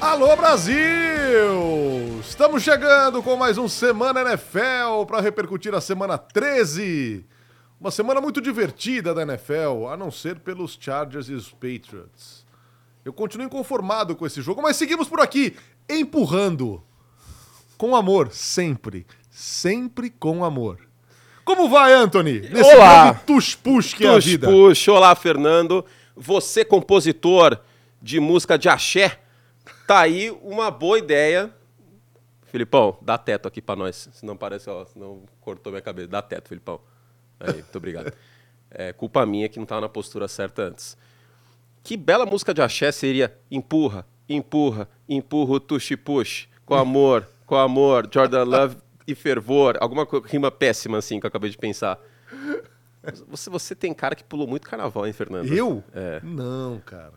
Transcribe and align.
Alô 0.00 0.34
Brasil! 0.34 0.78
Estamos 2.22 2.62
chegando 2.62 3.22
com 3.22 3.36
mais 3.36 3.58
um 3.58 3.68
Semana 3.68 4.22
NFL 4.22 5.04
para 5.06 5.20
repercutir 5.20 5.74
a 5.74 5.80
semana 5.80 6.16
13. 6.16 7.26
Uma 7.78 7.90
semana 7.90 8.18
muito 8.18 8.40
divertida 8.40 9.12
da 9.12 9.20
NFL, 9.22 9.88
a 9.90 9.98
não 9.98 10.10
ser 10.10 10.38
pelos 10.38 10.78
Chargers 10.80 11.28
e 11.28 11.34
os 11.34 11.50
Patriots. 11.50 12.46
Eu 13.04 13.12
continuo 13.12 13.46
inconformado 13.46 14.16
com 14.16 14.24
esse 14.24 14.40
jogo, 14.40 14.62
mas 14.62 14.76
seguimos 14.76 15.06
por 15.06 15.20
aqui, 15.20 15.54
empurrando. 15.86 16.82
Com 17.76 17.94
amor, 17.94 18.32
sempre. 18.32 19.06
Sempre 19.30 20.08
com 20.08 20.42
amor. 20.42 20.78
Como 21.44 21.68
vai, 21.68 21.92
Anthony? 21.92 22.40
Nesse 22.40 22.74
Olá! 22.74 23.12
Tush-push 23.12 23.94
que 23.94 24.06
é 24.06 24.14
a 24.14 24.18
vida. 24.18 24.46
Tush-push. 24.46 24.88
Olá, 24.88 25.14
Fernando. 25.14 25.84
Você, 26.16 26.64
compositor 26.64 27.60
de 28.00 28.18
música 28.18 28.58
de 28.58 28.68
axé, 28.68 29.18
tá 29.90 29.98
aí 29.98 30.30
uma 30.44 30.70
boa 30.70 31.00
ideia. 31.00 31.52
Filipão, 32.44 32.96
dá 33.02 33.18
teto 33.18 33.48
aqui 33.48 33.60
pra 33.60 33.74
nós. 33.74 34.08
Senão 34.12 34.36
parece, 34.36 34.70
ó, 34.70 34.84
senão 34.84 35.24
cortou 35.40 35.72
minha 35.72 35.82
cabeça. 35.82 36.06
Dá 36.06 36.22
teto, 36.22 36.48
Filipão. 36.48 36.80
Aí, 37.40 37.54
muito 37.54 37.76
obrigado. 37.76 38.12
É 38.72 38.92
culpa 38.92 39.26
minha 39.26 39.48
que 39.48 39.58
não 39.58 39.66
tava 39.66 39.80
na 39.80 39.88
postura 39.88 40.28
certa 40.28 40.62
antes. 40.62 40.96
Que 41.82 41.96
bela 41.96 42.24
música 42.24 42.54
de 42.54 42.62
axé 42.62 42.92
seria 42.92 43.36
Empurra, 43.50 44.06
empurra, 44.28 44.88
empurra 45.08 45.54
o 45.54 45.58
tush-push. 45.58 46.48
Com 46.64 46.76
amor, 46.76 47.28
com 47.44 47.56
amor, 47.56 48.08
Jordan 48.14 48.44
Love 48.44 48.76
e 49.08 49.14
fervor. 49.16 49.76
Alguma 49.80 50.06
rima 50.24 50.52
péssima, 50.52 50.98
assim, 50.98 51.18
que 51.18 51.26
eu 51.26 51.28
acabei 51.28 51.50
de 51.50 51.58
pensar. 51.58 51.98
Você, 53.26 53.50
você 53.50 53.74
tem 53.74 53.92
cara 53.92 54.14
que 54.14 54.22
pulou 54.22 54.46
muito 54.46 54.68
carnaval, 54.70 55.04
hein, 55.04 55.12
Fernando? 55.12 55.52
Eu? 55.52 55.82
É. 55.92 56.20
Não, 56.22 56.78
cara. 56.78 57.14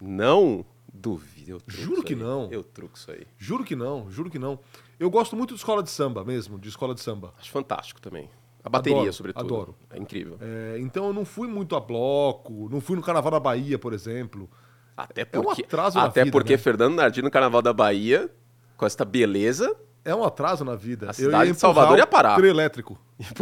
Não? 0.00 0.64
Duvido. 0.92 1.62
Juro 1.66 2.02
que 2.02 2.14
não. 2.14 2.48
Eu 2.50 2.62
truco 2.62 2.98
isso 2.98 3.10
aí. 3.10 3.26
Juro 3.38 3.64
que 3.64 3.74
não, 3.74 4.10
juro 4.10 4.30
que 4.30 4.38
não. 4.38 4.58
Eu 5.00 5.08
gosto 5.08 5.34
muito 5.34 5.54
de 5.54 5.60
escola 5.60 5.82
de 5.82 5.90
samba 5.90 6.22
mesmo, 6.22 6.58
de 6.58 6.68
escola 6.68 6.94
de 6.94 7.00
samba. 7.00 7.32
Acho 7.38 7.50
fantástico 7.50 8.00
também. 8.00 8.28
A 8.62 8.68
bateria, 8.68 8.98
adoro, 8.98 9.12
sobretudo. 9.12 9.44
Adoro. 9.44 9.74
É 9.90 9.98
incrível. 9.98 10.38
É, 10.40 10.76
então 10.78 11.06
eu 11.06 11.12
não 11.12 11.24
fui 11.24 11.48
muito 11.48 11.74
a 11.74 11.80
bloco, 11.80 12.68
não 12.70 12.80
fui 12.80 12.94
no 12.94 13.02
Carnaval 13.02 13.32
da 13.32 13.40
Bahia, 13.40 13.78
por 13.78 13.92
exemplo. 13.92 14.48
Até 14.96 15.24
porque, 15.24 15.36
é 15.36 15.40
um 15.40 15.50
atraso 15.50 15.98
até 15.98 16.20
na 16.20 16.24
vida, 16.24 16.32
porque 16.32 16.52
né? 16.52 16.58
Fernando 16.58 16.94
Nardi 16.94 17.22
no 17.22 17.30
Carnaval 17.30 17.62
da 17.62 17.72
Bahia, 17.72 18.30
com 18.76 18.84
essa 18.86 19.04
beleza. 19.04 19.74
É 20.04 20.14
um 20.14 20.22
atraso 20.22 20.64
na 20.64 20.76
vida. 20.76 21.10
A 21.10 21.12
cidade 21.12 21.52
de 21.52 21.58
Salvador 21.58 21.98
ia 21.98 22.06
parar. 22.06 22.36
Trio 22.36 22.50
elétrico. 22.50 22.98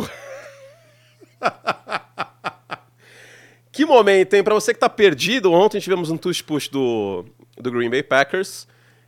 que 3.73 3.85
momento, 3.85 4.35
hein? 4.35 4.45
Pra 4.45 4.55
você 4.55 4.73
que 4.73 4.81
tá 4.81 4.89
perdido, 4.89 5.53
ontem 5.53 5.81
tivemos 5.81 6.11
um 6.11 6.17
tush 6.17 6.41
push 6.43 6.69
do, 6.69 7.25
do 7.61 7.71
Green 7.71 7.91
Bay 7.91 8.03
Packers. 8.03 8.67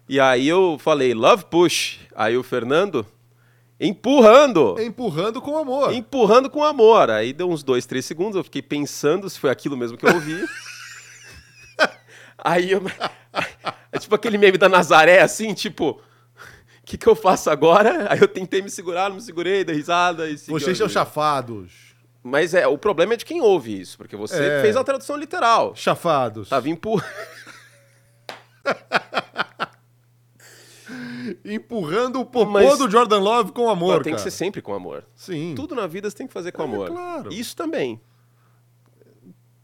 E 0.08 0.18
aí 0.20 0.48
eu 0.48 0.78
falei, 0.78 1.14
love 1.14 1.44
push. 1.46 1.98
Aí 2.14 2.36
o 2.36 2.42
Fernando, 2.42 3.06
empurrando. 3.80 4.76
Empurrando 4.80 5.40
com 5.40 5.56
amor. 5.56 5.92
Empurrando 5.92 6.50
com 6.50 6.62
amor. 6.64 7.10
Aí 7.10 7.32
deu 7.32 7.50
uns 7.50 7.62
dois, 7.62 7.86
três 7.86 8.04
segundos, 8.04 8.36
eu 8.36 8.44
fiquei 8.44 8.62
pensando 8.62 9.28
se 9.30 9.38
foi 9.38 9.50
aquilo 9.50 9.76
mesmo 9.76 9.96
que 9.96 10.06
eu 10.06 10.14
ouvi. 10.14 10.44
aí 12.38 12.72
eu. 12.72 12.82
É 13.90 13.98
tipo 13.98 14.14
aquele 14.14 14.38
meme 14.38 14.58
da 14.58 14.68
Nazaré, 14.68 15.20
assim, 15.20 15.54
tipo. 15.54 16.00
O 16.82 16.84
que, 16.84 16.98
que 16.98 17.06
eu 17.06 17.14
faço 17.14 17.48
agora? 17.48 18.08
Aí 18.10 18.20
eu 18.20 18.26
tentei 18.26 18.60
me 18.60 18.68
segurar, 18.68 19.08
não 19.08 19.16
me 19.16 19.22
segurei, 19.22 19.62
dei 19.62 19.76
risada 19.76 20.28
e 20.28 20.36
Vocês 20.36 20.76
são 20.76 20.88
chafados. 20.88 21.70
Mas 22.24 22.54
é, 22.54 22.66
o 22.66 22.76
problema 22.76 23.14
é 23.14 23.16
de 23.16 23.24
quem 23.24 23.40
ouve 23.40 23.80
isso, 23.80 23.96
porque 23.96 24.16
você 24.16 24.44
É. 24.44 24.60
fez 24.62 24.76
a 24.76 24.84
tradução 24.84 25.16
literal. 25.16 25.74
Chafados. 25.76 26.48
Tava 26.48 26.68
empurrando. 26.68 27.06
Empurrando 31.44 32.20
o 32.20 32.24
popô 32.26 32.50
Mas- 32.50 32.78
do 32.78 32.90
Jordan 32.90 33.18
Love 33.20 33.52
com 33.52 33.68
amor, 33.70 34.02
tem 34.02 34.12
que 34.12 34.18
cara. 34.18 34.30
ser 34.30 34.36
sempre 34.36 34.60
com 34.60 34.74
amor. 34.74 35.04
Sim, 35.14 35.54
Tudo 35.54 35.74
na 35.74 35.86
vida 35.86 36.10
você 36.10 36.16
tem 36.16 36.26
que 36.26 36.32
fazer 36.32 36.52
com 36.52 36.62
É, 36.62 36.64
amor. 36.64 36.88
claro. 36.90 37.32
Isso 37.32 37.54
também. 37.56 38.00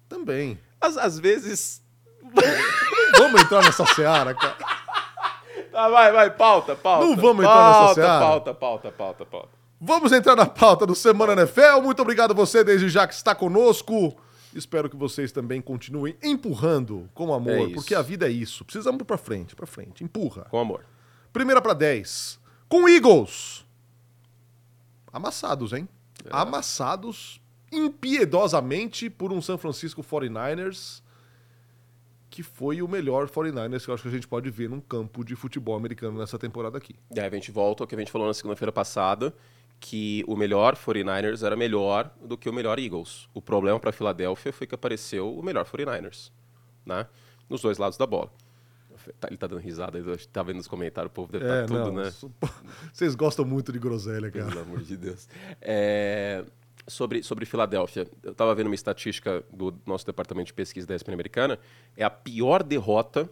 também. 0.09 0.59
Às, 0.81 0.97
às 0.97 1.19
vezes. 1.19 1.83
Vamos 3.19 3.43
entrar 3.43 3.63
nessa 3.63 3.85
seara, 3.87 4.35
cara. 4.35 4.57
Ah, 5.75 5.89
vai, 5.89 6.13
vai, 6.13 6.31
pauta, 6.31 6.75
pauta. 6.75 7.05
Não 7.07 7.15
vamos 7.17 7.45
entrar 7.45 7.83
nessa 7.83 7.95
seara. 7.95 8.21
Pauta, 8.21 8.55
pauta, 8.55 8.91
pauta, 8.93 9.27
pauta. 9.27 9.49
Vamos 9.81 10.11
entrar 10.13 10.35
na 10.35 10.47
pauta 10.47 10.87
do 10.87 10.95
Semana 10.95 11.33
NFL. 11.35 11.81
Muito 11.83 12.01
obrigado 12.03 12.31
a 12.31 12.35
você 12.35 12.65
desde 12.65 12.89
já 12.89 13.07
que 13.07 13.15
está 13.15 13.35
conosco. 13.35 14.17
Espero 14.55 14.89
que 14.89 14.97
vocês 14.97 15.31
também 15.31 15.61
continuem 15.61 16.17
empurrando 16.23 17.09
com 17.15 17.31
É 17.33 17.37
amor, 17.37 17.67
isso. 17.67 17.75
porque 17.75 17.95
a 17.95 18.03
vida 18.03 18.27
é 18.29 18.31
isso. 18.31 18.65
Precisamos 18.65 19.03
para 19.03 19.19
frente, 19.19 19.55
para 19.55 19.67
frente. 19.67 20.03
Empurra. 20.03 20.47
Com 20.51 20.59
amor. 20.59 20.85
Primeira 21.33 21.61
para 21.61 21.75
10. 21.75 22.41
Com 22.69 22.89
Eagles. 22.89 23.65
Amassados, 25.13 25.73
hein? 25.73 25.89
É. 26.25 26.29
Amassados 26.31 27.41
impiedosamente 27.71 29.11
por 29.11 29.33
um 29.33 29.41
San 29.43 29.59
Francisco 29.59 30.03
49ers 30.03 31.03
que 32.31 32.43
foi 32.43 32.83
o 32.83 32.89
melhor 32.89 33.29
49ers 33.29 33.85
que 33.85 33.91
eu 33.91 33.95
acho 33.95 34.03
que 34.03 34.09
a 34.11 34.13
gente 34.13 34.29
pode 34.29 34.51
ver 34.51 34.69
num 34.69 34.81
campo 34.81 35.25
de 35.25 35.35
futebol 35.35 35.75
americano 35.75 36.19
nessa 36.19 36.39
temporada 36.39 36.77
aqui. 36.77 36.95
Aí 37.11 37.21
a 37.25 37.31
gente 37.31 37.51
volta 37.51 37.83
ao 37.83 37.87
que 37.89 37.95
a 37.95 37.99
gente 37.99 38.13
falou 38.13 38.27
na 38.29 38.35
segunda-feira 38.35 38.71
passada, 38.71 39.35
que 39.81 40.25
o 40.27 40.37
melhor 40.37 40.75
49ers 40.77 41.45
era 41.45 41.57
melhor 41.57 42.11
do 42.23 42.37
que 42.37 42.49
o 42.49 42.53
melhor 42.53 42.79
Eagles. 42.79 43.29
O 43.33 43.41
problema 43.41 43.79
para 43.79 43.91
a 43.91 43.93
Filadélfia 43.93 44.53
foi 44.53 44.67
que 44.67 44.75
apareceu 44.75 45.33
o 45.37 45.43
melhor 45.43 45.65
49ers, 45.65 46.31
né? 46.85 47.07
Nos 47.49 47.61
dois 47.63 47.79
lados 47.79 47.97
da 47.97 48.07
bola. 48.07 48.31
Tá- 49.21 49.29
Ele 49.29 49.37
tá 49.39 49.47
dando 49.47 49.61
risada, 49.61 49.97
eu 49.99 50.17
tá 50.33 50.43
vendo 50.43 50.57
nos 50.57 50.67
comentários, 50.67 51.11
o 51.11 51.15
povo 51.15 51.31
deve 51.33 51.45
É, 51.47 51.61
tá 51.63 51.67
tudo, 51.67 51.93
não. 51.93 52.03
né? 52.03 52.13
Vocês 52.93 53.15
gostam 53.15 53.45
muito 53.45 53.73
de 53.73 53.79
groselha, 53.79 54.31
cara. 54.31 54.47
Pelo 54.47 54.61
amor 54.63 54.83
de 54.83 54.97
Deus. 54.97 55.29
É, 55.63 56.45
sobre, 56.87 57.23
sobre 57.23 57.47
Filadélfia, 57.47 58.07
eu 58.23 58.33
estava 58.33 58.55
vendo 58.55 58.67
uma 58.67 58.75
estatística 58.75 59.43
do 59.53 59.73
nosso 59.87 60.05
departamento 60.05 60.47
de 60.49 60.55
pesquisa 60.55 60.87
da 60.87 60.95
ESPN 60.97 61.13
americana. 61.15 61.59
É 61.97 62.03
a 62.05 62.11
pior 62.11 62.63
derrota 62.63 63.31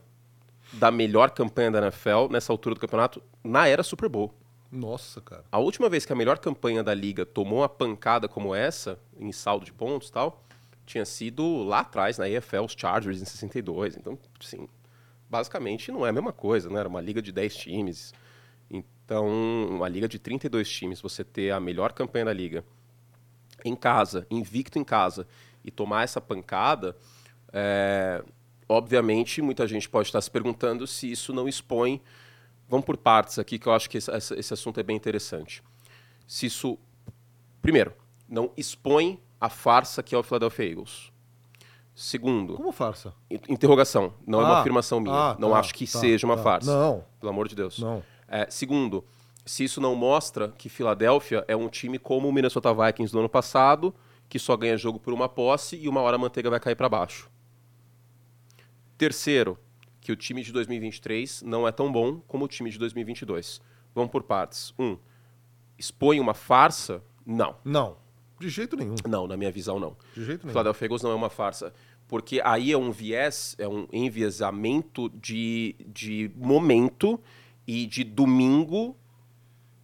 da 0.75 0.91
melhor 0.91 1.31
campanha 1.31 1.71
da 1.73 1.79
NFL 1.81 2.29
nessa 2.31 2.53
altura 2.53 2.75
do 2.77 2.81
campeonato 2.81 3.21
na 3.43 3.67
era 3.67 3.83
Super 3.83 4.09
Bowl. 4.09 4.33
Nossa, 4.71 5.21
cara. 5.21 5.45
A 5.51 5.59
última 5.59 5.89
vez 5.89 6.05
que 6.05 6.13
a 6.13 6.17
melhor 6.17 6.39
campanha 6.39 6.83
da 6.83 6.93
liga 6.93 7.25
tomou 7.25 7.61
uma 7.61 7.69
pancada 7.69 8.29
como 8.29 8.55
essa, 8.55 8.99
em 9.19 9.33
saldo 9.33 9.65
de 9.65 9.73
pontos 9.73 10.09
e 10.09 10.13
tal, 10.13 10.43
tinha 10.85 11.05
sido 11.05 11.65
lá 11.65 11.81
atrás, 11.81 12.19
na 12.19 12.29
EFL, 12.29 12.65
os 12.65 12.75
Chargers 12.77 13.21
em 13.21 13.25
62. 13.25 13.97
Então, 13.97 14.19
sim, 14.41 14.69
basicamente 15.29 15.91
não 15.91 16.07
é 16.07 16.11
a 16.11 16.13
mesma 16.13 16.33
coisa, 16.33 16.69
né? 16.71 16.81
Era 16.81 16.89
uma 16.89 17.01
liga 17.01 17.21
de 17.21 17.33
10 17.33 17.57
times. 17.57 18.15
Então, 18.71 19.27
uma 19.69 19.89
liga 19.89 20.09
de 20.09 20.19
32 20.19 20.69
times, 20.69 21.01
você 21.01 21.25
ter 21.25 21.51
a 21.51 21.61
melhor 21.61 21.93
campanha 21.93 22.27
da 22.27 22.33
liga 22.33 22.65
em 23.65 23.75
casa, 23.75 24.27
invicto 24.31 24.79
em 24.79 24.85
casa, 24.85 25.27
e 25.65 25.71
tomar 25.71 26.05
essa 26.05 26.21
pancada, 26.21 26.97
é, 27.53 28.23
obviamente 28.69 29.43
muita 29.43 29.67
gente 29.67 29.89
pode 29.89 30.09
estar 30.09 30.21
se 30.21 30.31
perguntando 30.31 30.87
se 30.87 31.11
isso 31.11 31.33
não 31.33 31.49
expõe. 31.49 32.01
Vamos 32.69 32.85
por 32.87 32.97
partes 32.97 33.39
aqui, 33.39 33.59
que 33.59 33.67
eu 33.67 33.73
acho 33.73 33.89
que 33.89 33.99
esse, 33.99 34.11
esse 34.35 34.53
assunto 34.55 34.81
é 34.81 34.83
bem 34.83 34.97
interessante. 34.97 35.63
Se 36.27 36.47
isso, 36.47 36.77
primeiro, 37.63 37.93
não 38.29 38.51
expõe 38.57 39.21
a 39.41 39.49
farsa 39.49 40.03
que 40.03 40.15
é 40.15 40.19
o 40.19 40.23
Philadelphia 40.23 40.65
Eagles. 40.71 41.13
Segundo, 41.95 42.57
Como 42.57 42.73
farsa? 42.73 43.15
in- 43.31 43.41
interrogação, 43.49 44.13
não 44.27 44.41
é 44.41 44.45
uma 44.45 44.57
Ah, 44.57 44.61
afirmação 44.61 45.01
minha. 45.01 45.15
ah, 45.33 45.37
não 45.39 45.51
tá, 45.53 45.61
acho 45.61 45.73
que 45.75 45.91
tá, 45.91 45.99
seja 45.99 46.27
uma 46.27 46.37
tá. 46.37 46.43
farsa. 46.43 46.71
Não, 46.77 47.05
Pelo 47.21 47.31
amor 47.31 47.49
de 47.49 47.55
Deus. 47.55 47.79
não. 47.79 48.03
É, 48.29 48.47
segundo, 48.51 49.05
se 49.47 49.63
isso 49.65 49.81
não 49.81 49.95
mostra 49.95 50.49
que 50.59 50.69
Filadélfia 50.69 51.45
é 51.47 51.55
um 51.57 51.69
time 51.69 51.99
como 51.99 52.29
o 52.29 52.33
Minnesota 52.33 52.75
Vikings 52.75 53.13
do 53.13 53.21
ano 53.21 53.29
passado, 53.29 53.95
que 54.29 54.39
só 54.39 54.57
ganha 54.57 54.77
jogo 54.77 54.99
por 54.99 55.15
uma 55.15 55.29
posse 55.29 55.77
e 55.77 55.89
uma 55.89 56.01
hora 56.01 56.17
a 56.17 56.19
manteiga 56.19 56.51
vai 56.51 56.59
cair 56.61 56.75
para 56.75 56.89
baixo. 56.89 57.31
Terceiro, 58.99 59.59
que 60.07 60.13
o 60.13 60.17
time 60.17 60.41
de 60.41 60.53
2023 60.53 61.43
não 61.43 61.67
é 61.67 61.73
tão 61.73 61.91
bom 61.91 62.21
como 62.29 62.45
o 62.45 62.49
time 62.49 62.71
de 62.71 62.79
2022. 62.79 63.61
Vamos 63.93 64.13
por 64.13 64.23
partes. 64.23 64.73
Um, 64.79 64.97
expõe 65.77 66.21
uma 66.21 66.33
farsa? 66.33 67.03
Não. 67.27 67.57
Não. 67.65 67.97
De 68.39 68.49
jeito 68.49 68.77
nenhum. 68.77 68.95
Não, 69.09 69.27
na 69.27 69.37
minha 69.37 69.51
visão, 69.51 69.81
não. 69.81 69.97
De 70.15 70.25
jeito 70.25 70.47
nenhum. 70.47 70.53
Philadelphia 70.53 70.87
Eagles 70.87 71.03
não 71.03 71.11
é 71.11 71.15
uma 71.17 71.29
farsa. 71.29 71.75
Porque 72.07 72.41
aí 72.45 72.71
é 72.71 72.79
um 72.79 72.93
viés, 72.93 73.57
é 73.59 73.67
um 73.67 73.89
enviesamento 73.93 75.09
de, 75.09 75.75
de 75.89 76.31
momento 76.37 77.21
e 77.67 77.85
de 77.85 78.05
domingo 78.05 78.97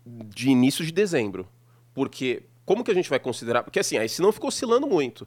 de 0.06 0.50
início 0.50 0.86
de 0.86 0.92
dezembro. 0.92 1.48
Porque 1.92 2.44
como 2.64 2.84
que 2.84 2.92
a 2.92 2.94
gente 2.94 3.10
vai 3.10 3.19
considerar? 3.19 3.64
Porque 3.64 3.80
assim, 3.80 3.98
aí 3.98 4.08
se 4.08 4.22
não 4.22 4.30
ficou 4.30 4.46
oscilando 4.46 4.86
muito. 4.86 5.26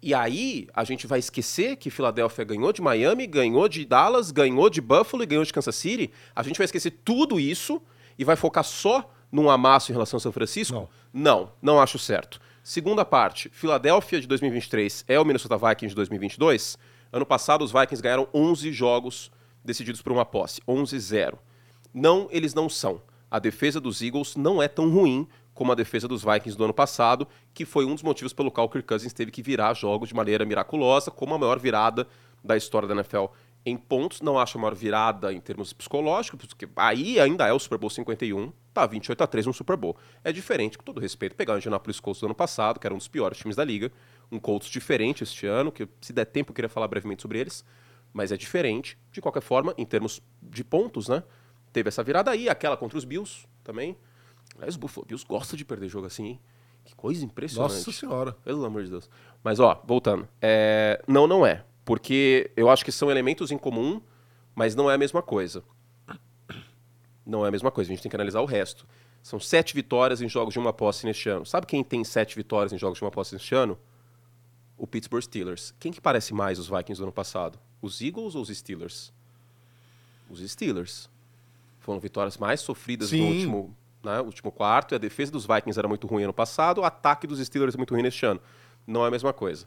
E 0.00 0.14
aí 0.14 0.68
a 0.72 0.84
gente 0.84 1.06
vai 1.06 1.18
esquecer 1.18 1.76
que 1.76 1.90
Filadélfia 1.90 2.44
ganhou 2.44 2.72
de 2.72 2.80
Miami, 2.80 3.26
ganhou 3.26 3.68
de 3.68 3.84
Dallas, 3.84 4.30
ganhou 4.30 4.70
de 4.70 4.80
Buffalo 4.80 5.22
e 5.22 5.26
ganhou 5.26 5.44
de 5.44 5.52
Kansas 5.52 5.74
City. 5.74 6.10
A 6.34 6.42
gente 6.42 6.56
vai 6.56 6.66
esquecer 6.66 6.92
tudo 7.04 7.40
isso 7.40 7.82
e 8.16 8.24
vai 8.24 8.36
focar 8.36 8.64
só 8.64 9.10
num 9.30 9.50
amasso 9.50 9.90
em 9.90 9.94
relação 9.94 10.16
ao 10.16 10.20
São 10.20 10.32
Francisco? 10.32 10.74
Não. 10.74 10.88
Não, 11.12 11.52
não 11.60 11.80
acho 11.80 11.98
certo. 11.98 12.40
Segunda 12.62 13.04
parte, 13.04 13.48
Filadélfia 13.48 14.20
de 14.20 14.26
2023 14.26 15.04
é 15.08 15.18
o 15.18 15.24
Minnesota 15.24 15.56
Vikings 15.56 15.88
de 15.88 15.94
2022. 15.96 16.78
Ano 17.12 17.24
passado, 17.24 17.64
os 17.64 17.72
Vikings 17.72 18.02
ganharam 18.02 18.28
11 18.32 18.72
jogos 18.72 19.30
decididos 19.64 20.02
por 20.02 20.12
uma 20.12 20.24
posse, 20.24 20.60
11-0. 20.68 21.38
Não, 21.92 22.28
eles 22.30 22.54
não 22.54 22.68
são. 22.68 23.00
A 23.30 23.38
defesa 23.38 23.80
dos 23.80 24.00
Eagles 24.02 24.36
não 24.36 24.62
é 24.62 24.68
tão 24.68 24.90
ruim 24.90 25.26
como 25.58 25.72
a 25.72 25.74
defesa 25.74 26.06
dos 26.06 26.22
Vikings 26.22 26.56
do 26.56 26.62
ano 26.62 26.72
passado, 26.72 27.26
que 27.52 27.64
foi 27.64 27.84
um 27.84 27.92
dos 27.92 28.04
motivos 28.04 28.32
pelo 28.32 28.48
qual 28.48 28.68
o 28.68 28.70
Kirk 28.70 28.86
Cousins 28.86 29.12
teve 29.12 29.32
que 29.32 29.42
virar 29.42 29.74
jogos 29.74 30.08
de 30.08 30.14
maneira 30.14 30.44
miraculosa, 30.44 31.10
como 31.10 31.34
a 31.34 31.38
maior 31.38 31.58
virada 31.58 32.06
da 32.44 32.56
história 32.56 32.86
da 32.86 32.94
NFL 32.94 33.24
em 33.66 33.76
pontos. 33.76 34.20
Não 34.20 34.38
acho 34.38 34.56
a 34.56 34.60
maior 34.60 34.76
virada 34.76 35.32
em 35.32 35.40
termos 35.40 35.72
psicológicos, 35.72 36.46
porque 36.46 36.68
aí 36.76 37.18
ainda 37.18 37.44
é 37.44 37.52
o 37.52 37.58
Super 37.58 37.76
Bowl 37.76 37.90
51, 37.90 38.52
tá 38.72 38.86
28 38.86 39.20
a 39.20 39.26
3 39.26 39.46
no 39.46 39.52
Super 39.52 39.76
Bowl. 39.76 39.96
É 40.22 40.30
diferente, 40.30 40.78
com 40.78 40.84
todo 40.84 41.00
respeito, 41.00 41.34
pegar 41.34 41.54
o 41.54 41.56
Indianapolis 41.56 41.98
Colts 41.98 42.20
do 42.20 42.26
ano 42.26 42.36
passado, 42.36 42.78
que 42.78 42.86
era 42.86 42.94
um 42.94 42.98
dos 42.98 43.08
piores 43.08 43.36
times 43.38 43.56
da 43.56 43.64
liga, 43.64 43.90
um 44.30 44.38
Colts 44.38 44.68
diferente 44.68 45.24
este 45.24 45.44
ano, 45.48 45.72
que 45.72 45.88
se 46.00 46.12
der 46.12 46.26
tempo 46.26 46.52
eu 46.52 46.54
queria 46.54 46.68
falar 46.68 46.86
brevemente 46.86 47.20
sobre 47.20 47.40
eles, 47.40 47.64
mas 48.12 48.30
é 48.30 48.36
diferente. 48.36 48.96
De 49.10 49.20
qualquer 49.20 49.42
forma, 49.42 49.74
em 49.76 49.84
termos 49.84 50.22
de 50.40 50.62
pontos, 50.62 51.08
né? 51.08 51.24
Teve 51.72 51.88
essa 51.88 52.04
virada 52.04 52.30
aí, 52.30 52.48
aquela 52.48 52.76
contra 52.76 52.96
os 52.96 53.04
Bills 53.04 53.44
também. 53.64 53.96
Aliás, 54.56 54.74
o 54.74 54.78
Buffalo 54.78 55.06
Bills 55.06 55.26
gosta 55.26 55.56
de 55.56 55.64
perder 55.64 55.88
jogo 55.88 56.06
assim, 56.06 56.26
hein? 56.26 56.40
Que 56.84 56.94
coisa 56.94 57.24
impressionante. 57.24 57.72
Nossa 57.72 57.92
senhora. 57.92 58.32
Pelo 58.44 58.64
amor 58.64 58.82
de 58.82 58.90
Deus. 58.90 59.10
Mas, 59.44 59.60
ó, 59.60 59.80
voltando. 59.84 60.26
É... 60.40 61.02
Não, 61.06 61.26
não 61.26 61.44
é. 61.44 61.64
Porque 61.84 62.50
eu 62.56 62.68
acho 62.70 62.84
que 62.84 62.90
são 62.90 63.10
elementos 63.10 63.50
em 63.50 63.58
comum, 63.58 64.00
mas 64.54 64.74
não 64.74 64.90
é 64.90 64.94
a 64.94 64.98
mesma 64.98 65.22
coisa. 65.22 65.62
Não 67.24 67.44
é 67.44 67.48
a 67.48 67.50
mesma 67.50 67.70
coisa. 67.70 67.90
A 67.90 67.94
gente 67.94 68.02
tem 68.02 68.10
que 68.10 68.16
analisar 68.16 68.40
o 68.40 68.46
resto. 68.46 68.86
São 69.22 69.38
sete 69.38 69.74
vitórias 69.74 70.22
em 70.22 70.28
jogos 70.28 70.54
de 70.54 70.58
uma 70.58 70.72
posse 70.72 71.04
neste 71.04 71.28
ano. 71.28 71.44
Sabe 71.44 71.66
quem 71.66 71.84
tem 71.84 72.02
sete 72.04 72.34
vitórias 72.34 72.72
em 72.72 72.78
jogos 72.78 72.98
de 72.98 73.04
uma 73.04 73.10
posse 73.10 73.34
neste 73.34 73.54
ano? 73.54 73.78
O 74.78 74.86
Pittsburgh 74.86 75.22
Steelers. 75.22 75.74
Quem 75.78 75.92
que 75.92 76.00
parece 76.00 76.32
mais 76.32 76.58
os 76.58 76.68
Vikings 76.68 76.98
do 76.98 77.04
ano 77.04 77.12
passado? 77.12 77.58
Os 77.82 78.00
Eagles 78.00 78.34
ou 78.34 78.42
os 78.42 78.48
Steelers? 78.48 79.12
Os 80.30 80.40
Steelers. 80.50 81.10
Foram 81.80 82.00
vitórias 82.00 82.38
mais 82.38 82.60
sofridas 82.60 83.10
Sim. 83.10 83.20
no 83.20 83.26
último, 83.26 83.76
né, 84.02 84.20
último 84.20 84.50
quarto. 84.50 84.94
E 84.94 84.96
a 84.96 84.98
defesa 84.98 85.32
dos 85.32 85.46
Vikings 85.46 85.78
era 85.78 85.88
muito 85.88 86.06
ruim 86.06 86.24
ano 86.24 86.32
passado. 86.32 86.80
O 86.80 86.84
ataque 86.84 87.26
dos 87.26 87.44
Steelers 87.44 87.74
é 87.74 87.78
muito 87.78 87.94
ruim 87.94 88.02
neste 88.02 88.24
ano. 88.26 88.40
Não 88.86 89.04
é 89.04 89.08
a 89.08 89.10
mesma 89.10 89.32
coisa. 89.32 89.66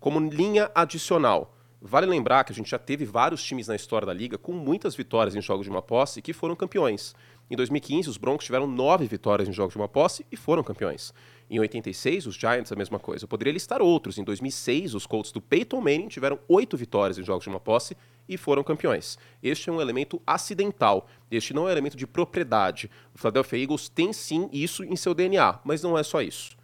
Como 0.00 0.20
linha 0.20 0.70
adicional, 0.74 1.54
vale 1.80 2.06
lembrar 2.06 2.44
que 2.44 2.52
a 2.52 2.54
gente 2.54 2.70
já 2.70 2.78
teve 2.78 3.04
vários 3.04 3.42
times 3.42 3.68
na 3.68 3.76
história 3.76 4.06
da 4.06 4.12
liga 4.12 4.38
com 4.38 4.52
muitas 4.52 4.94
vitórias 4.94 5.34
em 5.34 5.40
jogos 5.40 5.64
de 5.64 5.70
uma 5.70 5.82
posse 5.82 6.22
que 6.22 6.32
foram 6.32 6.56
campeões. 6.56 7.14
Em 7.50 7.56
2015, 7.56 8.08
os 8.08 8.16
Broncos 8.16 8.46
tiveram 8.46 8.66
nove 8.66 9.06
vitórias 9.06 9.48
em 9.48 9.52
jogos 9.52 9.74
de 9.74 9.78
uma 9.78 9.88
posse 9.88 10.24
e 10.32 10.36
foram 10.36 10.62
campeões. 10.62 11.12
Em 11.50 11.60
86, 11.60 12.26
os 12.26 12.34
Giants, 12.34 12.72
a 12.72 12.76
mesma 12.76 12.98
coisa. 12.98 13.24
Eu 13.24 13.28
poderia 13.28 13.52
listar 13.52 13.82
outros. 13.82 14.16
Em 14.16 14.24
2006, 14.24 14.94
os 14.94 15.06
Colts 15.06 15.30
do 15.30 15.42
Peyton 15.42 15.80
Manning 15.80 16.08
tiveram 16.08 16.38
oito 16.48 16.76
vitórias 16.76 17.18
em 17.18 17.22
jogos 17.22 17.44
de 17.44 17.50
uma 17.50 17.60
posse 17.60 17.94
e 18.28 18.36
foram 18.36 18.62
campeões. 18.64 19.18
Este 19.42 19.68
é 19.68 19.72
um 19.72 19.80
elemento 19.80 20.20
acidental. 20.26 21.08
Este 21.30 21.52
não 21.52 21.62
é 21.64 21.66
um 21.66 21.70
elemento 21.70 21.96
de 21.96 22.06
propriedade. 22.06 22.90
O 23.14 23.18
Philadelphia 23.18 23.58
Eagles 23.62 23.88
tem 23.88 24.12
sim 24.12 24.48
isso 24.52 24.82
em 24.84 24.96
seu 24.96 25.14
DNA, 25.14 25.60
mas 25.64 25.82
não 25.82 25.96
é 25.98 26.02
só 26.02 26.20
isso. 26.22 26.56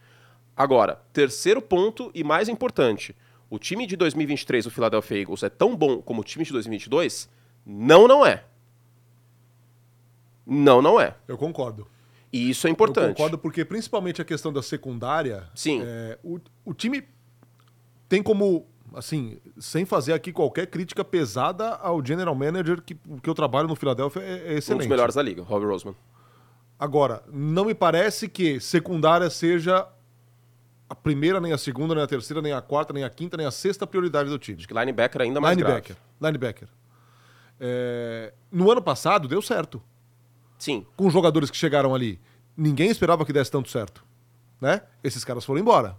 Agora, 0.56 1.00
terceiro 1.12 1.60
ponto 1.62 2.10
e 2.14 2.22
mais 2.24 2.48
importante. 2.48 3.14
O 3.48 3.58
time 3.58 3.86
de 3.86 3.96
2023 3.96 4.64
do 4.64 4.70
Philadelphia 4.70 5.20
Eagles 5.20 5.42
é 5.42 5.48
tão 5.48 5.74
bom 5.76 6.00
como 6.00 6.20
o 6.20 6.24
time 6.24 6.44
de 6.44 6.52
2022? 6.52 7.28
Não, 7.66 8.06
não 8.06 8.24
é. 8.24 8.44
Não, 10.46 10.80
não 10.80 11.00
é. 11.00 11.14
Eu 11.28 11.36
concordo. 11.36 11.86
E 12.32 12.50
isso 12.50 12.66
é 12.66 12.70
Eu 12.70 12.72
importante. 12.72 13.08
concordo 13.16 13.38
porque, 13.38 13.64
principalmente 13.64 14.22
a 14.22 14.24
questão 14.24 14.52
da 14.52 14.62
secundária, 14.62 15.48
Sim. 15.54 15.82
é, 15.84 16.18
o, 16.22 16.38
o 16.64 16.72
time 16.74 17.02
tem 18.08 18.22
como, 18.22 18.66
assim, 18.94 19.38
sem 19.58 19.84
fazer 19.84 20.12
aqui 20.12 20.32
qualquer 20.32 20.66
crítica 20.66 21.04
pesada 21.04 21.74
ao 21.76 22.04
general 22.04 22.34
manager 22.34 22.80
que, 22.82 22.94
que 23.22 23.28
eu 23.30 23.34
trabalho 23.34 23.68
no 23.68 23.76
Philadelphia, 23.76 24.20
é, 24.20 24.52
é 24.52 24.54
um 24.54 24.58
excelente. 24.58 24.78
dos 24.82 24.88
melhores 24.88 25.14
da 25.14 25.22
liga, 25.22 25.42
Robbie 25.42 25.66
Roseman. 25.66 25.94
Agora, 26.78 27.22
não 27.30 27.66
me 27.66 27.74
parece 27.74 28.28
que 28.28 28.58
secundária 28.60 29.28
seja 29.28 29.86
a 30.88 30.94
primeira, 30.94 31.40
nem 31.40 31.52
a 31.52 31.58
segunda, 31.58 31.94
nem 31.94 32.02
a 32.02 32.06
terceira, 32.06 32.40
nem 32.42 32.52
a 32.52 32.60
quarta, 32.60 32.92
nem 32.92 33.04
a 33.04 33.10
quinta, 33.10 33.36
nem 33.36 33.46
a 33.46 33.50
sexta 33.50 33.86
prioridade 33.86 34.28
do 34.28 34.38
time. 34.38 34.58
Acho 34.58 34.66
que 34.66 34.74
linebacker 34.74 35.20
ainda 35.22 35.40
mais 35.40 35.56
Linebacker. 35.56 35.96
grave. 35.96 36.32
Linebacker. 36.32 36.68
É, 37.60 38.32
no 38.50 38.70
ano 38.70 38.80
passado 38.82 39.28
deu 39.28 39.42
certo. 39.42 39.82
Sim, 40.58 40.86
Com 40.96 41.06
os 41.06 41.12
jogadores 41.12 41.50
que 41.50 41.56
chegaram 41.56 41.94
ali. 41.94 42.20
Ninguém 42.56 42.90
esperava 42.90 43.24
que 43.24 43.32
desse 43.32 43.50
tanto 43.50 43.70
certo. 43.70 44.04
Né? 44.60 44.82
Esses 45.02 45.24
caras 45.24 45.44
foram 45.44 45.60
embora. 45.60 45.96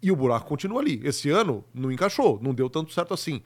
E 0.00 0.12
o 0.12 0.16
buraco 0.16 0.46
continua 0.46 0.80
ali. 0.80 1.00
Esse 1.04 1.30
ano 1.30 1.64
não 1.74 1.90
encaixou, 1.90 2.38
não 2.40 2.54
deu 2.54 2.70
tanto 2.70 2.92
certo 2.92 3.12
assim. 3.12 3.42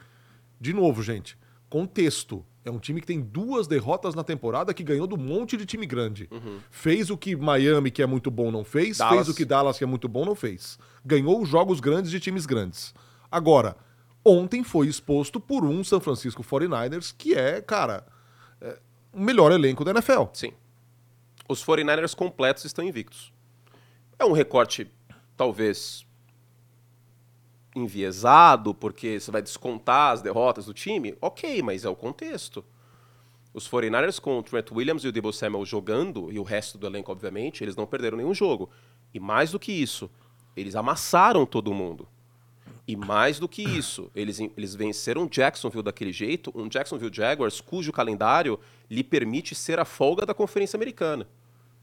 De 0.61 0.73
novo, 0.73 1.03
gente, 1.03 1.37
contexto. 1.69 2.45
É 2.65 2.71
um 2.71 2.79
time 2.79 3.01
que 3.01 3.07
tem 3.07 3.21
duas 3.21 3.67
derrotas 3.67 4.15
na 4.15 4.23
temporada 4.23 4.73
que 4.73 4.85
ganhou 4.85 5.07
do 5.07 5.17
monte 5.17 5.57
de 5.57 5.67
time 5.67 5.85
grande. 5.85 6.29
Fez 6.71 7.11
o 7.11 7.17
que 7.17 7.35
Miami, 7.35 7.91
que 7.91 8.03
é 8.03 8.07
muito 8.07 8.31
bom, 8.31 8.53
não 8.53 8.63
fez. 8.63 8.99
Dallas. 8.99 9.15
Fez 9.15 9.29
o 9.29 9.35
que 9.35 9.45
Dallas, 9.45 9.79
que 9.79 9.83
é 9.83 9.87
muito 9.87 10.07
bom, 10.07 10.25
não 10.25 10.37
fez. 10.37 10.79
Ganhou 11.05 11.43
os 11.43 11.49
jogos 11.49 11.81
grandes 11.81 12.11
de 12.11 12.21
times 12.21 12.47
grandes. 12.47 12.95
Agora, 13.31 13.77
ontem 14.25 14.63
foi 14.63 14.87
exposto 14.87 15.41
por 15.41 15.65
um 15.65 15.83
San 15.83 15.99
Francisco 15.99 16.45
49ers, 16.45 17.13
que 17.17 17.35
é, 17.35 17.61
cara, 17.61 18.07
é, 18.61 18.79
o 19.13 19.21
melhor 19.21 19.51
elenco 19.51 19.85
da 19.85 19.91
NFL. 19.91 20.25
sim. 20.33 20.53
Os 21.49 21.65
49ers 21.65 22.15
completos 22.15 22.65
estão 22.65 22.85
invictos. 22.85 23.33
É 24.19 24.25
um 24.25 24.33
recorte, 24.33 24.89
talvez, 25.37 26.07
enviesado, 27.75 28.75
porque 28.75 29.19
você 29.19 29.31
vai 29.31 29.43
descontar 29.43 30.13
as 30.13 30.23
derrotas 30.23 30.67
do 30.67 30.75
time. 30.75 31.17
Ok, 31.21 31.63
mas 31.63 31.85
é 31.85 31.89
o 31.89 31.97
contexto. 31.97 32.65
Os 33.55 33.69
49ers 33.69 34.19
com 34.19 34.39
o 34.39 34.43
Trent 34.43 34.71
Williams 34.73 35.05
e 35.05 35.09
o 35.09 35.13
Debo 35.13 35.33
Samuel 35.33 35.65
jogando, 35.65 36.33
e 36.33 36.39
o 36.39 36.43
resto 36.43 36.79
do 36.79 36.87
elenco, 36.87 37.13
obviamente, 37.13 37.63
eles 37.63 37.77
não 37.77 37.87
perderam 37.87 38.17
nenhum 38.17 38.35
jogo. 38.35 38.71
E 39.13 39.21
mais 39.21 39.51
do 39.51 39.59
que 39.59 39.73
isso, 39.73 40.11
eles 40.57 40.75
amassaram 40.75 41.45
todo 41.45 41.75
mundo. 41.75 42.09
E 42.87 42.97
mais 42.97 43.39
do 43.39 43.49
que 43.49 43.63
isso, 43.63 44.11
eles, 44.15 44.41
eles 44.41 44.75
venceram 44.75 45.29
Jacksonville 45.29 45.85
daquele 45.85 46.13
jeito, 46.13 46.53
um 46.55 46.69
Jacksonville 46.69 47.15
Jaguars 47.15 47.61
cujo 47.61 47.93
calendário 47.93 48.59
lhe 48.91 49.05
permite 49.05 49.55
ser 49.55 49.79
a 49.79 49.85
folga 49.85 50.27
da 50.27 50.35
Conferência 50.35 50.77
Americana. 50.77 51.29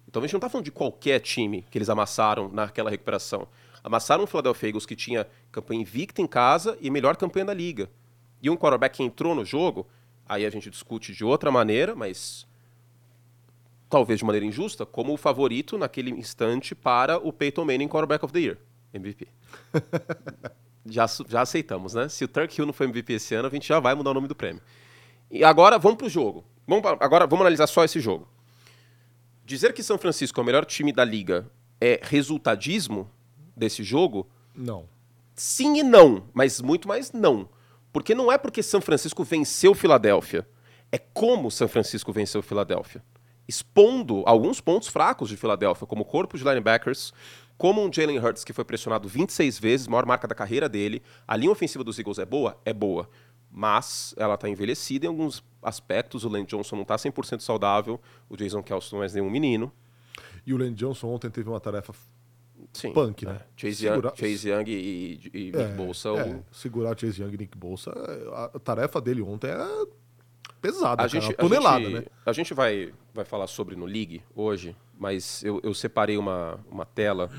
Então 0.08 0.22
a 0.22 0.26
gente 0.26 0.34
não 0.34 0.40
está 0.40 0.50
falando 0.50 0.66
de 0.66 0.72
qualquer 0.72 1.20
time 1.20 1.66
que 1.70 1.78
eles 1.78 1.90
amassaram 1.90 2.50
naquela 2.50 2.90
recuperação. 2.90 3.48
Amassaram 3.84 4.24
o 4.24 4.28
Philadelphia 4.28 4.70
Eagles 4.70 4.86
que 4.86 4.96
tinha 4.96 5.28
campanha 5.52 5.82
invicta 5.82 6.22
em 6.22 6.28
casa 6.28 6.78
e 6.82 6.90
melhor 6.90 7.16
campanha 7.16 7.46
da 7.46 7.54
liga. 7.54 7.90
E 8.42 8.50
um 8.50 8.56
quarterback 8.58 8.98
que 8.98 9.04
entrou 9.04 9.34
no 9.36 9.44
jogo, 9.46 9.88
aí 10.28 10.46
a 10.46 10.50
gente 10.50 10.70
discute 10.70 11.14
de 11.14 11.24
outra 11.24 11.52
maneira, 11.52 11.96
mas 11.96 12.46
talvez 13.90 14.20
de 14.20 14.26
maneira 14.26 14.46
injusta, 14.46 14.86
como 14.86 15.14
o 15.14 15.18
favorito 15.18 15.78
naquele 15.78 16.12
instante 16.12 16.76
para 16.76 17.18
o 17.18 17.34
Peyton 17.34 17.66
Manning 17.66 17.88
Quarterback 17.88 18.24
of 18.24 18.34
the 18.34 18.40
Year, 18.40 18.58
MVP. 18.94 19.28
já, 20.86 21.06
já 21.28 21.42
aceitamos, 21.42 21.94
né? 21.94 22.08
Se 22.08 22.24
o 22.24 22.28
Turk 22.28 22.58
Hill 22.58 22.66
não 22.66 22.74
foi 22.74 22.88
MVP 22.88 23.14
esse 23.14 23.34
ano, 23.36 23.48
a 23.48 23.52
gente 23.52 23.68
já 23.68 23.80
vai 23.80 23.96
mudar 23.96 24.12
o 24.12 24.14
nome 24.14 24.28
do 24.28 24.36
prêmio. 24.36 24.62
E 25.32 25.44
agora 25.44 25.78
vamos 25.78 25.98
pro 25.98 26.10
jogo. 26.10 26.46
Vamos 26.68 26.82
pra- 26.84 26.98
agora 27.00 27.26
vamos 27.26 27.42
analisar 27.42 27.68
só 27.68 27.84
esse 27.84 28.00
jogo. 28.00 28.28
Dizer 29.46 29.74
que 29.74 29.82
São 29.82 29.98
Francisco 29.98 30.40
é 30.40 30.44
o 30.44 30.46
melhor 30.46 30.66
time 30.66 30.92
da 30.94 31.04
liga 31.04 31.50
é 31.82 32.00
resultadismo 32.04 33.10
desse 33.60 33.84
jogo? 33.84 34.28
Não. 34.56 34.86
Sim 35.36 35.78
e 35.80 35.84
não, 35.84 36.24
mas 36.34 36.60
muito 36.62 36.88
mais 36.88 37.12
não. 37.12 37.48
Porque 37.94 38.16
não 38.16 38.32
é 38.32 38.38
porque 38.38 38.64
São 38.64 38.82
Francisco 38.82 39.24
venceu 39.24 39.74
Filadélfia, 39.74 40.48
é 40.92 40.98
como 40.98 41.52
São 41.52 41.68
Francisco 41.68 42.12
venceu 42.12 42.42
Filadélfia. 42.42 43.04
Expondo 43.48 44.24
alguns 44.26 44.62
pontos 44.62 44.88
fracos 44.88 45.30
de 45.30 45.38
Filadélfia, 45.38 45.88
como 45.88 46.04
o 46.04 46.06
corpo 46.06 46.38
de 46.38 46.44
linebackers, 46.44 47.12
como 47.58 47.84
um 47.84 47.92
Jalen 47.92 48.20
Hurts 48.20 48.44
que 48.44 48.54
foi 48.54 48.64
pressionado 48.64 49.08
26 49.08 49.60
vezes, 49.60 49.88
maior 49.88 50.06
marca 50.06 50.28
da 50.28 50.36
carreira 50.36 50.70
dele. 50.70 51.02
A 51.28 51.36
linha 51.36 51.52
ofensiva 51.52 51.84
dos 51.84 51.98
Eagles 51.98 52.20
é 52.20 52.26
boa? 52.26 52.60
É 52.64 52.72
boa. 52.72 53.10
Mas 53.52 54.14
ela 54.18 54.36
está 54.36 54.48
envelhecida 54.48 55.06
em 55.06 55.10
alguns 55.10 55.44
aspectos. 55.62 56.24
O 56.24 56.30
Len 56.30 56.46
Johnson 56.46 56.76
não 56.76 56.84
está 56.84 56.96
100% 56.96 57.42
saudável. 57.42 58.00
O 58.30 58.38
Jason 58.38 58.62
Kelsey 58.62 58.94
não 58.94 59.04
é 59.04 59.08
nenhum 59.10 59.30
menino. 59.30 59.72
E 60.46 60.54
o 60.54 60.58
Len 60.58 60.74
Johnson 60.74 61.08
ontem 61.08 61.30
teve 61.30 61.50
uma 61.50 61.60
tarefa 61.60 61.94
Sim, 62.74 62.94
Punk, 62.94 63.26
é. 63.26 63.30
né? 63.34 63.42
Chase, 63.58 63.76
Segura- 63.76 64.10
Young, 64.10 64.16
Chase 64.18 64.50
Young 64.50 64.64
e, 64.70 65.30
e 65.34 65.40
Nick 65.46 65.58
É, 65.58 65.68
Bolsa. 65.76 66.10
é, 66.10 66.24
o- 66.36 66.46
segurar 66.52 66.98
Chase 66.98 67.22
Young 67.22 67.34
e 67.34 67.38
Nick 67.38 67.58
Bolsa. 67.58 67.92
A 68.54 68.60
tarefa 68.60 69.02
dele 69.02 69.22
ontem 69.22 69.50
era 69.50 69.68
pesada, 70.62 70.94
A 70.94 70.98
cara, 70.98 71.08
gente, 71.10 71.24
uma 71.26 71.32
a 71.34 71.36
tonelada, 71.38 71.86
gente- 71.86 71.94
né? 71.94 72.06
A 72.26 72.32
gente 72.34 72.54
vai, 72.54 72.94
vai 73.14 73.26
falar 73.26 73.48
sobre 73.48 73.76
no 73.76 73.86
League 73.86 74.22
hoje, 74.36 74.76
mas 74.98 75.44
eu, 75.44 75.60
eu 75.64 75.74
separei 75.74 76.18
uma, 76.18 76.60
uma 76.70 76.86
tela 76.86 77.30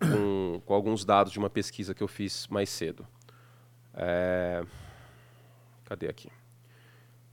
com, 0.00 0.60
com 0.64 0.74
alguns 0.74 1.04
dados 1.04 1.32
de 1.32 1.38
uma 1.38 1.50
pesquisa 1.50 1.94
que 1.94 2.02
eu 2.02 2.08
fiz 2.08 2.46
mais 2.48 2.68
cedo. 2.70 3.06
É, 3.94 4.64
Cadê 5.84 6.08
aqui? 6.08 6.28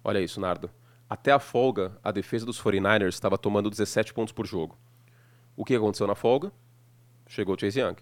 Olha 0.03 0.19
isso, 0.19 0.39
Nardo. 0.39 0.69
Até 1.09 1.31
a 1.31 1.39
folga, 1.39 1.97
a 2.03 2.11
defesa 2.11 2.45
dos 2.45 2.59
49ers 2.61 3.09
estava 3.09 3.37
tomando 3.37 3.69
17 3.69 4.13
pontos 4.13 4.33
por 4.33 4.45
jogo. 4.45 4.77
O 5.55 5.63
que 5.63 5.75
aconteceu 5.75 6.05
na 6.07 6.15
folga? 6.15 6.51
Chegou 7.27 7.55
o 7.55 7.59
Chase 7.59 7.79
Young. 7.79 7.95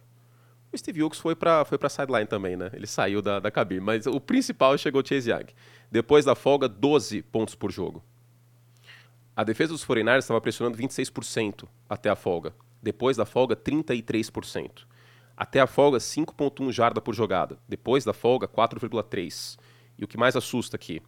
O 0.71 0.77
Steve 0.77 1.01
Wilkes 1.01 1.19
foi 1.19 1.35
para 1.35 1.63
foi 1.65 1.77
pra 1.77 1.89
sideline 1.89 2.27
também, 2.27 2.55
né? 2.55 2.69
Ele 2.73 2.87
saiu 2.87 3.21
da, 3.21 3.39
da 3.39 3.49
cabine. 3.49 3.81
Mas 3.81 4.05
o 4.05 4.19
principal 4.19 4.77
chegou 4.77 5.01
o 5.01 5.07
Chase 5.07 5.31
Young. 5.31 5.47
Depois 5.91 6.25
da 6.25 6.35
folga, 6.35 6.67
12 6.67 7.21
pontos 7.23 7.55
por 7.55 7.71
jogo. 7.71 8.03
A 9.35 9.43
defesa 9.43 9.73
dos 9.73 9.85
49ers 9.85 10.19
estava 10.19 10.39
pressionando 10.39 10.77
26% 10.77 11.67
até 11.89 12.09
a 12.09 12.15
folga. 12.15 12.53
Depois 12.81 13.17
da 13.17 13.25
folga, 13.25 13.55
33%. 13.55 14.85
Até 15.35 15.59
a 15.59 15.67
folga, 15.67 15.97
5.1 15.97 16.71
jarda 16.71 17.01
por 17.01 17.13
jogada. 17.13 17.57
Depois 17.67 18.05
da 18.05 18.13
folga, 18.13 18.47
4,3. 18.47 19.57
E 19.97 20.03
o 20.03 20.07
que 20.07 20.17
mais 20.17 20.35
assusta 20.35 20.75
aqui, 20.75 21.01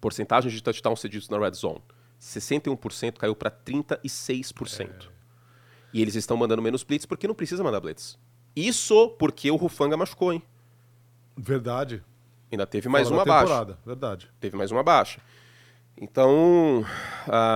porcentagem 0.00 0.50
de 0.50 0.62
touchdowns 0.62 1.00
cedidos 1.00 1.28
na 1.28 1.38
red 1.38 1.52
zone. 1.52 1.82
61% 2.20 3.18
caiu 3.18 3.34
para 3.34 3.50
36%. 3.50 5.10
É. 5.10 5.13
E 5.94 6.02
eles 6.02 6.16
estão 6.16 6.36
mandando 6.36 6.60
menos 6.60 6.82
blitz 6.82 7.06
porque 7.06 7.28
não 7.28 7.34
precisa 7.34 7.62
mandar 7.62 7.78
blitz. 7.80 8.18
Isso 8.54 9.10
porque 9.10 9.48
o 9.50 9.56
Rufanga 9.56 9.96
machucou, 9.96 10.32
hein? 10.32 10.42
Verdade. 11.36 12.02
Ainda 12.50 12.66
teve 12.66 12.88
mais 12.88 13.08
Fala 13.08 13.20
uma 13.20 13.24
baixa. 13.24 13.78
Verdade. 13.86 14.30
Teve 14.40 14.56
mais 14.56 14.72
uma 14.72 14.82
baixa. 14.82 15.20
Então, 15.96 16.84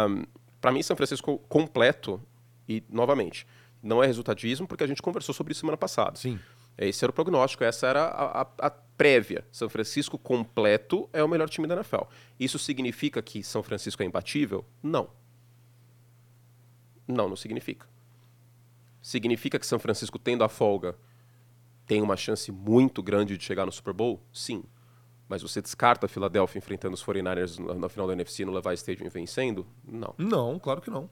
um, 0.07 0.25
para 0.61 0.71
mim, 0.71 0.83
São 0.83 0.97
Francisco 0.97 1.38
completo, 1.49 2.23
e 2.68 2.83
novamente, 2.88 3.47
não 3.83 4.02
é 4.02 4.07
resultadismo, 4.07 4.66
porque 4.66 4.85
a 4.85 4.87
gente 4.87 5.02
conversou 5.02 5.35
sobre 5.35 5.52
isso 5.52 5.61
semana 5.61 5.76
passada. 5.76 6.16
Sim. 6.16 6.38
Esse 6.76 7.04
era 7.04 7.11
o 7.11 7.14
prognóstico, 7.14 7.64
essa 7.64 7.88
era 7.88 8.04
a, 8.04 8.42
a, 8.42 8.47
a, 8.61 8.71
prévia. 8.71 9.45
São 9.50 9.68
Francisco 9.68 10.16
completo 10.16 11.09
é 11.12 11.23
o 11.25 11.28
melhor 11.28 11.49
time 11.49 11.66
da 11.66 11.75
NFL. 11.75 12.02
Isso 12.38 12.59
significa 12.59 13.21
que 13.21 13.42
São 13.42 13.64
Francisco 13.64 14.00
é 14.02 14.07
imbatível? 14.07 14.64
Não. 14.80 15.11
Não, 17.07 17.28
não 17.28 17.37
significa. 17.37 17.87
Significa 19.09 19.59
que 19.59 19.67
São 19.67 19.79
Francisco, 19.79 20.19
tendo 20.19 20.45
a 20.45 20.50
folga, 20.50 20.95
tem 21.87 22.03
uma 22.03 22.15
chance 22.15 22.53
muito 22.53 23.03
grande 23.03 23.38
de 23.38 23.43
chegar 23.43 23.65
no 23.65 23.73
Super 23.73 23.95
Bowl? 23.95 24.23
Sim. 24.31 24.62
Mas 25.27 25.41
você 25.41 25.62
descarta 25.62 26.05
a 26.05 26.09
Filadélfia 26.11 26.59
enfrentando 26.59 26.93
os 26.93 27.03
49ers 27.03 27.59
na, 27.59 27.73
na 27.73 27.88
final 27.88 28.07
da 28.07 28.12
NFC 28.12 28.45
no 28.45 28.53
Levi 28.53 28.75
Stadium 28.75 29.09
vencendo? 29.09 29.67
Não. 29.83 30.15
Não, 30.19 30.59
claro 30.59 30.83
que 30.83 30.91
não. 30.91 31.09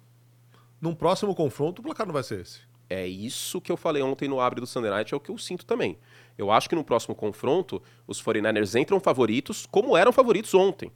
Num 0.78 0.94
próximo 0.94 1.34
confronto, 1.34 1.80
o 1.80 1.82
placar 1.82 2.06
não 2.06 2.12
vai 2.12 2.22
ser 2.22 2.40
esse. 2.40 2.60
É 2.86 3.06
isso 3.06 3.62
que 3.62 3.72
eu 3.72 3.78
falei 3.78 4.02
ontem 4.02 4.28
no 4.28 4.42
Abre 4.42 4.60
do 4.60 4.66
Sunday 4.66 4.90
Night, 4.90 5.14
é 5.14 5.16
o 5.16 5.20
que 5.20 5.30
eu 5.30 5.38
sinto 5.38 5.64
também. 5.64 5.98
Eu 6.36 6.50
acho 6.50 6.68
que 6.68 6.74
no 6.74 6.84
próximo 6.84 7.14
confronto, 7.14 7.82
os 8.06 8.22
49ers 8.22 8.78
entram 8.78 9.00
favoritos, 9.00 9.64
como 9.64 9.96
eram 9.96 10.12
favoritos 10.12 10.52
ontem. 10.52 10.92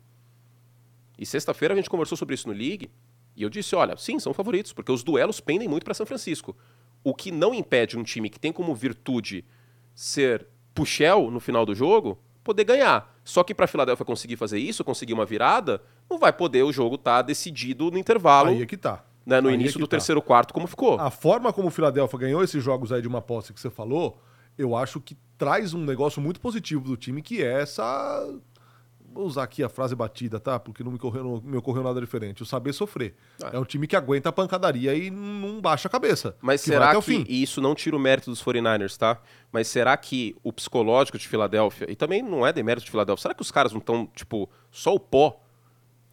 E 1.18 1.24
sexta-feira 1.24 1.72
a 1.72 1.76
gente 1.78 1.88
conversou 1.88 2.18
sobre 2.18 2.34
isso 2.34 2.46
no 2.46 2.52
League, 2.52 2.90
e 3.34 3.42
eu 3.42 3.48
disse, 3.48 3.74
olha, 3.74 3.96
sim, 3.96 4.18
são 4.18 4.34
favoritos, 4.34 4.74
porque 4.74 4.92
os 4.92 5.02
duelos 5.02 5.40
pendem 5.40 5.66
muito 5.66 5.84
para 5.84 5.94
São 5.94 6.04
Francisco. 6.04 6.54
O 7.02 7.14
que 7.14 7.30
não 7.30 7.54
impede 7.54 7.98
um 7.98 8.02
time 8.02 8.28
que 8.28 8.38
tem 8.38 8.52
como 8.52 8.74
virtude 8.74 9.44
ser 9.94 10.46
puxel 10.74 11.30
no 11.30 11.40
final 11.40 11.64
do 11.64 11.74
jogo, 11.74 12.18
poder 12.44 12.64
ganhar. 12.64 13.14
Só 13.24 13.42
que 13.42 13.54
para 13.54 13.64
a 13.64 13.68
Filadélfia 13.68 14.04
conseguir 14.04 14.36
fazer 14.36 14.58
isso, 14.58 14.84
conseguir 14.84 15.12
uma 15.12 15.24
virada, 15.24 15.82
não 16.08 16.18
vai 16.18 16.32
poder 16.32 16.62
o 16.62 16.72
jogo 16.72 16.96
estar 16.96 17.16
tá 17.16 17.22
decidido 17.22 17.90
no 17.90 17.98
intervalo. 17.98 18.50
Aí 18.50 18.62
é 18.62 18.66
que 18.66 18.76
tá 18.76 19.04
né, 19.24 19.40
no 19.40 19.48
Aí 19.48 19.54
início 19.54 19.78
é 19.78 19.80
do 19.80 19.86
tá. 19.86 19.96
terceiro 19.96 20.20
quarto, 20.20 20.52
como 20.52 20.66
ficou. 20.66 20.98
A 20.98 21.10
forma 21.10 21.52
como 21.52 21.68
o 21.68 21.70
Philadelphia 21.70 22.18
ganhou 22.18 22.42
esses 22.42 22.62
jogos 22.62 22.92
aí 22.92 23.00
de 23.00 23.08
uma 23.08 23.22
posse 23.22 23.52
que 23.52 23.60
você 23.60 23.70
falou, 23.70 24.20
eu 24.58 24.76
acho 24.76 25.00
que 25.00 25.16
traz 25.38 25.72
um 25.72 25.84
negócio 25.84 26.20
muito 26.20 26.40
positivo 26.40 26.82
do 26.84 26.96
time, 26.96 27.22
que 27.22 27.42
é 27.42 27.62
essa. 27.62 27.82
Vou 29.12 29.26
usar 29.26 29.42
aqui 29.42 29.64
a 29.64 29.68
frase 29.68 29.94
batida, 29.96 30.38
tá? 30.38 30.58
Porque 30.58 30.84
não 30.84 30.92
me 30.92 30.96
ocorreu, 30.96 31.24
não 31.24 31.40
me 31.42 31.56
ocorreu 31.56 31.82
nada 31.82 32.00
diferente. 32.00 32.42
O 32.42 32.46
saber 32.46 32.72
sofrer. 32.72 33.14
É. 33.42 33.56
é 33.56 33.58
um 33.58 33.64
time 33.64 33.86
que 33.86 33.96
aguenta 33.96 34.28
a 34.28 34.32
pancadaria 34.32 34.94
e 34.94 35.10
não 35.10 35.60
baixa 35.60 35.88
a 35.88 35.90
cabeça. 35.90 36.36
Mas 36.40 36.60
será 36.60 37.00
que. 37.00 37.24
E 37.28 37.42
isso 37.42 37.60
não 37.60 37.74
tira 37.74 37.96
o 37.96 37.98
mérito 37.98 38.30
dos 38.30 38.42
49ers, 38.42 38.96
tá? 38.96 39.20
Mas 39.50 39.66
será 39.66 39.96
que 39.96 40.36
o 40.44 40.52
psicológico 40.52 41.18
de 41.18 41.26
Filadélfia. 41.26 41.90
E 41.90 41.96
também 41.96 42.22
não 42.22 42.46
é 42.46 42.52
demérito 42.52 42.84
de 42.84 42.90
Filadélfia. 42.90 43.22
Será 43.22 43.34
que 43.34 43.42
os 43.42 43.50
caras 43.50 43.72
não 43.72 43.80
estão, 43.80 44.06
tipo, 44.14 44.48
só 44.70 44.94
o 44.94 45.00
pó? 45.00 45.40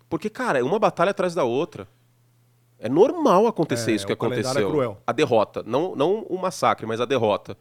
Porque, 0.10 0.30
cara, 0.30 0.60
é 0.60 0.64
uma 0.64 0.80
batalha 0.80 1.12
atrás 1.12 1.36
da 1.36 1.44
outra. 1.44 1.88
É 2.80 2.88
normal 2.88 3.48
acontecer 3.48 3.92
é, 3.92 3.96
isso 3.96 4.06
que 4.06 4.14
aconteceu. 4.14 4.68
É 4.68 4.72
cruel. 4.72 5.02
A 5.06 5.12
derrota. 5.12 5.64
Não, 5.66 5.96
não 5.96 6.24
o 6.24 6.38
massacre, 6.38 6.86
mas 6.86 7.02
a 7.02 7.06
derrota. 7.06 7.58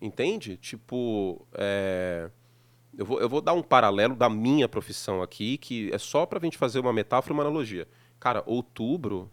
Entende? 0.00 0.56
Tipo. 0.56 1.46
É... 1.54 2.30
Eu, 2.96 3.04
vou, 3.04 3.20
eu 3.20 3.28
vou 3.28 3.40
dar 3.40 3.52
um 3.52 3.62
paralelo 3.62 4.14
da 4.14 4.28
minha 4.28 4.68
profissão 4.68 5.22
aqui, 5.22 5.58
que 5.58 5.90
é 5.92 5.98
só 5.98 6.24
pra 6.24 6.40
gente 6.40 6.56
fazer 6.56 6.80
uma 6.80 6.92
metáfora 6.92 7.34
uma 7.34 7.42
analogia. 7.42 7.86
Cara, 8.18 8.42
outubro. 8.46 9.30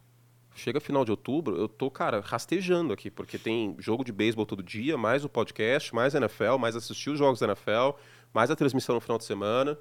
Chega 0.55 0.79
final 0.79 1.03
de 1.03 1.10
outubro, 1.10 1.58
eu 1.58 1.67
tô, 1.67 1.89
cara, 1.89 2.20
rastejando 2.20 2.93
aqui, 2.93 3.10
porque 3.10 3.39
tem 3.39 3.75
jogo 3.79 4.03
de 4.03 4.12
beisebol 4.12 4.46
todo 4.46 4.62
dia, 4.62 4.96
mais 4.96 5.25
o 5.25 5.29
podcast, 5.29 5.96
mais 5.96 6.13
NFL, 6.13 6.58
mais 6.60 6.75
assistir 6.75 7.10
os 7.10 7.17
jogos 7.17 7.39
da 7.39 7.48
NFL, 7.48 7.98
mais 8.32 8.51
a 8.51 8.55
transmissão 8.55 8.93
no 8.93 9.01
final 9.01 9.17
de 9.17 9.24
semana. 9.24 9.75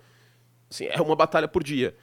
Assim, 0.71 0.87
é 0.87 0.99
uma 1.03 1.15
batalha 1.15 1.47
por 1.47 1.63
dia 1.63 1.95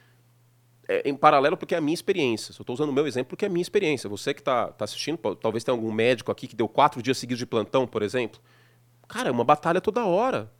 é, 0.90 1.08
em 1.08 1.14
paralelo 1.14 1.56
porque 1.56 1.72
é 1.72 1.78
a 1.78 1.80
minha 1.80 1.94
experiência. 1.94 2.50
Eu 2.50 2.62
estou 2.62 2.74
usando 2.74 2.88
o 2.88 2.92
meu 2.92 3.06
exemplo 3.06 3.28
porque 3.30 3.44
é 3.44 3.48
a 3.48 3.50
minha 3.50 3.62
experiência. 3.62 4.10
Você 4.10 4.34
que 4.34 4.40
está 4.40 4.72
tá 4.72 4.84
assistindo, 4.84 5.18
talvez 5.36 5.62
tenha 5.62 5.72
algum 5.72 5.92
médico 5.92 6.32
aqui 6.32 6.48
que 6.48 6.56
deu 6.56 6.68
quatro 6.68 7.00
dias 7.00 7.16
seguidos 7.16 7.38
de 7.38 7.46
plantão, 7.46 7.86
por 7.86 8.02
exemplo. 8.02 8.40
Cara, 9.06 9.28
é 9.28 9.32
uma 9.32 9.44
batalha 9.44 9.80
toda 9.80 10.04
hora. 10.04 10.50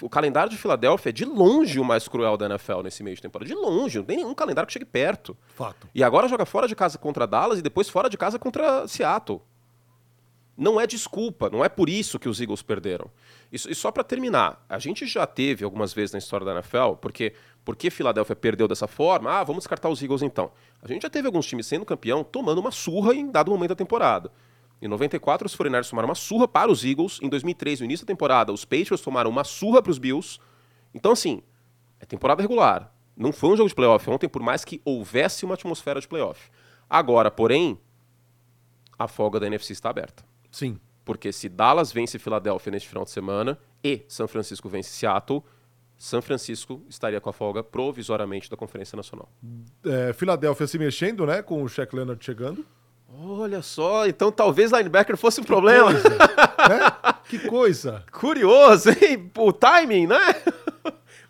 O 0.00 0.08
calendário 0.08 0.50
de 0.50 0.56
Filadélfia 0.56 1.10
é 1.10 1.12
de 1.12 1.24
longe 1.24 1.78
o 1.78 1.84
mais 1.84 2.08
cruel 2.08 2.36
da 2.36 2.46
NFL 2.46 2.82
nesse 2.82 3.02
meio 3.02 3.14
de 3.14 3.22
temporada. 3.22 3.48
De 3.48 3.54
longe, 3.54 3.98
não 3.98 4.04
tem 4.04 4.16
nenhum 4.16 4.34
calendário 4.34 4.66
que 4.66 4.72
chegue 4.72 4.84
perto. 4.84 5.36
Fato. 5.54 5.88
E 5.94 6.02
agora 6.02 6.28
joga 6.28 6.44
fora 6.44 6.66
de 6.66 6.74
casa 6.74 6.98
contra 6.98 7.26
Dallas 7.26 7.60
e 7.60 7.62
depois 7.62 7.88
fora 7.88 8.10
de 8.10 8.16
casa 8.16 8.38
contra 8.38 8.88
Seattle. 8.88 9.40
Não 10.56 10.80
é 10.80 10.86
desculpa, 10.86 11.50
não 11.50 11.64
é 11.64 11.68
por 11.68 11.88
isso 11.88 12.18
que 12.18 12.28
os 12.28 12.40
Eagles 12.40 12.62
perderam. 12.62 13.10
E, 13.52 13.56
e 13.56 13.74
só 13.74 13.90
para 13.90 14.04
terminar, 14.04 14.64
a 14.68 14.78
gente 14.78 15.04
já 15.04 15.26
teve 15.26 15.64
algumas 15.64 15.92
vezes 15.92 16.12
na 16.12 16.18
história 16.18 16.46
da 16.46 16.52
NFL, 16.52 16.94
porque 17.00 17.34
por 17.64 17.74
que 17.74 17.90
Filadélfia 17.90 18.36
perdeu 18.36 18.68
dessa 18.68 18.86
forma? 18.86 19.32
Ah, 19.32 19.42
vamos 19.42 19.62
descartar 19.62 19.88
os 19.88 20.00
Eagles 20.00 20.22
então. 20.22 20.52
A 20.80 20.86
gente 20.86 21.02
já 21.02 21.10
teve 21.10 21.26
alguns 21.26 21.46
times 21.46 21.66
sendo 21.66 21.84
campeão 21.84 22.22
tomando 22.22 22.58
uma 22.58 22.70
surra 22.70 23.14
em 23.14 23.30
dado 23.30 23.50
momento 23.50 23.70
da 23.70 23.74
temporada. 23.74 24.30
Em 24.80 24.88
94, 24.88 25.46
os 25.46 25.56
49ers 25.56 25.88
tomaram 25.88 26.08
uma 26.08 26.14
surra 26.14 26.46
para 26.46 26.70
os 26.70 26.84
Eagles. 26.84 27.18
Em 27.22 27.28
2003, 27.28 27.80
no 27.80 27.86
início 27.86 28.04
da 28.04 28.12
temporada, 28.12 28.52
os 28.52 28.64
Patriots 28.64 29.00
tomaram 29.00 29.30
uma 29.30 29.44
surra 29.44 29.82
para 29.82 29.90
os 29.90 29.98
Bills. 29.98 30.38
Então, 30.92 31.12
assim, 31.12 31.42
é 31.98 32.04
temporada 32.04 32.42
regular. 32.42 32.92
Não 33.16 33.32
foi 33.32 33.50
um 33.50 33.56
jogo 33.56 33.68
de 33.68 33.74
playoff 33.74 34.08
ontem, 34.10 34.28
por 34.28 34.42
mais 34.42 34.64
que 34.64 34.80
houvesse 34.84 35.44
uma 35.44 35.54
atmosfera 35.54 36.00
de 36.00 36.08
playoff. 36.08 36.50
Agora, 36.88 37.30
porém, 37.30 37.78
a 38.98 39.08
folga 39.08 39.40
da 39.40 39.46
NFC 39.46 39.72
está 39.72 39.90
aberta. 39.90 40.24
Sim. 40.50 40.78
Porque 41.04 41.32
se 41.32 41.48
Dallas 41.48 41.92
vence 41.92 42.18
Filadélfia 42.18 42.72
neste 42.72 42.88
final 42.88 43.04
de 43.04 43.10
semana 43.10 43.58
e 43.82 44.04
São 44.08 44.26
Francisco 44.26 44.68
vence 44.68 44.90
Seattle, 44.90 45.42
São 45.96 46.22
Francisco 46.22 46.82
estaria 46.88 47.20
com 47.20 47.30
a 47.30 47.32
folga 47.32 47.62
provisoriamente 47.62 48.50
da 48.50 48.56
Conferência 48.56 48.96
Nacional. 48.96 49.30
É, 49.84 50.12
Filadélfia 50.12 50.66
se 50.66 50.78
mexendo, 50.78 51.26
né? 51.26 51.42
Com 51.42 51.62
o 51.62 51.68
Shaq 51.68 51.94
Leonard 51.94 52.24
chegando. 52.24 52.66
Olha 53.16 53.62
só, 53.62 54.06
então 54.06 54.32
talvez 54.32 54.72
linebacker 54.72 55.16
fosse 55.16 55.40
um 55.40 55.44
problema. 55.44 55.92
Coisa, 55.92 56.08
né? 56.08 57.14
Que 57.28 57.38
coisa. 57.38 58.04
Curioso, 58.10 58.90
hein? 58.90 59.30
O 59.38 59.52
timing, 59.52 60.08
né? 60.08 60.42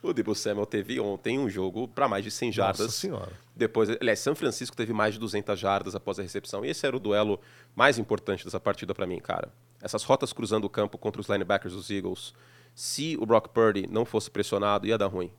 O 0.02 0.12
Debo 0.12 0.34
Samuel 0.34 0.66
teve 0.66 1.00
ontem 1.00 1.38
um 1.38 1.48
jogo 1.48 1.88
para 1.88 2.06
mais 2.06 2.24
de 2.24 2.30
100 2.30 2.52
jardas. 2.52 2.80
Nossa 2.80 2.92
senhora. 2.92 3.32
Depois, 3.56 3.88
aliás, 3.88 4.18
São 4.18 4.34
Francisco 4.34 4.76
teve 4.76 4.92
mais 4.92 5.14
de 5.14 5.20
200 5.20 5.58
jardas 5.58 5.94
após 5.94 6.18
a 6.18 6.22
recepção. 6.22 6.64
E 6.64 6.68
esse 6.68 6.86
era 6.86 6.96
o 6.96 7.00
duelo 7.00 7.40
mais 7.74 7.98
importante 7.98 8.44
dessa 8.44 8.60
partida 8.60 8.94
para 8.94 9.06
mim, 9.06 9.18
cara. 9.18 9.48
Essas 9.80 10.02
rotas 10.04 10.32
cruzando 10.32 10.64
o 10.64 10.70
campo 10.70 10.98
contra 10.98 11.20
os 11.20 11.28
linebackers 11.28 11.74
dos 11.74 11.90
Eagles. 11.90 12.34
Se 12.74 13.16
o 13.20 13.24
Brock 13.24 13.48
Purdy 13.48 13.86
não 13.88 14.04
fosse 14.04 14.30
pressionado, 14.30 14.86
ia 14.86 14.98
dar 14.98 15.06
ruim. 15.06 15.30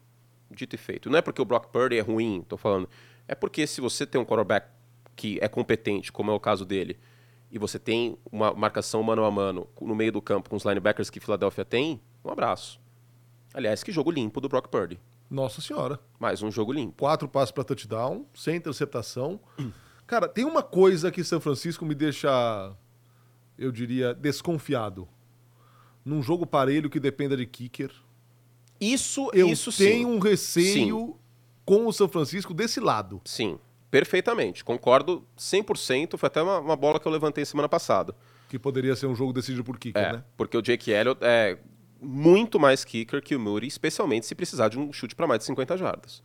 Dito 0.49 0.75
e 0.75 0.77
feito. 0.77 1.09
Não 1.09 1.19
é 1.19 1.21
porque 1.21 1.41
o 1.41 1.45
Brock 1.45 1.67
Purdy 1.67 1.97
é 1.97 2.01
ruim, 2.01 2.43
tô 2.47 2.57
falando. 2.57 2.89
É 3.27 3.35
porque 3.35 3.67
se 3.67 3.81
você 3.81 4.05
tem 4.05 4.21
um 4.21 4.25
quarterback 4.25 4.67
que 5.15 5.37
é 5.41 5.47
competente, 5.47 6.11
como 6.11 6.31
é 6.31 6.33
o 6.33 6.39
caso 6.39 6.65
dele, 6.65 6.97
e 7.51 7.57
você 7.57 7.79
tem 7.79 8.17
uma 8.31 8.53
marcação 8.53 9.01
mano 9.01 9.23
a 9.23 9.31
mano 9.31 9.67
no 9.79 9.95
meio 9.95 10.11
do 10.11 10.21
campo 10.21 10.49
com 10.49 10.55
os 10.55 10.65
linebackers 10.65 11.09
que 11.09 11.19
Filadélfia 11.19 11.63
tem, 11.63 12.01
um 12.23 12.29
abraço. 12.29 12.79
Aliás, 13.53 13.83
que 13.83 13.91
jogo 13.91 14.11
limpo 14.11 14.41
do 14.41 14.49
Brock 14.49 14.67
Purdy. 14.67 14.99
Nossa 15.29 15.61
senhora. 15.61 15.99
Mais 16.19 16.43
um 16.43 16.51
jogo 16.51 16.73
limpo. 16.73 16.97
Quatro 16.97 17.27
passos 17.27 17.51
para 17.51 17.63
touchdown, 17.63 18.25
sem 18.33 18.57
interceptação. 18.57 19.39
Cara, 20.05 20.27
tem 20.27 20.45
uma 20.45 20.61
coisa 20.61 21.11
que 21.11 21.23
São 21.23 21.39
Francisco 21.39 21.85
me 21.85 21.95
deixa, 21.95 22.75
eu 23.57 23.71
diria, 23.71 24.13
desconfiado. 24.13 25.07
Num 26.03 26.21
jogo 26.21 26.45
parelho 26.45 26.89
que 26.89 26.99
dependa 26.99 27.35
de 27.35 27.45
kicker. 27.45 27.91
Isso, 28.79 29.31
eu 29.33 29.47
isso 29.47 29.71
tenho 29.75 30.09
sim. 30.09 30.15
um 30.15 30.19
receio 30.19 31.07
sim. 31.07 31.13
com 31.65 31.87
o 31.87 31.93
São 31.93 32.07
Francisco 32.07 32.53
desse 32.53 32.79
lado. 32.79 33.21
Sim, 33.25 33.57
perfeitamente. 33.95 34.61
Concordo 34.61 35.25
100%. 35.37 36.17
Foi 36.17 36.27
até 36.27 36.41
uma, 36.41 36.59
uma 36.59 36.75
bola 36.75 36.99
que 36.99 37.07
eu 37.07 37.11
levantei 37.13 37.45
semana 37.45 37.69
passada. 37.69 38.13
Que 38.49 38.59
poderia 38.59 38.93
ser 38.93 39.05
um 39.05 39.15
jogo 39.15 39.31
decidido 39.31 39.63
por 39.63 39.79
kicker, 39.79 40.03
é, 40.03 40.13
né? 40.13 40.23
Porque 40.35 40.57
o 40.57 40.61
Jake 40.61 40.91
Elliott 40.91 41.21
é, 41.23 41.57
muito 42.01 42.59
mais 42.59 42.83
kicker 42.83 43.21
que 43.21 43.33
o 43.37 43.39
Moody, 43.39 43.67
especialmente 43.67 44.25
se 44.25 44.35
precisar 44.35 44.67
de 44.67 44.77
um 44.77 44.91
chute 44.91 45.15
para 45.15 45.25
mais 45.25 45.39
de 45.39 45.45
50 45.45 45.77
jardas. 45.77 46.21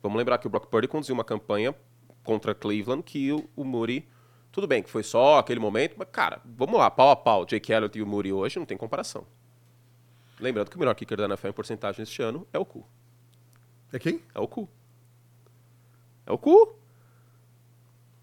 Vamos 0.00 0.16
lembrar 0.16 0.38
que 0.38 0.46
o 0.46 0.50
Brock 0.50 0.66
Purdy 0.66 0.86
conduziu 0.86 1.12
uma 1.12 1.24
campanha 1.24 1.74
contra 2.22 2.54
Cleveland 2.54 3.02
que 3.02 3.32
o, 3.32 3.50
o 3.56 3.64
Moody 3.64 4.08
Tudo 4.52 4.68
bem 4.68 4.80
que 4.80 4.88
foi 4.88 5.02
só 5.02 5.38
aquele 5.38 5.58
momento, 5.58 5.96
mas, 5.98 6.06
cara, 6.12 6.40
vamos 6.44 6.78
lá, 6.78 6.88
pau 6.88 7.10
a 7.10 7.16
pau. 7.16 7.44
Jake 7.44 7.72
Elliott 7.72 7.98
e 7.98 8.02
o 8.02 8.06
Muri 8.06 8.32
hoje 8.32 8.60
não 8.60 8.66
tem 8.66 8.76
comparação. 8.76 9.26
Lembrando 10.38 10.70
que 10.70 10.76
o 10.76 10.78
melhor 10.78 10.94
kicker 10.94 11.18
da 11.18 11.24
NFL 11.24 11.48
em 11.48 11.52
porcentagem 11.52 12.04
este 12.04 12.22
ano 12.22 12.46
é 12.52 12.58
o 12.60 12.64
Cu. 12.64 12.86
É 13.92 13.98
quem? 13.98 14.22
É 14.32 14.38
o 14.38 14.46
Cu. 14.46 14.68
É 16.24 16.30
o 16.30 16.38
Cu. 16.38 16.81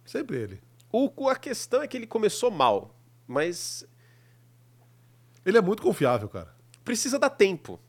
Sempre 0.09 0.37
ele. 0.37 0.61
O 0.91 1.29
a 1.29 1.35
questão 1.35 1.83
é 1.83 1.87
que 1.87 1.95
ele 1.95 2.07
começou 2.07 2.49
mal, 2.49 2.95
mas 3.27 3.85
Ele 5.45 5.55
é 5.55 5.61
muito 5.61 5.83
confiável, 5.83 6.27
cara. 6.27 6.51
precisa 6.83 7.19
dar 7.19 7.29
tempo 7.29 7.79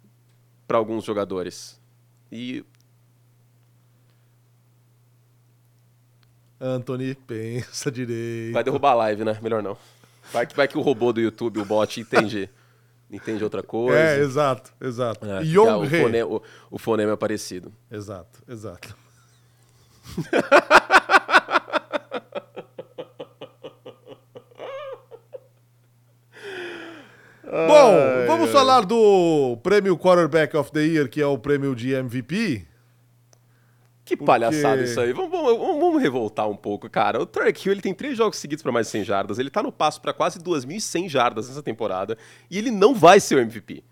para 0.69 0.77
alguns 0.77 1.03
jogadores. 1.03 1.81
E 2.31 2.63
Anthony, 6.61 7.15
pensa 7.15 7.91
direito. 7.93 8.53
vai 8.53 8.63
derrubar 8.65 8.91
a 8.91 8.95
live, 8.97 9.25
né? 9.25 9.39
Melhor 9.43 9.63
não. 9.63 9.79
Vai 10.31 10.47
que, 10.47 10.55
vai 10.55 10.69
que 10.69 10.77
o 10.77 10.83
robô 10.83 11.15
do 11.15 11.21
YouTube, 11.23 11.59
o 11.59 11.65
bot, 11.65 11.99
entende, 11.99 12.51
entende 13.11 13.43
outra 13.43 13.63
coisa. 13.63 13.99
É, 13.99 14.19
exato, 14.21 14.75
exato. 14.79 15.25
É, 15.27 15.43
o, 15.79 15.85
He. 15.87 16.03
fone- 16.03 16.23
o- 16.23 16.43
o 16.71 16.79
fonema 16.79 17.13
é 17.13 17.17
parecido. 17.17 17.73
Exato, 17.91 18.43
exato. 18.47 18.95
Bom, 27.51 28.27
vamos 28.29 28.51
falar 28.51 28.85
do 28.85 29.59
prêmio 29.63 29.99
Quarterback 29.99 30.57
of 30.57 30.71
the 30.71 30.81
Year, 30.81 31.09
que 31.09 31.21
é 31.21 31.27
o 31.27 31.37
prêmio 31.37 31.75
de 31.75 31.93
MVP. 31.93 32.67
Que 34.05 34.17
Porque- 34.17 34.25
palhaçada 34.27 34.83
isso 34.83 35.01
aí. 35.01 35.13
Vamos, 35.13 35.31
vamos- 35.31 35.59
vamos- 35.59 36.03
revoltar 36.03 36.49
um 36.49 36.57
pouco, 36.57 36.89
cara. 36.89 37.21
O 37.21 37.27
Tarek 37.27 37.65
Hill 37.67 37.73
ele 37.75 37.81
tem 37.83 37.95
três 37.95 38.17
jogos 38.17 38.39
seguidos 38.39 38.63
para 38.63 38.73
mais 38.73 38.87
de 38.87 38.93
100 38.93 39.05
jardas. 39.05 39.39
Ele 39.39 39.51
tá 39.51 39.63
no 39.63 39.71
passo 39.73 40.01
para 40.01 40.13
quase 40.13 40.39
2.100 40.41 41.09
jardas 41.09 41.49
nessa 41.49 41.63
temporada. 41.63 42.17
E 42.51 42.57
ele 42.59 42.71
não 42.71 42.95
vai 42.95 43.21
ser 43.21 43.37
o 43.37 43.39
MVP. 43.41 43.83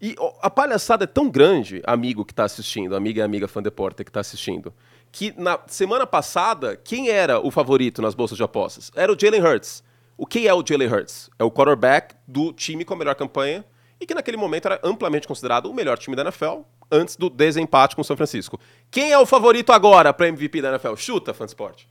E 0.00 0.14
ó, 0.18 0.32
a 0.42 0.50
palhaçada 0.50 1.04
é 1.04 1.06
tão 1.06 1.30
grande, 1.30 1.80
amigo 1.86 2.24
que 2.24 2.34
tá 2.34 2.44
assistindo, 2.44 2.96
amiga 2.96 3.20
e 3.20 3.22
amiga 3.22 3.46
fã 3.46 3.62
de 3.62 3.70
Porter 3.70 4.04
que 4.04 4.10
tá 4.12 4.20
assistindo, 4.20 4.74
que 5.12 5.32
na 5.40 5.58
semana 5.68 6.06
passada, 6.06 6.76
quem 6.76 7.08
era 7.08 7.38
o 7.38 7.50
favorito 7.50 8.02
nas 8.02 8.14
bolsas 8.14 8.36
de 8.36 8.42
apostas? 8.42 8.90
Era 8.96 9.12
o 9.12 9.16
Jalen 9.18 9.40
Hurts. 9.42 9.84
O 10.22 10.26
que 10.26 10.46
é 10.46 10.54
o 10.54 10.62
Jalen 10.64 10.86
Hurts? 10.86 11.28
É 11.36 11.42
o 11.42 11.50
quarterback 11.50 12.14
do 12.28 12.52
time 12.52 12.84
com 12.84 12.94
a 12.94 12.96
melhor 12.96 13.16
campanha 13.16 13.64
e 14.00 14.06
que 14.06 14.14
naquele 14.14 14.36
momento 14.36 14.66
era 14.66 14.80
amplamente 14.84 15.26
considerado 15.26 15.66
o 15.66 15.74
melhor 15.74 15.98
time 15.98 16.14
da 16.14 16.22
NFL 16.22 16.60
antes 16.92 17.16
do 17.16 17.28
desempate 17.28 17.96
com 17.96 18.02
o 18.02 18.04
São 18.04 18.16
Francisco. 18.16 18.56
Quem 18.88 19.10
é 19.10 19.18
o 19.18 19.26
favorito 19.26 19.72
agora 19.72 20.12
para 20.12 20.28
MVP 20.28 20.62
da 20.62 20.68
NFL? 20.68 20.94
Chuta, 20.94 21.34
Fansport. 21.34 21.86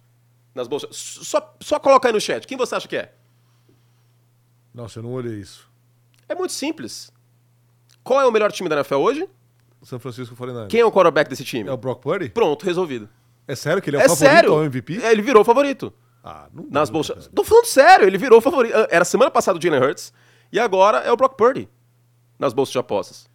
Nas 0.55 0.65
bolsas. 0.65 0.95
Só, 0.95 1.55
só 1.59 1.77
coloca 1.77 2.07
aí 2.07 2.13
no 2.13 2.21
chat. 2.21 2.47
Quem 2.47 2.57
você 2.57 2.73
acha 2.73 2.87
que 2.87 2.95
é? 2.95 3.11
Nossa, 4.73 4.99
eu 4.99 5.03
não 5.03 5.11
olhei 5.11 5.37
isso. 5.37 5.69
É 6.29 6.33
muito 6.33 6.53
simples. 6.53 7.11
Qual 8.01 8.21
é 8.21 8.25
o 8.25 8.31
melhor 8.31 8.49
time 8.53 8.69
da 8.69 8.75
NFL 8.77 8.95
hoje? 8.95 9.27
São 9.83 9.99
Francisco 9.99 10.33
49ers. 10.37 10.69
Quem 10.69 10.79
é 10.79 10.85
o 10.85 10.91
quarterback 10.91 11.29
desse 11.29 11.43
time? 11.43 11.69
É 11.69 11.73
o 11.73 11.75
Brock 11.75 12.01
Purdy? 12.01 12.29
Pronto, 12.29 12.65
resolvido. 12.65 13.09
É 13.45 13.55
sério 13.55 13.81
que 13.81 13.89
ele 13.89 13.97
é, 13.97 14.03
É, 14.03 14.05
o 14.05 14.09
favorito 14.09 14.33
sério. 14.35 14.53
ao 14.53 14.63
MVP? 14.63 15.01
É, 15.03 15.11
Ele 15.11 15.21
virou 15.21 15.41
o 15.41 15.45
favorito. 15.45 15.93
Ah, 16.23 16.49
não 16.53 16.67
Nas 16.69 16.89
bolsas. 16.89 17.27
Tô 17.33 17.43
falando 17.43 17.65
sério, 17.65 18.05
ele 18.05 18.17
virou 18.17 18.39
favorito. 18.41 18.75
Ah, 18.75 18.87
Era 18.91 19.05
semana 19.05 19.31
passada 19.31 19.57
o 19.57 19.61
Jalen 19.61 19.81
Hurts 19.81 20.13
e 20.51 20.59
agora 20.59 20.99
é 20.99 21.11
o 21.11 21.17
Brock 21.17 21.35
Purdy 21.35 21.67
nas 22.37 22.53
bolsas 22.53 22.73
de 22.73 22.79
apostas. 22.79 23.29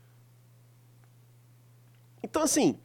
Então, 2.22 2.42
assim. 2.42 2.78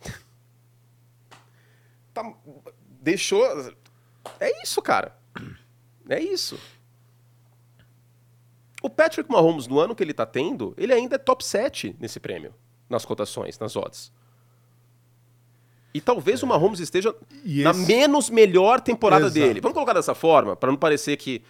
tá- 2.14 2.34
deixou. 3.00 3.44
É 4.38 4.62
isso, 4.62 4.80
cara. 4.82 5.16
É 6.08 6.20
isso. 6.20 6.58
O 8.82 8.88
Patrick 8.88 9.30
Mahomes, 9.30 9.66
no 9.66 9.78
ano 9.78 9.94
que 9.94 10.02
ele 10.02 10.14
tá 10.14 10.24
tendo, 10.26 10.74
ele 10.76 10.92
ainda 10.92 11.16
é 11.16 11.18
top 11.18 11.44
7 11.44 11.96
nesse 12.00 12.18
prêmio, 12.18 12.54
nas 12.88 13.04
cotações, 13.04 13.58
nas 13.58 13.76
odds. 13.76 14.10
E 15.92 16.00
talvez 16.00 16.42
o 16.42 16.46
Mahomes 16.46 16.78
esteja 16.80 17.14
na 17.44 17.72
menos 17.72 18.30
melhor 18.30 18.80
temporada 18.80 19.26
Exato. 19.26 19.34
dele. 19.40 19.60
Vamos 19.60 19.74
colocar 19.74 19.92
dessa 19.92 20.14
forma, 20.14 20.54
para 20.54 20.70
não 20.70 20.78
parecer 20.78 21.16
que 21.16 21.42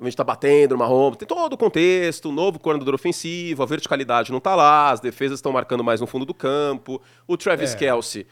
a 0.00 0.04
gente 0.04 0.16
tá 0.16 0.22
batendo 0.22 0.72
no 0.72 0.78
Mahomes. 0.78 1.18
Tem 1.18 1.26
todo 1.26 1.52
o 1.52 1.56
contexto, 1.58 2.30
novo 2.30 2.60
coordenador 2.60 2.94
ofensivo, 2.94 3.62
a 3.62 3.66
verticalidade 3.66 4.30
não 4.30 4.38
tá 4.38 4.54
lá, 4.54 4.90
as 4.90 5.00
defesas 5.00 5.38
estão 5.38 5.50
marcando 5.50 5.82
mais 5.82 6.00
no 6.00 6.06
fundo 6.06 6.24
do 6.24 6.32
campo. 6.32 7.02
O 7.26 7.36
Travis 7.36 7.74
É. 7.74 7.76
Kelsey. 7.76 8.26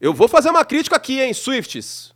Eu 0.00 0.12
vou 0.12 0.26
fazer 0.26 0.50
uma 0.50 0.64
crítica 0.64 0.96
aqui, 0.96 1.20
hein, 1.20 1.32
Swifts. 1.32 2.12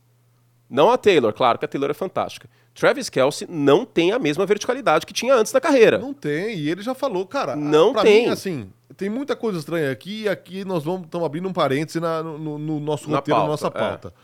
Não 0.68 0.90
a 0.90 0.98
Taylor, 0.98 1.32
claro 1.32 1.58
que 1.60 1.64
a 1.64 1.68
Taylor 1.68 1.88
é 1.90 1.94
fantástica. 1.94 2.48
Travis 2.74 3.08
Kelsey 3.08 3.46
não 3.48 3.86
tem 3.86 4.10
a 4.10 4.18
mesma 4.18 4.44
verticalidade 4.44 5.06
que 5.06 5.12
tinha 5.14 5.32
antes 5.34 5.52
da 5.52 5.60
carreira. 5.60 5.98
Não 5.98 6.12
tem, 6.12 6.58
e 6.58 6.68
ele 6.68 6.82
já 6.82 6.92
falou, 6.94 7.24
cara. 7.24 7.54
Não 7.54 7.94
tem. 7.94 8.24
Mim, 8.26 8.32
assim, 8.32 8.68
tem 8.96 9.08
muita 9.10 9.36
coisa 9.36 9.58
estranha 9.58 9.90
aqui, 9.90 10.22
e 10.22 10.28
aqui 10.28 10.64
nós 10.64 10.82
vamos 10.84 11.04
estamos 11.06 11.26
abrindo 11.26 11.48
um 11.48 11.52
parêntese 11.52 12.00
na- 12.00 12.22
no, 12.22 12.58
no 12.58 12.80
nosso 12.80 13.10
Na 13.10 13.16
roteiro, 13.18 13.40
na 13.40 13.46
pauta, 13.46 13.50
nossa 13.62 13.66
é. 13.66 13.70
pauta. 13.70 14.14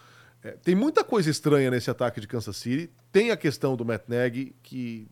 É, 0.44 0.50
tem 0.64 0.74
muita 0.74 1.04
coisa 1.04 1.30
estranha 1.30 1.70
nesse 1.70 1.90
ataque 1.90 2.20
de 2.20 2.26
Kansas 2.26 2.56
City. 2.56 2.90
Tem 3.12 3.30
a 3.30 3.36
questão 3.36 3.76
do 3.76 3.84
Matt 3.84 4.02
Nagy, 4.08 4.54
que 4.62 5.06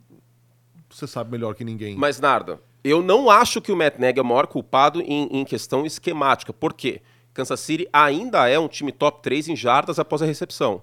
você 0.88 1.06
sabe 1.06 1.30
melhor 1.30 1.54
que 1.54 1.64
ninguém. 1.64 1.94
Mas, 1.96 2.18
Narda, 2.18 2.60
eu 2.82 3.00
não 3.02 3.30
acho 3.30 3.60
que 3.60 3.70
o 3.70 3.76
Matt 3.76 3.96
Nagy 3.98 4.18
é 4.18 4.22
o 4.22 4.24
maior 4.24 4.46
culpado 4.48 5.00
em, 5.02 5.28
em 5.30 5.44
questão 5.44 5.86
esquemática. 5.86 6.52
Por 6.52 6.72
quê? 6.74 7.00
Kansas 7.32 7.60
City 7.60 7.88
ainda 7.92 8.48
é 8.48 8.58
um 8.58 8.66
time 8.66 8.90
top 8.90 9.22
3 9.22 9.48
em 9.48 9.56
jardas 9.56 10.00
após 10.00 10.20
a 10.20 10.26
recepção. 10.26 10.82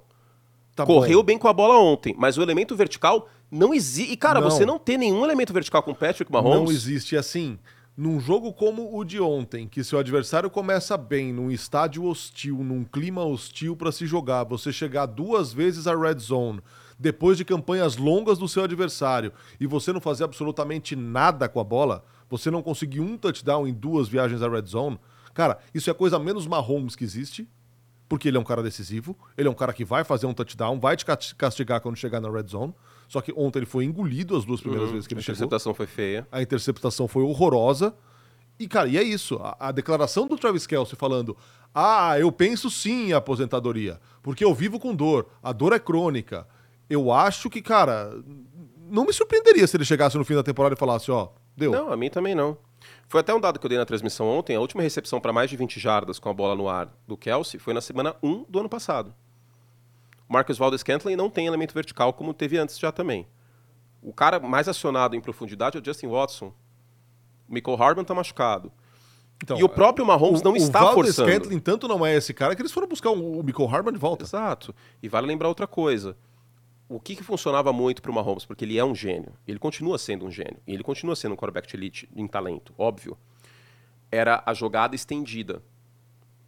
Tá 0.75 0.85
Correu 0.85 1.19
bom. 1.19 1.25
bem 1.25 1.37
com 1.37 1.47
a 1.49 1.53
bola 1.53 1.77
ontem, 1.79 2.15
mas 2.17 2.37
o 2.37 2.41
elemento 2.41 2.73
vertical 2.75 3.27
não 3.51 3.73
existe. 3.73 4.13
E, 4.13 4.15
cara, 4.15 4.39
Não. 4.39 4.49
você 4.49 4.65
não 4.65 4.77
tem 4.79 4.97
nenhum 4.97 5.25
elemento 5.25 5.51
vertical 5.51 5.83
com 5.83 5.91
o 5.91 5.95
Patrick 5.95 6.31
Mahomes. 6.31 6.55
Não 6.59 6.71
existe 6.71 7.17
assim. 7.17 7.57
Num 7.97 8.19
jogo 8.19 8.53
como 8.53 8.95
o 8.95 9.03
de 9.03 9.19
ontem, 9.19 9.67
que 9.67 9.83
seu 9.83 9.97
adversário 9.97 10.51
começa 10.51 10.95
bem, 10.95 11.33
num 11.33 11.49
estádio 11.49 12.05
hostil, 12.05 12.57
num 12.57 12.83
clima 12.83 13.25
hostil 13.25 13.75
para 13.75 13.91
se 13.91 14.05
jogar, 14.05 14.43
você 14.43 14.71
chegar 14.71 15.07
duas 15.07 15.51
vezes 15.51 15.87
à 15.87 15.95
red 15.99 16.19
zone, 16.19 16.61
depois 16.99 17.39
de 17.39 17.43
campanhas 17.43 17.97
longas 17.97 18.37
do 18.37 18.47
seu 18.47 18.63
adversário, 18.63 19.33
e 19.59 19.65
você 19.65 19.91
não 19.91 19.99
fazer 19.99 20.25
absolutamente 20.25 20.95
nada 20.95 21.49
com 21.49 21.59
a 21.59 21.63
bola, 21.63 22.05
você 22.29 22.51
não 22.51 22.61
conseguir 22.61 22.99
um 22.99 23.17
touchdown 23.17 23.67
em 23.67 23.73
duas 23.73 24.07
viagens 24.07 24.43
à 24.43 24.47
red 24.47 24.67
zone, 24.67 24.99
cara, 25.33 25.57
isso 25.73 25.89
é 25.89 25.93
coisa 25.95 26.19
menos 26.19 26.45
Mahomes 26.45 26.95
que 26.95 27.03
existe, 27.03 27.49
porque 28.07 28.27
ele 28.27 28.37
é 28.37 28.39
um 28.39 28.43
cara 28.43 28.61
decisivo, 28.61 29.17
ele 29.35 29.47
é 29.47 29.51
um 29.51 29.55
cara 29.55 29.73
que 29.73 29.83
vai 29.83 30.03
fazer 30.03 30.27
um 30.27 30.35
touchdown, 30.35 30.79
vai 30.79 30.95
te 30.95 31.03
casti- 31.03 31.33
castigar 31.33 31.81
quando 31.81 31.95
chegar 31.95 32.21
na 32.21 32.29
red 32.29 32.45
zone. 32.47 32.75
Só 33.07 33.21
que 33.21 33.33
ontem 33.35 33.59
ele 33.59 33.65
foi 33.65 33.85
engolido 33.85 34.35
as 34.35 34.43
duas 34.45 34.59
primeiras 34.59 34.89
vezes 34.91 35.07
que 35.07 35.13
Uhum. 35.13 35.17
A 35.17 35.19
ele 35.19 35.23
chegou 35.23 35.35
interceptação 35.37 35.73
foi 35.73 35.87
feia. 35.87 36.27
a 36.31 36.41
interceptação 36.41 37.07
foi 37.07 37.23
horrorosa. 37.23 37.95
E, 38.59 38.67
cara, 38.67 38.89
e 38.89 38.97
é 38.97 39.03
isso. 39.03 39.35
A, 39.41 39.55
a 39.67 39.71
declaração 39.71 40.27
do 40.27 40.35
Travis 40.35 40.65
Kelsey 40.67 40.97
falando: 40.97 41.37
Ah, 41.73 42.19
eu 42.19 42.31
penso 42.31 42.69
sim 42.69 43.09
em 43.09 43.13
aposentadoria, 43.13 43.99
porque 44.21 44.43
eu 44.43 44.53
vivo 44.53 44.79
com 44.79 44.95
dor, 44.95 45.27
a 45.41 45.51
dor 45.53 45.73
é 45.73 45.79
crônica. 45.79 46.47
Eu 46.89 47.11
acho 47.11 47.49
que, 47.49 47.61
cara, 47.61 48.11
não 48.89 49.05
me 49.05 49.13
surpreenderia 49.13 49.67
se 49.67 49.77
ele 49.77 49.85
chegasse 49.85 50.17
no 50.17 50.25
fim 50.25 50.35
da 50.35 50.43
temporada 50.43 50.73
e 50.75 50.77
falasse: 50.77 51.11
Ó, 51.11 51.29
deu. 51.55 51.71
Não, 51.71 51.91
a 51.91 51.97
mim 51.97 52.09
também 52.09 52.33
não. 52.35 52.57
Foi 53.07 53.21
até 53.21 53.33
um 53.33 53.39
dado 53.39 53.59
que 53.59 53.65
eu 53.65 53.69
dei 53.69 53.77
na 53.77 53.85
transmissão 53.85 54.27
ontem. 54.27 54.55
A 54.55 54.59
última 54.59 54.81
recepção 54.83 55.19
para 55.21 55.31
mais 55.31 55.49
de 55.49 55.55
20 55.55 55.79
jardas 55.79 56.19
com 56.19 56.29
a 56.29 56.33
bola 56.33 56.55
no 56.55 56.67
ar 56.67 56.89
do 57.07 57.15
Kelsey 57.15 57.59
foi 57.59 57.73
na 57.73 57.81
semana 57.81 58.15
1 58.21 58.45
do 58.49 58.59
ano 58.59 58.69
passado. 58.69 59.13
O 60.29 60.33
Marcus 60.33 60.57
Valdez 60.57 60.81
Scantling 60.81 61.15
não 61.15 61.29
tem 61.29 61.47
elemento 61.47 61.73
vertical 61.73 62.13
como 62.13 62.33
teve 62.33 62.57
antes 62.57 62.77
já 62.77 62.91
também. 62.91 63.27
O 64.01 64.13
cara 64.13 64.39
mais 64.39 64.67
acionado 64.67 65.15
em 65.15 65.21
profundidade 65.21 65.77
é 65.77 65.81
o 65.81 65.85
Justin 65.85 66.07
Watson. 66.07 66.53
O 67.47 67.53
Michael 67.53 67.77
Hardman 67.77 68.05
tá 68.05 68.13
machucado. 68.13 68.71
Então, 69.41 69.57
e 69.57 69.63
o 69.63 69.69
próprio 69.69 70.05
Mahomes 70.05 70.41
não 70.41 70.55
está 70.55 70.81
o 70.81 70.85
Valdez 70.85 71.15
forçando. 71.15 71.29
Scantling 71.29 71.59
tanto 71.59 71.87
não 71.87 72.05
é 72.05 72.15
esse 72.15 72.33
cara 72.33 72.55
que 72.55 72.61
eles 72.61 72.71
foram 72.71 72.87
buscar 72.87 73.11
o, 73.11 73.39
o 73.39 73.43
Michael 73.43 73.69
Harman 73.69 73.93
de 73.93 73.99
volta. 73.99 74.23
Exato. 74.23 74.73
E 75.01 75.07
vale 75.07 75.27
lembrar 75.27 75.47
outra 75.47 75.67
coisa. 75.67 76.17
O 76.89 76.99
que, 76.99 77.15
que 77.15 77.23
funcionava 77.23 77.71
muito 77.73 78.01
pro 78.01 78.13
Mahomes? 78.13 78.45
Porque 78.45 78.65
ele 78.65 78.77
é 78.77 78.83
um 78.83 78.95
gênio. 78.95 79.33
Ele 79.47 79.59
continua 79.59 79.97
sendo 79.97 80.25
um 80.25 80.31
gênio. 80.31 80.57
E 80.65 80.73
ele 80.73 80.83
continua 80.83 81.15
sendo 81.15 81.33
um 81.33 81.35
quarterback 81.35 81.73
elite 81.75 82.09
em 82.15 82.27
talento, 82.27 82.73
óbvio. 82.77 83.17
Era 84.09 84.41
a 84.45 84.53
jogada 84.53 84.95
estendida. 84.95 85.61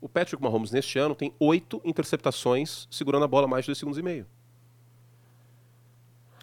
O 0.02 0.08
Patrick 0.08 0.42
Mahomes, 0.42 0.72
neste 0.72 0.98
ano, 0.98 1.14
tem 1.14 1.34
oito 1.40 1.82
interceptações 1.84 2.88
segurando 2.90 3.26
a 3.26 3.28
bola 3.28 3.48
mais 3.48 3.66
de 3.66 3.70
dois 3.70 3.78
segundos 3.78 4.00
e 4.00 4.04
meio. 4.04 4.26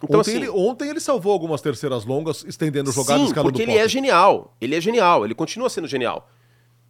Então, 0.03 0.21
ontem, 0.21 0.31
assim, 0.31 0.41
ele, 0.41 0.49
ontem 0.51 0.89
ele 0.91 1.01
salvou 1.01 1.33
algumas 1.33 1.63
terceiras 1.63 2.05
longas, 2.05 2.45
estendendo 2.45 2.93
jogadas 2.93 3.29
Sim, 3.29 3.35
porque 3.35 3.63
ele 3.63 3.77
é 3.77 3.89
genial. 3.89 4.55
Ele 4.61 4.75
é 4.75 4.81
genial. 4.81 5.25
Ele 5.25 5.35
continua 5.35 5.71
sendo 5.71 5.89
genial. 5.89 6.29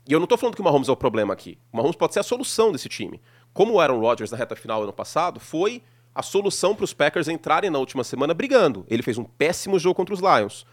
E 0.08 0.12
eu 0.12 0.20
não 0.20 0.26
tô 0.26 0.36
falando 0.36 0.54
que 0.54 0.60
o 0.60 0.64
Mahomes 0.64 0.88
é 0.88 0.92
o 0.92 0.96
problema 0.96 1.32
aqui. 1.32 1.58
O 1.72 1.76
Mahomes 1.76 1.96
pode 1.96 2.14
ser 2.14 2.20
a 2.20 2.24
solução 2.24 2.72
desse 2.72 2.88
time. 2.88 3.20
Como 3.52 3.74
o 3.74 3.80
Aaron 3.80 4.00
Rodgers 4.00 4.30
na 4.30 4.36
reta 4.36 4.56
final 4.56 4.82
ano 4.82 4.92
passado 4.92 5.40
foi 5.40 5.82
a 6.14 6.22
solução 6.22 6.74
para 6.74 6.84
os 6.84 6.94
Packers 6.94 7.28
entrarem 7.28 7.70
na 7.70 7.78
última 7.78 8.02
semana 8.02 8.32
brigando. 8.32 8.86
Ele 8.88 9.02
fez 9.02 9.18
um 9.18 9.24
péssimo 9.24 9.78
jogo 9.78 9.94
contra 9.94 10.14
os 10.14 10.20
Lions. 10.20 10.64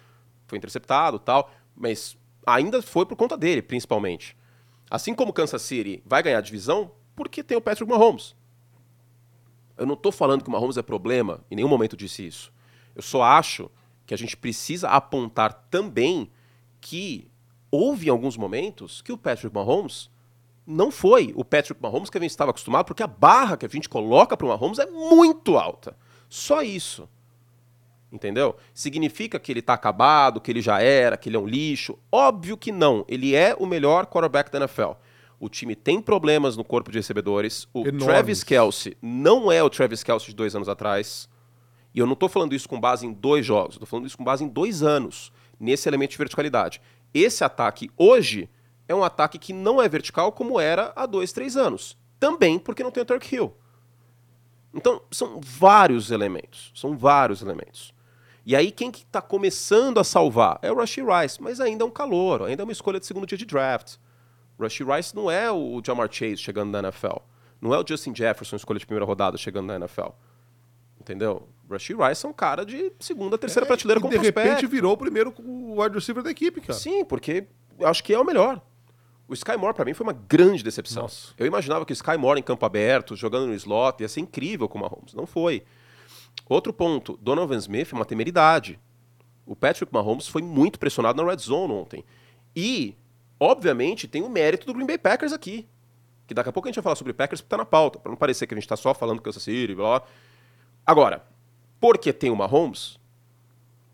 Foi 0.48 0.58
interceptado 0.58 1.20
tal, 1.20 1.52
mas 1.76 2.18
ainda 2.46 2.82
foi 2.82 3.06
por 3.06 3.16
conta 3.16 3.38
dele, 3.38 3.62
principalmente. 3.62 4.38
Assim 4.94 5.16
como 5.16 5.34
Kansas 5.34 5.64
City 5.64 6.04
vai 6.06 6.22
ganhar 6.22 6.38
a 6.38 6.42
divisão, 6.42 6.92
porque 7.16 7.42
tem 7.42 7.58
o 7.58 7.62
Patrick 7.62 7.90
Mahomes. 7.90 8.36
Eu 9.76 9.88
não 9.88 9.96
estou 9.96 10.12
falando 10.12 10.44
que 10.44 10.50
o 10.50 10.52
Mahomes 10.52 10.78
é 10.78 10.84
problema, 10.84 11.44
em 11.50 11.56
nenhum 11.56 11.68
momento 11.68 11.98
disse 11.98 12.28
isso. 12.28 12.54
Eu 12.96 13.02
só 13.02 13.24
acho 13.24 13.72
que 14.06 14.14
a 14.14 14.18
gente 14.18 14.38
precisa 14.38 14.90
apontar 14.90 15.66
também 15.72 16.30
que 16.80 17.28
houve 17.72 18.06
em 18.06 18.12
alguns 18.12 18.38
momentos 18.38 19.02
que 19.02 19.12
o 19.12 19.18
Patrick 19.18 19.52
Mahomes 19.52 20.12
não 20.64 20.92
foi 20.92 21.34
o 21.36 21.44
Patrick 21.44 21.82
Mahomes 21.82 22.12
que 22.12 22.20
a 22.20 22.22
gente 22.22 22.30
estava 22.30 22.52
acostumado, 22.52 22.86
porque 22.86 23.02
a 23.02 23.08
barra 23.08 23.58
que 23.58 23.66
a 23.66 23.70
gente 23.70 23.90
coloca 23.90 24.38
para 24.38 24.46
o 24.46 24.50
Mahomes 24.50 24.78
é 24.78 24.86
muito 24.86 25.58
alta. 25.58 25.98
Só 26.30 26.62
isso. 26.62 27.10
Entendeu? 28.14 28.56
Significa 28.76 29.40
que 29.40 29.52
ele 29.52 29.60
está 29.60 29.74
acabado, 29.74 30.40
que 30.40 30.52
ele 30.52 30.62
já 30.62 30.80
era, 30.80 31.18
que 31.18 31.30
ele 31.30 31.36
é 31.36 31.40
um 31.40 31.48
lixo? 31.48 31.98
Óbvio 32.12 32.56
que 32.56 32.72
não. 32.72 33.04
Ele 33.08 33.34
é 33.34 33.56
o 33.58 33.66
melhor 33.66 34.06
quarterback 34.06 34.52
da 34.52 34.60
NFL. 34.60 34.92
O 35.40 35.50
time 35.50 35.76
tem 35.76 36.00
problemas 36.00 36.56
no 36.56 36.64
corpo 36.64 36.92
de 36.92 37.00
recebedores. 37.00 37.68
O 37.74 37.80
Enormes. 37.80 38.04
Travis 38.06 38.44
Kelsey 38.44 38.96
não 39.02 39.52
é 39.52 39.64
o 39.64 39.70
Travis 39.70 40.04
Kelsey 40.04 40.30
de 40.30 40.36
dois 40.36 40.56
anos 40.56 40.70
atrás. 40.70 41.28
E 41.92 41.98
eu 41.98 42.06
não 42.06 42.14
estou 42.14 42.30
falando 42.30 42.54
isso 42.54 42.70
com 42.70 42.80
base 42.80 43.04
em 43.04 43.12
dois 43.12 43.44
jogos, 43.44 43.76
estou 43.76 43.88
falando 43.88 44.06
isso 44.06 44.18
com 44.18 44.24
base 44.24 44.44
em 44.44 44.48
dois 44.48 44.84
anos, 44.84 45.32
nesse 45.60 45.90
elemento 45.90 46.12
de 46.12 46.18
verticalidade. 46.18 46.80
Esse 47.16 47.44
ataque 47.44 47.90
hoje 47.98 48.48
é 48.88 48.94
um 48.94 49.04
ataque 49.04 49.40
que 49.40 49.54
não 49.54 49.82
é 49.82 49.90
vertical 49.90 50.32
como 50.32 50.60
era 50.60 50.94
há 50.96 51.08
dois, 51.08 51.34
três 51.34 51.58
anos. 51.58 51.98
Também 52.20 52.60
porque 52.60 52.84
não 52.84 52.92
tem 52.92 53.02
o 53.02 53.06
Turk 53.06 53.34
Hill. 53.34 53.56
Então, 54.74 55.02
são 55.12 55.40
vários 55.40 56.10
elementos. 56.10 56.72
São 56.74 56.98
vários 56.98 57.42
elementos. 57.42 57.93
E 58.46 58.56
aí, 58.56 58.72
quem 58.72 58.92
que 58.92 59.04
está 59.04 59.22
começando 59.22 60.00
a 60.00 60.04
salvar? 60.04 60.60
É 60.62 60.72
o 60.72 60.76
Rushy 60.76 61.02
Rice, 61.02 61.42
mas 61.42 61.60
ainda 61.62 61.84
é 61.84 61.88
um 61.88 61.92
calor, 61.92 62.44
ainda 62.44 62.64
é 62.64 62.66
uma 62.66 62.72
escolha 62.74 63.00
de 63.00 63.06
segundo 63.06 63.26
dia 63.26 63.38
de 63.38 63.46
draft. 63.46 63.96
Rushy 64.60 64.84
Rice 64.84 65.16
não 65.16 65.32
é 65.32 65.52
o 65.52 65.82
Jamar 65.86 66.12
Chase 66.12 66.38
chegando 66.38 66.72
na 66.72 66.80
NFL. 66.80 67.18
Não 67.62 67.74
é 67.74 67.80
o 67.80 67.86
Justin 67.88 68.14
Jefferson, 68.14 68.58
escolha 68.58 68.80
de 68.80 68.86
primeira 68.86 69.06
rodada, 69.06 69.38
chegando 69.38 69.68
na 69.68 69.76
NFL. 69.78 70.10
Entendeu? 71.00 71.48
Rushy 71.70 71.94
Rice 71.94 72.26
é 72.26 72.30
um 72.30 72.34
cara 72.34 72.66
de 72.66 72.92
segunda, 73.00 73.38
terceira 73.38 73.66
É, 73.66 73.68
prateleira 73.68 74.02
como 74.02 74.12
de 74.12 74.20
repente 74.20 74.68
virou 74.68 74.94
o 74.94 74.98
primeiro 74.98 75.34
wide 75.40 75.96
receiver 75.96 76.22
da 76.22 76.30
equipe, 76.30 76.60
cara. 76.62 76.74
Sim, 76.74 77.06
porque 77.06 77.48
eu 77.80 77.88
acho 77.88 78.04
que 78.04 78.14
é 78.14 78.20
o 78.20 78.26
melhor. 78.26 78.62
O 79.28 79.34
Sky 79.34 79.56
Moore, 79.58 79.74
pra 79.74 79.86
mim, 79.86 79.94
foi 79.94 80.06
uma 80.06 80.14
grande 80.14 80.62
decepção. 80.62 81.04
Nossa. 81.04 81.34
Eu 81.38 81.46
imaginava 81.46 81.86
que 81.86 81.94
o 81.94 81.96
Sky 81.96 82.18
Moore 82.18 82.40
em 82.40 82.44
campo 82.44 82.66
aberto, 82.66 83.16
jogando 83.16 83.48
no 83.48 83.54
slot, 83.54 84.02
ia 84.02 84.10
ser 84.10 84.20
incrível 84.20 84.68
com 84.68 84.78
o 84.78 84.82
Mahomes. 84.82 85.14
Não 85.14 85.26
foi. 85.26 85.64
Outro 86.54 86.72
ponto, 86.72 87.18
Donovan 87.20 87.58
Smith 87.58 87.92
é 87.92 87.96
uma 87.96 88.06
temeridade. 88.06 88.80
O 89.44 89.56
Patrick 89.56 89.92
Mahomes 89.92 90.28
foi 90.28 90.44
muito 90.44 90.78
pressionado 90.78 91.20
na 91.20 91.28
red 91.28 91.38
zone 91.38 91.74
ontem. 91.74 92.06
E, 92.56 92.96
obviamente, 93.40 94.08
tem 94.08 94.22
o 94.22 94.30
mérito 94.30 94.68
do 94.68 94.74
Green 94.76 94.86
Bay 94.86 95.00
Packers 95.00 95.34
aqui. 95.34 95.68
Que 96.28 96.34
daqui 96.36 96.50
a 96.50 96.54
pouco 96.54 96.68
a 96.68 96.70
gente 96.70 96.76
vai 96.76 96.84
falar 96.84 96.96
sobre 96.96 97.12
Packers 97.12 97.42
porque 97.42 97.50
tá 97.50 97.58
na 97.58 97.66
pauta, 97.66 97.98
pra 97.98 98.12
não 98.12 98.16
parecer 98.16 98.46
que 98.46 98.54
a 98.54 98.58
gente 98.58 98.68
tá 98.68 98.78
só 98.78 98.94
falando 98.94 99.20
Kansas 99.20 99.42
City, 99.42 99.74
blá. 99.74 100.02
blá. 100.02 100.08
Agora, 100.86 101.26
porque 101.80 102.14
tem 102.14 102.30
o 102.30 102.36
Mahomes, 102.36 103.00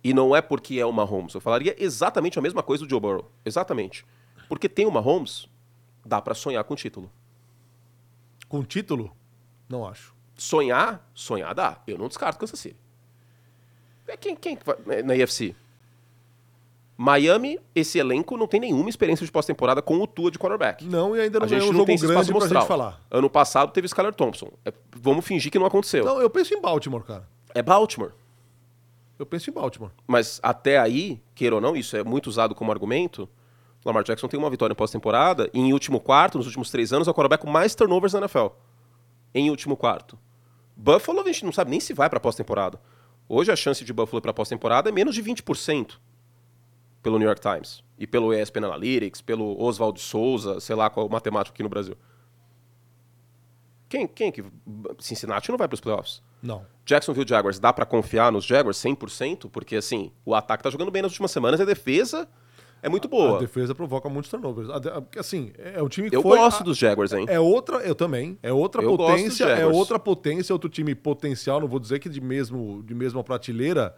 e 0.04 0.14
não 0.14 0.36
é 0.36 0.42
porque 0.42 0.82
é 0.82 0.86
o 0.86 0.92
Mahomes. 0.92 1.34
Eu 1.36 1.40
falaria 1.40 1.74
exatamente 1.82 2.38
a 2.38 2.42
mesma 2.42 2.62
coisa 2.62 2.84
do 2.84 2.90
Joe 2.90 3.00
Burrow. 3.00 3.32
Exatamente. 3.46 4.06
Porque 4.50 4.68
tem 4.68 4.86
o 4.86 4.92
Mahomes, 4.92 5.48
dá 6.06 6.22
pra 6.22 6.36
sonhar 6.36 6.66
com 6.66 6.76
título. 6.76 7.10
Com 8.50 8.64
título? 8.64 9.16
Não 9.70 9.88
acho. 9.88 10.19
Sonhar, 10.40 11.06
sonhar 11.14 11.54
dá. 11.54 11.78
Eu 11.86 11.98
não 11.98 12.08
descarto 12.08 12.40
Kansas 12.40 12.60
City. 12.60 12.78
É 14.08 14.18
quem, 14.18 14.36
quem 14.36 14.58
é, 14.88 15.04
na 15.04 15.16
IFC? 15.16 15.56
Miami, 16.98 17.60
esse 17.74 17.98
elenco 17.98 18.36
não 18.36 18.48
tem 18.48 18.60
nenhuma 18.60 18.90
experiência 18.90 19.26
de 19.26 19.32
pós-temporada 19.32 19.82
com 19.82 19.98
o 20.00 20.08
Tua 20.08 20.32
de 20.32 20.38
quarterback. 20.38 20.84
Não, 20.86 21.16
e 21.16 21.22
ainda 21.22 21.40
não 21.40 21.46
a 21.46 21.48
gente 21.48 21.60
ganhou 21.60 21.70
um 21.70 21.74
não 21.74 21.80
jogo 21.80 21.88
tem 21.88 21.98
grande 21.98 22.34
pra 22.34 22.48
gente 22.48 22.68
falar. 22.68 23.02
Ano 23.10 23.30
passado 23.30 23.72
teve 23.72 23.86
Skyler 23.86 24.14
Thompson. 24.14 24.52
É, 24.66 24.74
vamos 24.98 25.26
fingir 25.26 25.52
que 25.52 25.60
não 25.60 25.66
aconteceu. 25.66 26.04
Não, 26.04 26.20
eu 26.20 26.30
penso 26.30 26.54
em 26.54 26.62
Baltimore, 26.62 27.04
cara. 27.04 27.28
É 27.54 27.62
Baltimore. 27.62 28.12
Eu 29.18 29.26
penso 29.26 29.50
em 29.50 29.54
Baltimore. 29.54 29.92
Mas 30.08 30.40
até 30.44 30.78
aí, 30.78 31.22
queira 31.36 31.56
ou 31.56 31.62
não, 31.62 31.76
isso 31.76 31.96
é 31.96 32.04
muito 32.04 32.28
usado 32.28 32.56
como 32.56 32.72
argumento. 32.72 33.30
Lamar 33.86 34.04
Jackson 34.04 34.28
tem 34.28 34.40
uma 34.40 34.50
vitória 34.50 34.74
em 34.74 34.76
pós-temporada 34.76 35.50
e 35.54 35.60
em 35.60 35.72
último 35.72 36.00
quarto, 36.00 36.38
nos 36.38 36.48
últimos 36.48 36.70
três 36.70 36.92
anos, 36.92 37.08
é 37.08 37.12
o 37.12 37.14
quarterback 37.14 37.44
com 37.44 37.50
mais 37.50 37.76
turnovers 37.76 38.14
na 38.14 38.20
NFL. 38.20 38.48
Em 39.34 39.50
último 39.50 39.78
quarto. 39.78 40.18
Buffalo, 40.82 41.20
a 41.20 41.26
gente 41.26 41.44
não 41.44 41.52
sabe 41.52 41.72
nem 41.72 41.80
se 41.82 41.94
vai 41.94 42.10
para 42.10 42.22
pós-temporada. 42.22 42.80
Hoje 43.28 43.52
a 43.52 43.56
chance 43.56 43.84
de 43.84 43.92
Buffalo 43.92 44.22
para 44.22 44.34
pós-temporada 44.34 44.88
é 44.88 44.92
menos 44.94 45.14
de 45.14 45.22
20% 45.22 45.98
pelo 47.04 47.20
New 47.20 47.28
York 47.28 47.42
Times 47.42 47.84
e 47.98 48.08
pelo 48.08 48.34
ESPN 48.34 48.66
Analytics, 48.66 49.22
pelo 49.22 49.62
Oswald 49.62 50.00
Souza, 50.00 50.62
sei 50.62 50.78
lá 50.78 50.90
qual 50.90 51.06
é 51.06 51.10
o 51.10 51.12
matemático 51.12 51.54
aqui 51.54 51.64
no 51.64 51.68
Brasil. 51.68 51.98
Quem, 53.90 54.08
quem 54.08 54.32
que 54.32 54.42
Cincinnati 55.00 55.50
não 55.50 55.58
vai 55.58 55.68
para 55.68 55.76
os 55.76 55.82
playoffs? 55.82 56.24
Não. 56.42 56.66
Jacksonville 56.86 57.28
Jaguars, 57.28 57.60
dá 57.60 57.74
pra 57.74 57.86
confiar 57.86 58.32
nos 58.32 58.46
Jaguars 58.46 58.78
100%? 58.78 59.50
Porque, 59.52 59.76
assim, 59.76 60.14
o 60.24 60.34
ataque 60.34 60.64
tá 60.64 60.70
jogando 60.70 60.92
bem 60.92 61.02
nas 61.02 61.12
últimas 61.12 61.32
semanas 61.32 61.60
e 61.60 61.64
a 61.64 61.66
defesa 61.66 62.26
é 62.82 62.90
muito 62.90 63.08
A 63.08 63.12
boa. 63.12 63.40
defesa 63.40 63.74
provoca 63.76 64.08
muitos 64.10 64.30
turnovers. 64.32 64.70
A 64.70 64.80
de- 64.80 64.90
a- 64.90 65.04
Assim, 65.18 65.52
é 65.58 65.82
o 65.82 65.90
time 65.90 66.10
que 66.10 66.16
Eu 66.16 66.22
foi... 66.22 66.38
gosto 66.38 66.62
a- 66.62 66.64
dos 66.64 66.78
Jaguars, 66.78 67.12
hein? 67.14 67.26
É 67.28 67.40
outra, 67.40 67.78
eu 67.78 67.94
também. 67.96 68.38
É 68.44 68.52
outra 68.54 68.82
Eu 68.82 68.96
potência, 68.96 69.46
é 69.46 69.66
outra 69.66 69.98
potência, 70.00 70.54
outro 70.54 70.70
time 70.70 70.94
potencial, 70.96 71.60
não 71.60 71.68
vou 71.68 71.80
dizer 71.80 72.00
que 72.00 72.10
de 72.10 72.22
mesmo 72.22 72.82
de 72.86 72.94
mesma 72.94 73.24
prateleira, 73.24 73.96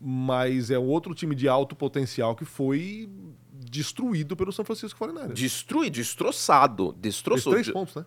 mas 0.00 0.70
é 0.70 0.78
outro 0.78 1.14
time 1.14 1.34
de 1.34 1.48
alto 1.48 1.76
potencial 1.76 2.34
que 2.34 2.44
foi 2.44 3.08
destruído 3.52 4.36
pelo 4.36 4.52
São 4.52 4.64
Francisco 4.64 4.98
49ers. 5.04 5.32
Destrui, 5.34 5.88
destroçado. 5.90 6.88
Fez 6.90 7.00
Destroçou. 7.00 7.52
três 7.52 7.70
pontos, 7.70 7.94
né? 7.94 8.04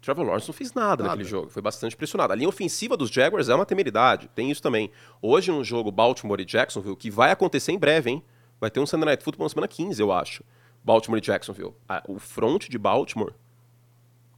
Trevor 0.00 0.26
Lawrence 0.26 0.46
não 0.48 0.52
fez 0.54 0.72
nada, 0.74 1.02
Nada. 1.02 1.04
naquele 1.04 1.28
jogo. 1.28 1.48
Foi 1.48 1.62
bastante 1.62 1.96
pressionado. 1.96 2.32
A 2.32 2.36
linha 2.36 2.48
ofensiva 2.48 2.94
dos 2.96 3.08
Jaguars 3.10 3.48
é 3.48 3.54
uma 3.54 3.64
temeridade. 3.64 4.28
Tem 4.34 4.50
isso 4.50 4.60
também. 4.60 4.90
Hoje, 5.22 5.50
no 5.50 5.64
jogo 5.64 5.90
Baltimore 5.90 6.40
e 6.40 6.44
Jacksonville, 6.44 6.94
que 6.96 7.10
vai 7.10 7.30
acontecer 7.30 7.72
em 7.72 7.78
breve, 7.78 8.10
hein? 8.10 8.22
Vai 8.64 8.70
ter 8.70 8.80
um 8.80 8.86
Sunday 8.86 9.04
Night 9.04 9.22
Football 9.22 9.44
na 9.44 9.48
semana 9.50 9.68
15, 9.68 10.00
eu 10.00 10.10
acho. 10.10 10.42
Baltimore 10.82 11.18
e 11.18 11.20
Jacksonville. 11.20 11.74
Ah, 11.86 12.02
o 12.08 12.18
front 12.18 12.66
de 12.66 12.78
Baltimore. 12.78 13.34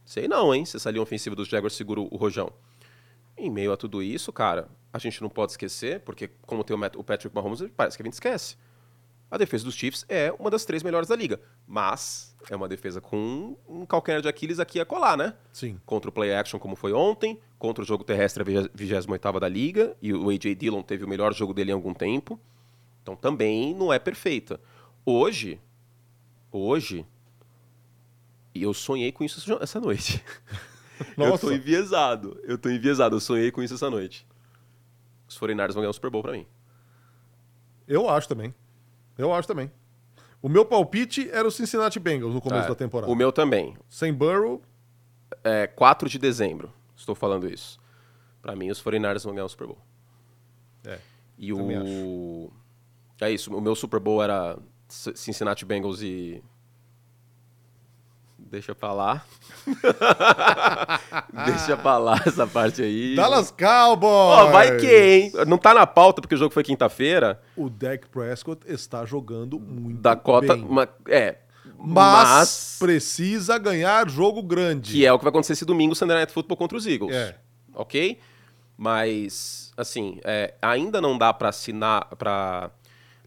Sei 0.03 0.27
não, 0.27 0.53
hein? 0.53 0.65
Se 0.65 0.75
essa 0.75 0.91
linha 0.91 1.01
ofensiva 1.01 1.33
dos 1.33 1.47
Jaguars 1.47 1.73
segura 1.73 2.01
o 2.01 2.17
rojão. 2.17 2.51
Em 3.37 3.49
meio 3.49 3.71
a 3.71 3.77
tudo 3.77 4.03
isso, 4.03 4.33
cara, 4.33 4.67
a 4.91 4.99
gente 4.99 5.21
não 5.21 5.29
pode 5.29 5.53
esquecer, 5.53 6.01
porque 6.01 6.29
como 6.41 6.61
tem 6.65 6.75
o 6.75 7.03
Patrick 7.05 7.33
Mahomes, 7.33 7.63
parece 7.77 7.95
que 7.95 8.03
a 8.03 8.05
gente 8.05 8.15
esquece. 8.15 8.57
A 9.31 9.37
defesa 9.37 9.63
dos 9.63 9.75
Chiefs 9.75 10.05
é 10.09 10.29
uma 10.37 10.51
das 10.51 10.65
três 10.65 10.83
melhores 10.83 11.07
da 11.07 11.15
liga. 11.15 11.39
Mas 11.65 12.35
é 12.49 12.55
uma 12.57 12.67
defesa 12.67 12.99
com 12.99 13.55
um 13.65 13.85
calcanhar 13.85 14.21
de 14.21 14.27
Aquiles 14.27 14.59
aqui 14.59 14.81
a 14.81 14.85
colar, 14.85 15.15
né? 15.15 15.35
Sim. 15.53 15.79
Contra 15.85 16.09
o 16.09 16.11
play 16.11 16.35
action, 16.35 16.59
como 16.59 16.75
foi 16.75 16.91
ontem, 16.91 17.39
contra 17.57 17.81
o 17.81 17.87
jogo 17.87 18.03
terrestre, 18.03 18.43
a 18.43 18.69
28 18.75 19.39
da 19.39 19.47
liga, 19.47 19.95
e 20.01 20.13
o 20.13 20.29
A.J. 20.29 20.53
Dillon 20.53 20.81
teve 20.81 21.05
o 21.05 21.07
melhor 21.07 21.33
jogo 21.33 21.53
dele 21.53 21.71
em 21.71 21.73
algum 21.73 21.93
tempo. 21.93 22.37
Então 23.07 23.15
também 23.15 23.73
não 23.73 23.93
é 23.93 23.97
perfeita. 23.97 24.59
Hoje, 25.05 25.61
hoje, 26.51 27.05
e 28.53 28.61
eu 28.63 28.73
sonhei 28.73 29.13
com 29.13 29.23
isso 29.23 29.39
essa- 29.61 29.79
noite. 29.79 30.21
eu 31.17 31.29
Nossa. 31.29 31.47
tô 31.47 31.53
enviesado. 31.53 32.37
Eu 32.43 32.57
tô 32.57 32.69
enviesado. 32.69 33.15
Eu 33.15 33.21
sonhei 33.21 33.49
com 33.49 33.63
isso 33.63 33.75
essa 33.75 33.89
noite. 33.89 34.27
Os 35.25 35.39
49ers 35.39 35.67
vão 35.73 35.81
ganhar 35.83 35.89
o 35.91 35.93
Super 35.93 36.09
Bowl 36.11 36.21
pra 36.21 36.33
mim. 36.33 36.45
Eu 37.87 38.09
acho 38.09 38.27
também. 38.27 38.53
Eu 39.17 39.33
acho 39.33 39.47
também. 39.47 39.71
O 40.41 40.49
meu 40.49 40.65
palpite 40.65 41.29
era 41.31 41.47
o 41.47 41.51
Cincinnati 41.51 42.01
Bengals 42.01 42.33
no 42.33 42.41
começo 42.41 42.65
É, 42.65 42.69
da 42.69 42.75
temporada. 42.75 43.09
O 43.09 43.15
meu 43.15 43.31
também. 43.31 43.77
Sem 43.87 44.13
Burrow, 44.13 44.61
É 45.45 45.65
4 45.65 46.09
de 46.09 46.19
dezembro. 46.19 46.73
Estou 46.93 47.15
falando 47.15 47.47
isso. 47.49 47.79
Pra 48.41 48.53
mim, 48.53 48.69
os 48.69 48.81
49ers 48.83 49.23
vão 49.23 49.33
ganhar 49.33 49.45
o 49.45 49.49
Super 49.49 49.67
Bowl. 49.67 49.77
é. 50.85 50.99
E 51.37 51.53
o. 51.53 52.51
É 53.21 53.31
isso. 53.31 53.53
O 53.55 53.61
meu 53.61 53.75
Super 53.75 53.99
Bowl 53.99 54.21
era 54.23 54.57
Cincinnati 54.87 55.65
Bengals 55.65 56.01
e. 56.01 56.41
Deixa 58.37 58.73
pra 58.73 58.93
lá. 58.93 59.25
Deixa 61.45 61.75
pra 61.77 61.97
lá 61.97 62.21
essa 62.25 62.47
parte 62.47 62.81
aí. 62.81 63.15
Dallas 63.15 63.51
Cowboys! 63.51 64.39
Ó, 64.39 64.51
vai 64.51 64.77
que, 64.77 64.85
hein? 64.87 65.31
Não 65.47 65.57
tá 65.57 65.73
na 65.73 65.85
pauta 65.85 66.21
porque 66.21 66.35
o 66.35 66.37
jogo 66.37 66.53
foi 66.53 66.63
quinta-feira. 66.63 67.41
O 67.55 67.69
Dak 67.69 68.07
Prescott 68.07 68.61
está 68.67 69.05
jogando 69.05 69.59
muito 69.59 69.99
Dakota. 70.01 70.55
bem. 70.55 70.65
ma- 70.65 70.87
é. 71.09 71.39
Mas, 71.79 72.29
Mas. 72.29 72.77
precisa 72.79 73.57
ganhar 73.57 74.09
jogo 74.09 74.41
grande. 74.41 74.93
Que 74.93 75.05
é 75.05 75.13
o 75.13 75.17
que 75.19 75.25
vai 75.25 75.29
acontecer 75.29 75.53
esse 75.53 75.65
domingo, 75.65 75.93
Sunday 75.93 76.15
Night 76.17 76.31
Football 76.33 76.57
contra 76.57 76.77
os 76.77 76.87
Eagles. 76.87 77.15
É. 77.15 77.35
Ok? 77.75 78.17
Mas, 78.75 79.71
assim, 79.75 80.19
é, 80.23 80.53
ainda 80.61 80.99
não 81.01 81.17
dá 81.17 81.33
pra 81.33 81.49
assinar, 81.49 82.05
para 82.17 82.71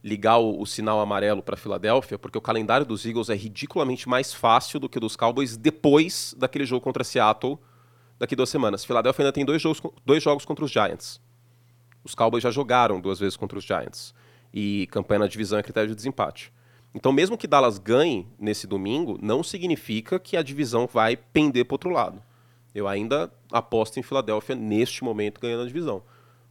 ligar 0.02 0.38
o, 0.38 0.60
o 0.60 0.66
sinal 0.66 1.00
amarelo 1.00 1.42
pra 1.42 1.56
Filadélfia, 1.56 2.18
porque 2.18 2.38
o 2.38 2.40
calendário 2.40 2.86
dos 2.86 3.04
Eagles 3.04 3.28
é 3.28 3.34
ridiculamente 3.34 4.08
mais 4.08 4.32
fácil 4.32 4.80
do 4.80 4.88
que 4.88 4.98
o 4.98 5.00
dos 5.00 5.16
Cowboys 5.16 5.56
depois 5.56 6.34
daquele 6.38 6.64
jogo 6.64 6.82
contra 6.82 7.04
Seattle 7.04 7.58
daqui 8.18 8.36
duas 8.36 8.50
semanas. 8.50 8.84
Filadélfia 8.84 9.24
ainda 9.24 9.32
tem 9.32 9.44
dois 9.44 9.60
jogos, 9.60 9.82
dois 10.04 10.22
jogos 10.22 10.44
contra 10.44 10.64
os 10.64 10.70
Giants. 10.70 11.20
Os 12.04 12.14
Cowboys 12.14 12.42
já 12.42 12.50
jogaram 12.50 13.00
duas 13.00 13.18
vezes 13.18 13.36
contra 13.36 13.58
os 13.58 13.64
Giants. 13.64 14.14
E 14.52 14.86
campanha 14.90 15.20
na 15.20 15.26
divisão 15.26 15.58
é 15.58 15.62
critério 15.62 15.88
de 15.88 15.94
desempate. 15.94 16.52
Então, 16.94 17.12
mesmo 17.12 17.38
que 17.38 17.46
Dallas 17.46 17.78
ganhe 17.78 18.26
nesse 18.38 18.66
domingo, 18.66 19.16
não 19.22 19.42
significa 19.42 20.18
que 20.18 20.36
a 20.36 20.42
divisão 20.42 20.88
vai 20.92 21.16
pender 21.16 21.64
para 21.64 21.74
outro 21.74 21.90
lado. 21.90 22.20
Eu 22.74 22.88
ainda 22.88 23.32
aposto 23.52 23.98
em 23.98 24.02
Filadélfia 24.02 24.56
neste 24.56 25.04
momento 25.04 25.40
ganhando 25.40 25.62
a 25.62 25.66
divisão. 25.66 26.02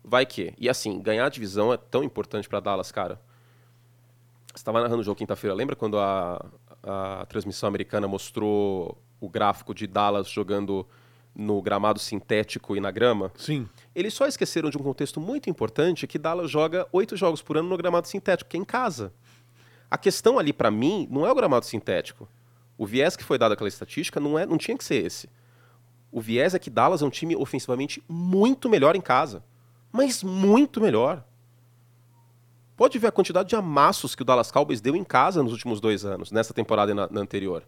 Vai 0.03 0.25
que. 0.25 0.53
E 0.57 0.69
assim, 0.69 1.01
ganhar 1.01 1.25
a 1.25 1.29
divisão 1.29 1.73
é 1.73 1.77
tão 1.77 2.03
importante 2.03 2.47
para 2.47 2.59
Dallas, 2.59 2.91
cara. 2.91 3.19
Você 4.59 4.63
estava 4.63 4.81
narrando 4.81 4.99
o 4.99 5.03
jogo 5.05 5.17
quinta-feira, 5.17 5.55
lembra 5.55 5.73
quando 5.73 5.97
a, 5.97 6.45
a 6.83 7.25
transmissão 7.29 7.69
americana 7.69 8.09
mostrou 8.09 9.01
o 9.17 9.29
gráfico 9.29 9.73
de 9.73 9.87
Dallas 9.87 10.27
jogando 10.27 10.85
no 11.33 11.61
gramado 11.61 11.97
sintético 11.97 12.75
e 12.75 12.81
na 12.81 12.91
grama? 12.91 13.31
Sim. 13.37 13.69
Eles 13.95 14.13
só 14.13 14.27
esqueceram 14.27 14.69
de 14.69 14.77
um 14.77 14.83
contexto 14.83 15.21
muito 15.21 15.49
importante 15.49 16.05
que 16.05 16.19
Dallas 16.19 16.51
joga 16.51 16.85
oito 16.91 17.15
jogos 17.15 17.41
por 17.41 17.55
ano 17.55 17.69
no 17.69 17.77
gramado 17.77 18.09
sintético, 18.09 18.49
que 18.49 18.57
é 18.57 18.59
em 18.59 18.65
casa. 18.65 19.13
A 19.89 19.97
questão 19.97 20.37
ali, 20.37 20.51
para 20.51 20.69
mim, 20.69 21.07
não 21.09 21.25
é 21.25 21.31
o 21.31 21.35
gramado 21.35 21.65
sintético. 21.65 22.27
O 22.77 22.85
viés 22.85 23.15
que 23.15 23.23
foi 23.23 23.37
dado 23.37 23.53
àquela 23.53 23.69
estatística 23.69 24.19
não, 24.19 24.37
é, 24.37 24.45
não 24.45 24.57
tinha 24.57 24.77
que 24.77 24.83
ser 24.83 25.05
esse. 25.05 25.29
O 26.11 26.19
viés 26.19 26.53
é 26.53 26.59
que 26.59 26.69
Dallas 26.69 27.01
é 27.01 27.05
um 27.05 27.09
time 27.09 27.33
ofensivamente 27.33 28.03
muito 28.09 28.67
melhor 28.69 28.97
em 28.97 29.01
casa. 29.01 29.41
Mas 29.89 30.21
muito 30.21 30.81
melhor. 30.81 31.23
Pode 32.79 32.97
ver 32.97 33.07
a 33.07 33.11
quantidade 33.11 33.49
de 33.49 33.57
amassos 33.57 34.15
que 34.15 34.21
o 34.21 34.25
Dallas 34.25 34.49
Cowboys 34.51 34.79
deu 34.79 34.95
em 34.95 35.03
casa 35.03 35.43
nos 35.43 35.51
últimos 35.51 35.81
dois 35.81 36.05
anos, 36.05 36.31
nessa 36.31 36.53
temporada 36.53 36.93
e 36.93 36.95
na, 36.95 37.09
na 37.09 37.19
anterior. 37.19 37.67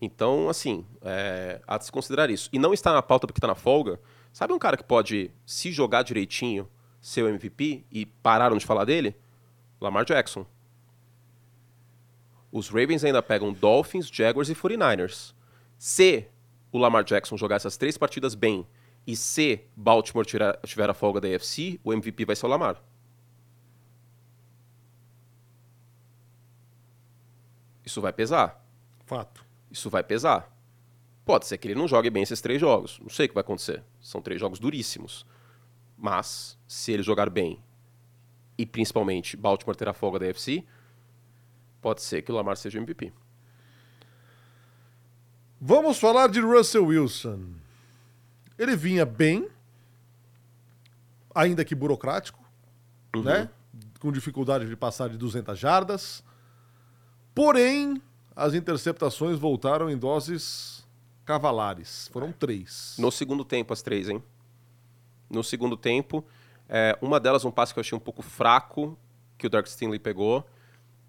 Então, 0.00 0.48
assim, 0.48 0.84
é, 1.00 1.60
há 1.68 1.78
de 1.78 1.84
se 1.84 1.92
considerar 1.92 2.30
isso. 2.30 2.50
E 2.52 2.58
não 2.58 2.74
está 2.74 2.92
na 2.92 3.00
pauta 3.00 3.28
porque 3.28 3.38
está 3.38 3.46
na 3.46 3.54
folga. 3.54 4.00
Sabe 4.32 4.52
um 4.52 4.58
cara 4.58 4.76
que 4.76 4.82
pode, 4.82 5.30
se 5.46 5.70
jogar 5.70 6.02
direitinho, 6.02 6.68
ser 7.00 7.22
o 7.22 7.28
MVP 7.28 7.84
e 7.92 8.06
pararam 8.06 8.56
de 8.56 8.66
falar 8.66 8.84
dele? 8.84 9.14
Lamar 9.80 10.04
Jackson. 10.04 10.44
Os 12.50 12.70
Ravens 12.70 13.04
ainda 13.04 13.22
pegam 13.22 13.52
Dolphins, 13.52 14.08
Jaguars 14.08 14.48
e 14.48 14.54
49ers. 14.56 15.32
Se 15.78 16.26
o 16.72 16.78
Lamar 16.78 17.04
Jackson 17.04 17.36
jogar 17.36 17.54
essas 17.54 17.76
três 17.76 17.96
partidas 17.96 18.34
bem 18.34 18.66
e 19.06 19.14
se 19.14 19.60
Baltimore 19.76 20.26
tiver, 20.26 20.90
a 20.90 20.92
folga 20.92 21.20
da 21.20 21.28
AFC, 21.28 21.78
o 21.84 21.92
MVP 21.92 22.24
vai 22.24 22.34
ser 22.34 22.46
o 22.46 22.48
Lamar. 22.48 22.89
Isso 27.90 28.00
vai 28.00 28.12
pesar. 28.12 28.64
Fato. 29.04 29.44
Isso 29.70 29.90
vai 29.90 30.04
pesar. 30.04 30.48
Pode 31.24 31.44
ser 31.46 31.58
que 31.58 31.66
ele 31.66 31.74
não 31.74 31.88
jogue 31.88 32.08
bem 32.08 32.22
esses 32.22 32.40
três 32.40 32.60
jogos. 32.60 33.00
Não 33.02 33.08
sei 33.08 33.26
o 33.26 33.28
que 33.28 33.34
vai 33.34 33.40
acontecer. 33.40 33.82
São 34.00 34.22
três 34.22 34.40
jogos 34.40 34.60
duríssimos. 34.60 35.26
Mas, 35.98 36.56
se 36.68 36.92
ele 36.92 37.02
jogar 37.02 37.28
bem, 37.28 37.60
e 38.56 38.64
principalmente 38.64 39.36
Baltimore 39.36 39.76
ter 39.76 39.88
a 39.88 39.92
folga 39.92 40.20
da 40.20 40.26
AFC, 40.26 40.64
pode 41.80 42.00
ser 42.02 42.22
que 42.22 42.30
o 42.30 42.34
Lamar 42.36 42.56
seja 42.56 42.78
o 42.78 42.82
MVP. 42.82 43.12
Vamos 45.60 45.98
falar 45.98 46.28
de 46.28 46.40
Russell 46.40 46.86
Wilson. 46.86 47.54
Ele 48.56 48.76
vinha 48.76 49.04
bem, 49.04 49.48
ainda 51.34 51.64
que 51.64 51.74
burocrático, 51.74 52.38
Uhum. 53.16 53.22
né? 53.22 53.50
Com 53.98 54.10
dificuldade 54.12 54.66
de 54.68 54.76
passar 54.76 55.08
de 55.10 55.18
200 55.18 55.58
jardas. 55.58 56.22
Porém, 57.34 58.00
as 58.34 58.54
interceptações 58.54 59.38
voltaram 59.38 59.90
em 59.90 59.96
doses 59.96 60.86
cavalares. 61.24 62.08
Foram 62.12 62.32
três. 62.32 62.96
No 62.98 63.10
segundo 63.10 63.44
tempo, 63.44 63.72
as 63.72 63.82
três, 63.82 64.08
hein? 64.08 64.22
No 65.28 65.44
segundo 65.44 65.76
tempo, 65.76 66.24
é, 66.68 66.98
uma 67.00 67.20
delas 67.20 67.44
um 67.44 67.50
passe 67.50 67.72
que 67.72 67.78
eu 67.78 67.82
achei 67.82 67.96
um 67.96 68.00
pouco 68.00 68.22
fraco, 68.22 68.98
que 69.38 69.46
o 69.46 69.50
Dark 69.50 69.66
Stinley 69.66 69.98
pegou. 69.98 70.44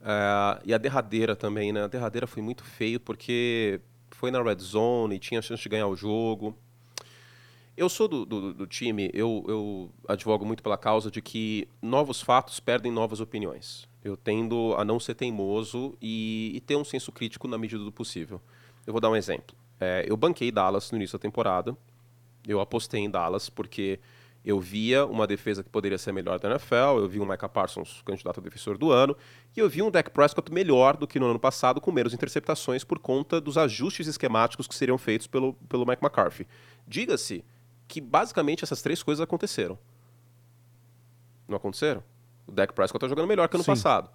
É, 0.02 0.62
e 0.66 0.74
a 0.74 0.78
derradeira 0.78 1.36
também, 1.36 1.72
né? 1.72 1.84
A 1.84 1.88
derradeira 1.88 2.28
foi 2.28 2.44
muito 2.44 2.64
feio, 2.64 3.00
porque 3.00 3.82
foi 4.12 4.30
na 4.30 4.42
red 4.42 4.60
zone 4.60 5.16
e 5.16 5.20
tinha 5.20 5.42
chance 5.42 5.62
de 5.62 5.70
ganhar 5.70 5.88
o 5.88 5.96
jogo. 5.96 6.56
Eu 7.76 7.90
sou 7.90 8.08
do, 8.08 8.26
do, 8.26 8.54
do 8.54 8.68
time, 8.68 9.10
eu, 9.14 9.44
eu 9.48 9.92
advogo 10.08 10.46
muito 10.46 10.62
pela 10.62 10.78
causa 10.78 11.10
de 11.10 11.22
que 11.22 11.68
novos 11.82 12.22
fatos 12.22 12.60
perdem 12.60 12.92
novas 12.92 13.20
opiniões. 13.20 13.88
Eu 14.04 14.18
tendo 14.18 14.74
a 14.78 14.86
não 14.86 15.00
ser 15.00 15.16
teimoso 15.16 15.96
e, 16.02 16.52
e 16.56 16.62
ter 16.62 16.76
um 16.76 16.84
senso 16.84 17.12
crítico 17.12 17.48
na 17.48 17.58
medida 17.58 17.84
do 17.84 17.92
possível. 17.92 18.42
Eu 18.86 18.94
vou 18.94 19.00
dar 19.00 19.10
um 19.10 19.16
exemplo. 19.16 19.56
É, 19.80 20.06
eu 20.08 20.18
banquei 20.18 20.52
Dallas 20.52 20.92
no 20.92 20.98
início 20.98 21.18
da 21.18 21.22
temporada. 21.22 21.76
Eu 22.48 22.60
apostei 22.60 23.02
em 23.02 23.10
Dallas 23.10 23.50
porque 23.50 24.00
eu 24.44 24.60
via 24.60 25.06
uma 25.06 25.28
defesa 25.28 25.64
que 25.64 25.70
poderia 25.70 25.98
ser 25.98 26.12
melhor 26.12 26.40
da 26.40 26.50
NFL, 26.50 26.98
eu 26.98 27.08
vi 27.08 27.20
um 27.20 27.26
Micah 27.26 27.48
Parsons 27.48 28.02
candidato 28.04 28.40
a 28.40 28.44
defensor 28.44 28.78
do 28.78 28.92
ano, 28.92 29.16
e 29.56 29.60
eu 29.60 29.70
vi 29.70 29.84
um 29.84 29.92
Dak 29.92 30.10
Prescott 30.10 30.52
melhor 30.52 30.98
do 30.98 31.08
que 31.08 31.20
no 31.20 31.28
ano 31.28 31.40
passado, 31.40 31.80
com 31.80 31.92
menos 31.92 32.14
interceptações 32.14 32.84
por 32.84 32.98
conta 32.98 33.40
dos 33.40 33.58
ajustes 33.58 34.08
esquemáticos 34.08 34.68
que 34.68 34.74
seriam 34.74 34.98
feitos 34.98 35.28
pelo, 35.28 35.54
pelo 35.70 35.86
Mike 35.86 36.04
McCarthy. 36.04 36.48
Diga-se 36.88 37.46
que 37.88 38.02
basicamente 38.02 38.64
essas 38.64 38.82
três 38.82 39.04
coisas 39.04 39.22
aconteceram. 39.22 39.78
Não 41.48 41.58
aconteceram? 41.58 42.04
O 42.52 42.54
Dak 42.54 42.74
Prescott 42.74 42.98
está 42.98 43.08
jogando 43.08 43.28
melhor 43.28 43.48
que 43.48 43.56
ano 43.56 43.64
Sim. 43.64 43.72
passado. 43.72 44.10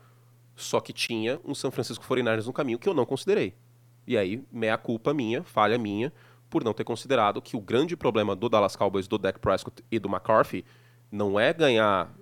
Só 0.54 0.78
que 0.80 0.92
tinha 0.92 1.40
um 1.44 1.54
San 1.54 1.70
Francisco 1.70 2.04
49ers 2.04 2.46
no 2.46 2.52
caminho 2.52 2.78
que 2.78 2.88
eu 2.88 2.94
não 2.94 3.06
considerei. 3.06 3.54
E 4.06 4.16
aí, 4.16 4.44
meia 4.52 4.76
culpa 4.78 5.12
minha, 5.12 5.42
falha 5.42 5.76
minha, 5.78 6.12
por 6.48 6.62
não 6.62 6.72
ter 6.72 6.84
considerado 6.84 7.42
que 7.42 7.56
o 7.56 7.60
grande 7.60 7.96
problema 7.96 8.36
do 8.36 8.48
Dallas 8.48 8.76
Cowboys, 8.76 9.08
do 9.08 9.18
Dak 9.18 9.38
Prescott 9.40 9.82
e 9.90 9.98
do 9.98 10.08
McCarthy 10.08 10.64
não 11.10 11.40
é 11.40 11.52
ganhar 11.52 12.14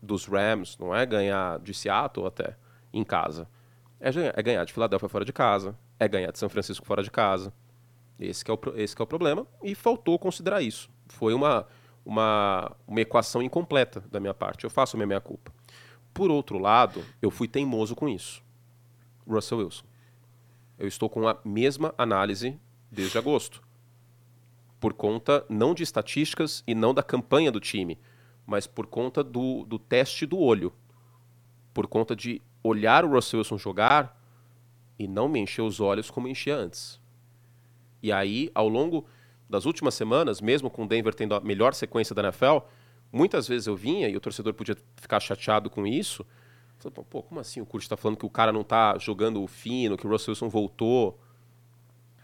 dos 0.00 0.26
Rams, 0.26 0.78
não 0.78 0.94
é 0.94 1.04
ganhar 1.04 1.58
de 1.58 1.74
Seattle 1.74 2.26
até 2.26 2.56
em 2.92 3.04
casa. 3.04 3.48
É 4.00 4.12
ganhar, 4.12 4.34
é 4.36 4.42
ganhar 4.42 4.64
de 4.64 4.72
Filadélfia 4.72 5.08
fora 5.08 5.24
de 5.24 5.32
casa, 5.32 5.76
é 5.98 6.08
ganhar 6.08 6.30
de 6.30 6.38
São 6.38 6.48
Francisco 6.48 6.86
fora 6.86 7.02
de 7.02 7.10
casa. 7.10 7.52
Esse 8.18 8.44
que 8.44 8.50
é 8.50 8.54
o, 8.54 8.58
esse 8.76 8.94
é 8.98 9.02
o 9.02 9.06
problema 9.06 9.46
e 9.62 9.74
faltou 9.74 10.18
considerar 10.18 10.62
isso. 10.62 10.88
Foi 11.08 11.34
uma, 11.34 11.66
uma, 12.04 12.72
uma 12.86 13.00
equação 13.00 13.42
incompleta 13.42 14.00
da 14.10 14.18
minha 14.20 14.34
parte. 14.34 14.64
Eu 14.64 14.70
faço 14.70 14.96
a 14.96 14.98
minha 14.98 15.06
meia 15.06 15.20
culpa. 15.20 15.52
Por 16.16 16.30
outro 16.30 16.58
lado, 16.58 17.04
eu 17.20 17.30
fui 17.30 17.46
teimoso 17.46 17.94
com 17.94 18.08
isso. 18.08 18.42
Russell 19.28 19.58
Wilson. 19.58 19.84
Eu 20.78 20.88
estou 20.88 21.10
com 21.10 21.28
a 21.28 21.36
mesma 21.44 21.94
análise 21.98 22.58
desde 22.90 23.18
agosto. 23.18 23.62
Por 24.80 24.94
conta 24.94 25.44
não 25.46 25.74
de 25.74 25.82
estatísticas 25.82 26.64
e 26.66 26.74
não 26.74 26.94
da 26.94 27.02
campanha 27.02 27.52
do 27.52 27.60
time, 27.60 27.98
mas 28.46 28.66
por 28.66 28.86
conta 28.86 29.22
do, 29.22 29.66
do 29.66 29.78
teste 29.78 30.24
do 30.24 30.38
olho. 30.38 30.72
Por 31.74 31.86
conta 31.86 32.16
de 32.16 32.40
olhar 32.62 33.04
o 33.04 33.10
Russell 33.10 33.40
Wilson 33.40 33.58
jogar 33.58 34.18
e 34.98 35.06
não 35.06 35.28
me 35.28 35.38
encher 35.38 35.60
os 35.60 35.80
olhos 35.80 36.10
como 36.10 36.28
enchia 36.28 36.56
antes. 36.56 36.98
E 38.02 38.10
aí, 38.10 38.50
ao 38.54 38.70
longo 38.70 39.06
das 39.50 39.66
últimas 39.66 39.92
semanas, 39.92 40.40
mesmo 40.40 40.70
com 40.70 40.84
o 40.84 40.88
Denver 40.88 41.14
tendo 41.14 41.34
a 41.34 41.40
melhor 41.40 41.74
sequência 41.74 42.14
da 42.14 42.22
NFL, 42.22 42.60
muitas 43.16 43.48
vezes 43.48 43.66
eu 43.66 43.74
vinha 43.76 44.08
e 44.08 44.16
o 44.16 44.20
torcedor 44.20 44.52
podia 44.54 44.76
ficar 44.96 45.18
chateado 45.20 45.70
com 45.70 45.86
isso. 45.86 46.24
Falei, 46.78 47.04
Pô, 47.08 47.22
como 47.22 47.40
assim 47.40 47.60
o 47.60 47.66
Kurt 47.66 47.82
está 47.82 47.96
falando 47.96 48.18
que 48.18 48.26
o 48.26 48.30
cara 48.30 48.52
não 48.52 48.60
está 48.60 48.98
jogando 48.98 49.44
fino, 49.46 49.96
que 49.96 50.06
o 50.06 50.10
Russell 50.10 50.32
Wilson 50.32 50.48
voltou? 50.48 51.18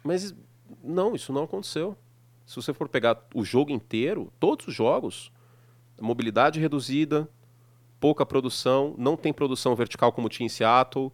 Mas 0.05 0.35
não, 0.83 1.15
isso 1.15 1.33
não 1.33 1.45
aconteceu. 1.45 1.97
Se 2.45 2.57
você 2.57 2.73
for 2.75 2.89
pegar 2.89 3.19
o 3.35 3.45
jogo 3.45 3.71
inteiro, 3.71 4.31
todos 4.39 4.67
os 4.69 4.75
jogos, 4.75 5.33
mobilidade 6.01 6.61
reduzida, 6.61 7.29
pouca 7.99 8.27
produção, 8.27 8.95
não 8.99 9.17
tem 9.17 9.33
produção 9.33 9.75
vertical 9.75 10.13
como 10.13 10.29
tinha 10.29 10.47
em 10.47 10.51
Seattle. 10.51 11.11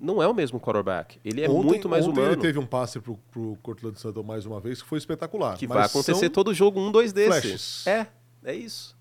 Não 0.00 0.22
é 0.22 0.26
o 0.28 0.34
mesmo 0.34 0.60
quarterback. 0.60 1.18
Ele 1.24 1.42
é 1.42 1.48
Ontem- 1.48 1.64
muito 1.64 1.88
mais 1.88 2.06
ontem 2.06 2.18
humano. 2.20 2.34
ele 2.34 2.40
teve 2.42 2.58
um 2.58 2.66
passe 2.66 3.00
pro, 3.00 3.16
pro 3.30 3.56
Cortland 3.62 3.98
Sutton 3.98 4.22
mais 4.22 4.44
uma 4.44 4.60
vez 4.60 4.82
que 4.82 4.88
foi 4.88 4.98
espetacular. 4.98 5.56
Que 5.56 5.66
mas 5.66 5.76
vai 5.76 5.86
acontecer 5.86 6.28
todo 6.28 6.52
jogo, 6.52 6.80
um, 6.80 6.90
dois 6.92 7.12
desses. 7.12 7.28
flashes. 7.40 7.86
É, 7.86 8.08
é 8.44 8.54
isso. 8.54 8.96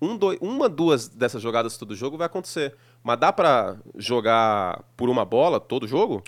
Um, 0.00 0.16
dois, 0.16 0.38
uma, 0.40 0.68
duas 0.68 1.08
dessas 1.08 1.40
jogadas 1.40 1.76
todo 1.76 1.94
jogo 1.94 2.16
vai 2.16 2.26
acontecer. 2.26 2.74
Mas 3.02 3.18
dá 3.18 3.32
pra 3.32 3.76
jogar 3.96 4.82
por 4.96 5.08
uma 5.08 5.24
bola 5.24 5.60
todo 5.60 5.86
jogo? 5.86 6.22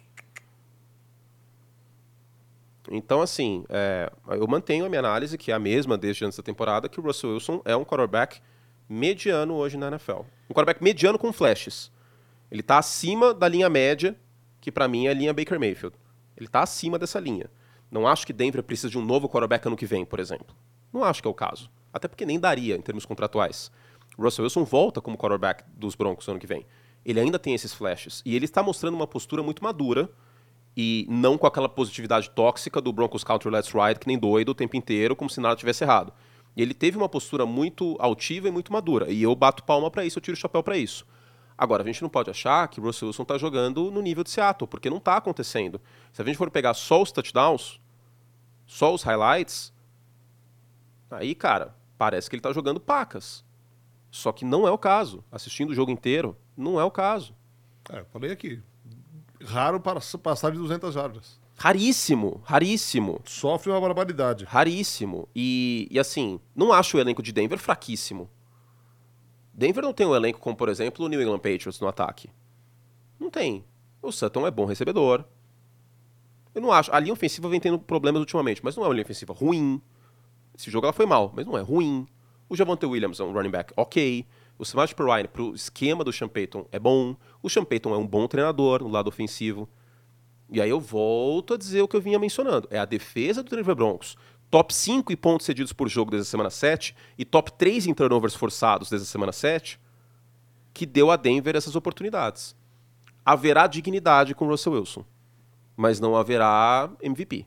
Então, 2.91 3.23
assim, 3.23 3.65
é, 3.69 4.13
eu 4.29 4.47
mantenho 4.47 4.85
a 4.85 4.89
minha 4.89 5.01
análise, 5.01 5.39
que 5.39 5.51
é 5.51 5.55
a 5.55 5.59
mesma 5.59 5.97
desde 5.97 6.25
antes 6.25 6.37
da 6.37 6.43
temporada, 6.43 6.89
que 6.89 7.01
o 7.01 7.03
Russell 7.03 7.33
Wilson 7.33 7.63
é 7.65 7.75
um 7.75 7.85
quarterback 7.85 8.41
mediano 8.89 9.55
hoje 9.55 9.77
na 9.77 9.89
NFL. 9.89 10.21
Um 10.49 10.55
quarterback 10.55 10.83
mediano 10.83 11.19
com 11.19 11.33
flashes. 11.33 11.91
Ele 12.51 12.63
tá 12.63 12.79
acima 12.79 13.33
da 13.33 13.49
linha 13.49 13.69
média, 13.69 14.17
que 14.61 14.71
pra 14.71 14.87
mim 14.87 15.07
é 15.07 15.11
a 15.11 15.15
linha 15.15 15.33
Baker 15.33 15.59
Mayfield. 15.59 15.97
Ele 16.37 16.47
tá 16.47 16.63
acima 16.63 16.99
dessa 16.99 17.19
linha. 17.19 17.51
Não 17.91 18.07
acho 18.07 18.27
que 18.27 18.33
Denver 18.33 18.63
precisa 18.63 18.91
de 18.91 18.99
um 18.99 19.05
novo 19.05 19.29
quarterback 19.29 19.67
ano 19.67 19.77
que 19.77 19.87
vem, 19.87 20.05
por 20.05 20.21
exemplo. 20.21 20.55
Não 20.93 21.03
acho 21.03 21.23
que 21.23 21.29
é 21.29 21.31
o 21.31 21.35
caso. 21.35 21.71
Até 21.95 22.09
porque 22.09 22.27
nem 22.27 22.41
daria 22.41 22.75
em 22.75 22.81
termos 22.83 23.07
contratuais. 23.07 23.71
Russell 24.19 24.43
Wilson 24.43 24.65
volta 24.65 25.01
como 25.01 25.17
quarterback 25.17 25.63
dos 25.77 25.95
Broncos 25.95 26.27
ano 26.27 26.41
que 26.41 26.47
vem. 26.47 26.67
Ele 27.05 27.21
ainda 27.21 27.39
tem 27.39 27.55
esses 27.55 27.73
flashes. 27.73 28.21
E 28.27 28.35
ele 28.35 28.47
está 28.47 28.65
mostrando 28.65 28.95
uma 28.95 29.07
postura 29.07 29.45
muito 29.45 29.63
madura 29.63 30.11
e 30.77 31.07
não 31.09 31.39
com 31.39 31.47
aquela 31.47 31.69
positividade 31.69 32.31
tóxica 32.31 32.81
do 32.81 32.93
Broncos 32.93 33.23
Counter 33.23 33.53
Let's 33.53 33.71
Ride, 33.71 34.01
que 34.01 34.09
nem 34.09 34.19
doido 34.19 34.49
o 34.49 34.55
tempo 34.55 34.77
inteiro, 34.77 35.15
como 35.15 35.31
se 35.31 35.41
nada 35.41 35.55
tivesse 35.55 35.85
errado. 35.85 36.13
E 36.57 36.63
ele 36.63 36.75
teve 36.75 36.97
uma 36.97 37.09
postura 37.09 37.47
muito 37.47 37.97
altiva 38.01 38.49
e 38.49 38.51
muito 38.51 38.73
madura. 38.73 39.09
E 39.11 39.23
eu 39.23 39.35
bato 39.37 39.63
palma 39.63 39.89
pra 39.89 40.05
isso, 40.05 40.19
eu 40.19 40.23
tiro 40.23 40.37
o 40.37 40.41
chapéu 40.41 40.65
pra 40.65 40.77
isso. 40.77 41.07
Agora, 41.57 41.85
a 41.85 41.87
gente 41.87 42.03
não 42.03 42.09
pode 42.09 42.29
achar 42.29 42.67
que 42.67 42.81
Russell 42.81 43.07
Wilson 43.07 43.25
tá 43.25 43.39
jogando 43.39 43.89
no 43.91 44.03
nível 44.03 44.25
de 44.25 44.31
Seattle, 44.31 44.67
porque 44.67 44.91
não 44.91 44.99
tá 44.99 45.17
acontecendo. 45.17 45.81
Se 46.13 46.21
a 46.21 46.25
gente 46.25 46.37
for 46.37 46.51
pegar 46.51 46.75
só 46.75 47.01
os 47.01 47.13
touchdowns, 47.13 47.81
só 48.67 48.93
os 48.93 49.05
highlights, 49.05 49.73
aí, 51.09 51.35
cara, 51.35 51.77
parece 52.05 52.29
que 52.29 52.37
ele 52.37 52.43
tá 52.43 52.53
jogando 52.53 52.79
pacas. 52.79 53.43
Só 54.11 54.31
que 54.31 54.45
não 54.45 54.69
é 54.69 54.71
o 54.71 54.77
caso. 54.77 55.25
Assistindo 55.33 55.71
o 55.71 55.75
jogo 55.75 55.91
inteiro, 55.91 56.37
não 56.55 56.79
é 56.79 56.85
o 56.85 56.91
caso. 56.91 57.35
É, 57.89 58.05
falei 58.13 58.31
aqui. 58.31 58.63
Raro 59.43 59.81
para 59.81 60.01
passar 60.23 60.51
de 60.53 60.59
200 60.59 60.93
jardas. 60.93 61.41
Raríssimo, 61.57 62.43
raríssimo. 62.45 63.23
Sofre 63.25 63.71
uma 63.71 63.81
barbaridade. 63.81 64.45
Raríssimo. 64.45 65.27
E, 65.35 65.89
e 65.91 65.99
assim, 65.99 66.39
não 66.55 66.75
acho 66.75 66.99
o 66.99 67.01
elenco 67.01 67.23
de 67.23 67.33
Denver 67.33 67.59
fraquíssimo. 67.59 68.29
Denver 69.53 69.83
não 69.83 69.95
tem 69.95 70.07
um 70.07 70.15
elenco 70.15 70.41
como, 70.41 70.57
por 70.57 70.69
exemplo, 70.69 71.07
o 71.07 71.09
New 71.09 71.23
England 71.23 71.39
Patriots 71.39 71.81
no 71.81 71.89
ataque. 71.89 72.29
Não 73.19 73.31
tem. 73.31 73.65
O 74.03 74.13
Sutton 74.13 74.47
é 74.47 74.51
bom 74.51 74.67
recebedor. 74.67 75.25
Eu 76.55 76.61
não 76.61 76.71
acho. 76.71 76.93
A 76.93 77.01
linha 77.01 77.15
ofensiva 77.15 77.49
vem 77.49 77.61
tendo 77.61 77.79
problemas 77.79 78.21
ultimamente, 78.21 78.61
mas 78.63 78.77
não 78.77 78.85
é 78.85 78.89
uma 78.89 78.95
linha 78.95 79.05
ofensiva 79.05 79.33
ruim. 79.33 79.81
Esse 80.57 80.71
jogo 80.71 80.87
ela 80.87 80.93
foi 80.93 81.07
mal, 81.07 81.33
mas 81.35 81.47
não 81.47 81.59
é 81.59 81.61
ruim. 81.61 82.07
O 82.49 82.57
Javante 82.57 82.87
Williams 82.87 83.21
é 83.21 83.25
um 83.25 83.33
running 83.33 83.51
back 83.51 83.73
ok. 83.77 84.27
O 84.57 84.65
Samaj 84.65 84.95
Perrine, 84.95 85.29
pro 85.29 85.55
esquema 85.55 86.05
do 86.05 86.13
Sean 86.13 86.29
Payton, 86.29 86.67
é 86.71 86.79
bom. 86.79 87.17
O 87.43 87.51
Sean 87.51 87.65
Payton 87.65 87.95
é 87.95 87.99
um 87.99 88.07
bom 88.07 88.29
treinador 88.29 88.83
no 88.83 88.89
lado 88.89 89.09
ofensivo. 89.09 89.69
E 90.49 90.61
aí 90.61 90.71
eu 90.71 90.79
volto 90.79 91.55
a 91.55 91.57
dizer 91.57 91.83
o 91.83 91.89
que 91.89 91.97
eu 91.97 92.01
vinha 92.01 92.19
mencionando. 92.19 92.69
É 92.71 92.79
a 92.79 92.85
defesa 92.85 93.43
do 93.43 93.57
Denver 93.57 93.75
Broncos. 93.75 94.17
Top 94.51 94.73
5 94.73 95.13
em 95.13 95.17
pontos 95.17 95.47
cedidos 95.47 95.73
por 95.73 95.89
jogo 95.89 96.13
desde 96.13 96.29
a 96.29 96.31
semana 96.31 96.51
7 96.51 96.95
e 97.19 97.25
top 97.25 97.53
3 97.55 97.89
em 97.89 97.95
turnovers 97.95 98.35
forçados 98.35 98.89
desde 98.89 99.09
a 99.09 99.11
semana 99.11 99.33
7 99.33 99.81
que 100.73 100.85
deu 100.85 101.11
a 101.11 101.17
Denver 101.17 101.57
essas 101.57 101.75
oportunidades. 101.75 102.55
Haverá 103.25 103.67
dignidade 103.67 104.35
com 104.35 104.45
o 104.45 104.49
Russell 104.49 104.75
Wilson, 104.75 105.05
mas 105.77 105.99
não 105.99 106.15
haverá 106.17 106.91
MVP. 107.01 107.47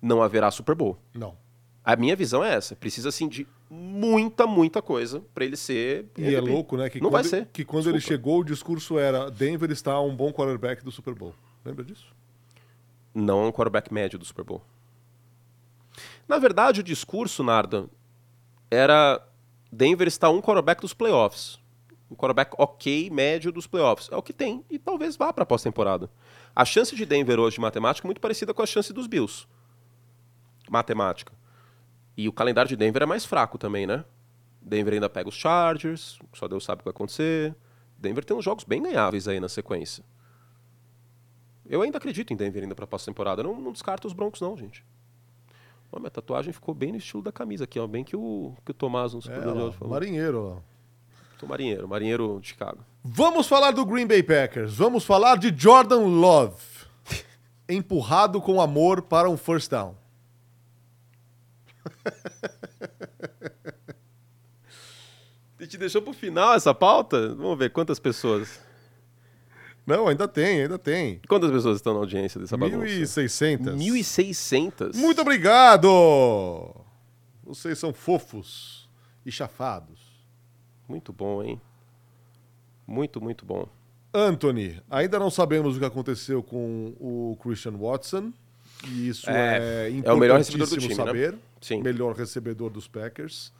Não 0.00 0.22
haverá 0.22 0.50
Super 0.50 0.74
Bowl. 0.74 0.96
Não. 1.14 1.36
A 1.84 1.96
minha 1.96 2.14
visão 2.14 2.44
é 2.44 2.54
essa. 2.54 2.76
Precisa, 2.76 3.08
assim, 3.08 3.28
de 3.28 3.46
muita, 3.70 4.46
muita 4.46 4.82
coisa 4.82 5.22
para 5.34 5.44
ele 5.44 5.56
ser. 5.56 6.06
E 6.16 6.24
é 6.24 6.32
MVP. 6.32 6.50
louco, 6.50 6.76
né? 6.76 6.90
Que 6.90 7.00
não 7.00 7.08
quando, 7.08 7.12
vai 7.12 7.24
ser. 7.24 7.48
Que 7.52 7.64
quando 7.64 7.88
ele 7.88 7.98
Desculpa. 7.98 8.16
chegou, 8.16 8.40
o 8.40 8.44
discurso 8.44 8.98
era: 8.98 9.30
Denver 9.30 9.70
está 9.70 10.00
um 10.00 10.14
bom 10.14 10.32
quarterback 10.32 10.84
do 10.84 10.90
Super 10.90 11.14
Bowl. 11.14 11.34
Lembra 11.64 11.84
disso? 11.84 12.06
Não 13.14 13.44
é 13.44 13.46
um 13.46 13.52
quarterback 13.52 13.92
médio 13.92 14.18
do 14.18 14.24
Super 14.24 14.44
Bowl. 14.44 14.62
Na 16.28 16.38
verdade, 16.38 16.80
o 16.80 16.82
discurso, 16.82 17.42
Narda, 17.42 17.88
era 18.70 19.20
Denver 19.72 20.06
está 20.06 20.28
um 20.30 20.40
quarterback 20.40 20.80
dos 20.80 20.94
playoffs. 20.94 21.58
Um 22.10 22.14
quarterback 22.14 22.54
ok, 22.58 23.08
médio 23.10 23.50
dos 23.52 23.66
playoffs. 23.66 24.08
É 24.12 24.16
o 24.16 24.22
que 24.22 24.32
tem. 24.32 24.64
E 24.70 24.78
talvez 24.78 25.16
vá 25.16 25.32
para 25.32 25.44
a 25.44 25.46
pós-temporada. 25.46 26.10
A 26.54 26.64
chance 26.64 26.94
de 26.94 27.06
Denver 27.06 27.38
hoje 27.38 27.54
de 27.54 27.60
matemática 27.60 28.06
é 28.06 28.08
muito 28.08 28.20
parecida 28.20 28.52
com 28.52 28.62
a 28.62 28.66
chance 28.66 28.92
dos 28.92 29.06
Bills. 29.06 29.46
Matemática. 30.68 31.32
E 32.16 32.28
o 32.28 32.32
calendário 32.32 32.68
de 32.68 32.76
Denver 32.76 33.02
é 33.02 33.06
mais 33.06 33.24
fraco 33.24 33.56
também, 33.58 33.86
né? 33.86 34.04
Denver 34.60 34.94
ainda 34.94 35.08
pega 35.08 35.28
os 35.28 35.34
Chargers, 35.34 36.18
só 36.34 36.46
Deus 36.46 36.64
sabe 36.64 36.80
o 36.80 36.82
que 36.82 36.84
vai 36.84 36.90
acontecer. 36.92 37.54
Denver 37.98 38.24
tem 38.24 38.36
uns 38.36 38.44
jogos 38.44 38.64
bem 38.64 38.82
ganháveis 38.82 39.26
aí 39.28 39.40
na 39.40 39.48
sequência. 39.48 40.04
Eu 41.66 41.82
ainda 41.82 41.98
acredito 41.98 42.32
em 42.32 42.36
Denver 42.36 42.62
ainda 42.62 42.74
pra 42.74 42.86
pós-temporada. 42.86 43.42
Eu 43.42 43.46
Não, 43.46 43.60
não 43.60 43.72
descarto 43.72 44.06
os 44.06 44.12
Broncos, 44.12 44.40
não, 44.40 44.56
gente. 44.56 44.84
Ó, 45.92 45.98
minha 45.98 46.10
tatuagem 46.10 46.52
ficou 46.52 46.74
bem 46.74 46.92
no 46.92 46.98
estilo 46.98 47.22
da 47.22 47.32
camisa 47.32 47.64
aqui, 47.64 47.78
ó. 47.78 47.86
Bem 47.86 48.04
que 48.04 48.16
o, 48.16 48.54
que 48.64 48.70
o 48.70 48.74
Tomás 48.74 49.12
É, 49.14 49.40
Bowl 49.40 49.56
ó, 49.56 49.66
hoje 49.66 49.76
falou. 49.76 49.94
marinheiro, 49.94 50.56
ó. 50.56 50.70
Tô 51.38 51.46
marinheiro, 51.46 51.88
marinheiro 51.88 52.38
de 52.40 52.48
Chicago. 52.48 52.84
Vamos 53.02 53.46
falar 53.46 53.70
do 53.70 53.86
Green 53.86 54.06
Bay 54.06 54.22
Packers. 54.22 54.74
Vamos 54.74 55.04
falar 55.04 55.36
de 55.38 55.54
Jordan 55.56 56.00
Love. 56.00 56.60
Empurrado 57.68 58.40
com 58.40 58.60
amor 58.60 59.02
para 59.02 59.28
um 59.30 59.36
first 59.36 59.70
down. 59.70 59.94
A 65.58 65.62
gente 65.62 65.76
deixou 65.76 66.00
pro 66.00 66.14
final 66.14 66.54
essa 66.54 66.72
pauta? 66.72 67.34
Vamos 67.34 67.58
ver 67.58 67.70
quantas 67.70 67.98
pessoas. 67.98 68.58
Não, 69.86 70.08
ainda 70.08 70.26
tem, 70.26 70.62
ainda 70.62 70.78
tem. 70.78 71.20
Quantas 71.28 71.50
pessoas 71.50 71.76
estão 71.76 71.92
na 71.92 72.00
audiência 72.00 72.40
dessa 72.40 72.56
bagunça? 72.56 72.86
1.600. 72.86 73.76
1.600. 73.76 74.96
Muito 74.96 75.20
obrigado! 75.20 75.88
Vocês 77.44 77.78
são 77.78 77.92
fofos 77.92 78.88
e 79.26 79.30
chafados. 79.30 80.00
Muito 80.88 81.12
bom, 81.12 81.42
hein? 81.42 81.60
Muito, 82.86 83.20
muito 83.20 83.44
bom. 83.44 83.68
Anthony, 84.14 84.82
ainda 84.88 85.18
não 85.18 85.30
sabemos 85.30 85.76
o 85.76 85.78
que 85.78 85.84
aconteceu 85.84 86.42
com 86.42 86.94
o 86.98 87.36
Christian 87.42 87.76
Watson. 87.76 88.32
E 88.88 89.08
isso 89.08 89.28
é, 89.28 89.88
É, 89.88 90.02
é 90.04 90.12
o 90.12 90.16
melhor 90.16 90.38
recebedor 90.38 90.68
do 90.68 90.74
importantíssimo 90.74 90.80
time, 90.80 90.94
né? 90.94 91.04
saber. 91.04 91.38
Sim. 91.60 91.82
Melhor 91.82 92.14
recebedor 92.14 92.70
dos 92.70 92.88
Packers. 92.88 93.52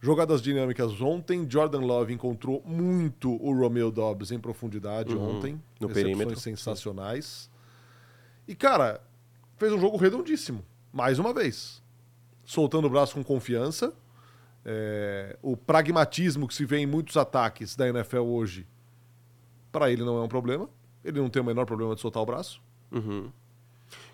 Jogadas 0.00 0.40
dinâmicas 0.42 1.00
ontem. 1.00 1.46
Jordan 1.48 1.80
Love 1.80 2.12
encontrou 2.12 2.62
muito 2.64 3.30
o 3.42 3.52
Romeo 3.56 3.90
Dobbs 3.90 4.30
em 4.30 4.38
profundidade 4.38 5.14
Uhum, 5.14 5.36
ontem. 5.38 5.60
no 5.80 5.88
Recepções 5.88 6.16
perímetro, 6.16 6.40
sensacionais. 6.40 7.50
E, 8.46 8.54
cara, 8.54 9.00
fez 9.56 9.72
um 9.72 9.78
jogo 9.80 9.96
redondíssimo. 9.96 10.64
Mais 10.92 11.18
uma 11.18 11.32
vez. 11.34 11.82
Soltando 12.44 12.86
o 12.86 12.90
braço 12.90 13.14
com 13.14 13.22
confiança. 13.24 13.92
É, 14.64 15.36
o 15.42 15.56
pragmatismo 15.56 16.46
que 16.46 16.54
se 16.54 16.64
vê 16.64 16.78
em 16.78 16.86
muitos 16.86 17.16
ataques 17.16 17.74
da 17.74 17.88
NFL 17.88 18.18
hoje, 18.20 18.66
para 19.72 19.90
ele 19.90 20.04
não 20.04 20.18
é 20.18 20.22
um 20.22 20.28
problema. 20.28 20.68
Ele 21.04 21.20
não 21.20 21.28
tem 21.30 21.40
o 21.40 21.44
menor 21.44 21.64
problema 21.66 21.94
de 21.94 22.00
soltar 22.00 22.22
o 22.22 22.26
braço. 22.26 22.60
Uhum. 22.92 23.30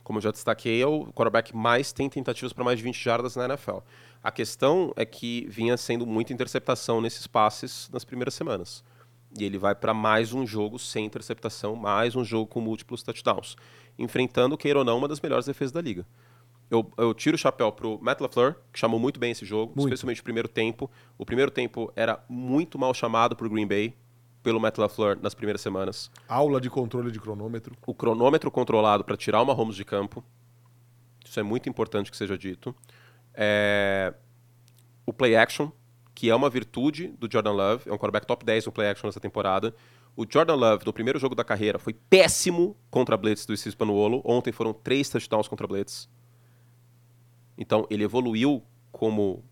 Como 0.04 0.18
eu 0.18 0.22
já 0.22 0.30
destaquei, 0.30 0.82
é 0.82 0.86
o 0.86 1.06
quarterback 1.06 1.56
mais 1.56 1.92
tem 1.92 2.08
tentativas 2.08 2.52
para 2.52 2.62
mais 2.62 2.78
de 2.78 2.84
20 2.84 3.02
jardas 3.02 3.34
na 3.34 3.46
NFL. 3.46 3.78
A 4.22 4.30
questão 4.30 4.92
é 4.96 5.04
que 5.04 5.46
vinha 5.48 5.76
sendo 5.76 6.06
muita 6.06 6.32
interceptação 6.32 7.00
nesses 7.00 7.26
passes 7.26 7.88
nas 7.90 8.04
primeiras 8.04 8.34
semanas. 8.34 8.84
E 9.38 9.44
ele 9.44 9.58
vai 9.58 9.74
para 9.74 9.92
mais 9.92 10.32
um 10.32 10.46
jogo 10.46 10.78
sem 10.78 11.06
interceptação, 11.06 11.74
mais 11.74 12.14
um 12.14 12.22
jogo 12.22 12.46
com 12.46 12.60
múltiplos 12.60 13.02
touchdowns, 13.02 13.56
enfrentando, 13.98 14.56
queira 14.56 14.78
ou 14.78 14.84
não, 14.84 14.98
uma 14.98 15.08
das 15.08 15.20
melhores 15.20 15.46
defesas 15.46 15.72
da 15.72 15.80
liga. 15.80 16.06
Eu, 16.70 16.90
eu 16.96 17.12
tiro 17.14 17.34
o 17.34 17.38
chapéu 17.38 17.72
pro 17.72 17.98
Matt 18.00 18.20
LaFleur, 18.20 18.56
que 18.72 18.78
chamou 18.78 19.00
muito 19.00 19.18
bem 19.18 19.32
esse 19.32 19.44
jogo, 19.44 19.72
Muito. 19.74 19.88
especialmente 19.88 20.20
o 20.20 20.24
primeiro 20.24 20.48
tempo. 20.48 20.90
O 21.18 21.24
primeiro 21.24 21.50
tempo 21.50 21.92
era 21.96 22.22
muito 22.28 22.78
mal 22.78 22.94
chamado 22.94 23.34
pro 23.36 23.48
Green 23.50 23.66
Bay, 23.66 23.94
pelo 24.44 24.60
Matt 24.60 24.76
LaFleur 24.78 25.18
nas 25.20 25.34
primeiras 25.34 25.62
semanas 25.62 26.10
Aula 26.28 26.60
de 26.60 26.68
controle 26.68 27.10
de 27.10 27.18
cronômetro. 27.18 27.74
o 27.84 27.94
cronômetro 27.94 28.50
controlado 28.50 29.02
para 29.02 29.16
tirar 29.16 29.40
o 29.40 29.46
Mahomes 29.46 29.74
de 29.74 29.84
campo. 29.84 30.22
Isso 31.24 31.40
é 31.40 31.42
muito 31.42 31.68
importante 31.68 32.10
que 32.10 32.16
seja 32.16 32.36
dito. 32.38 32.72
É, 33.32 34.14
O 35.06 35.12
play 35.12 35.34
action, 35.34 35.72
que 36.14 36.28
é 36.30 36.34
uma 36.34 36.50
virtude 36.50 37.08
do 37.18 37.28
Jordan 37.30 37.52
Love, 37.52 37.88
é 37.88 37.92
um 37.92 37.96
quarterback 37.96 38.26
top 38.26 38.44
10 38.44 38.66
no 38.66 38.72
play 38.72 38.88
action 38.88 39.08
nessa 39.08 39.18
temporada. 39.18 39.74
O 40.14 40.24
Jordan 40.30 40.54
Love, 40.54 40.84
no 40.86 40.92
primeiro 40.92 41.18
jogo 41.18 41.34
da 41.34 41.42
carreira, 41.42 41.78
foi 41.78 41.94
péssimo 41.94 42.76
contra 42.90 43.14
a 43.14 43.18
Blitz 43.18 43.46
do 43.46 43.56
Steve. 43.56 43.76
Ontem 44.24 44.52
foram 44.52 44.72
três 44.72 45.08
touchdowns 45.08 45.48
contra 45.48 45.66
a 45.66 45.68
Blitz. 45.68 46.08
Então, 47.58 47.86
ele 47.90 48.04
evoluiu 48.04 48.62
como 48.92 49.42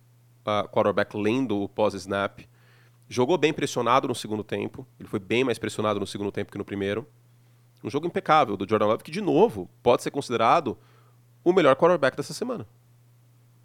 ah, 0.45 0.69
quarterback 0.71 1.17
lendo 1.17 1.63
o 1.63 1.69
pós-snap. 1.69 2.41
Jogou 3.13 3.37
bem 3.37 3.53
pressionado 3.53 4.09
no 4.09 4.15
segundo 4.15 4.43
tempo. 4.43 4.87
Ele 4.99 5.07
foi 5.07 5.19
bem 5.19 5.45
mais 5.45 5.59
pressionado 5.59 6.01
no 6.01 6.07
segundo 6.07 6.33
tempo 6.33 6.51
que 6.51 6.57
no 6.57 6.65
primeiro. 6.65 7.07
Um 7.85 7.91
jogo 7.91 8.07
impecável 8.07 8.57
do 8.57 8.67
Jordan 8.67 8.87
Love, 8.87 9.05
que, 9.05 9.11
de 9.11 9.21
novo, 9.21 9.69
pode 9.83 10.03
ser 10.03 10.11
considerado 10.11 10.79
o 11.45 11.53
melhor 11.53 11.77
quarterback 11.77 12.17
dessa 12.17 12.33
semana, 12.33 12.67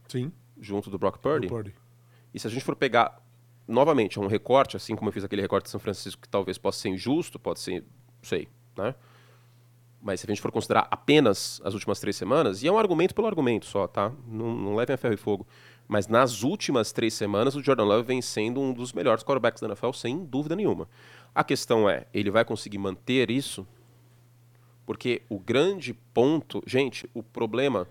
Sim. 0.10 0.34
junto 0.60 0.90
do 0.90 0.98
Brock 0.98 1.20
Purdy. 1.20 1.48
do 1.48 1.54
Purdy. 1.54 1.74
E 2.34 2.40
se 2.42 2.46
a 2.46 2.50
gente 2.50 2.66
for 2.66 2.76
pegar, 2.76 3.22
novamente, 3.66 4.20
um 4.20 4.28
recorte, 4.28 4.76
assim 4.76 4.98
como 4.98 5.08
eu 5.08 5.14
fiz 5.14 5.24
aquele 5.24 5.44
recorte 5.44 5.66
de 5.66 5.70
São 5.70 5.80
Francisco, 5.80 6.24
que 6.24 6.28
talvez 6.28 6.58
possa 6.58 6.80
ser 6.80 6.90
injusto, 6.90 7.40
pode 7.40 7.62
ser, 7.62 7.84
não 7.84 8.24
sei, 8.24 8.50
né? 8.76 8.96
Mas 10.02 10.20
se 10.20 10.26
a 10.26 10.30
gente 10.30 10.42
for 10.42 10.52
considerar 10.52 10.90
apenas 10.92 11.62
as 11.64 11.74
últimas 11.74 12.02
três 12.02 12.18
semanas, 12.18 12.64
e 12.64 12.68
é 12.68 12.72
um 12.72 12.78
argumento 12.78 13.16
pelo 13.16 13.28
argumento 13.28 13.66
só, 13.66 13.88
tá? 13.88 14.12
Não, 14.28 14.54
não 14.54 14.76
levem 14.76 14.94
a 14.94 14.98
ferro 14.98 15.14
e 15.14 15.18
fogo. 15.18 15.48
Mas 15.88 16.08
nas 16.08 16.44
últimas 16.44 16.92
três 16.92 17.14
semanas, 17.14 17.56
o 17.56 17.64
Jordan 17.64 17.86
Love 17.86 18.04
vem 18.04 18.22
sendo 18.22 18.60
um 18.60 18.74
dos 18.74 18.92
melhores 18.92 19.24
quarterbacks 19.24 19.62
da 19.62 19.68
NFL, 19.68 19.92
sem 19.94 20.26
dúvida 20.26 20.56
nenhuma. 20.56 20.88
A 21.34 21.44
questão 21.44 21.90
é, 21.90 22.06
ele 22.14 22.30
vai 22.30 22.44
conseguir 22.44 22.78
manter 22.78 23.32
isso? 23.32 23.66
Porque 24.86 25.22
o 25.30 25.40
grande 25.40 25.94
ponto... 26.14 26.62
Gente, 26.66 27.10
o 27.14 27.24
problema 27.24 27.88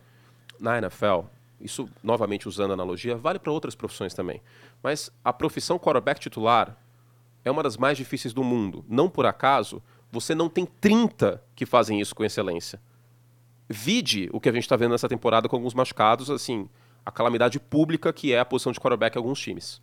na 0.61 0.78
NFL, 0.78 1.20
isso, 1.61 1.88
novamente 2.03 2.49
usando 2.49 2.72
a 2.72 2.74
analogia, 2.74 3.16
vale 3.16 3.38
para 3.38 3.53
outras 3.53 3.74
profissões 3.74 4.12
também. 4.12 4.42
Mas 4.82 5.11
a 5.24 5.32
profissão 5.32 5.78
quarterback 5.78 6.20
titular 6.20 6.76
é 7.44 7.51
uma 7.51 7.62
das 7.62 7.76
mais 7.76 7.97
difíceis 7.97 8.34
do 8.34 8.44
mundo. 8.44 8.84
Não 8.88 9.09
por 9.09 9.24
acaso, 9.24 9.82
você 10.11 10.34
não 10.34 10.49
tem 10.49 10.66
30 10.66 11.42
que 11.55 11.64
fazem 11.64 12.01
isso 12.01 12.14
com 12.14 12.24
excelência. 12.24 12.80
Vide 13.68 14.28
o 14.32 14.40
que 14.40 14.49
a 14.49 14.53
gente 14.53 14.64
está 14.64 14.76
vendo 14.76 14.92
nessa 14.92 15.09
temporada 15.09 15.49
com 15.49 15.57
alguns 15.57 15.74
machucados, 15.74 16.30
assim, 16.30 16.68
a 17.07 17.12
calamidade 17.12 17.61
pública 17.61 18.12
que 18.12 18.32
é 18.32 18.40
a 18.40 18.44
posição 18.44 18.72
de 18.72 18.80
quarterback 18.80 19.16
em 19.16 19.18
alguns 19.18 19.40
times. 19.40 19.80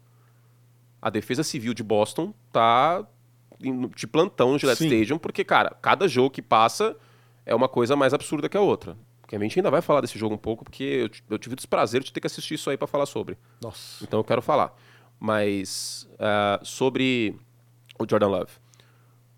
A 1.02 1.10
defesa 1.10 1.42
civil 1.42 1.74
de 1.74 1.82
Boston 1.82 2.34
tá 2.52 3.08
de 3.96 4.06
plantão 4.06 4.52
no 4.52 4.60
Gillette 4.60 4.80
Sim. 4.80 4.88
Stadium, 4.88 5.18
porque, 5.18 5.44
cara, 5.44 5.74
cada 5.82 6.06
jogo 6.06 6.30
que 6.30 6.42
passa 6.42 6.98
é 7.46 7.56
uma 7.56 7.70
coisa 7.70 7.96
mais 7.96 8.14
absurda 8.14 8.50
que 8.50 8.58
a 8.58 8.62
outra. 8.62 8.98
Porque 9.22 9.38
a 9.38 9.40
gente 9.40 9.58
ainda 9.58 9.72
vai 9.72 9.82
falar 9.82 10.02
desse 10.02 10.20
jogo 10.20 10.36
um 10.36 10.38
pouco, 10.38 10.66
porque 10.66 10.84
eu, 10.84 11.10
eu 11.30 11.40
tive 11.40 11.54
o 11.54 11.56
desprazer 11.56 12.04
de 12.04 12.12
ter 12.12 12.20
que 12.20 12.28
assistir 12.28 12.56
isso 12.56 12.70
aí 12.70 12.76
para 12.76 12.88
falar 12.88 13.06
sobre. 13.06 13.38
Nossa. 13.62 14.04
Então 14.04 14.20
eu 14.20 14.24
quero 14.24 14.42
falar. 14.42 14.76
Mas 15.18 16.10
uh, 16.16 16.66
sobre 16.66 17.40
o 17.98 18.06
Jordan 18.10 18.28
Love. 18.28 18.52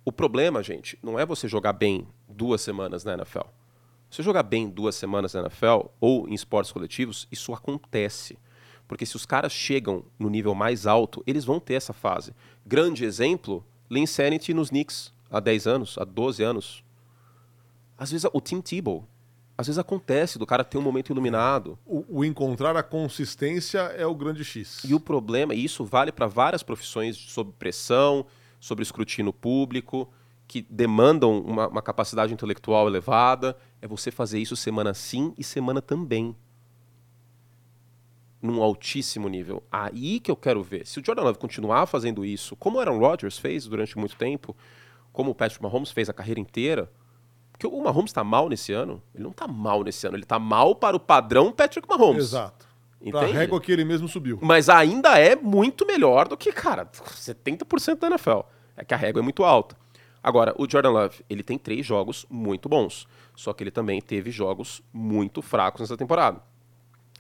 O 0.03 0.11
problema, 0.11 0.63
gente, 0.63 0.97
não 1.03 1.19
é 1.19 1.25
você 1.25 1.47
jogar 1.47 1.73
bem 1.73 2.07
duas 2.27 2.61
semanas 2.61 3.03
na 3.03 3.13
NFL. 3.13 3.47
Você 4.16 4.24
jogar 4.24 4.43
bem 4.43 4.70
duas 4.70 4.95
semanas 4.95 5.34
na 5.34 5.41
NFL 5.41 5.88
ou 5.99 6.26
em 6.30 6.34
esportes 6.34 6.72
coletivos, 6.72 7.28
isso 7.30 7.53
acontece. 7.53 8.39
Porque 8.88 9.05
se 9.05 9.18
os 9.18 9.26
caras 9.26 9.51
chegam 9.51 10.05
no 10.18 10.30
nível 10.30 10.55
mais 10.55 10.88
alto, 10.88 11.22
eles 11.28 11.43
vão 11.43 11.59
ter 11.59 11.74
essa 11.74 11.91
fase. 11.91 12.34
Grande 12.66 13.03
exemplo, 13.03 13.61
Linsanity 13.89 14.53
nos 14.53 14.70
Knicks, 14.70 15.11
há 15.30 15.41
10 15.41 15.68
anos, 15.68 15.97
há 15.97 16.05
12 16.05 16.41
anos. 16.41 16.82
Às 17.97 18.11
vezes 18.11 18.26
o 18.32 18.39
Tim 18.39 18.61
Tebow, 18.61 19.05
às 19.57 19.68
vezes 19.68 19.80
acontece 19.80 20.39
do 20.39 20.45
cara 20.45 20.63
ter 20.63 20.78
um 20.78 20.82
momento 20.82 21.09
iluminado. 21.09 21.78
O, 21.86 22.20
o, 22.20 22.24
encontrar 22.24 22.78
a 22.78 22.84
consistência 22.84 23.80
é 23.97 24.05
o 24.05 24.16
grande 24.16 24.45
X. 24.45 24.82
E 24.86 24.93
o 24.93 24.99
problema, 24.99 25.53
e 25.53 25.61
isso 25.61 25.84
vale 25.84 26.13
para 26.13 26.26
várias 26.26 26.63
profissões 26.63 27.18
sob 27.18 27.51
pressão, 27.59 28.26
sobre 28.61 28.82
escrutínio 28.82 29.34
público, 29.34 30.09
que 30.47 30.66
demandam 30.70 31.39
uma, 31.41 31.68
uma, 31.68 31.82
capacidade 31.82 32.34
intelectual 32.34 32.88
elevada, 32.88 33.57
é 33.82 33.88
você 33.88 34.11
fazer 34.11 34.39
isso 34.39 34.55
semana 34.55 34.93
sim 34.93 35.34
e 35.38 35.43
semana 35.43 35.82
também. 35.82 36.36
Num 38.41 38.61
altíssimo 38.61 39.28
nível. 39.28 39.63
Aí 39.71 40.19
que 40.19 40.30
eu 40.30 40.36
quero 40.36 40.61
ver. 40.61 40.86
Se 40.86 40.99
o 40.99 41.05
Jordan 41.05 41.23
Love 41.23 41.39
continuar 41.39 41.86
fazendo 41.86 42.23
isso, 42.23 42.55
como 42.55 42.78
o 42.78 42.80
Aaron 42.80 42.99
Rodgers 42.99 43.38
fez 43.38 43.65
durante 43.65 43.97
muito 43.97 44.15
tempo, 44.15 44.55
como 45.11 45.32
o 45.32 45.36
Patrick 45.36 45.63
Mahomes 45.63 45.91
fez 45.91 46.09
a 46.09 46.13
carreira 46.13 46.39
inteira, 46.39 46.91
porque 47.51 47.65
o 47.65 47.82
Mahomes 47.82 48.09
está 48.09 48.23
mal 48.23 48.49
nesse 48.49 48.73
ano. 48.73 49.01
Ele 49.13 49.23
não 49.23 49.32
está 49.32 49.47
mal 49.47 49.84
nesse 49.84 50.05
ano, 50.05 50.17
ele 50.17 50.23
está 50.23 50.38
mal 50.38 50.76
para 50.76 50.95
o 50.95 50.99
padrão 50.99 51.51
Patrick 51.51 51.88
Mahomes. 51.88 52.26
Exato. 52.26 52.67
Entende? 52.99 53.17
Pra 53.17 53.28
régua 53.28 53.61
que 53.61 53.71
ele 53.71 53.86
mesmo 53.86 54.07
subiu. 54.07 54.39
Mas 54.41 54.67
ainda 54.67 55.17
é 55.19 55.36
muito 55.36 55.86
melhor 55.86 56.28
do 56.28 56.36
que, 56.36 56.51
cara, 56.51 56.86
70% 56.86 57.99
da 57.99 58.07
NFL. 58.07 58.41
É 58.76 58.84
que 58.84 58.93
a 58.93 58.97
régua 58.97 59.21
é 59.21 59.23
muito 59.23 59.43
alta. 59.43 59.78
Agora, 60.21 60.55
o 60.57 60.69
Jordan 60.69 60.89
Love, 60.89 61.23
ele 61.30 61.43
tem 61.43 61.57
três 61.57 61.86
jogos 61.86 62.26
muito 62.30 62.67
bons. 62.67 63.07
Só 63.36 63.53
que 63.53 63.63
ele 63.63 63.71
também 63.71 64.01
teve 64.01 64.31
jogos 64.31 64.81
muito 64.93 65.41
fracos 65.41 65.81
nessa 65.81 65.97
temporada. 65.97 66.41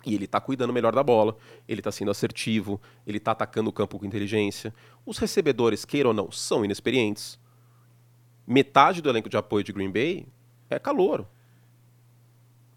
E 0.05 0.13
ele 0.13 0.27
tá 0.27 0.39
cuidando 0.39 0.71
melhor 0.71 0.93
da 0.93 1.03
bola, 1.03 1.35
ele 1.67 1.81
tá 1.81 1.91
sendo 1.91 2.11
assertivo, 2.11 2.79
ele 3.07 3.19
tá 3.19 3.31
atacando 3.31 3.69
o 3.69 3.73
campo 3.73 3.97
com 3.97 4.05
inteligência. 4.05 4.73
Os 5.05 5.17
recebedores, 5.17 5.83
queira 5.83 6.09
ou 6.09 6.13
não, 6.13 6.31
são 6.31 6.63
inexperientes 6.63 7.39
metade 8.45 9.01
do 9.01 9.09
elenco 9.09 9.29
de 9.29 9.37
apoio 9.37 9.63
de 9.63 9.73
Green 9.73 9.91
Bay 9.91 10.27
é 10.69 10.77
calor. 10.77 11.27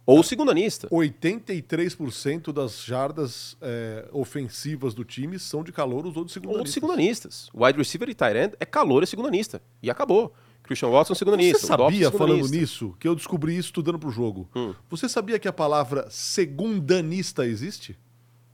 Ou 0.07 0.22
segundanista. 0.22 0.89
83% 0.89 2.51
das 2.51 2.82
jardas 2.82 3.59
é, 3.61 4.09
ofensivas 4.11 4.95
do 4.95 5.05
time 5.05 5.39
são 5.39 5.62
de 5.62 5.70
calor, 5.70 6.07
os 6.07 6.16
outros 6.16 6.32
segundanistas. 6.32 6.61
Ou 6.61 6.64
de 6.64 6.72
segundanistas. 6.72 7.51
Wide 7.55 7.78
receiver 7.78 8.09
e 8.09 8.14
tight 8.14 8.36
end 8.36 8.57
é 8.59 8.64
calor 8.64 9.03
e 9.03 9.07
segundanista. 9.07 9.61
E 9.82 9.91
acabou. 9.91 10.34
Christian 10.69 10.91
Watson 10.91 11.14
segundanista. 11.14 11.61
Você 11.61 11.66
sabia, 11.66 12.11
falando 12.11 12.47
nisso, 12.47 12.95
que 13.01 13.09
eu 13.09 13.14
descobri 13.14 13.57
isso 13.57 13.69
estudando 13.69 13.99
pro 13.99 14.11
jogo. 14.11 14.47
Hum. 14.55 14.75
Você 14.91 15.09
sabia 15.09 15.39
que 15.39 15.49
a 15.49 15.53
palavra 15.53 16.07
segundanista 16.11 17.47
existe? 17.47 17.99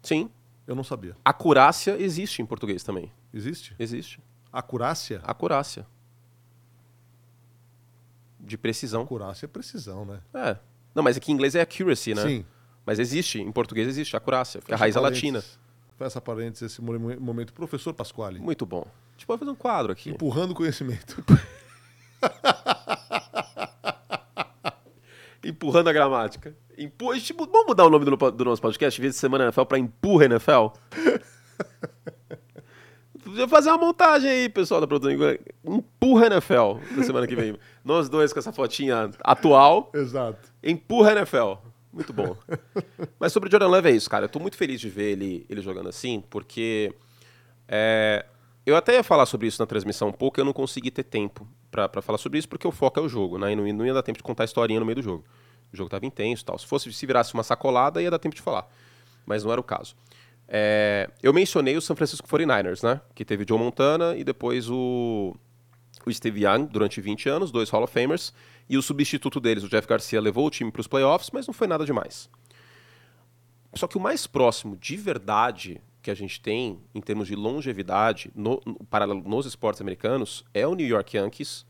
Sim. 0.00 0.30
Eu 0.64 0.76
não 0.76 0.84
sabia. 0.84 1.16
Acurácia 1.24 2.00
existe 2.00 2.40
em 2.40 2.46
português 2.46 2.84
também. 2.84 3.12
Existe? 3.32 3.74
Existe. 3.80 4.20
Acurácia? 4.52 5.20
Acurácia 5.24 5.84
de 8.38 8.56
precisão. 8.56 9.02
Acurácia 9.02 9.46
é 9.46 9.48
precisão, 9.48 10.04
né? 10.04 10.20
É. 10.32 10.56
Não, 10.94 11.02
mas 11.02 11.16
aqui 11.16 11.32
em 11.32 11.34
inglês 11.34 11.56
é 11.56 11.60
accuracy, 11.62 12.14
né? 12.14 12.22
Sim. 12.22 12.44
Mas 12.86 13.00
existe, 13.00 13.40
em 13.40 13.50
português 13.50 13.88
existe 13.88 14.16
acurácia, 14.16 14.60
porque 14.60 14.72
a 14.72 14.76
raiz 14.76 14.94
é 14.94 15.00
latina. 15.00 15.42
Fecha 15.96 16.20
parênteses 16.20 16.72
esse 16.72 16.82
momento. 16.82 17.52
Professor 17.52 17.92
Pasquale. 17.92 18.38
Muito 18.38 18.64
bom. 18.64 18.86
A 18.86 19.12
gente 19.12 19.26
pode 19.26 19.40
fazer 19.40 19.50
um 19.50 19.56
quadro 19.56 19.90
aqui. 19.90 20.10
Empurrando 20.10 20.54
conhecimento. 20.54 21.24
Empurrando 25.44 25.88
a 25.88 25.92
gramática. 25.92 26.56
Empu... 26.76 27.06
Vamos 27.06 27.66
mudar 27.66 27.84
o 27.84 27.90
nome 27.90 28.04
do, 28.04 28.30
do 28.30 28.44
nosso 28.44 28.62
podcast, 28.62 29.00
vez 29.00 29.14
de 29.14 29.20
Semana 29.20 29.44
NFL, 29.44 29.64
para 29.64 29.78
Empurra 29.78 30.24
NFL? 30.24 30.68
Podia 33.22 33.46
fazer 33.48 33.70
uma 33.70 33.78
montagem 33.78 34.30
aí, 34.30 34.48
pessoal 34.48 34.80
da 34.80 34.86
produção. 34.86 35.12
Empurra 35.64 36.26
NFL 36.26 36.78
na 36.96 37.04
semana 37.04 37.26
que 37.26 37.36
vem. 37.36 37.56
Nós 37.84 38.08
dois 38.08 38.32
com 38.32 38.38
essa 38.38 38.52
fotinha 38.52 39.10
atual. 39.20 39.90
Exato. 39.94 40.52
Empurra 40.62 41.12
NFL. 41.12 41.54
Muito 41.92 42.12
bom. 42.12 42.36
Mas 43.20 43.32
sobre 43.32 43.48
o 43.48 43.50
Jordan 43.50 43.68
Love 43.68 43.88
é 43.88 43.92
isso, 43.92 44.10
cara. 44.10 44.24
Eu 44.24 44.28
tô 44.28 44.40
muito 44.40 44.56
feliz 44.56 44.80
de 44.80 44.88
ver 44.88 45.12
ele, 45.12 45.46
ele 45.48 45.60
jogando 45.60 45.88
assim, 45.88 46.24
porque 46.28 46.92
é, 47.68 48.26
eu 48.66 48.76
até 48.76 48.94
ia 48.94 49.04
falar 49.04 49.26
sobre 49.26 49.46
isso 49.46 49.62
na 49.62 49.66
transmissão 49.66 50.08
um 50.08 50.12
pouco, 50.12 50.40
eu 50.40 50.44
não 50.44 50.52
consegui 50.52 50.90
ter 50.90 51.04
tempo 51.04 51.46
para 51.74 52.02
falar 52.02 52.18
sobre 52.18 52.38
isso, 52.38 52.48
porque 52.48 52.66
o 52.66 52.72
foco 52.72 53.00
é 53.00 53.02
o 53.02 53.08
jogo, 53.08 53.38
né? 53.38 53.52
E 53.52 53.56
não, 53.56 53.66
não 53.72 53.86
ia 53.86 53.94
dar 53.94 54.02
tempo 54.02 54.18
de 54.18 54.22
contar 54.22 54.44
a 54.44 54.46
historinha 54.46 54.78
no 54.78 54.86
meio 54.86 54.96
do 54.96 55.02
jogo. 55.02 55.24
O 55.72 55.76
jogo 55.76 55.90
tava 55.90 56.06
intenso 56.06 56.44
tal. 56.44 56.58
Se 56.58 56.66
fosse 56.66 56.92
se 56.92 57.06
virasse 57.06 57.34
uma 57.34 57.42
sacolada, 57.42 58.00
ia 58.00 58.10
dar 58.10 58.18
tempo 58.18 58.34
de 58.34 58.40
falar. 58.40 58.68
Mas 59.26 59.42
não 59.42 59.50
era 59.50 59.60
o 59.60 59.64
caso. 59.64 59.96
É, 60.46 61.10
eu 61.22 61.32
mencionei 61.32 61.76
o 61.76 61.80
San 61.80 61.96
Francisco 61.96 62.28
49ers, 62.28 62.82
né? 62.82 63.00
Que 63.14 63.24
teve 63.24 63.44
Joe 63.48 63.58
Montana 63.58 64.14
e 64.16 64.22
depois 64.22 64.70
o, 64.70 65.34
o 66.06 66.12
Steve 66.12 66.44
Young 66.44 66.66
durante 66.66 67.00
20 67.00 67.28
anos, 67.28 67.50
dois 67.50 67.70
Hall 67.70 67.82
of 67.82 67.92
Famers. 67.92 68.32
E 68.68 68.76
o 68.76 68.82
substituto 68.82 69.40
deles, 69.40 69.64
o 69.64 69.68
Jeff 69.68 69.86
Garcia, 69.86 70.20
levou 70.20 70.46
o 70.46 70.50
time 70.50 70.70
para 70.70 70.80
os 70.80 70.86
playoffs, 70.86 71.30
mas 71.32 71.46
não 71.46 71.52
foi 71.52 71.66
nada 71.66 71.84
demais. 71.84 72.30
Só 73.74 73.86
que 73.86 73.96
o 73.96 74.00
mais 74.00 74.26
próximo 74.26 74.76
de 74.76 74.96
verdade 74.96 75.80
que 76.04 76.10
a 76.10 76.14
gente 76.14 76.38
tem 76.38 76.78
em 76.94 77.00
termos 77.00 77.26
de 77.26 77.34
longevidade 77.34 78.30
no, 78.34 78.60
para 78.90 79.06
nos 79.06 79.46
esportes 79.46 79.80
americanos 79.80 80.44
é 80.52 80.66
o 80.66 80.74
New 80.74 80.86
York 80.86 81.16
Yankees 81.16 81.64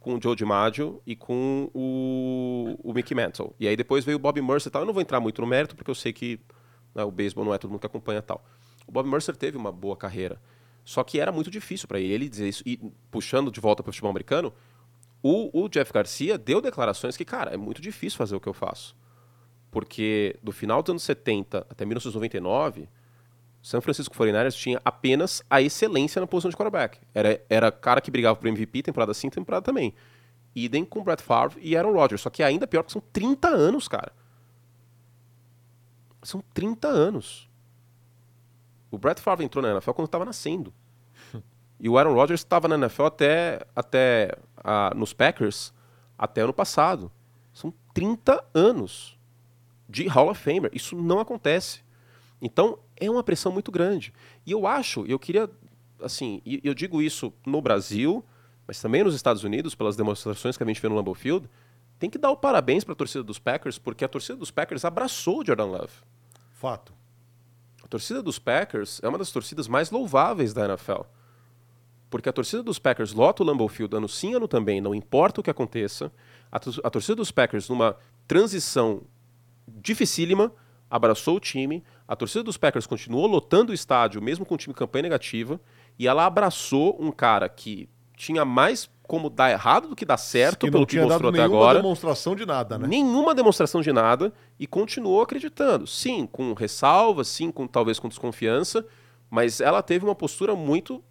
com 0.00 0.14
o 0.14 0.22
Joe 0.22 0.34
DiMaggio 0.34 1.02
e 1.06 1.14
com 1.14 1.70
o, 1.74 2.74
o 2.82 2.94
Mickey 2.94 3.14
Mantle. 3.14 3.54
E 3.60 3.68
aí 3.68 3.76
depois 3.76 4.02
veio 4.02 4.16
o 4.16 4.18
Bob 4.18 4.40
Mercer 4.40 4.70
e 4.70 4.72
tal. 4.72 4.80
Eu 4.80 4.86
não 4.86 4.94
vou 4.94 5.02
entrar 5.02 5.20
muito 5.20 5.42
no 5.42 5.46
mérito 5.46 5.76
porque 5.76 5.90
eu 5.90 5.94
sei 5.94 6.10
que 6.10 6.40
né, 6.94 7.04
o 7.04 7.10
beisebol 7.10 7.44
não 7.44 7.52
é 7.52 7.58
todo 7.58 7.70
mundo 7.70 7.80
que 7.80 7.86
acompanha 7.86 8.22
tal. 8.22 8.42
O 8.86 8.92
Bob 8.92 9.06
Mercer 9.10 9.36
teve 9.36 9.58
uma 9.58 9.70
boa 9.70 9.94
carreira, 9.94 10.40
só 10.82 11.04
que 11.04 11.20
era 11.20 11.30
muito 11.30 11.50
difícil 11.50 11.86
para 11.86 12.00
ele. 12.00 12.14
Ele 12.14 12.28
dizer 12.30 12.48
isso, 12.48 12.62
e 12.64 12.78
puxando 13.10 13.50
de 13.50 13.60
volta 13.60 13.82
para 13.82 13.90
o 13.90 13.92
futebol 13.92 14.10
americano, 14.10 14.54
o, 15.22 15.64
o 15.64 15.68
Jeff 15.68 15.92
Garcia 15.92 16.38
deu 16.38 16.62
declarações 16.62 17.14
que, 17.14 17.26
cara, 17.26 17.52
é 17.52 17.58
muito 17.58 17.82
difícil 17.82 18.16
fazer 18.16 18.34
o 18.34 18.40
que 18.40 18.48
eu 18.48 18.54
faço. 18.54 18.96
Porque 19.70 20.38
do 20.42 20.50
final 20.50 20.82
dos 20.82 20.92
anos 20.92 21.02
70 21.02 21.66
até 21.68 21.84
1999, 21.84 22.88
São 23.66 23.80
Francisco 23.80 24.14
49ers 24.14 24.54
tinha 24.54 24.80
apenas 24.84 25.42
a 25.50 25.60
excelência 25.60 26.20
na 26.20 26.26
posição 26.28 26.48
de 26.48 26.56
quarterback. 26.56 27.00
Era, 27.12 27.44
era 27.50 27.72
cara 27.72 28.00
que 28.00 28.12
brigava 28.12 28.36
por 28.36 28.46
MVP 28.46 28.84
temporada 28.84 29.12
sim, 29.12 29.28
temporada 29.28 29.64
também. 29.64 29.92
Idem 30.54 30.84
com 30.84 31.02
Brett 31.02 31.20
Favre 31.20 31.58
e 31.60 31.76
Aaron 31.76 31.92
Rodgers. 31.92 32.20
Só 32.20 32.30
que 32.30 32.44
ainda 32.44 32.64
pior 32.68 32.84
que 32.84 32.92
são 32.92 33.02
30 33.12 33.48
anos, 33.48 33.88
cara. 33.88 34.12
São 36.22 36.44
30 36.54 36.86
anos. 36.86 37.50
O 38.88 38.98
Brett 38.98 39.20
Favre 39.20 39.44
entrou 39.44 39.60
na 39.60 39.72
NFL 39.72 39.90
quando 39.94 40.06
estava 40.06 40.24
nascendo. 40.24 40.72
e 41.80 41.88
o 41.88 41.98
Aaron 41.98 42.14
Rodgers 42.14 42.42
estava 42.42 42.68
na 42.68 42.76
NFL 42.76 43.06
até, 43.06 43.66
até 43.74 44.30
nos 44.94 45.12
Packers 45.12 45.74
até 46.16 46.42
ano 46.42 46.52
passado. 46.52 47.10
São 47.52 47.74
30 47.92 48.44
anos 48.54 49.18
de 49.88 50.06
Hall 50.06 50.30
of 50.30 50.40
Famer. 50.40 50.70
Isso 50.72 50.94
não 50.94 51.18
acontece. 51.18 51.84
Então, 52.40 52.78
é 52.96 53.10
uma 53.10 53.22
pressão 53.22 53.52
muito 53.52 53.70
grande. 53.70 54.12
E 54.44 54.52
eu 54.52 54.66
acho, 54.66 55.04
eu 55.06 55.18
queria, 55.18 55.48
assim, 56.02 56.40
e 56.44 56.60
eu 56.64 56.74
digo 56.74 57.02
isso 57.02 57.32
no 57.46 57.60
Brasil, 57.60 58.24
mas 58.66 58.80
também 58.80 59.04
nos 59.04 59.14
Estados 59.14 59.44
Unidos, 59.44 59.74
pelas 59.74 59.96
demonstrações 59.96 60.56
que 60.56 60.62
a 60.62 60.66
gente 60.66 60.80
vê 60.80 60.88
no 60.88 60.94
Lambeau 60.94 61.14
Field, 61.14 61.48
tem 61.98 62.10
que 62.10 62.18
dar 62.18 62.30
o 62.30 62.36
parabéns 62.36 62.84
para 62.84 62.92
a 62.92 62.96
torcida 62.96 63.22
dos 63.22 63.38
Packers, 63.38 63.78
porque 63.78 64.04
a 64.04 64.08
torcida 64.08 64.36
dos 64.36 64.50
Packers 64.50 64.84
abraçou 64.84 65.40
o 65.40 65.46
Jordan 65.46 65.66
Love. 65.66 65.92
Fato. 66.52 66.92
A 67.82 67.88
torcida 67.88 68.22
dos 68.22 68.38
Packers 68.38 69.00
é 69.02 69.08
uma 69.08 69.18
das 69.18 69.30
torcidas 69.30 69.68
mais 69.68 69.90
louváveis 69.90 70.52
da 70.52 70.64
NFL. 70.64 71.02
Porque 72.10 72.28
a 72.28 72.32
torcida 72.32 72.62
dos 72.62 72.78
Packers 72.78 73.12
lota 73.12 73.42
o 73.42 73.46
Lambeau 73.46 73.68
Field 73.68 73.96
ano 73.96 74.08
sim, 74.08 74.34
ano 74.34 74.48
também, 74.48 74.80
não 74.80 74.94
importa 74.94 75.40
o 75.40 75.44
que 75.44 75.50
aconteça. 75.50 76.12
A, 76.50 76.56
a 76.56 76.90
torcida 76.90 77.16
dos 77.16 77.30
Packers, 77.30 77.68
numa 77.68 77.96
transição 78.26 79.02
dificílima, 79.68 80.52
abraçou 80.90 81.36
o 81.36 81.40
time. 81.40 81.82
A 82.08 82.14
torcida 82.14 82.42
dos 82.44 82.56
Packers 82.56 82.86
continuou 82.86 83.26
lotando 83.26 83.72
o 83.72 83.74
estádio, 83.74 84.22
mesmo 84.22 84.46
com 84.46 84.54
o 84.54 84.58
time 84.58 84.74
campanha 84.74 85.02
negativa. 85.02 85.60
E 85.98 86.06
ela 86.06 86.24
abraçou 86.24 86.96
um 87.00 87.10
cara 87.10 87.48
que 87.48 87.88
tinha 88.16 88.44
mais 88.44 88.88
como 89.02 89.30
dar 89.30 89.50
errado 89.50 89.88
do 89.88 89.96
que 89.96 90.04
dar 90.04 90.16
certo, 90.16 90.66
que 90.66 90.70
pelo 90.70 90.86
que 90.86 91.00
mostrou 91.00 91.30
até 91.30 91.42
agora. 91.42 91.74
Nenhuma 91.74 91.74
demonstração 91.74 92.34
de 92.34 92.44
nada, 92.44 92.78
né? 92.78 92.88
Nenhuma 92.88 93.34
demonstração 93.34 93.80
de 93.80 93.92
nada 93.92 94.32
e 94.58 94.66
continuou 94.66 95.22
acreditando. 95.22 95.86
Sim, 95.86 96.26
com 96.26 96.52
ressalvas, 96.54 97.28
sim, 97.28 97.50
com 97.50 97.66
talvez 97.66 97.98
com 97.98 98.08
desconfiança, 98.08 98.84
mas 99.30 99.60
ela 99.60 99.82
teve 99.82 100.04
uma 100.04 100.14
postura 100.14 100.56
muito 100.56 101.02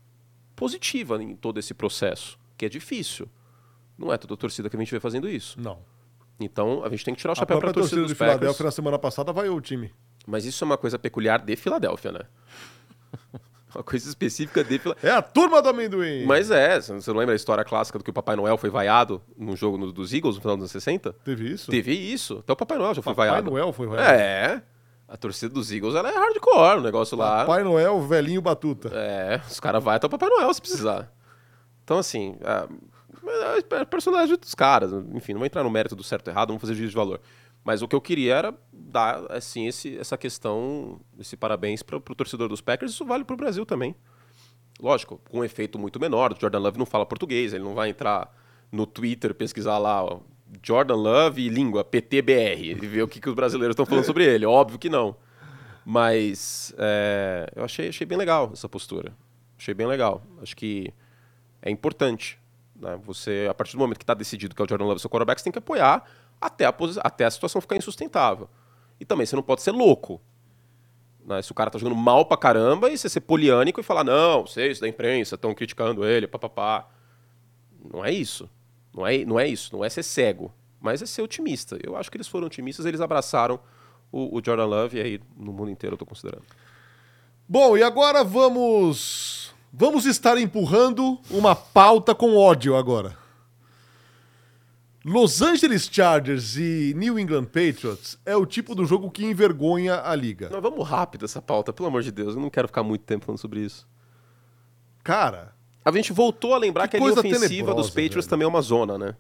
positiva 0.56 1.22
em 1.22 1.36
todo 1.36 1.60
esse 1.60 1.74
processo, 1.74 2.38
que 2.58 2.66
é 2.66 2.70
difícil. 2.70 3.30
Não 3.98 4.12
é 4.12 4.18
toda 4.18 4.36
torcida 4.36 4.70
que 4.70 4.76
a 4.76 4.80
gente 4.80 4.92
vê 4.92 5.00
fazendo 5.00 5.30
isso. 5.30 5.60
Não. 5.60 5.80
Então 6.40 6.84
a 6.84 6.90
gente 6.90 7.06
tem 7.06 7.14
que 7.14 7.22
tirar 7.22 7.32
o 7.32 7.34
A 7.34 7.36
chapéu 7.36 7.58
pra 7.58 7.68
própria 7.68 7.82
torcida 7.82 8.02
torcida 8.02 8.02
dos 8.02 8.12
de 8.12 8.16
Packers. 8.16 8.40
Filadélfia 8.40 8.66
na 8.66 8.72
semana 8.72 9.00
passada 9.00 9.32
vai 9.32 9.48
o 9.48 9.62
time. 9.62 9.94
Mas 10.26 10.46
isso 10.46 10.64
é 10.64 10.66
uma 10.66 10.78
coisa 10.78 10.98
peculiar 10.98 11.40
de 11.40 11.56
Filadélfia, 11.56 12.12
né? 12.12 12.22
uma 13.76 13.84
coisa 13.84 14.08
específica 14.08 14.64
de 14.64 14.80
Filadélfia. 14.80 15.10
É 15.10 15.14
a 15.14 15.22
turma 15.22 15.62
do 15.62 15.70
amendoim. 15.70 16.26
Mas 16.26 16.50
é, 16.52 16.80
você 16.80 17.12
não 17.12 17.20
lembra 17.20 17.34
a 17.34 17.36
história 17.36 17.64
clássica 17.64 17.98
do 17.98 18.04
que 18.04 18.10
o 18.10 18.14
Papai 18.14 18.36
Noel 18.36 18.58
foi 18.58 18.70
vaiado 18.70 19.22
num 19.38 19.56
jogo 19.56 19.78
no- 19.78 19.92
dos 19.92 20.14
Eagles 20.14 20.36
no 20.36 20.42
final 20.42 20.56
dos 20.56 20.64
anos 20.64 20.72
60? 20.72 21.14
Teve 21.24 21.50
isso? 21.52 21.70
Teve 21.72 21.94
isso. 21.94 22.38
Até 22.40 22.54
o 22.54 22.56
Papai 22.56 22.78
Noel 22.78 22.94
já 22.94 23.02
foi 23.02 23.14
Papai 23.14 23.30
vaiado. 23.30 23.52
Noel 23.52 23.72
foi 23.74 23.88
vaiado. 23.88 24.10
É. 24.12 24.62
A 25.08 25.16
torcida 25.18 25.54
dos 25.54 25.72
Eagles 25.72 25.94
ela 25.94 26.10
é 26.10 26.16
hardcore, 26.18 26.80
o 26.80 26.82
negócio 26.82 27.16
lá. 27.16 27.46
Papai 27.46 27.64
Noel, 27.64 28.02
velhinho 28.02 28.42
batuta. 28.42 28.90
É, 28.92 29.40
os 29.48 29.60
caras 29.60 29.84
vão 29.84 29.94
até 29.94 30.08
o 30.08 30.10
Papai 30.10 30.30
Noel 30.30 30.52
se 30.54 30.60
precisar. 30.62 31.12
Então, 31.84 32.00
assim, 32.00 32.36
a, 32.44 32.68
a, 33.78 33.82
a 33.82 33.86
personalidade 33.86 34.36
dos 34.36 34.56
caras, 34.56 34.92
enfim, 35.14 35.34
não 35.34 35.40
vou 35.42 35.46
entrar 35.46 35.64
no 35.64 35.70
mérito 35.70 35.96
do 35.96 36.04
certo 36.04 36.28
e 36.28 36.32
errado, 36.32 36.50
não 36.50 36.56
vou 36.56 36.62
fazer 36.62 36.74
juízo 36.74 36.90
de 36.90 36.96
valor. 36.96 37.22
Mas 37.66 37.82
o 37.82 37.88
que 37.88 37.96
eu 37.96 38.00
queria 38.00 38.36
era 38.36 38.54
dar, 38.72 39.26
assim, 39.32 39.66
esse, 39.66 39.98
essa 39.98 40.16
questão, 40.16 41.02
esse 41.20 41.36
parabéns 41.36 41.82
para 41.82 41.98
o 41.98 42.00
torcedor 42.00 42.48
dos 42.48 42.62
Packers, 42.62 42.92
isso 42.92 43.04
vale 43.04 43.24
para 43.24 43.34
o 43.34 43.38
Brasil 43.38 43.66
também. 43.66 43.96
Lógico, 44.80 45.20
com 45.32 45.40
um 45.40 45.44
efeito 45.44 45.80
muito 45.80 46.00
menor, 46.00 46.32
o 46.32 46.40
Jordan 46.40 46.60
Love 46.60 46.78
não 46.78 46.86
fala 46.86 47.08
português, 47.08 47.54
ele 47.54 47.64
não 47.64 47.74
vai 47.74 47.90
entrar 47.90 48.32
no 48.72 48.86
Twitter 48.86 49.34
pesquisar 49.34 49.80
lá, 49.80 50.04
ó, 50.04 50.20
Jordan 50.62 50.96
Love 50.96 51.42
e 51.42 51.50
língua, 51.50 51.84
PTBR, 51.84 52.70
e 52.70 52.74
ver 52.76 53.02
o 53.02 53.08
que, 53.08 53.20
que 53.20 53.30
os 53.30 53.36
brasileiros 53.36 53.74
estão 53.74 53.86
falando 53.86 54.06
sobre 54.06 54.24
ele. 54.24 54.46
Óbvio 54.46 54.78
que 54.78 54.90
não. 54.90 55.16
Mas 55.84 56.72
é, 56.78 57.52
eu 57.56 57.64
achei, 57.64 57.90
achei 57.90 58.06
bem 58.06 58.18
legal 58.18 58.52
essa 58.54 58.70
postura. 58.70 59.12
Achei 59.58 59.74
bem 59.74 59.88
legal. 59.88 60.22
Acho 60.40 60.56
que 60.56 60.94
é 61.64 61.72
importante. 61.72 62.38
Né? 62.76 63.00
Você, 63.04 63.48
a 63.50 63.54
partir 63.56 63.74
do 63.74 63.80
momento 63.80 63.98
que 63.98 64.04
está 64.04 64.14
decidido 64.14 64.54
que 64.54 64.62
é 64.62 64.66
o 64.66 64.70
Jordan 64.70 64.86
Love 64.86 65.00
seu 65.00 65.10
quarterback, 65.10 65.40
você 65.40 65.46
tem 65.46 65.54
que 65.54 65.60
apoiar 65.60 66.06
até 66.40 66.66
a, 66.66 66.74
até 67.02 67.26
a 67.26 67.32
situação 67.32 67.62
ficar 67.62 67.76
insustentável. 67.76 68.50
E 69.00 69.06
também 69.06 69.26
você 69.26 69.36
não 69.36 69.44
pode 69.44 69.62
ser 69.62 69.72
louco. 69.72 70.22
Né? 71.26 71.42
Se 71.42 71.52
o 71.52 71.56
cara 71.56 71.70
tá 71.70 71.80
jogando 71.80 71.96
mal 71.96 72.26
pra 72.26 72.38
caramba 72.38 72.90
e 72.90 72.98
você 72.98 73.10
ser 73.10 73.22
poliânico 73.22 73.80
e 73.80 73.84
falar, 73.84 74.04
não, 74.04 74.46
vocês 74.46 74.80
da 74.80 74.88
imprensa 74.88 75.36
estão 75.36 75.54
criticando 75.54 76.06
ele, 76.06 76.28
papapá. 76.28 76.88
Não 77.92 78.06
é 78.06 78.12
isso. 78.12 78.50
Não 78.94 79.06
é, 79.06 79.26
não 79.26 79.40
é 79.40 79.48
isso. 79.48 79.76
Não 79.76 79.84
é 79.84 79.90
ser 79.90 80.04
cego. 80.04 80.54
Mas 80.80 81.02
é 81.02 81.06
ser 81.06 81.22
otimista. 81.22 81.78
Eu 81.84 81.98
acho 81.98 82.12
que 82.12 82.18
eles 82.18 82.28
foram 82.28 82.48
otimistas, 82.48 82.86
eles 82.86 83.02
abraçaram 83.02 83.60
o, 84.12 84.38
o 84.38 84.42
Jordan 84.44 84.66
Love 84.66 84.98
e 84.98 85.02
aí 85.02 85.22
no 85.36 85.52
mundo 85.52 85.72
inteiro 85.72 85.96
eu 85.96 85.98
tô 85.98 86.06
considerando. 86.06 86.44
Bom, 87.48 87.78
e 87.78 87.84
agora 87.84 88.24
vamos. 88.24 89.54
Vamos 89.72 90.06
estar 90.06 90.38
empurrando 90.38 91.20
uma 91.30 91.54
pauta 91.54 92.16
com 92.16 92.38
ódio 92.38 92.78
agora. 92.78 93.25
Los 95.08 95.40
Angeles 95.40 95.88
Chargers 95.92 96.56
e 96.58 96.92
New 96.98 97.20
England 97.20 97.46
Patriots 97.46 98.18
é 98.26 98.36
o 98.36 98.44
tipo 98.44 98.74
do 98.74 98.86
jogo 98.88 99.12
que 99.12 99.24
envergonha 99.24 100.02
a 100.04 100.16
liga. 100.16 100.50
Vamos 100.60 100.88
rápido 100.88 101.26
essa 101.26 101.40
pauta, 101.40 101.72
pelo 101.72 101.88
amor 101.88 102.02
de 102.02 102.12
Deus. 102.12 102.34
Eu 102.36 102.42
não 102.42 102.50
quero 102.50 102.68
ficar 102.68 102.82
muito 102.82 103.04
tempo 103.04 103.24
falando 103.24 103.38
sobre 103.40 103.60
isso. 103.60 103.88
Cara, 105.04 105.54
A 105.86 105.92
gente 105.92 106.12
voltou 106.12 106.56
a 106.56 106.58
lembrar 106.58 106.88
Que 106.88 106.92
que, 106.92 106.98
a 106.98 107.00
linha 107.02 107.14
coisa 107.14 107.28
ofensiva 107.38 107.76
dos 107.76 107.90
Patriots 107.90 108.16
velho. 108.26 108.30
também 108.30 108.46
é 108.46 108.48
uma 108.48 108.62
zona, 108.62 108.98
né? 108.98 109.16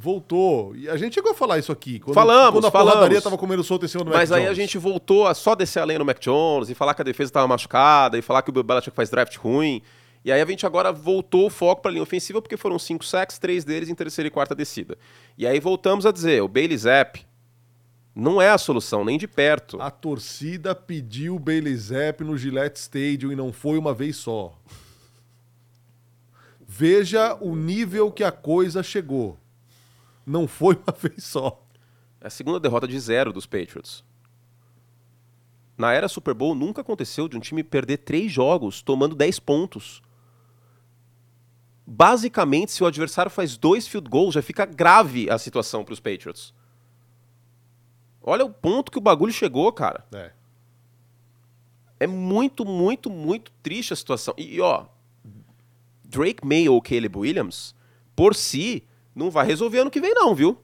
voltou. 0.00 0.76
E 0.76 0.88
a 0.88 0.96
gente 0.96 1.14
chegou 1.14 1.32
a 1.32 1.34
falar 1.34 1.58
isso 1.58 1.72
aqui. 1.72 1.98
Quando, 1.98 2.14
Falamos, 2.14 2.52
quando 2.52 2.66
a 2.68 2.70
falamos. 2.70 2.92
porradaria 2.94 3.20
tava 3.20 3.36
comendo 3.36 3.64
solto 3.64 3.84
em 3.84 3.88
cima 3.88 4.04
do 4.04 4.10
Mas 4.12 4.30
Mac 4.30 4.38
aí 4.38 4.44
a 4.44 4.46
Jones. 4.50 4.56
gente 4.56 4.78
voltou 4.78 5.26
a 5.26 5.34
só 5.34 5.56
descer 5.56 5.80
a 5.80 5.84
lenha 5.84 5.98
no 5.98 6.04
Mac 6.04 6.20
Jones 6.20 6.70
e 6.70 6.74
falar 6.74 6.94
que 6.94 7.02
a 7.02 7.04
defesa 7.04 7.30
estava 7.30 7.48
machucada 7.48 8.16
e 8.16 8.22
falar 8.22 8.42
que 8.42 8.50
o 8.50 8.52
Bill 8.52 8.62
Belichick 8.62 8.94
faz 8.94 9.10
draft 9.10 9.36
ruim. 9.38 9.82
E 10.28 10.30
aí 10.30 10.42
a 10.42 10.44
gente 10.44 10.66
agora 10.66 10.92
voltou 10.92 11.46
o 11.46 11.50
foco 11.50 11.80
para 11.80 11.90
a 11.90 11.92
linha 11.92 12.02
ofensiva 12.02 12.42
porque 12.42 12.58
foram 12.58 12.78
cinco 12.78 13.02
sacks, 13.02 13.38
três 13.38 13.64
deles 13.64 13.88
em 13.88 13.94
terceira 13.94 14.28
e 14.28 14.30
quarta 14.30 14.54
descida. 14.54 14.98
E 15.38 15.46
aí 15.46 15.58
voltamos 15.58 16.04
a 16.04 16.12
dizer, 16.12 16.42
o 16.42 16.48
Bailey 16.48 16.76
Zapp 16.76 17.26
não 18.14 18.38
é 18.42 18.50
a 18.50 18.58
solução, 18.58 19.06
nem 19.06 19.16
de 19.16 19.26
perto. 19.26 19.80
A 19.80 19.90
torcida 19.90 20.74
pediu 20.74 21.36
o 21.36 21.38
Bailey 21.38 21.74
Zapp 21.74 22.22
no 22.22 22.36
Gillette 22.36 22.78
Stadium 22.78 23.32
e 23.32 23.36
não 23.36 23.54
foi 23.54 23.78
uma 23.78 23.94
vez 23.94 24.16
só. 24.16 24.54
Veja 26.60 27.34
o 27.40 27.56
nível 27.56 28.12
que 28.12 28.22
a 28.22 28.30
coisa 28.30 28.82
chegou. 28.82 29.38
Não 30.26 30.46
foi 30.46 30.74
uma 30.74 30.92
vez 31.00 31.24
só. 31.24 31.58
É 32.20 32.26
a 32.26 32.30
segunda 32.30 32.60
derrota 32.60 32.86
de 32.86 33.00
zero 33.00 33.32
dos 33.32 33.46
Patriots. 33.46 34.04
Na 35.78 35.94
era 35.94 36.06
Super 36.06 36.34
Bowl 36.34 36.54
nunca 36.54 36.82
aconteceu 36.82 37.28
de 37.28 37.36
um 37.38 37.40
time 37.40 37.64
perder 37.64 37.96
três 37.96 38.30
jogos 38.30 38.82
tomando 38.82 39.16
10 39.16 39.38
pontos. 39.38 40.02
Basicamente, 41.90 42.70
se 42.70 42.84
o 42.84 42.86
adversário 42.86 43.30
faz 43.30 43.56
dois 43.56 43.88
field 43.88 44.10
goals, 44.10 44.34
já 44.34 44.42
fica 44.42 44.66
grave 44.66 45.30
a 45.30 45.38
situação 45.38 45.82
para 45.82 45.94
os 45.94 46.00
Patriots. 46.00 46.52
Olha 48.22 48.44
o 48.44 48.50
ponto 48.50 48.92
que 48.92 48.98
o 48.98 49.00
bagulho 49.00 49.32
chegou, 49.32 49.72
cara. 49.72 50.04
É. 50.12 50.32
É 51.98 52.06
muito, 52.06 52.62
muito, 52.66 53.08
muito 53.08 53.50
triste 53.62 53.94
a 53.94 53.96
situação. 53.96 54.34
E, 54.36 54.60
ó, 54.60 54.84
Drake 56.04 56.46
May 56.46 56.68
ou 56.68 56.82
Caleb 56.82 57.16
Williams, 57.16 57.74
por 58.14 58.34
si, 58.34 58.84
não 59.14 59.30
vai 59.30 59.46
resolver 59.46 59.78
ano 59.78 59.90
que 59.90 59.98
vem, 59.98 60.12
não, 60.12 60.34
viu? 60.34 60.58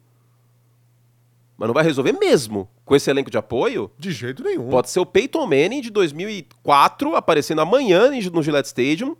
Mas 1.56 1.66
não 1.68 1.74
vai 1.74 1.84
resolver 1.84 2.12
mesmo. 2.12 2.68
Com 2.84 2.94
esse 2.94 3.08
elenco 3.08 3.30
de 3.30 3.38
apoio, 3.38 3.90
De 3.98 4.12
jeito 4.12 4.42
nenhum. 4.44 4.68
pode 4.68 4.90
ser 4.90 5.00
o 5.00 5.06
Peyton 5.06 5.46
Manning 5.46 5.80
de 5.80 5.88
2004 5.88 7.16
aparecendo 7.16 7.62
amanhã 7.62 8.10
no 8.30 8.42
Gillette 8.42 8.66
Stadium 8.68 9.16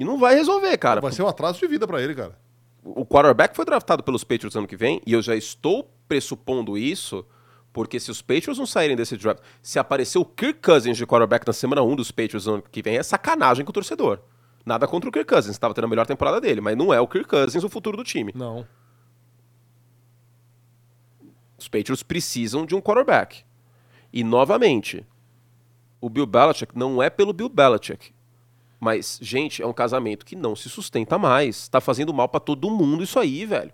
e 0.00 0.04
não 0.04 0.18
vai 0.18 0.34
resolver, 0.34 0.76
cara. 0.78 1.00
Vai 1.02 1.12
ser 1.12 1.22
um 1.22 1.28
atraso 1.28 1.58
de 1.58 1.66
vida 1.66 1.86
pra 1.86 2.00
ele, 2.00 2.14
cara. 2.14 2.38
O 2.82 3.04
quarterback 3.04 3.54
foi 3.54 3.66
draftado 3.66 4.02
pelos 4.02 4.24
Patriots 4.24 4.56
ano 4.56 4.66
que 4.66 4.74
vem 4.74 5.02
e 5.06 5.12
eu 5.12 5.20
já 5.20 5.36
estou 5.36 5.92
pressupondo 6.08 6.78
isso 6.78 7.22
porque 7.70 8.00
se 8.00 8.10
os 8.10 8.22
Patriots 8.22 8.58
não 8.58 8.64
saírem 8.64 8.96
desse 8.96 9.14
draft, 9.18 9.40
se 9.60 9.78
aparecer 9.78 10.18
o 10.18 10.24
Kirk 10.24 10.60
Cousins 10.60 10.96
de 10.96 11.06
quarterback 11.06 11.46
na 11.46 11.52
semana 11.52 11.82
1 11.82 11.96
dos 11.96 12.10
Patriots 12.10 12.48
ano 12.48 12.62
que 12.62 12.80
vem, 12.80 12.96
é 12.96 13.02
sacanagem 13.02 13.62
com 13.62 13.70
o 13.70 13.72
torcedor. 13.74 14.20
Nada 14.64 14.88
contra 14.88 15.10
o 15.10 15.12
Kirk 15.12 15.28
Cousins, 15.28 15.52
estava 15.52 15.74
tendo 15.74 15.84
a 15.84 15.88
melhor 15.88 16.06
temporada 16.06 16.40
dele, 16.40 16.62
mas 16.62 16.76
não 16.76 16.94
é 16.94 17.00
o 17.00 17.06
Kirk 17.06 17.28
Cousins 17.28 17.62
o 17.62 17.68
futuro 17.68 17.96
do 17.96 18.02
time. 18.02 18.32
Não. 18.34 18.66
Os 21.58 21.68
Patriots 21.68 22.02
precisam 22.02 22.64
de 22.64 22.74
um 22.74 22.80
quarterback. 22.80 23.44
E, 24.10 24.24
novamente, 24.24 25.06
o 26.00 26.08
Bill 26.08 26.26
Belichick 26.26 26.76
não 26.76 27.02
é 27.02 27.10
pelo 27.10 27.34
Bill 27.34 27.50
Belichick. 27.50 28.12
Mas, 28.80 29.18
gente, 29.20 29.62
é 29.62 29.66
um 29.66 29.72
casamento 29.74 30.24
que 30.24 30.34
não 30.34 30.56
se 30.56 30.70
sustenta 30.70 31.18
mais. 31.18 31.68
Tá 31.68 31.80
fazendo 31.80 32.12
mal 32.14 32.28
pra 32.28 32.40
todo 32.40 32.70
mundo 32.70 33.04
isso 33.04 33.18
aí, 33.18 33.44
velho. 33.44 33.72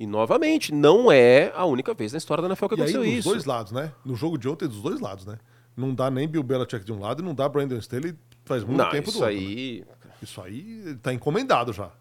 E, 0.00 0.06
novamente, 0.06 0.74
não 0.74 1.10
é 1.10 1.52
a 1.54 1.64
única 1.64 1.94
vez 1.94 2.12
na 2.12 2.18
história 2.18 2.42
da 2.42 2.48
NFL 2.48 2.66
que 2.66 2.74
E 2.74 2.76
aí, 2.76 2.80
aconteceu 2.82 3.02
dos 3.02 3.12
isso. 3.12 3.28
dois 3.28 3.44
lados, 3.44 3.72
né? 3.72 3.92
No 4.04 4.16
jogo 4.16 4.36
de 4.36 4.48
ontem, 4.48 4.66
dos 4.66 4.82
dois 4.82 5.00
lados, 5.00 5.24
né? 5.24 5.38
Não 5.76 5.94
dá 5.94 6.10
nem 6.10 6.26
Bill 6.26 6.42
Belichick 6.42 6.84
de 6.84 6.92
um 6.92 6.98
lado 6.98 7.22
e 7.22 7.24
não 7.24 7.34
dá 7.34 7.48
Brandon 7.48 7.76
Staley 7.78 8.16
faz 8.44 8.64
muito 8.64 8.78
não, 8.78 8.90
tempo 8.90 9.12
do 9.12 9.20
outro. 9.20 9.32
né? 9.32 9.40
aí... 9.40 9.84
Isso 10.20 10.40
aí 10.40 10.96
tá 11.00 11.12
encomendado 11.12 11.72
já. 11.72 11.92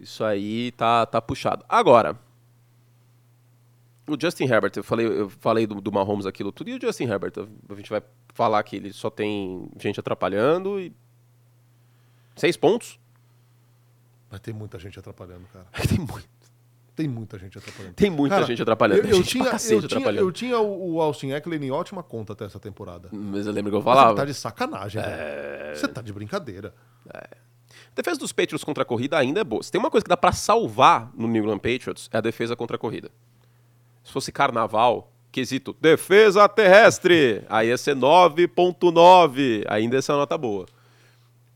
Isso 0.00 0.24
aí 0.24 0.72
tá, 0.72 1.06
tá 1.06 1.22
puxado. 1.22 1.64
Agora, 1.68 2.18
o 4.08 4.16
Justin 4.20 4.44
Herbert, 4.44 4.72
eu 4.76 4.82
falei, 4.82 5.06
eu 5.06 5.28
falei 5.28 5.66
do, 5.66 5.80
do 5.80 5.92
Mahomes 5.92 6.26
aquilo 6.26 6.50
tudo, 6.50 6.70
e 6.70 6.74
o 6.74 6.80
Justin 6.80 7.04
Herbert, 7.04 7.32
a 7.68 7.74
gente 7.74 7.90
vai 7.90 8.02
falar 8.34 8.62
que 8.64 8.76
ele 8.76 8.92
só 8.92 9.08
tem 9.08 9.68
gente 9.78 10.00
atrapalhando 10.00 10.80
e. 10.80 10.92
Seis 12.40 12.56
pontos? 12.56 12.98
Mas 14.30 14.40
tem 14.40 14.54
muita 14.54 14.78
gente 14.78 14.98
atrapalhando, 14.98 15.44
cara. 15.52 15.66
Tem, 15.86 15.98
muito, 15.98 16.28
Tem 16.96 17.06
muita 17.06 17.38
gente 17.38 17.58
atrapalhando. 17.58 17.94
tem 17.94 18.10
muita 18.10 18.36
Cara, 18.36 18.46
gente 18.46 18.62
atrapalhando. 18.62 19.00
Eu, 19.02 19.08
eu 19.08 19.16
gente 19.16 19.28
tinha, 19.28 19.44
eu, 19.44 19.58
tinha, 19.58 19.78
atrapalhando. 19.78 20.26
eu 20.26 20.32
tinha 20.32 20.58
o 20.58 20.94
o 20.94 21.02
Austin 21.02 21.32
Eckler 21.32 21.62
em 21.62 21.70
ótima 21.70 22.02
conta 22.02 22.32
até 22.32 22.46
essa 22.46 22.58
temporada. 22.58 23.10
Mas 23.12 23.46
eu 23.46 23.52
lembro 23.52 23.70
que 23.70 23.76
eu 23.76 23.82
falava. 23.82 24.10
Você 24.12 24.16
tá 24.16 24.24
de 24.24 24.32
sacanagem, 24.34 25.02
velho. 25.02 25.76
Você 25.76 25.88
tá 25.88 26.00
de 26.00 26.12
brincadeira. 26.14 26.74
A 27.12 27.28
defesa 27.94 28.18
dos 28.18 28.32
Patriots 28.32 28.64
contra 28.64 28.84
a 28.84 28.86
corrida 28.86 29.18
ainda 29.18 29.40
é 29.40 29.44
boa. 29.44 29.62
Se 29.62 29.70
tem 29.70 29.78
uma 29.78 29.90
coisa 29.90 30.04
que 30.04 30.08
dá 30.08 30.16
pra 30.16 30.32
salvar 30.32 31.10
no 31.14 31.28
New 31.28 31.42
England 31.42 31.58
Patriots, 31.58 32.08
é 32.10 32.16
a 32.16 32.20
defesa 32.22 32.56
contra 32.56 32.76
a 32.76 32.78
corrida. 32.78 33.10
Se 34.02 34.12
fosse 34.12 34.32
carnaval, 34.32 35.12
quesito 35.30 35.76
defesa 35.78 36.48
terrestre, 36.48 37.44
aí 37.50 37.68
ia 37.68 37.76
ser 37.76 37.94
9.9, 37.94 39.64
ainda 39.68 39.96
ia 39.96 40.02
ser 40.02 40.12
uma 40.12 40.18
nota 40.18 40.38
boa. 40.38 40.66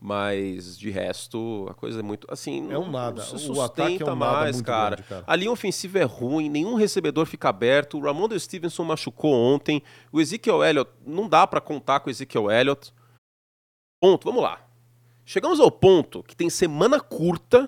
Mas 0.05 0.77
de 0.77 0.91
resto, 0.91 1.65
a 1.67 1.73
coisa 1.73 1.99
é 1.99 2.03
muito 2.03 2.27
assim, 2.29 2.71
É 2.71 2.77
um 2.77 2.91
nada. 2.91 3.25
não 3.25 3.39
se 3.39 3.49
O 3.49 3.59
ataque 3.59 3.81
é 3.81 3.85
sustenta 3.93 4.13
um 4.13 4.15
nada 4.15 4.31
mais, 4.33 4.55
muito 4.57 4.65
cara. 4.67 4.95
grande, 4.97 5.09
cara. 5.09 5.23
A 5.25 5.35
linha 5.35 5.51
ofensiva 5.51 5.97
é 5.97 6.03
ruim, 6.03 6.47
nenhum 6.47 6.75
recebedor 6.75 7.25
fica 7.25 7.49
aberto. 7.49 7.97
O 7.97 8.01
Ramon 8.01 8.29
Stevenson 8.37 8.83
machucou 8.83 9.33
ontem. 9.33 9.81
O 10.11 10.21
Ezekiel 10.21 10.63
Elliott, 10.63 10.91
não 11.03 11.27
dá 11.27 11.47
pra 11.47 11.59
contar 11.59 12.01
com 12.01 12.07
o 12.07 12.11
Ezekiel 12.11 12.51
Elliott. 12.51 12.93
Ponto, 13.99 14.25
vamos 14.25 14.43
lá. 14.43 14.61
Chegamos 15.25 15.59
ao 15.59 15.71
ponto 15.71 16.21
que 16.21 16.35
tem 16.35 16.51
semana 16.51 16.99
curta, 16.99 17.67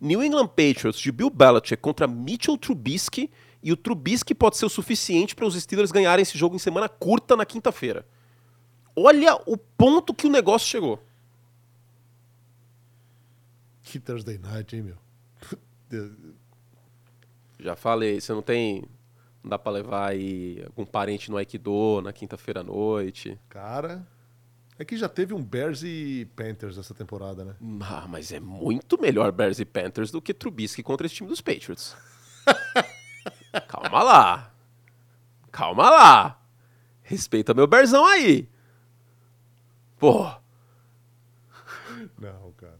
New 0.00 0.24
England 0.24 0.46
Patriots 0.46 0.98
de 0.98 1.12
Bill 1.12 1.28
Belichick 1.28 1.82
contra 1.82 2.06
Mitchell 2.06 2.56
Trubisky, 2.56 3.30
e 3.62 3.72
o 3.72 3.76
Trubisky 3.76 4.34
pode 4.34 4.56
ser 4.56 4.64
o 4.64 4.70
suficiente 4.70 5.34
para 5.34 5.44
os 5.44 5.54
Steelers 5.54 5.92
ganharem 5.92 6.22
esse 6.22 6.38
jogo 6.38 6.56
em 6.56 6.58
semana 6.58 6.88
curta 6.88 7.36
na 7.36 7.44
quinta-feira. 7.44 8.06
Olha 8.96 9.38
o 9.44 9.58
ponto 9.58 10.14
que 10.14 10.26
o 10.26 10.30
negócio 10.30 10.66
chegou. 10.66 10.98
Que 13.88 13.98
Thursday 13.98 14.36
night, 14.36 14.76
hein, 14.76 14.82
meu? 14.82 14.96
Já 17.58 17.74
falei, 17.74 18.20
você 18.20 18.34
não 18.34 18.42
tem. 18.42 18.84
Não 19.42 19.48
dá 19.48 19.58
pra 19.58 19.72
levar 19.72 20.10
aí 20.10 20.62
algum 20.66 20.84
parente 20.84 21.30
no 21.30 21.38
Aikido 21.38 22.02
na 22.02 22.12
quinta-feira 22.12 22.60
à 22.60 22.62
noite. 22.62 23.40
Cara, 23.48 24.06
é 24.78 24.84
que 24.84 24.94
já 24.96 25.08
teve 25.08 25.32
um 25.32 25.42
Bears 25.42 25.82
e 25.82 26.28
Panthers 26.36 26.76
essa 26.76 26.92
temporada, 26.92 27.46
né? 27.46 27.56
Ah, 27.80 28.06
mas 28.06 28.30
é 28.30 28.38
muito 28.38 29.00
melhor 29.00 29.32
Bears 29.32 29.58
e 29.58 29.64
Panthers 29.64 30.10
do 30.10 30.20
que 30.20 30.34
Trubisky 30.34 30.82
contra 30.82 31.06
esse 31.06 31.14
time 31.14 31.28
dos 31.28 31.40
Patriots. 31.40 31.96
Calma 33.68 34.02
lá. 34.02 34.52
Calma 35.50 35.88
lá. 35.88 36.42
Respeita 37.02 37.54
meu 37.54 37.66
Berzão 37.66 38.04
aí. 38.04 38.50
Pô. 39.98 40.30
Não, 42.18 42.52
cara. 42.52 42.78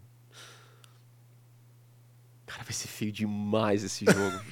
Cara, 2.49 2.58
vai 2.69 2.73
ser 2.75 2.89
feio 2.89 3.11
demais 3.11 3.83
esse 3.83 4.05
jogo. 4.05 4.45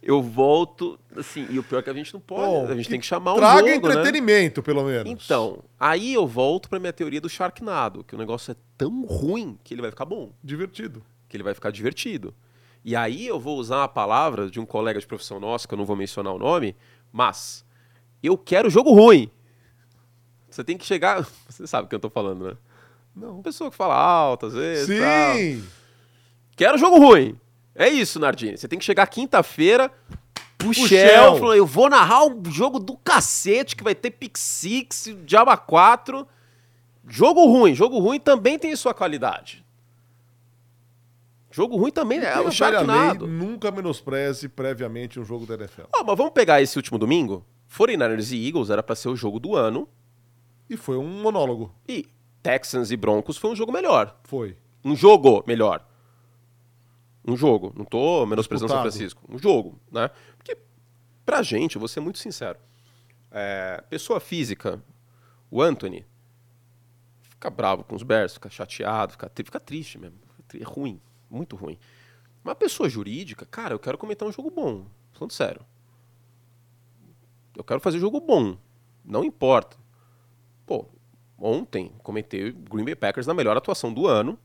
Eu 0.00 0.22
volto, 0.22 0.96
assim, 1.16 1.48
e 1.50 1.58
o 1.58 1.64
pior 1.64 1.80
é 1.80 1.82
que 1.82 1.90
a 1.90 1.92
gente 1.92 2.14
não 2.14 2.20
pode, 2.20 2.42
Bom, 2.46 2.68
a 2.68 2.76
gente 2.76 2.88
tem 2.88 3.00
que 3.00 3.06
chamar 3.06 3.32
um 3.34 3.38
Traga 3.38 3.68
jogo, 3.68 3.88
né? 3.88 3.94
entretenimento, 3.94 4.62
pelo 4.62 4.84
menos. 4.84 5.10
Então, 5.10 5.64
aí 5.80 6.14
eu 6.14 6.24
volto 6.28 6.68
pra 6.68 6.78
minha 6.78 6.92
teoria 6.92 7.20
do 7.20 7.28
Sharknado, 7.28 8.04
que 8.04 8.14
o 8.14 8.18
negócio 8.18 8.52
é 8.52 8.56
tão 8.78 9.04
ruim 9.04 9.58
que 9.64 9.74
ele 9.74 9.80
vai 9.82 9.90
ficar 9.90 10.04
bom, 10.04 10.30
Divertido. 10.44 11.02
que 11.28 11.36
ele 11.36 11.42
vai 11.42 11.54
ficar 11.54 11.72
divertido. 11.72 12.32
E 12.84 12.94
aí 12.94 13.26
eu 13.26 13.40
vou 13.40 13.58
usar 13.58 13.82
a 13.82 13.88
palavra 13.88 14.48
de 14.48 14.60
um 14.60 14.64
colega 14.64 15.00
de 15.00 15.06
profissão 15.08 15.40
nosso, 15.40 15.66
que 15.66 15.74
eu 15.74 15.78
não 15.78 15.84
vou 15.84 15.96
mencionar 15.96 16.32
o 16.32 16.38
nome, 16.38 16.76
mas 17.12 17.64
eu 18.22 18.38
quero 18.38 18.70
jogo 18.70 18.92
ruim. 18.92 19.28
Você 20.48 20.62
tem 20.62 20.78
que 20.78 20.86
chegar, 20.86 21.26
você 21.50 21.66
sabe 21.66 21.86
o 21.86 21.88
que 21.88 21.96
eu 21.96 22.00
tô 22.00 22.08
falando, 22.08 22.46
né? 22.50 22.56
Não. 23.12 23.42
Pessoa 23.42 23.70
que 23.72 23.76
fala 23.76 23.96
alto 23.96 24.46
às 24.46 24.52
vezes, 24.54 24.86
Sim! 24.86 25.00
tal. 25.00 25.75
Quero 26.56 26.78
jogo 26.78 26.98
ruim. 26.98 27.38
É 27.74 27.88
isso, 27.88 28.18
Nardini. 28.18 28.56
Você 28.56 28.66
tem 28.66 28.78
que 28.78 28.84
chegar 28.84 29.06
quinta-feira 29.06 29.92
Shell. 30.72 31.36
falou, 31.36 31.54
eu 31.54 31.66
vou 31.66 31.88
narrar 31.88 32.24
um 32.24 32.42
jogo 32.50 32.78
do 32.78 32.96
cacete 32.96 33.76
que 33.76 33.84
vai 33.84 33.94
ter 33.94 34.10
Pick 34.10 34.36
Six, 34.36 35.14
Diaba 35.24 35.56
4. 35.56 36.26
Jogo 37.06 37.44
ruim. 37.46 37.74
Jogo 37.74 37.98
ruim 37.98 38.18
também 38.18 38.58
tem 38.58 38.74
sua 38.74 38.94
qualidade. 38.94 39.64
Jogo 41.50 41.76
ruim 41.76 41.90
também 41.90 42.18
é 42.18 42.38
o 42.40 42.50
Sharknado. 42.50 43.26
nunca 43.26 43.70
menospreze 43.70 44.48
previamente 44.48 45.18
um 45.18 45.24
jogo 45.24 45.46
da 45.46 45.54
NFL. 45.54 45.84
Ó, 45.94 46.04
mas 46.04 46.16
vamos 46.16 46.32
pegar 46.32 46.60
esse 46.60 46.76
último 46.76 46.98
domingo? 46.98 47.46
49ers 47.74 48.32
e 48.32 48.46
Eagles 48.46 48.68
era 48.70 48.82
pra 48.82 48.94
ser 48.94 49.08
o 49.08 49.16
jogo 49.16 49.40
do 49.40 49.56
ano 49.56 49.88
E 50.68 50.76
foi 50.76 50.96
um 50.96 51.06
monólogo. 51.22 51.74
e 51.88 52.06
Texans 52.42 52.90
e 52.90 52.96
Broncos 52.96 53.36
foi 53.38 53.50
um 53.50 53.56
jogo 53.56 53.72
melhor. 53.72 54.16
Foi. 54.24 54.56
Um 54.84 54.94
jogo 54.94 55.42
melhor. 55.46 55.85
Um 57.26 57.36
jogo. 57.36 57.72
Não 57.76 57.84
tô 57.84 58.24
menosprezando 58.26 58.72
São. 58.72 58.82
Francisco. 58.82 59.22
Um 59.28 59.38
jogo, 59.38 59.78
né? 59.90 60.10
Porque, 60.36 60.56
pra 61.24 61.42
gente, 61.42 61.76
eu 61.76 61.80
vou 61.80 61.88
ser 61.88 62.00
muito 62.00 62.18
sincero. 62.18 62.58
é, 63.30 63.82
pessoa 63.90 64.20
física, 64.20 64.82
o 65.50 65.60
Anthony, 65.60 66.06
fica 67.22 67.50
bravo 67.50 67.84
com 67.84 67.94
os 67.94 68.02
Bears, 68.02 68.34
fica 68.34 68.48
chateado, 68.48 69.12
fica, 69.12 69.30
fica 69.34 69.60
triste 69.60 69.98
mesmo. 69.98 70.18
É 70.54 70.64
ruim. 70.64 71.00
Muito 71.28 71.56
ruim. 71.56 71.78
Uma 72.44 72.54
pessoa 72.54 72.88
jurídica, 72.88 73.44
cara, 73.44 73.74
eu 73.74 73.78
quero 73.78 73.98
comentar 73.98 74.26
um 74.26 74.32
jogo 74.32 74.50
bom. 74.50 74.86
Falando 75.12 75.32
sério. 75.32 75.66
Eu 77.56 77.64
quero 77.64 77.80
fazer 77.80 77.98
jogo 77.98 78.20
bom. 78.20 78.56
Não 79.04 79.24
importa. 79.24 79.76
Pô, 80.64 80.86
ontem 81.38 81.92
comentei 82.02 82.52
Green 82.52 82.84
Bay 82.84 82.94
Packers 82.94 83.26
na 83.26 83.34
melhor 83.34 83.56
atuação 83.56 83.92
do 83.92 84.06
ano. 84.06 84.38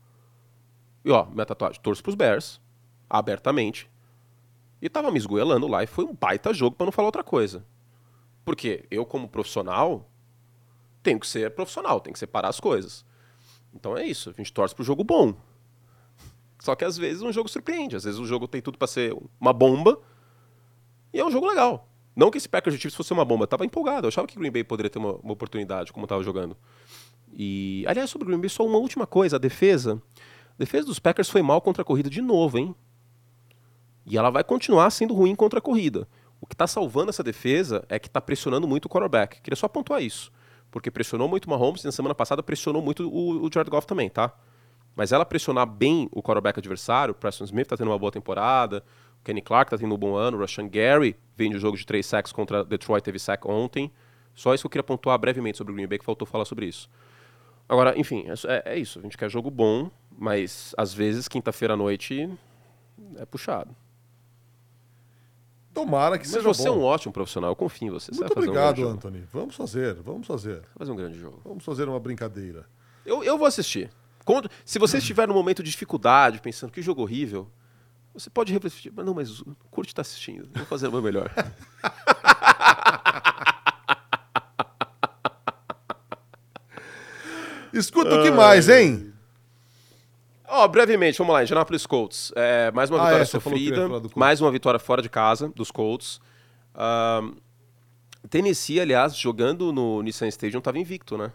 E 1.04 1.10
ó, 1.10 1.26
minha 1.26 1.46
tatuagem, 1.46 1.80
torço 1.80 2.02
pros 2.02 2.14
Bears, 2.14 2.60
abertamente. 3.12 3.90
E 4.80 4.88
tava 4.88 5.10
me 5.10 5.18
esgoelando 5.18 5.68
lá 5.68 5.84
e 5.84 5.86
foi 5.86 6.04
um 6.04 6.14
baita 6.14 6.52
jogo 6.54 6.74
pra 6.74 6.86
não 6.86 6.92
falar 6.92 7.08
outra 7.08 7.22
coisa. 7.22 7.64
Porque 8.44 8.84
eu, 8.90 9.04
como 9.04 9.28
profissional, 9.28 10.10
tenho 11.02 11.20
que 11.20 11.26
ser 11.26 11.50
profissional, 11.50 12.00
tenho 12.00 12.14
que 12.14 12.18
separar 12.18 12.48
as 12.48 12.58
coisas. 12.58 13.04
Então 13.74 13.96
é 13.96 14.04
isso, 14.04 14.30
a 14.30 14.32
gente 14.32 14.52
torce 14.52 14.74
pro 14.74 14.82
jogo 14.82 15.04
bom. 15.04 15.34
Só 16.58 16.74
que 16.74 16.84
às 16.84 16.96
vezes 16.96 17.22
um 17.22 17.32
jogo 17.32 17.48
surpreende, 17.48 17.96
às 17.96 18.04
vezes 18.04 18.18
o 18.18 18.24
jogo 18.24 18.48
tem 18.48 18.62
tudo 18.62 18.78
pra 18.78 18.88
ser 18.88 19.14
uma 19.38 19.52
bomba 19.52 20.00
e 21.12 21.20
é 21.20 21.24
um 21.24 21.30
jogo 21.30 21.46
legal. 21.46 21.88
Não 22.14 22.30
que 22.30 22.38
esse 22.38 22.48
Packers 22.48 22.76
Chiefs 22.76 22.96
fosse 22.96 23.12
uma 23.12 23.24
bomba, 23.24 23.44
eu 23.44 23.48
tava 23.48 23.64
empolgado, 23.64 24.06
eu 24.06 24.08
achava 24.08 24.26
que 24.26 24.38
Green 24.38 24.50
Bay 24.50 24.64
poderia 24.64 24.90
ter 24.90 24.98
uma, 24.98 25.14
uma 25.16 25.32
oportunidade, 25.32 25.92
como 25.92 26.06
tava 26.06 26.22
jogando. 26.22 26.56
E, 27.32 27.84
aliás, 27.86 28.10
sobre 28.10 28.24
o 28.24 28.28
Green 28.28 28.40
Bay, 28.40 28.50
só 28.50 28.66
uma 28.66 28.78
última 28.78 29.06
coisa, 29.06 29.36
a 29.36 29.38
defesa. 29.38 30.02
A 30.50 30.58
defesa 30.58 30.86
dos 30.86 30.98
Packers 30.98 31.30
foi 31.30 31.40
mal 31.40 31.60
contra 31.60 31.82
a 31.82 31.84
corrida 31.84 32.10
de 32.10 32.20
novo, 32.20 32.58
hein? 32.58 32.74
E 34.04 34.18
ela 34.18 34.30
vai 34.30 34.42
continuar 34.42 34.90
sendo 34.90 35.14
ruim 35.14 35.34
contra 35.34 35.58
a 35.58 35.62
corrida. 35.62 36.08
O 36.40 36.46
que 36.46 36.54
está 36.54 36.66
salvando 36.66 37.10
essa 37.10 37.22
defesa 37.22 37.84
é 37.88 37.98
que 37.98 38.08
está 38.08 38.20
pressionando 38.20 38.66
muito 38.66 38.86
o 38.86 38.88
quarterback. 38.88 39.40
Queria 39.40 39.56
só 39.56 39.68
pontuar 39.68 40.02
isso. 40.02 40.32
Porque 40.70 40.90
pressionou 40.90 41.28
muito 41.28 41.44
o 41.44 41.50
Mahomes 41.50 41.82
e 41.82 41.86
na 41.86 41.92
semana 41.92 42.14
passada 42.14 42.42
pressionou 42.42 42.82
muito 42.82 43.08
o, 43.08 43.44
o 43.44 43.50
Jared 43.52 43.70
Goff 43.70 43.86
também, 43.86 44.08
tá? 44.08 44.34
Mas 44.96 45.12
ela 45.12 45.24
pressionar 45.24 45.66
bem 45.66 46.08
o 46.10 46.22
quarterback 46.22 46.58
adversário, 46.58 47.12
o 47.12 47.14
Preston 47.14 47.44
Smith 47.44 47.68
tá 47.68 47.76
tendo 47.76 47.90
uma 47.90 47.98
boa 47.98 48.10
temporada, 48.10 48.84
o 49.20 49.24
Kenny 49.24 49.40
Clark 49.40 49.70
tá 49.70 49.78
tendo 49.78 49.94
um 49.94 49.98
bom 49.98 50.16
ano, 50.16 50.36
o 50.36 50.40
Rashan 50.40 50.68
Gary 50.68 51.16
vem 51.36 51.50
de 51.50 51.56
um 51.56 51.60
jogo 51.60 51.76
de 51.76 51.86
três 51.86 52.04
sacks 52.06 52.32
contra 52.32 52.64
Detroit, 52.64 53.02
teve 53.02 53.18
sack 53.18 53.46
ontem. 53.48 53.90
Só 54.34 54.54
isso 54.54 54.62
que 54.62 54.66
eu 54.66 54.70
queria 54.70 54.82
pontuar 54.82 55.18
brevemente 55.18 55.58
sobre 55.58 55.72
o 55.72 55.76
Green 55.76 55.86
Bay, 55.86 55.98
que 55.98 56.04
faltou 56.04 56.26
falar 56.26 56.44
sobre 56.44 56.66
isso. 56.66 56.88
Agora, 57.68 57.98
enfim, 57.98 58.24
é, 58.48 58.72
é 58.74 58.78
isso. 58.78 58.98
A 58.98 59.02
gente 59.02 59.16
quer 59.16 59.30
jogo 59.30 59.50
bom, 59.50 59.90
mas 60.10 60.74
às 60.76 60.92
vezes 60.92 61.28
quinta-feira 61.28 61.74
à 61.74 61.76
noite 61.76 62.28
é 63.16 63.24
puxado. 63.24 63.74
Tomara 65.74 66.18
que 66.18 66.24
Mas 66.24 66.32
seja 66.32 66.46
você 66.46 66.68
é 66.68 66.70
bom. 66.70 66.78
um 66.78 66.82
ótimo 66.82 67.12
profissional, 67.12 67.50
eu 67.50 67.56
confio 67.56 67.88
em 67.88 67.90
você. 67.90 68.12
você 68.12 68.20
Muito 68.20 68.34
fazer 68.34 68.46
obrigado, 68.48 68.72
um 68.72 68.74
grande 68.74 68.80
jogo. 68.82 68.94
Anthony. 68.94 69.24
Vamos 69.32 69.54
fazer, 69.56 69.94
vamos 69.94 70.26
fazer. 70.26 70.62
Fazer 70.76 70.92
um 70.92 70.96
grande 70.96 71.18
jogo. 71.18 71.40
Vamos 71.44 71.64
fazer 71.64 71.88
uma 71.88 71.98
brincadeira. 71.98 72.66
Eu, 73.06 73.24
eu 73.24 73.38
vou 73.38 73.46
assistir. 73.46 73.90
Quando- 74.24 74.50
se 74.64 74.78
você 74.78 74.98
estiver 74.98 75.26
num 75.26 75.34
momento 75.34 75.62
de 75.62 75.70
dificuldade, 75.70 76.40
pensando 76.40 76.70
que 76.70 76.82
jogo 76.82 77.00
horrível, 77.02 77.48
você 78.14 78.28
pode 78.28 78.52
refletir. 78.52 78.92
Mas 78.94 79.06
não, 79.06 79.14
mas 79.14 79.40
o 79.40 79.56
Curte 79.70 79.94
tá 79.94 80.02
assistindo. 80.02 80.48
Vou 80.54 80.66
fazer 80.66 80.88
o 80.88 80.92
meu 80.92 81.00
melhor. 81.00 81.30
Escuta 87.72 88.14
o 88.20 88.22
que 88.22 88.30
mais, 88.30 88.68
hein? 88.68 89.11
Ó, 90.54 90.68
brevemente, 90.68 91.16
vamos 91.16 91.32
lá. 91.32 91.42
Indianapolis 91.42 91.86
Colts. 91.86 92.30
É, 92.36 92.70
mais 92.72 92.90
uma 92.90 93.00
Ah, 93.00 93.04
vitória 93.04 93.22
é, 93.22 93.24
sofrida. 93.24 93.88
Mais 94.14 94.38
uma 94.38 94.50
vitória 94.50 94.78
fora 94.78 95.00
de 95.00 95.08
casa 95.08 95.48
dos 95.56 95.70
Colts. 95.70 96.20
Tennessee, 98.28 98.78
aliás, 98.78 99.16
jogando 99.16 99.72
no 99.72 100.02
Nissan 100.02 100.28
Stadium, 100.28 100.58
estava 100.58 100.78
invicto, 100.78 101.16
né? 101.16 101.32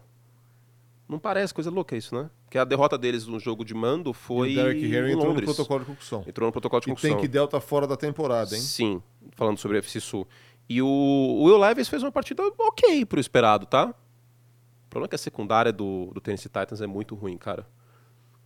Não 1.09 1.17
parece 1.17 1.51
coisa 1.51 1.71
louca 1.71 1.95
isso, 1.95 2.13
né? 2.13 2.29
Porque 2.43 2.59
a 2.59 2.63
derrota 2.63 2.95
deles 2.95 3.25
no 3.25 3.39
jogo 3.39 3.65
de 3.65 3.73
mando 3.73 4.13
foi 4.13 4.51
o 4.51 4.55
Derek 4.55 4.85
Henry 4.85 5.13
entrou 5.13 5.33
no 5.33 5.41
protocolo 5.41 5.79
de 5.79 5.85
concussão. 5.87 6.23
Entrou 6.27 6.45
no 6.47 6.51
protocolo 6.51 6.79
de 6.81 6.87
E 6.87 6.89
concussão. 6.91 7.09
tem 7.11 7.19
que 7.19 7.27
Delta 7.27 7.59
fora 7.59 7.87
da 7.87 7.97
temporada, 7.97 8.53
hein? 8.55 8.61
Sim, 8.61 9.01
falando 9.35 9.57
sobre 9.57 9.77
a 9.77 9.79
FC 9.79 9.99
Sul. 9.99 10.27
E 10.69 10.79
o, 10.81 10.85
o 10.87 11.43
Will 11.45 11.57
Levis 11.57 11.87
fez 11.89 12.03
uma 12.03 12.11
partida 12.11 12.43
ok 12.57 13.03
pro 13.05 13.19
esperado, 13.19 13.65
tá? 13.65 13.87
O 13.87 14.89
problema 14.89 15.07
é 15.07 15.09
que 15.09 15.15
a 15.15 15.19
secundária 15.19 15.71
do, 15.73 16.11
do 16.13 16.21
Tennessee 16.21 16.49
Titans 16.49 16.81
é 16.81 16.87
muito 16.87 17.15
ruim, 17.15 17.37
cara. 17.37 17.65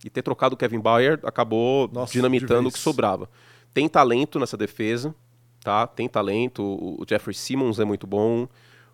E 0.04 0.10
ter 0.10 0.22
trocado 0.22 0.54
o 0.54 0.58
Kevin 0.58 0.80
Bauer 0.80 1.20
acabou 1.22 1.88
Nossa, 1.92 2.12
dinamitando 2.12 2.68
o 2.68 2.72
que 2.72 2.78
sobrava. 2.78 3.28
Tem 3.72 3.88
talento 3.88 4.38
nessa 4.38 4.56
defesa, 4.56 5.14
tá? 5.62 5.86
Tem 5.86 6.08
talento. 6.08 6.62
O, 6.62 7.04
Jeffrey 7.08 7.34
Simmons 7.34 7.78
é 7.78 7.84
muito 7.84 8.06
bom. 8.06 8.48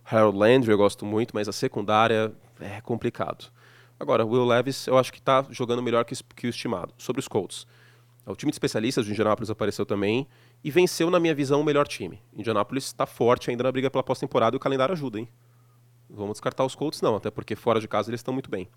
Harold 0.04 0.38
Landry 0.38 0.70
eu 0.70 0.78
gosto 0.78 1.04
muito, 1.04 1.34
mas 1.34 1.48
a 1.48 1.52
secundária 1.52 2.32
é 2.60 2.80
complicado. 2.80 3.46
Agora, 3.98 4.24
o 4.24 4.28
Will 4.30 4.44
Levis 4.44 4.86
eu 4.86 4.96
acho 4.96 5.12
que 5.12 5.20
tá 5.20 5.44
jogando 5.50 5.82
melhor 5.82 6.04
que, 6.04 6.14
que 6.36 6.46
o 6.46 6.50
estimado. 6.50 6.92
Sobre 6.96 7.20
os 7.20 7.28
Colts. 7.28 7.66
O 8.24 8.36
time 8.36 8.52
de 8.52 8.56
especialistas 8.56 9.06
de 9.06 9.12
Indianapolis 9.12 9.48
apareceu 9.48 9.86
também 9.86 10.26
e 10.62 10.70
venceu, 10.70 11.10
na 11.10 11.18
minha 11.18 11.34
visão, 11.34 11.62
o 11.62 11.64
melhor 11.64 11.88
time. 11.88 12.20
Indianapolis 12.36 12.84
está 12.84 13.06
forte 13.06 13.50
ainda 13.50 13.64
na 13.64 13.72
briga 13.72 13.90
pela 13.90 14.04
pós-temporada 14.04 14.54
e 14.54 14.58
o 14.58 14.60
calendário 14.60 14.92
ajuda, 14.92 15.18
hein? 15.18 15.28
Vamos 16.10 16.32
descartar 16.32 16.64
os 16.64 16.74
Colts, 16.74 17.00
não, 17.00 17.16
até 17.16 17.30
porque 17.30 17.56
fora 17.56 17.80
de 17.80 17.88
casa 17.88 18.10
eles 18.10 18.20
estão 18.20 18.32
muito 18.32 18.50
bem. 18.50 18.68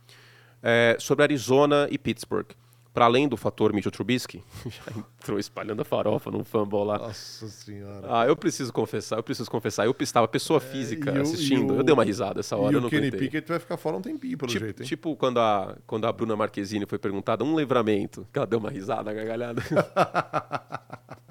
É, 0.64 0.95
sobre 0.99 1.24
Arizona 1.24 1.88
e 1.89 1.97
Pittsburgh. 1.97 2.47
Para 2.93 3.05
além 3.05 3.26
do 3.26 3.38
fator 3.38 3.72
Mitchell 3.72 3.89
Trubisky, 3.91 4.43
já 4.68 4.82
entrou 4.97 5.39
espalhando 5.39 5.82
a 5.82 5.86
farofa 5.86 6.30
num 6.30 6.43
fumble 6.43 6.84
lá. 6.84 6.97
Nossa 6.97 7.47
senhora. 7.47 8.05
Ah, 8.09 8.28
eu 8.28 8.36
preciso 8.36 8.74
confessar, 8.74 9.16
eu 9.16 9.24
preciso 9.24 9.49
confessar. 9.49 9.86
Eu 9.86 9.95
estava 10.01 10.28
pessoa 10.28 10.59
física 10.59 11.09
É, 11.09 11.16
e 11.16 11.20
o- 11.20 11.22
assistindo. 11.22 11.74
o- 11.74 11.78
eu 11.78 11.84
dei 11.84 11.93
uma 11.93 12.03
risada 12.03 12.41
essa 12.41 12.57
hora, 12.57 12.74
e 12.74 12.76
eu 12.76 12.80
o 12.80 12.84
não 12.84 12.89
Kenny 12.89 13.07
aguentei. 13.07 13.20
Pickett 13.30 13.47
vai 13.47 13.59
ficar 13.59 13.78
fora 13.78 13.95
um 13.95 14.01
tempinho, 14.01 14.38
pelo 14.38 14.51
Tipo, 14.51 14.66
jeito, 14.66 14.84
hein? 14.84 14.88
tipo 14.89 15.16
quando, 15.16 15.39
a, 15.39 15.78
quando 15.88 16.05
a 16.05 16.12
Bruna 16.12 16.36
Marquezine 16.36 16.86
foi 16.86 16.99
perguntada 16.99 17.45
um 17.45 17.57
livramento, 17.57 18.28
que 18.34 18.38
ela 18.38 18.45
deu 18.45 18.59
uma 18.59 18.70
risada, 18.70 19.14
gargalhada. 19.14 19.62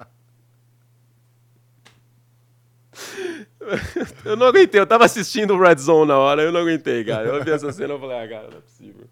eu 4.25 4.35
não 4.35 4.47
aguentei, 4.47 4.79
eu 4.81 4.87
tava 4.87 5.05
assistindo 5.05 5.53
o 5.53 5.61
Red 5.61 5.77
Zone 5.77 6.07
na 6.07 6.17
hora, 6.17 6.41
eu 6.41 6.51
não 6.51 6.61
aguentei, 6.61 7.03
cara. 7.03 7.27
Eu 7.27 7.43
vi 7.43 7.51
essa 7.51 7.71
cena 7.71 7.93
e 7.95 7.99
falei, 7.99 8.17
ah, 8.19 8.27
cara, 8.29 8.47
não 8.49 8.57
é 8.57 8.61
possível. 8.61 9.05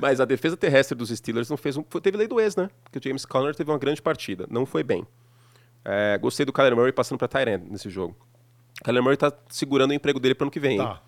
Mas 0.00 0.20
a 0.20 0.24
defesa 0.24 0.56
terrestre 0.56 0.96
dos 0.96 1.10
Steelers 1.10 1.48
não 1.48 1.56
fez 1.56 1.76
um. 1.76 1.82
Teve 1.82 2.16
lei 2.16 2.26
do 2.26 2.40
ex, 2.40 2.56
né? 2.56 2.68
Porque 2.82 2.98
o 2.98 3.02
James 3.02 3.24
Conner 3.24 3.54
teve 3.54 3.70
uma 3.70 3.78
grande 3.78 4.02
partida. 4.02 4.46
Não 4.50 4.66
foi 4.66 4.82
bem. 4.82 5.06
É, 5.84 6.18
gostei 6.18 6.44
do 6.46 6.52
Kyler 6.52 6.74
Murray 6.74 6.92
passando 6.92 7.18
para 7.18 7.28
Tyrant 7.28 7.62
nesse 7.70 7.90
jogo. 7.90 8.16
O 8.80 8.84
Kyler 8.84 9.02
Murray 9.02 9.16
tá 9.16 9.32
segurando 9.48 9.90
o 9.90 9.94
emprego 9.94 10.18
dele 10.18 10.34
para 10.34 10.44
ano 10.44 10.50
que 10.50 10.60
vem. 10.60 10.78
Tá. 10.78 11.00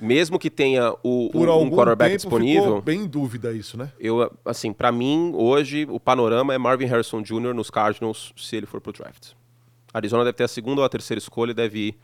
Mesmo 0.00 0.38
que 0.38 0.50
tenha 0.50 0.94
o, 1.02 1.28
Por 1.30 1.48
um, 1.48 1.62
um 1.62 1.70
quarterback 1.70 2.16
disponível. 2.16 2.62
Ficou 2.62 2.82
bem 2.82 3.02
em 3.02 3.06
dúvida 3.06 3.52
isso, 3.52 3.76
né? 3.76 3.92
Eu, 4.00 4.34
assim, 4.44 4.72
para 4.72 4.90
mim, 4.90 5.32
hoje, 5.34 5.86
o 5.90 6.00
panorama 6.00 6.54
é 6.54 6.58
Marvin 6.58 6.86
Harrison 6.86 7.20
Jr. 7.20 7.54
nos 7.54 7.70
Cardinals, 7.70 8.32
se 8.34 8.56
ele 8.56 8.66
for 8.66 8.80
pro 8.80 8.92
draft. 8.92 9.32
Arizona 9.92 10.24
deve 10.24 10.36
ter 10.38 10.44
a 10.44 10.48
segunda 10.48 10.80
ou 10.80 10.86
a 10.86 10.88
terceira 10.88 11.18
escolha, 11.18 11.52
deve 11.52 11.88
ir 11.88 11.98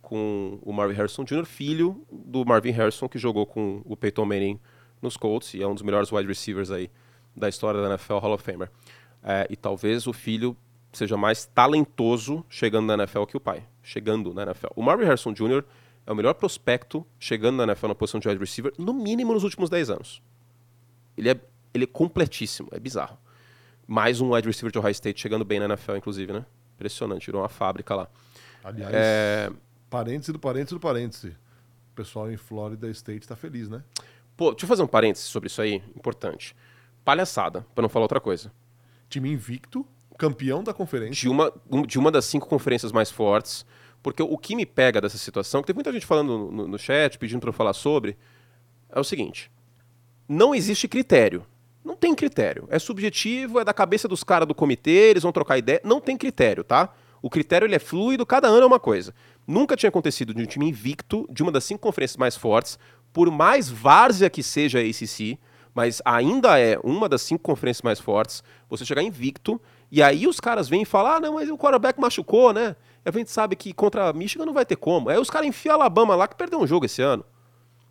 com 0.00 0.60
o 0.62 0.72
Marvin 0.72 0.94
Harrison 0.94 1.24
Jr., 1.24 1.44
filho 1.44 2.06
do 2.10 2.44
Marvin 2.44 2.70
Harrison, 2.70 3.08
que 3.08 3.18
jogou 3.18 3.44
com 3.44 3.82
o 3.84 3.96
Peyton 3.96 4.24
Manning 4.24 4.60
nos 5.00 5.16
Colts 5.16 5.54
e 5.54 5.62
é 5.62 5.66
um 5.66 5.74
dos 5.74 5.82
melhores 5.82 6.12
wide 6.12 6.28
receivers 6.28 6.70
aí 6.70 6.90
da 7.34 7.48
história 7.48 7.80
da 7.80 7.88
NFL 7.88 8.18
Hall 8.18 8.34
of 8.34 8.44
Famer. 8.44 8.70
É, 9.22 9.46
e 9.50 9.56
talvez 9.56 10.06
o 10.06 10.12
filho 10.12 10.56
seja 10.92 11.16
mais 11.16 11.46
talentoso 11.46 12.44
chegando 12.48 12.86
na 12.86 12.94
NFL 12.94 13.24
que 13.24 13.36
o 13.36 13.40
pai, 13.40 13.66
chegando 13.82 14.34
na 14.34 14.42
NFL. 14.42 14.68
O 14.74 14.82
Marvin 14.82 15.04
Harrison 15.04 15.32
Jr. 15.32 15.64
é 16.06 16.12
o 16.12 16.14
melhor 16.14 16.34
prospecto 16.34 17.06
chegando 17.18 17.56
na 17.56 17.64
NFL 17.64 17.88
na 17.88 17.94
posição 17.94 18.20
de 18.20 18.28
wide 18.28 18.40
receiver, 18.40 18.72
no 18.78 18.92
mínimo 18.92 19.32
nos 19.32 19.44
últimos 19.44 19.70
10 19.70 19.90
anos. 19.90 20.22
Ele 21.16 21.30
é, 21.30 21.40
ele 21.72 21.84
é 21.84 21.86
completíssimo, 21.86 22.68
é 22.72 22.80
bizarro. 22.80 23.18
Mais 23.86 24.20
um 24.20 24.34
wide 24.34 24.46
receiver 24.46 24.72
de 24.72 24.78
Ohio 24.78 24.92
State 24.92 25.20
chegando 25.20 25.44
bem 25.44 25.58
na 25.58 25.66
NFL, 25.66 25.96
inclusive, 25.96 26.32
né? 26.32 26.44
Impressionante, 26.74 27.26
virou 27.26 27.42
uma 27.42 27.48
fábrica 27.48 27.94
lá. 27.94 28.08
Aliás, 28.64 28.92
é... 28.94 29.50
parêntese 29.88 30.32
do 30.32 30.38
parêntese 30.38 30.74
do 30.74 30.80
parêntese. 30.80 31.28
O 31.92 31.94
pessoal 31.94 32.30
em 32.30 32.36
Florida 32.36 32.88
State 32.90 33.20
está 33.20 33.36
feliz, 33.36 33.68
né? 33.68 33.82
Pô, 34.40 34.52
deixa 34.52 34.64
eu 34.64 34.68
fazer 34.68 34.82
um 34.82 34.86
parêntese 34.86 35.26
sobre 35.26 35.48
isso 35.48 35.60
aí, 35.60 35.82
importante. 35.94 36.56
Palhaçada, 37.04 37.66
para 37.74 37.82
não 37.82 37.90
falar 37.90 38.04
outra 38.04 38.18
coisa. 38.18 38.50
Time 39.06 39.30
invicto, 39.30 39.86
campeão 40.16 40.64
da 40.64 40.72
conferência. 40.72 41.12
De 41.12 41.28
uma, 41.28 41.52
de 41.86 41.98
uma 41.98 42.10
das 42.10 42.24
cinco 42.24 42.48
conferências 42.48 42.90
mais 42.90 43.10
fortes. 43.10 43.66
Porque 44.02 44.22
o 44.22 44.38
que 44.38 44.56
me 44.56 44.64
pega 44.64 44.98
dessa 44.98 45.18
situação, 45.18 45.60
que 45.60 45.66
tem 45.66 45.74
muita 45.74 45.92
gente 45.92 46.06
falando 46.06 46.50
no, 46.50 46.66
no 46.66 46.78
chat, 46.78 47.18
pedindo 47.18 47.38
para 47.38 47.50
eu 47.50 47.52
falar 47.52 47.74
sobre, 47.74 48.16
é 48.88 48.98
o 48.98 49.04
seguinte: 49.04 49.50
não 50.26 50.54
existe 50.54 50.88
critério. 50.88 51.44
Não 51.84 51.94
tem 51.94 52.14
critério. 52.14 52.66
É 52.70 52.78
subjetivo, 52.78 53.60
é 53.60 53.64
da 53.64 53.74
cabeça 53.74 54.08
dos 54.08 54.24
caras 54.24 54.48
do 54.48 54.54
comitê, 54.54 55.10
eles 55.10 55.22
vão 55.22 55.32
trocar 55.32 55.58
ideia. 55.58 55.82
Não 55.84 56.00
tem 56.00 56.16
critério, 56.16 56.64
tá? 56.64 56.88
O 57.20 57.28
critério 57.28 57.66
ele 57.66 57.74
é 57.74 57.78
fluido, 57.78 58.24
cada 58.24 58.48
ano 58.48 58.62
é 58.62 58.66
uma 58.66 58.80
coisa. 58.80 59.14
Nunca 59.46 59.76
tinha 59.76 59.88
acontecido 59.88 60.32
de 60.32 60.42
um 60.42 60.46
time 60.46 60.66
invicto, 60.66 61.28
de 61.30 61.42
uma 61.42 61.52
das 61.52 61.64
cinco 61.64 61.80
conferências 61.80 62.16
mais 62.16 62.36
fortes, 62.36 62.78
por 63.12 63.30
mais 63.30 63.68
várzea 63.68 64.30
que 64.30 64.42
seja 64.42 64.78
a 64.78 64.82
ACC, 64.82 65.38
mas 65.74 66.02
ainda 66.04 66.58
é 66.58 66.78
uma 66.82 67.08
das 67.08 67.22
cinco 67.22 67.42
conferências 67.42 67.82
mais 67.82 68.00
fortes, 68.00 68.42
você 68.68 68.84
chegar 68.84 69.02
invicto, 69.02 69.60
e 69.90 70.02
aí 70.02 70.26
os 70.26 70.38
caras 70.38 70.68
vêm 70.68 70.82
e 70.82 70.84
falam, 70.84 71.12
ah, 71.12 71.20
não, 71.20 71.34
mas 71.34 71.48
o 71.48 71.58
quarterback 71.58 72.00
machucou, 72.00 72.52
né? 72.52 72.76
E 73.04 73.08
a 73.08 73.12
gente 73.12 73.30
sabe 73.30 73.56
que 73.56 73.72
contra 73.72 74.08
a 74.08 74.12
Michigan 74.12 74.46
não 74.46 74.52
vai 74.52 74.64
ter 74.64 74.76
como. 74.76 75.08
Aí 75.08 75.18
os 75.18 75.30
caras 75.30 75.48
enfiam 75.48 75.74
Alabama 75.74 76.14
lá 76.14 76.28
que 76.28 76.36
perdeu 76.36 76.60
um 76.60 76.66
jogo 76.66 76.86
esse 76.86 77.02
ano. 77.02 77.24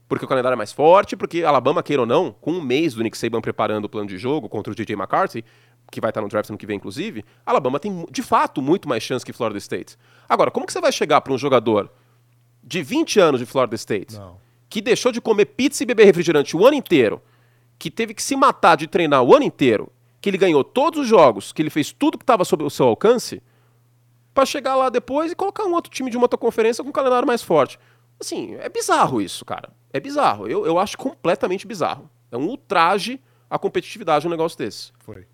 Porque 0.08 0.26
o 0.26 0.28
calendário 0.28 0.56
é 0.56 0.58
mais 0.58 0.72
forte, 0.72 1.16
porque 1.16 1.44
Alabama, 1.44 1.84
queira 1.84 2.02
ou 2.02 2.08
não, 2.08 2.32
com 2.32 2.52
um 2.52 2.62
mês 2.62 2.96
do 2.96 3.04
Nick 3.04 3.18
Saban 3.18 3.42
preparando 3.42 3.86
o 3.86 3.90
plano 3.90 4.08
de 4.08 4.18
jogo 4.18 4.50
contra 4.50 4.72
o 4.72 4.76
DJ 4.76 4.96
McCarthy, 4.96 5.46
que 5.92 6.02
vai 6.02 6.10
estar 6.10 6.22
no 6.22 6.28
draft 6.28 6.50
ano 6.50 6.58
que 6.58 6.66
vem, 6.66 6.78
inclusive, 6.78 7.24
Alabama 7.46 7.80
tem, 7.80 8.06
de 8.10 8.24
fato, 8.24 8.62
muito 8.62 8.88
mais 8.88 9.04
chance 9.04 9.26
que 9.26 9.34
Florida 9.34 9.58
State. 9.58 9.98
Agora, 10.28 10.52
como 10.52 10.66
que 10.66 10.74
você 10.74 10.82
vai 10.82 10.92
chegar 10.92 11.22
para 11.22 11.34
um 11.34 11.38
jogador 11.38 11.92
de 12.64 12.82
20 12.82 13.20
anos 13.20 13.40
de 13.40 13.46
Florida 13.46 13.76
State, 13.76 14.16
não. 14.16 14.38
Que 14.70 14.82
deixou 14.82 15.12
de 15.12 15.20
comer 15.20 15.46
pizza 15.46 15.84
e 15.84 15.86
beber 15.86 16.06
refrigerante 16.06 16.56
o 16.56 16.66
ano 16.66 16.76
inteiro, 16.76 17.22
que 17.78 17.90
teve 17.90 18.14
que 18.14 18.22
se 18.22 18.36
matar 18.36 18.78
de 18.78 18.88
treinar 18.88 19.24
o 19.24 19.34
ano 19.34 19.44
inteiro, 19.44 19.92
que 20.22 20.30
ele 20.30 20.38
ganhou 20.38 20.64
todos 20.64 21.00
os 21.00 21.08
jogos, 21.08 21.52
que 21.52 21.62
ele 21.62 21.70
fez 21.70 21.92
tudo 21.92 22.18
que 22.18 22.24
estava 22.24 22.46
sob 22.46 22.64
o 22.64 22.70
seu 22.70 22.86
alcance, 22.88 23.42
para 24.34 24.46
chegar 24.46 24.76
lá 24.76 24.90
depois 24.90 25.32
e 25.32 25.36
colocar 25.36 25.64
um 25.64 25.74
outro 25.74 25.92
time 25.92 26.12
de 26.12 26.18
uma 26.18 26.26
outra 26.26 26.38
conferência 26.38 26.84
com 26.84 26.90
um 26.90 26.94
calendário 26.94 27.28
mais 27.28 27.42
forte. 27.42 27.80
Assim, 28.20 28.56
é 28.56 28.70
bizarro 28.70 29.22
isso, 29.22 29.44
cara. 29.46 29.70
É 29.92 30.00
bizarro. 30.00 30.48
Eu, 30.48 30.66
eu 30.66 30.78
acho 30.78 30.98
completamente 30.98 31.66
bizarro. 31.66 32.10
É 32.32 32.38
um 32.38 32.46
ultraje 32.46 33.20
à 33.50 33.58
competitividade 33.58 34.28
um 34.28 34.30
negócio 34.30 34.58
desse. 34.58 34.92
Foi. 35.00 35.26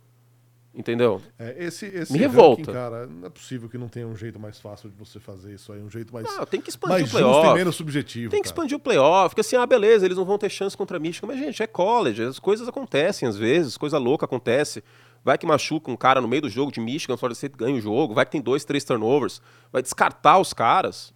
Entendeu? 0.76 1.22
É, 1.40 1.64
esse, 1.64 1.86
esse 1.86 2.12
Me 2.12 2.20
revolta. 2.20 2.64
Ranking, 2.64 2.74
cara, 2.74 3.08
não 3.08 3.28
é 3.28 3.30
possível 3.30 3.70
que 3.70 3.78
não 3.78 3.88
tenha 3.88 4.06
um 4.06 4.16
jeito 4.16 4.38
mais 4.38 4.60
fácil 4.60 4.90
de 4.90 4.96
você 4.98 5.22
fazer 5.22 5.54
isso 5.54 5.72
aí, 5.72 5.82
um 5.82 5.90
jeito 5.90 6.14
mais. 6.14 6.26
Não, 6.26 6.46
tem 6.46 6.60
que 6.60 6.70
expandir 6.70 7.00
mais 7.00 7.10
o 7.10 7.12
playoff. 7.12 7.48
e 7.48 7.54
menos 7.54 7.76
subjetivo. 7.78 8.30
Tem 8.30 8.42
que 8.42 8.50
cara. 8.50 8.54
expandir 8.54 8.78
o 8.78 8.80
playoff, 8.80 9.30
porque 9.30 9.40
assim, 9.40 9.56
ah, 9.56 9.66
beleza, 9.66 10.06
eles 10.06 10.18
não 10.18 10.26
vão 10.26 10.38
ter 10.38 10.50
chance 10.50 10.76
contra 10.76 10.98
a 10.98 11.00
Michigan, 11.00 11.28
mas 11.28 11.40
gente, 11.40 11.64
é 11.64 11.68
college, 11.68 12.22
as 12.22 12.40
coisas 12.40 12.68
acontecem 12.68 13.26
às 13.26 13.38
vezes, 13.38 13.78
coisa 13.78 13.98
louca 13.98 14.26
acontece. 14.26 14.84
Vai 15.24 15.38
que 15.38 15.46
machuca 15.46 15.90
um 15.90 15.96
cara 15.96 16.20
no 16.22 16.28
meio 16.28 16.42
do 16.42 16.50
jogo 16.50 16.72
de 16.72 16.80
Michigan, 16.80 17.18
Florida 17.18 17.36
State 17.36 17.58
ganha 17.58 17.78
o 17.78 17.82
jogo, 17.82 18.14
vai 18.14 18.26
que 18.26 18.32
tem 18.32 18.42
dois, 18.42 18.66
três 18.66 18.84
turnovers, 18.84 19.42
vai 19.72 19.82
descartar 19.82 20.38
os 20.40 20.54
caras 20.54 21.14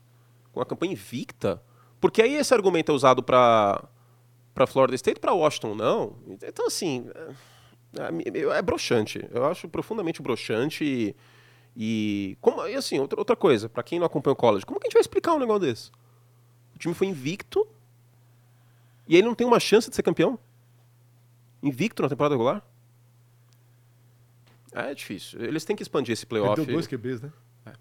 com 0.51 0.61
a 0.61 0.65
campanha 0.65 0.93
invicta. 0.93 1.61
Porque 1.99 2.21
aí 2.21 2.33
esse 2.35 2.53
argumento 2.53 2.91
é 2.91 2.95
usado 2.95 3.21
para 3.21 3.83
para 4.53 4.65
Florida 4.65 4.95
State, 4.95 5.19
para 5.19 5.33
Washington 5.33 5.75
não. 5.75 6.15
Então 6.41 6.65
assim, 6.65 7.07
é, 7.13 7.27
é, 7.93 8.61
broxante. 8.61 9.27
Eu 9.31 9.45
acho 9.45 9.67
profundamente 9.67 10.21
broxante 10.21 10.83
e, 10.83 11.15
e 11.75 12.37
como 12.41 12.65
e 12.67 12.75
assim, 12.75 12.99
outra, 12.99 13.19
outra 13.19 13.35
coisa, 13.35 13.67
para 13.67 13.83
quem 13.83 13.99
não 13.99 14.05
acompanha 14.05 14.33
o 14.33 14.35
college, 14.35 14.65
como 14.65 14.79
que 14.79 14.87
a 14.87 14.87
gente 14.87 14.93
vai 14.93 15.01
explicar 15.01 15.33
um 15.33 15.39
negócio 15.39 15.61
desse? 15.61 15.91
O 16.75 16.79
time 16.79 16.93
foi 16.93 17.07
invicto 17.07 17.67
e 19.07 19.15
ele 19.15 19.27
não 19.27 19.35
tem 19.35 19.45
uma 19.45 19.59
chance 19.59 19.89
de 19.89 19.95
ser 19.95 20.03
campeão? 20.03 20.37
Invicto 21.61 22.01
na 22.01 22.09
temporada 22.09 22.35
regular? 22.35 22.63
É 24.71 24.93
difícil. 24.93 25.43
Eles 25.43 25.65
têm 25.65 25.75
que 25.75 25.81
expandir 25.81 26.13
esse 26.13 26.25
playoff. 26.25 26.55
Perdeu 26.55 26.75
dois 26.75 26.87
QBs, 26.87 27.21
né? 27.21 27.33
É. 27.65 27.73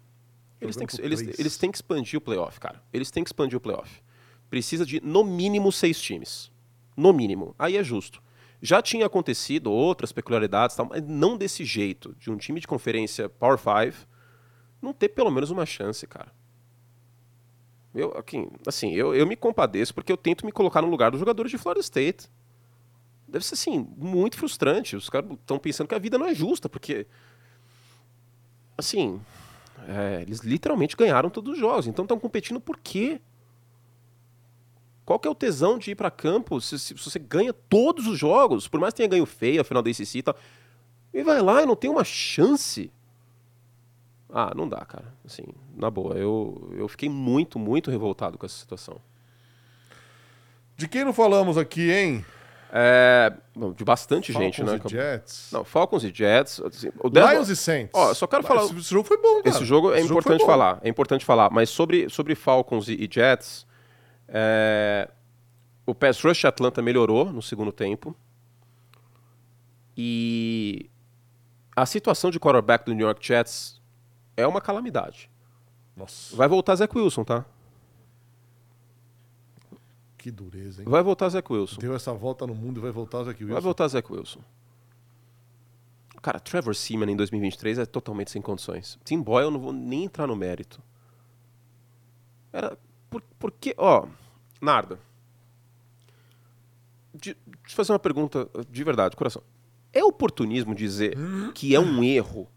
Eles, 0.59 0.75
têm 0.75 0.87
que, 0.87 1.01
eles, 1.01 1.39
eles 1.39 1.57
têm 1.57 1.71
que 1.71 1.77
expandir 1.77 2.17
o 2.17 2.21
playoff, 2.21 2.59
cara. 2.59 2.81
Eles 2.91 3.11
têm 3.11 3.23
que 3.23 3.29
expandir 3.29 3.57
o 3.57 3.61
playoff. 3.61 4.01
Precisa 4.49 4.85
de, 4.85 4.99
no 5.01 5.23
mínimo, 5.23 5.71
seis 5.71 6.01
times. 6.01 6.51
No 6.97 7.13
mínimo. 7.13 7.55
Aí 7.59 7.77
é 7.77 7.83
justo. 7.83 8.21
Já 8.61 8.81
tinha 8.81 9.05
acontecido 9.05 9.71
outras 9.71 10.11
peculiaridades, 10.11 10.75
tal, 10.75 10.87
mas 10.87 11.01
não 11.01 11.37
desse 11.37 11.63
jeito. 11.63 12.15
De 12.19 12.29
um 12.29 12.37
time 12.37 12.59
de 12.59 12.67
conferência 12.67 13.29
Power 13.29 13.57
5 13.57 14.07
não 14.81 14.93
ter 14.93 15.09
pelo 15.09 15.31
menos 15.31 15.49
uma 15.51 15.65
chance, 15.65 16.05
cara. 16.07 16.31
Eu, 17.93 18.13
assim, 18.67 18.93
eu, 18.93 19.15
eu 19.15 19.25
me 19.25 19.35
compadeço 19.35 19.93
porque 19.93 20.11
eu 20.11 20.17
tento 20.17 20.45
me 20.45 20.51
colocar 20.51 20.81
no 20.81 20.89
lugar 20.89 21.11
dos 21.11 21.19
jogadores 21.19 21.51
de 21.51 21.57
Florida 21.57 21.81
State. 21.81 22.29
Deve 23.27 23.45
ser, 23.45 23.55
assim, 23.55 23.87
muito 23.97 24.37
frustrante. 24.37 24.95
Os 24.95 25.09
caras 25.09 25.31
estão 25.31 25.59
pensando 25.59 25.87
que 25.87 25.95
a 25.95 25.99
vida 25.99 26.17
não 26.17 26.25
é 26.25 26.33
justa, 26.33 26.67
porque. 26.69 27.07
Assim. 28.77 29.19
É, 29.87 30.21
eles 30.21 30.41
literalmente 30.41 30.95
ganharam 30.95 31.29
todos 31.29 31.53
os 31.53 31.59
jogos. 31.59 31.87
Então 31.87 32.03
estão 32.03 32.19
competindo 32.19 32.59
por 32.59 32.77
quê? 32.77 33.19
Qual 35.09 35.17
que 35.17 35.27
é 35.27 35.31
o 35.31 35.33
tesão 35.33 35.79
de 35.79 35.89
ir 35.89 35.95
para 35.95 36.11
campo 36.11 36.61
se, 36.61 36.77
se, 36.77 36.95
se, 36.95 37.09
você 37.09 37.17
ganha 37.17 37.51
todos 37.51 38.05
os 38.05 38.15
jogos, 38.15 38.67
por 38.67 38.79
mais 38.79 38.93
que 38.93 38.97
tenha 38.97 39.09
ganho 39.09 39.25
feio 39.25 39.59
a 39.59 39.63
final 39.63 39.81
da 39.81 39.89
ACC 39.89 40.19
e 40.19 40.21
tal, 40.21 40.35
e 41.11 41.23
vai 41.23 41.41
lá 41.41 41.63
e 41.63 41.65
não 41.65 41.75
tem 41.75 41.89
uma 41.89 42.03
chance? 42.03 42.91
Ah, 44.31 44.53
não 44.55 44.69
dá, 44.69 44.85
cara. 44.85 45.11
Assim, 45.25 45.45
na 45.75 45.89
boa, 45.89 46.13
eu, 46.13 46.71
eu 46.77 46.87
fiquei 46.87 47.09
muito, 47.09 47.57
muito 47.57 47.89
revoltado 47.89 48.37
com 48.37 48.45
essa 48.45 48.55
situação. 48.55 48.97
De 50.77 50.87
quem 50.87 51.03
não 51.03 51.11
falamos 51.11 51.57
aqui, 51.57 51.91
hein? 51.91 52.23
É, 52.71 53.33
de 53.75 53.83
bastante 53.83 54.31
Falcons 54.31 54.55
gente, 54.55 54.63
né? 54.63 54.79
E 54.85 54.89
Jets. 54.89 55.49
Não, 55.51 55.65
Falcons 55.65 56.03
e 56.03 56.13
Jets. 56.13 56.61
Assim. 56.61 56.91
Lions 57.03 57.49
e 57.49 57.55
Saints. 57.55 57.93
Ó, 57.95 58.13
só 58.13 58.27
quero 58.27 58.43
falar. 58.43 58.65
Esse 58.65 58.81
jogo 58.81 59.07
foi 59.07 59.17
bom, 59.17 59.41
cara. 59.41 59.49
Esse 59.49 59.65
jogo 59.65 59.91
é 59.91 59.97
Esse 59.97 60.05
importante 60.05 60.41
jogo 60.41 60.51
falar. 60.51 60.79
É 60.83 60.87
importante 60.87 61.25
falar. 61.25 61.49
Mas 61.49 61.71
sobre, 61.71 62.07
sobre 62.09 62.35
Falcons 62.35 62.87
e, 62.87 62.93
e 62.93 63.09
Jets, 63.11 63.67
é... 64.31 65.09
O 65.85 65.95
pass 65.95 66.21
rush 66.21 66.45
Atlanta 66.45 66.81
melhorou 66.81 67.31
no 67.31 67.41
segundo 67.41 67.71
tempo. 67.71 68.15
E 69.97 70.89
a 71.75 71.85
situação 71.85 72.29
de 72.29 72.39
quarterback 72.39 72.85
do 72.85 72.93
New 72.93 73.05
York 73.05 73.25
Jets 73.25 73.81
é 74.37 74.45
uma 74.45 74.61
calamidade. 74.61 75.29
Nossa. 75.95 76.35
Vai 76.35 76.47
voltar 76.47 76.75
Zach 76.75 76.95
Wilson, 76.97 77.23
tá? 77.23 77.45
Que 80.17 80.29
dureza, 80.29 80.81
hein? 80.81 80.87
Vai 80.89 81.01
voltar 81.01 81.29
Zach 81.29 81.51
Wilson. 81.51 81.79
Deu 81.79 81.95
essa 81.95 82.13
volta 82.13 82.45
no 82.45 82.53
mundo 82.53 82.79
e 82.79 82.81
vai 82.81 82.91
voltar 82.91 83.23
Zach 83.23 83.41
Wilson. 83.41 83.53
Vai 83.53 83.61
voltar 83.61 83.87
Zach 83.87 84.11
Wilson. 84.11 84.41
Cara, 86.21 86.39
Trevor 86.39 86.75
Seaman 86.75 87.09
em 87.11 87.15
2023 87.15 87.79
é 87.79 87.85
totalmente 87.85 88.31
sem 88.31 88.41
condições. 88.41 88.99
Tim 89.03 89.21
Boyle 89.21 89.47
eu 89.47 89.51
não 89.51 89.59
vou 89.59 89.73
nem 89.73 90.05
entrar 90.05 90.27
no 90.27 90.35
mérito. 90.35 90.81
Era. 92.51 92.77
Por, 93.09 93.21
por 93.37 93.51
que. 93.51 93.73
Ó, 93.77 94.05
Narda. 94.61 94.99
De, 97.13 97.35
deixa 97.45 97.71
eu 97.71 97.75
fazer 97.75 97.91
uma 97.91 97.99
pergunta 97.99 98.49
de 98.69 98.83
verdade, 98.83 99.15
coração. 99.15 99.41
É 99.91 100.03
oportunismo 100.03 100.75
dizer 100.75 101.17
que 101.53 101.73
é 101.73 101.79
um 101.79 102.03
erro 102.03 102.47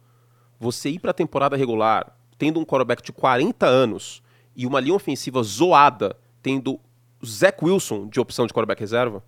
você 0.61 0.90
ir 0.90 0.98
para 0.98 1.11
a 1.11 1.14
temporada 1.14 1.57
regular 1.57 2.16
tendo 2.38 2.61
um 2.61 2.64
quarterback 2.64 3.03
de 3.03 3.12
40 3.12 3.66
anos 3.66 4.22
e 4.55 4.66
uma 4.66 4.80
linha 4.80 4.94
ofensiva 4.94 5.42
zoada 5.42 6.16
tendo 6.42 6.78
Zach 7.24 7.64
Wilson 7.64 8.09
de 8.09 8.20
opção 8.20 8.46
de 8.46 8.53
quarterback 8.53 8.80
reserva? 8.80 9.22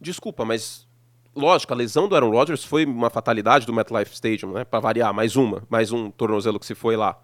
Desculpa, 0.00 0.44
mas 0.44 0.88
lógico, 1.34 1.72
a 1.72 1.76
lesão 1.76 2.08
do 2.08 2.14
Aaron 2.14 2.30
Rodgers 2.30 2.64
foi 2.64 2.84
uma 2.84 3.10
fatalidade 3.10 3.66
do 3.66 3.72
MetLife 3.72 4.12
Stadium, 4.14 4.52
né? 4.52 4.64
Para 4.64 4.80
variar, 4.80 5.12
mais 5.12 5.36
uma, 5.36 5.62
mais 5.68 5.92
um 5.92 6.10
tornozelo 6.10 6.58
que 6.58 6.66
se 6.66 6.74
foi 6.74 6.96
lá. 6.96 7.18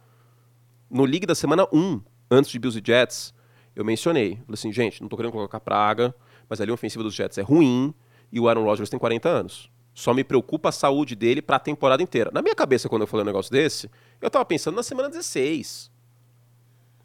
No 0.91 1.05
League 1.05 1.27
da 1.27 1.35
semana 1.35 1.67
1, 1.73 2.01
antes 2.31 2.51
de 2.51 2.59
Bills 2.59 2.79
e 2.79 2.83
Jets, 2.85 3.35
eu 3.75 3.85
mencionei. 3.85 4.37
Falei 4.37 4.55
assim, 4.55 4.73
gente, 4.73 5.01
não 5.01 5.09
tô 5.09 5.17
querendo 5.17 5.33
colocar 5.33 5.61
praga, 5.61 6.15
mas 6.49 6.61
a 6.61 6.65
linha 6.65 6.75
ofensiva 6.75 7.03
dos 7.03 7.15
Jets 7.15 7.39
é 7.39 7.43
ruim 7.43 7.95
e 8.31 8.39
o 8.39 8.49
Aaron 8.49 8.65
Rodgers 8.65 8.91
tem 8.91 8.99
40 8.99 9.29
anos. 9.29 9.71
Só 9.95 10.13
me 10.13 10.25
preocupa 10.25 10.71
a 10.71 10.73
saúde 10.73 11.15
dele 11.15 11.41
para 11.41 11.57
a 11.57 11.61
temporada 11.61 12.03
inteira. 12.03 12.31
Na 12.33 12.43
minha 12.43 12.55
cabeça, 12.55 12.89
quando 12.89 13.03
eu 13.03 13.07
falei 13.07 13.23
um 13.23 13.27
negócio 13.27 13.51
desse, 13.51 13.91
eu 14.21 14.29
tava 14.29 14.45
pensando 14.45 14.75
na 14.75 14.83
semana 14.83 15.09
16. 15.09 15.91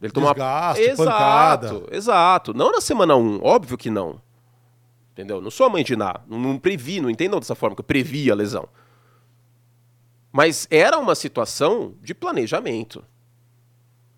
Ele 0.02 0.12
tomou 0.12 0.34
Desgaste, 0.34 0.82
exato, 0.82 1.06
pancada. 1.06 1.96
exato. 1.96 2.54
Não 2.54 2.72
na 2.72 2.82
semana 2.82 3.16
1, 3.16 3.42
óbvio 3.44 3.78
que 3.78 3.90
não. 3.90 4.22
Entendeu? 5.12 5.42
Não 5.42 5.52
sou 5.52 5.66
a 5.66 5.70
mãe 5.70 5.84
de 5.84 5.96
Ná. 5.96 6.22
Não, 6.28 6.40
não 6.40 6.58
previ, 6.58 7.02
não 7.02 7.10
entendam 7.10 7.40
dessa 7.40 7.54
forma 7.54 7.76
que 7.76 7.82
eu 7.82 7.86
previ 7.86 8.32
a 8.32 8.36
lesão. 8.36 8.68
Mas 10.32 10.68
era 10.72 10.98
uma 10.98 11.16
situação 11.16 11.94
de 12.02 12.16
planejamento. 12.16 13.04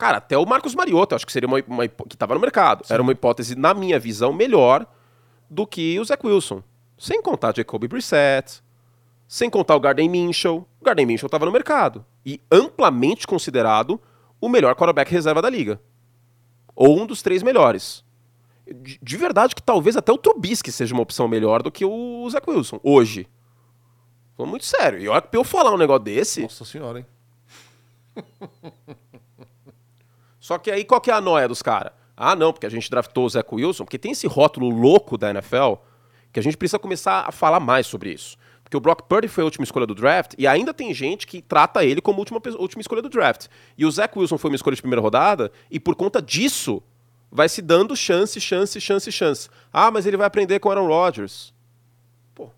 Cara, 0.01 0.17
até 0.17 0.35
o 0.35 0.47
Marcos 0.47 0.73
Mariota, 0.73 1.15
acho 1.15 1.27
que 1.27 1.31
seria 1.31 1.47
uma, 1.47 1.63
uma 1.67 1.87
que 1.87 2.15
estava 2.15 2.33
no 2.33 2.39
mercado. 2.39 2.83
Sim. 2.87 2.91
Era 2.91 3.03
uma 3.03 3.11
hipótese, 3.11 3.55
na 3.55 3.71
minha 3.71 3.99
visão, 3.99 4.33
melhor 4.33 4.87
do 5.47 5.67
que 5.67 5.99
o 5.99 6.03
Zach 6.03 6.25
Wilson. 6.25 6.63
Sem 6.97 7.21
contar 7.21 7.55
Jacoby 7.55 7.87
Brissett, 7.87 8.63
sem 9.27 9.47
contar 9.47 9.75
o 9.75 9.79
Garden 9.79 10.09
Minshew. 10.09 10.67
O 10.79 10.83
Garden 10.83 11.05
Minshew 11.05 11.27
estava 11.27 11.45
no 11.45 11.51
mercado. 11.51 12.03
E 12.25 12.41
amplamente 12.51 13.27
considerado 13.27 14.01
o 14.41 14.49
melhor 14.49 14.73
quarterback 14.73 15.11
reserva 15.11 15.39
da 15.39 15.51
liga. 15.51 15.79
Ou 16.75 16.99
um 16.99 17.05
dos 17.05 17.21
três 17.21 17.43
melhores. 17.43 18.03
De, 18.65 18.97
de 18.99 19.17
verdade 19.17 19.53
que 19.53 19.61
talvez 19.61 19.95
até 19.95 20.11
o 20.11 20.17
Trubisky 20.17 20.71
seja 20.71 20.95
uma 20.95 21.03
opção 21.03 21.27
melhor 21.27 21.61
do 21.61 21.71
que 21.71 21.85
o 21.85 22.27
Zach 22.27 22.49
Wilson, 22.49 22.79
hoje. 22.81 23.27
Foi 24.35 24.47
muito 24.47 24.65
sério. 24.65 24.97
E 24.97 25.07
olha 25.07 25.21
que 25.21 25.27
pra 25.27 25.39
eu 25.39 25.43
falar 25.43 25.71
um 25.71 25.77
negócio 25.77 26.05
desse... 26.05 26.41
Nossa 26.41 26.65
senhora, 26.65 26.97
hein? 26.97 27.05
Só 30.41 30.57
que 30.57 30.69
aí 30.69 30.83
qual 30.83 30.99
que 30.99 31.09
é 31.09 31.13
a 31.13 31.21
noia 31.21 31.47
dos 31.47 31.61
caras? 31.61 31.93
Ah, 32.17 32.35
não, 32.35 32.51
porque 32.51 32.65
a 32.65 32.69
gente 32.69 32.89
draftou 32.89 33.25
o 33.25 33.29
Zach 33.29 33.47
Wilson, 33.49 33.85
porque 33.85 33.97
tem 33.97 34.11
esse 34.11 34.27
rótulo 34.27 34.69
louco 34.69 35.17
da 35.17 35.29
NFL 35.29 35.75
que 36.33 36.39
a 36.39 36.43
gente 36.43 36.57
precisa 36.57 36.79
começar 36.79 37.25
a 37.27 37.31
falar 37.31 37.59
mais 37.59 37.85
sobre 37.87 38.11
isso. 38.11 38.37
Porque 38.63 38.75
o 38.75 38.79
Brock 38.79 39.03
Purdy 39.03 39.27
foi 39.27 39.43
a 39.43 39.45
última 39.45 39.63
escolha 39.63 39.85
do 39.85 39.93
draft 39.93 40.33
e 40.37 40.47
ainda 40.47 40.73
tem 40.73 40.93
gente 40.93 41.27
que 41.27 41.41
trata 41.41 41.83
ele 41.85 42.01
como 42.01 42.17
a 42.17 42.21
última, 42.21 42.41
última 42.57 42.81
escolha 42.81 43.01
do 43.01 43.09
draft. 43.09 43.47
E 43.77 43.85
o 43.85 43.91
Zach 43.91 44.17
Wilson 44.17 44.37
foi 44.37 44.49
uma 44.49 44.55
escolha 44.55 44.75
de 44.75 44.81
primeira 44.81 45.01
rodada 45.01 45.51
e 45.69 45.79
por 45.79 45.95
conta 45.95 46.21
disso 46.21 46.81
vai 47.31 47.47
se 47.47 47.61
dando 47.61 47.95
chance, 47.95 48.39
chance, 48.41 48.79
chance, 48.81 49.11
chance. 49.11 49.49
Ah, 49.71 49.91
mas 49.91 50.05
ele 50.05 50.17
vai 50.17 50.25
aprender 50.25 50.59
com 50.59 50.71
Aaron 50.71 50.87
Rodgers. 50.87 51.53
Pô. 52.33 52.49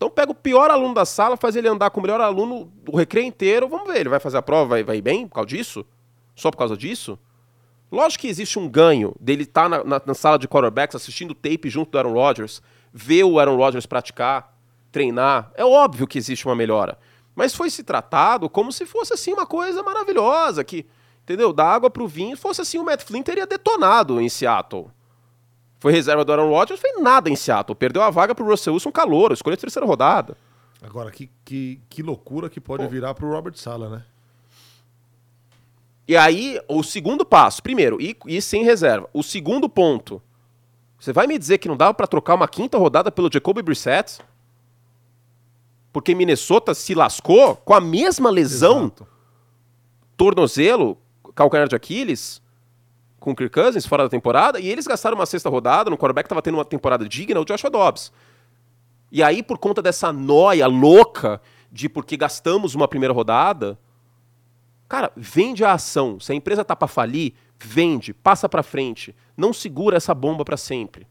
Então 0.00 0.08
pega 0.08 0.32
o 0.32 0.34
pior 0.34 0.70
aluno 0.70 0.94
da 0.94 1.04
sala, 1.04 1.36
faz 1.36 1.54
ele 1.54 1.68
andar 1.68 1.90
com 1.90 2.00
o 2.00 2.02
melhor 2.02 2.22
aluno 2.22 2.72
o 2.88 2.96
recreio 2.96 3.26
inteiro, 3.26 3.68
vamos 3.68 3.86
ver, 3.86 4.00
ele 4.00 4.08
vai 4.08 4.18
fazer 4.18 4.38
a 4.38 4.42
prova, 4.42 4.70
vai, 4.70 4.82
vai 4.82 5.02
bem 5.02 5.28
por 5.28 5.34
causa 5.34 5.48
disso? 5.48 5.84
Só 6.34 6.50
por 6.50 6.56
causa 6.56 6.74
disso? 6.74 7.18
Lógico 7.92 8.22
que 8.22 8.28
existe 8.28 8.58
um 8.58 8.66
ganho 8.66 9.14
dele 9.20 9.42
estar 9.42 9.64
tá 9.64 9.68
na, 9.68 9.84
na, 9.84 10.02
na, 10.06 10.14
sala 10.14 10.38
de 10.38 10.48
quarterbacks 10.48 10.96
assistindo 10.96 11.34
tape 11.34 11.68
junto 11.68 11.90
do 11.90 11.98
Aaron 11.98 12.14
Rodgers, 12.14 12.62
ver 12.90 13.24
o 13.24 13.38
Aaron 13.38 13.56
Rodgers 13.56 13.84
praticar, 13.84 14.56
treinar. 14.90 15.52
É 15.54 15.66
óbvio 15.66 16.06
que 16.06 16.16
existe 16.16 16.46
uma 16.46 16.56
melhora. 16.56 16.96
Mas 17.34 17.54
foi 17.54 17.68
se 17.68 17.82
tratado 17.82 18.48
como 18.48 18.72
se 18.72 18.86
fosse 18.86 19.12
assim 19.12 19.34
uma 19.34 19.44
coisa 19.44 19.82
maravilhosa, 19.82 20.64
que, 20.64 20.86
entendeu? 21.24 21.52
Da 21.52 21.66
água 21.66 21.90
pro 21.90 22.08
vinho, 22.08 22.38
fosse 22.38 22.62
assim 22.62 22.78
o 22.78 22.84
Matt 22.84 23.02
Flynn 23.02 23.22
teria 23.22 23.46
detonado 23.46 24.18
em 24.18 24.30
Seattle. 24.30 24.90
Foi 25.80 25.92
reserva 25.92 26.24
do 26.24 26.30
Aaron 26.30 26.50
Rodgers, 26.50 26.78
não 26.78 26.90
fez 26.90 27.02
nada 27.02 27.30
em 27.30 27.34
Seattle. 27.34 27.74
Perdeu 27.74 28.02
a 28.02 28.10
vaga 28.10 28.34
pro 28.34 28.44
Russell 28.46 28.74
Wilson 28.74 28.92
calor, 28.92 29.32
escolheu 29.32 29.54
a 29.54 29.56
terceira 29.56 29.86
rodada. 29.86 30.36
Agora, 30.82 31.10
que, 31.10 31.30
que, 31.42 31.80
que 31.88 32.02
loucura 32.02 32.50
que 32.50 32.60
pode 32.60 32.84
Pô. 32.84 32.90
virar 32.90 33.14
pro 33.14 33.30
Robert 33.30 33.56
Sala, 33.56 33.88
né? 33.88 34.04
E 36.06 36.16
aí, 36.16 36.60
o 36.68 36.82
segundo 36.82 37.24
passo, 37.24 37.62
primeiro, 37.62 38.00
ir, 38.00 38.16
ir 38.26 38.42
sem 38.42 38.62
reserva. 38.62 39.08
O 39.12 39.22
segundo 39.22 39.68
ponto, 39.68 40.20
você 40.98 41.14
vai 41.14 41.26
me 41.26 41.38
dizer 41.38 41.56
que 41.58 41.68
não 41.68 41.76
dava 41.76 41.94
para 41.94 42.06
trocar 42.06 42.34
uma 42.34 42.48
quinta 42.48 42.76
rodada 42.76 43.10
pelo 43.10 43.30
Jacoby 43.32 43.62
Brissett? 43.62 44.20
Porque 45.92 46.14
Minnesota 46.14 46.74
se 46.74 46.94
lascou 46.94 47.56
com 47.56 47.72
a 47.72 47.80
mesma 47.80 48.28
lesão, 48.28 48.84
Exato. 48.84 49.06
tornozelo, 50.16 50.98
calcanhar 51.34 51.68
de 51.68 51.74
Aquiles, 51.74 52.42
com 53.20 53.30
o 53.30 53.36
Kirk 53.36 53.54
Cousins 53.54 53.86
fora 53.86 54.02
da 54.02 54.08
temporada, 54.08 54.58
e 54.58 54.68
eles 54.68 54.86
gastaram 54.86 55.16
uma 55.16 55.26
sexta 55.26 55.48
rodada, 55.48 55.90
no 55.90 55.96
quarterback 55.96 56.26
estava 56.26 56.42
tendo 56.42 56.56
uma 56.56 56.64
temporada 56.64 57.08
digna, 57.08 57.38
o 57.38 57.44
Joshua 57.44 57.70
Dobbs. 57.70 58.10
E 59.12 59.22
aí, 59.22 59.42
por 59.42 59.58
conta 59.58 59.80
dessa 59.80 60.12
noia 60.12 60.66
louca 60.66 61.40
de 61.70 61.88
porque 61.88 62.16
gastamos 62.16 62.74
uma 62.74 62.88
primeira 62.88 63.14
rodada, 63.14 63.78
Cara, 64.90 65.12
vende 65.16 65.64
a 65.64 65.74
ação. 65.74 66.18
Se 66.18 66.32
a 66.32 66.34
empresa 66.34 66.64
tá 66.64 66.74
para 66.74 66.88
falir, 66.88 67.34
vende, 67.60 68.12
passa 68.12 68.48
para 68.48 68.60
frente. 68.60 69.14
Não 69.36 69.52
segura 69.52 69.96
essa 69.96 70.12
bomba 70.12 70.44
para 70.44 70.56
sempre. 70.56 71.06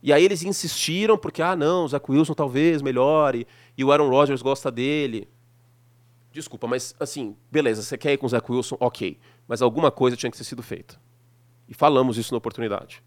E 0.00 0.12
aí 0.12 0.24
eles 0.24 0.44
insistiram 0.44 1.18
porque, 1.18 1.42
ah, 1.42 1.56
não, 1.56 1.86
o 1.86 1.88
Zach 1.88 2.08
Wilson 2.08 2.34
talvez 2.34 2.80
melhore 2.80 3.48
e 3.76 3.84
o 3.84 3.90
Aaron 3.90 4.08
Rodgers 4.08 4.42
gosta 4.42 4.70
dele. 4.70 5.28
Desculpa, 6.30 6.68
mas 6.68 6.94
assim, 7.00 7.36
beleza, 7.50 7.82
você 7.82 7.98
quer 7.98 8.12
ir 8.12 8.16
com 8.16 8.26
o 8.26 8.28
Zach 8.28 8.46
Wilson? 8.48 8.76
Ok. 8.78 9.18
Mas 9.48 9.62
alguma 9.62 9.90
coisa 9.90 10.16
tinha 10.16 10.30
que 10.30 10.36
ter 10.36 10.44
sido 10.44 10.62
feita. 10.62 11.00
E 11.66 11.74
falamos 11.74 12.18
isso 12.18 12.32
na 12.32 12.38
oportunidade. 12.38 13.02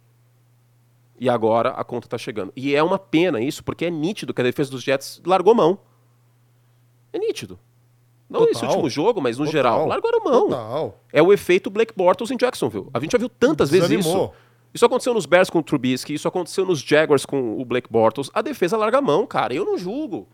E 1.20 1.30
agora 1.30 1.70
a 1.70 1.84
conta 1.84 2.08
está 2.08 2.18
chegando. 2.18 2.52
E 2.56 2.76
é 2.76 2.82
uma 2.82 2.98
pena 2.98 3.40
isso, 3.40 3.64
porque 3.64 3.86
é 3.86 3.92
nítido 3.92 4.34
que 4.34 4.42
a 4.42 4.44
defesa 4.44 4.72
dos 4.72 4.82
Jets 4.82 5.22
largou 5.24 5.54
mão. 5.54 5.78
É 7.14 7.20
nítido. 7.20 7.60
Não 8.28 8.40
Total. 8.40 8.52
esse 8.54 8.66
último 8.66 8.90
jogo, 8.90 9.22
mas 9.22 9.38
no 9.38 9.46
Total. 9.46 9.52
geral. 9.52 9.88
Largaram 9.88 10.24
mão. 10.24 10.50
Total. 10.50 10.98
É 11.14 11.22
o 11.22 11.32
efeito 11.32 11.70
Blake 11.70 11.94
Bortles 11.96 12.32
em 12.32 12.38
Jacksonville. 12.38 12.88
A 12.92 13.00
gente 13.00 13.12
já 13.12 13.20
viu 13.20 13.30
tantas 13.30 13.70
vezes 13.70 13.92
isso. 13.92 14.32
Isso 14.74 14.86
aconteceu 14.86 15.14
nos 15.14 15.26
Bears 15.26 15.50
com 15.50 15.60
o 15.60 15.64
Trubisky, 15.64 16.14
isso 16.14 16.28
aconteceu 16.28 16.66
nos 16.66 16.80
Jaguars 16.80 17.26
com 17.26 17.60
o 17.60 17.66
Blake 17.66 17.92
Bortles. 17.92 18.32
A 18.34 18.42
defesa 18.42 18.78
larga 18.78 19.00
a 19.00 19.02
mão, 19.02 19.28
cara. 19.28 19.54
Eu 19.54 19.66
não 19.66 19.78
julgo. 19.78 20.28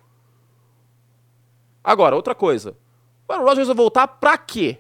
Agora, 1.84 2.16
outra 2.16 2.36
coisa. 2.36 2.78
O 3.28 3.34
Aaron 3.34 3.46
Rodgers 3.46 3.68
vai 3.68 3.76
voltar 3.76 4.08
pra 4.08 4.38
quê? 4.38 4.78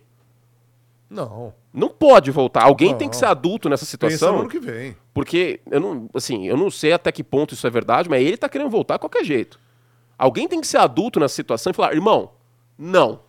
Não. 1.09 1.53
Não 1.73 1.89
pode 1.89 2.31
voltar. 2.31 2.63
Alguém 2.63 2.91
não. 2.91 2.97
tem 2.97 3.09
que 3.09 3.15
ser 3.15 3.25
adulto 3.25 3.69
nessa 3.69 3.85
situação. 3.85 4.29
Pensa 4.29 4.41
ano 4.41 4.49
que 4.49 4.59
vem. 4.59 4.95
Porque 5.13 5.61
eu 5.69 5.79
não, 5.79 6.09
assim, 6.13 6.47
eu 6.47 6.57
não 6.57 6.69
sei 6.69 6.91
até 6.93 7.11
que 7.11 7.23
ponto 7.23 7.53
isso 7.53 7.65
é 7.65 7.69
verdade, 7.69 8.09
mas 8.09 8.21
ele 8.21 8.37
tá 8.37 8.49
querendo 8.49 8.69
voltar 8.69 8.95
de 8.95 9.01
qualquer 9.01 9.23
jeito. 9.23 9.59
Alguém 10.17 10.47
tem 10.47 10.59
que 10.59 10.67
ser 10.67 10.77
adulto 10.77 11.19
nessa 11.19 11.35
situação 11.35 11.71
e 11.71 11.73
falar, 11.73 11.93
irmão, 11.93 12.31
não. 12.77 13.21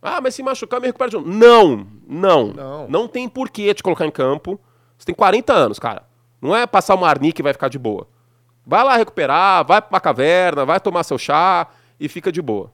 Ah, 0.00 0.20
mas 0.20 0.34
se 0.34 0.42
machucar, 0.42 0.80
me 0.80 0.86
recupera 0.86 1.10
de 1.10 1.16
novo. 1.16 1.28
Não, 1.28 1.86
não. 2.06 2.46
Não. 2.48 2.88
Não 2.88 3.08
tem 3.08 3.28
porquê 3.28 3.72
te 3.72 3.82
colocar 3.82 4.04
em 4.04 4.10
campo. 4.10 4.60
Você 4.98 5.06
tem 5.06 5.14
40 5.14 5.52
anos, 5.52 5.78
cara. 5.78 6.04
Não 6.40 6.54
é 6.54 6.66
passar 6.66 6.94
uma 6.94 7.08
arnica 7.08 7.40
e 7.40 7.42
vai 7.42 7.54
ficar 7.54 7.68
de 7.68 7.78
boa. 7.78 8.06
Vai 8.66 8.84
lá 8.84 8.96
recuperar, 8.96 9.66
vai 9.66 9.80
pra 9.80 9.98
caverna, 10.00 10.64
vai 10.66 10.78
tomar 10.78 11.04
seu 11.04 11.16
chá 11.18 11.66
e 11.98 12.08
fica 12.08 12.30
de 12.30 12.42
boa. 12.42 12.70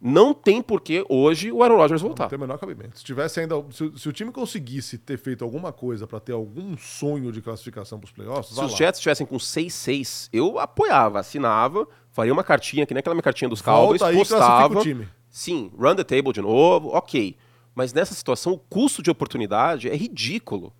Não 0.00 0.32
tem 0.32 0.62
porquê 0.62 1.04
hoje 1.08 1.50
o 1.50 1.62
Aaron 1.62 1.76
Rodgers 1.76 2.00
voltar. 2.00 2.24
Não 2.24 2.28
tem 2.30 2.36
o 2.36 2.40
menor 2.40 2.58
cabimento. 2.58 2.96
Se 2.98 3.04
tivesse 3.04 3.40
ainda. 3.40 3.56
Se, 3.70 3.90
se 3.96 4.08
o 4.08 4.12
time 4.12 4.30
conseguisse 4.30 4.96
ter 4.96 5.18
feito 5.18 5.42
alguma 5.42 5.72
coisa 5.72 6.06
para 6.06 6.20
ter 6.20 6.32
algum 6.32 6.76
sonho 6.76 7.32
de 7.32 7.42
classificação 7.42 7.98
para 7.98 8.06
os 8.06 8.12
playoffs. 8.12 8.54
Se 8.54 8.64
os 8.64 8.76
Jets 8.76 8.98
estivessem 8.98 9.26
com 9.26 9.36
6-6, 9.36 10.28
eu 10.32 10.58
apoiava, 10.58 11.18
assinava, 11.18 11.86
faria 12.12 12.32
uma 12.32 12.44
cartinha, 12.44 12.86
que 12.86 12.94
nem 12.94 13.00
aquela 13.00 13.14
minha 13.14 13.22
cartinha 13.22 13.48
dos 13.48 13.60
Cowboys, 13.60 14.00
Volta 14.00 14.12
aí, 14.12 14.18
postava. 14.18 14.78
O 14.78 14.82
time. 14.82 15.08
Sim, 15.28 15.70
run 15.76 15.96
the 15.96 16.04
table 16.04 16.32
de 16.32 16.40
novo, 16.40 16.90
ok. 16.90 17.36
Mas 17.74 17.92
nessa 17.92 18.14
situação, 18.14 18.52
o 18.52 18.58
custo 18.58 19.02
de 19.02 19.10
oportunidade 19.10 19.88
é 19.88 19.96
ridículo. 19.96 20.72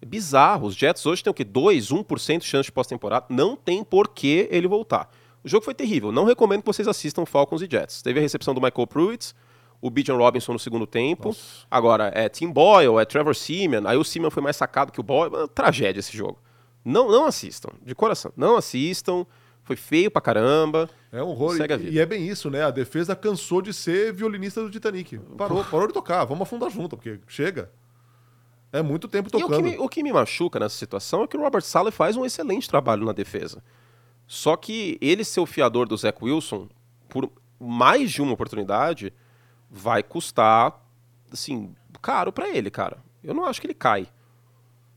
É 0.00 0.06
bizarro. 0.06 0.66
Os 0.66 0.74
Jets 0.74 1.04
hoje 1.04 1.22
têm 1.22 1.30
o 1.30 1.34
quê? 1.34 1.44
2, 1.44 1.90
1% 1.90 2.38
de 2.38 2.46
chance 2.46 2.66
de 2.66 2.72
pós-temporada. 2.72 3.26
Não 3.28 3.56
tem 3.56 3.84
por 3.84 4.08
que 4.08 4.48
ele 4.50 4.66
voltar. 4.66 5.10
O 5.44 5.48
jogo 5.48 5.64
foi 5.64 5.74
terrível. 5.74 6.12
Não 6.12 6.24
recomendo 6.24 6.60
que 6.60 6.66
vocês 6.66 6.86
assistam 6.86 7.26
Falcons 7.26 7.62
e 7.62 7.68
Jets. 7.70 8.02
Teve 8.02 8.20
a 8.20 8.22
recepção 8.22 8.54
do 8.54 8.60
Michael 8.60 8.86
Pruitt, 8.86 9.34
o 9.80 9.90
Bijan 9.90 10.16
Robinson 10.16 10.52
no 10.52 10.58
segundo 10.58 10.86
tempo. 10.86 11.28
Nossa. 11.28 11.66
Agora, 11.70 12.12
é 12.14 12.28
Tim 12.28 12.50
Boyle, 12.50 12.98
é 12.98 13.04
Trevor 13.04 13.34
Simeon. 13.34 13.82
Aí 13.86 13.96
o 13.96 14.04
Simeon 14.04 14.30
foi 14.30 14.42
mais 14.42 14.56
sacado 14.56 14.92
que 14.92 15.00
o 15.00 15.02
Boyle. 15.02 15.34
Uma 15.34 15.48
tragédia 15.48 16.00
esse 16.00 16.16
jogo. 16.16 16.38
Não, 16.84 17.10
não 17.10 17.26
assistam, 17.26 17.70
de 17.84 17.94
coração. 17.94 18.32
Não 18.36 18.56
assistam. 18.56 19.26
Foi 19.64 19.76
feio 19.76 20.10
pra 20.10 20.20
caramba. 20.20 20.90
É 21.12 21.22
um 21.22 21.28
horror. 21.28 21.56
E, 21.56 21.90
e, 21.90 21.98
é 22.00 22.06
bem 22.06 22.28
isso, 22.28 22.50
né? 22.50 22.64
A 22.64 22.70
defesa 22.70 23.14
cansou 23.14 23.62
de 23.62 23.72
ser 23.72 24.12
violinista 24.12 24.60
do 24.60 24.68
Titanic. 24.68 25.18
Parou, 25.36 25.64
parou 25.64 25.86
de 25.86 25.92
tocar. 25.92 26.24
Vamos 26.24 26.42
afundar 26.42 26.68
junto, 26.68 26.96
porque 26.96 27.20
chega. 27.28 27.70
É 28.72 28.82
muito 28.82 29.06
tempo 29.06 29.30
tocando. 29.30 29.52
E 29.52 29.54
o 29.54 29.56
que, 29.56 29.62
me, 29.62 29.78
o 29.78 29.88
que 29.88 30.02
me 30.02 30.12
machuca 30.12 30.58
nessa 30.58 30.76
situação 30.76 31.22
é 31.22 31.26
que 31.26 31.36
o 31.36 31.40
Robert 31.40 31.62
Saleh 31.62 31.92
faz 31.92 32.16
um 32.16 32.24
excelente 32.24 32.68
trabalho 32.68 33.04
na 33.04 33.12
defesa. 33.12 33.62
Só 34.34 34.56
que 34.56 34.96
ele 34.98 35.24
ser 35.24 35.40
o 35.40 35.44
fiador 35.46 35.86
do 35.86 35.94
Zach 35.94 36.16
Wilson, 36.24 36.66
por 37.06 37.30
mais 37.60 38.10
de 38.10 38.22
uma 38.22 38.32
oportunidade, 38.32 39.12
vai 39.70 40.02
custar, 40.02 40.82
assim, 41.30 41.74
caro 42.00 42.32
para 42.32 42.48
ele, 42.48 42.70
cara. 42.70 42.96
Eu 43.22 43.34
não 43.34 43.44
acho 43.44 43.60
que 43.60 43.66
ele 43.66 43.74
cai. 43.74 44.08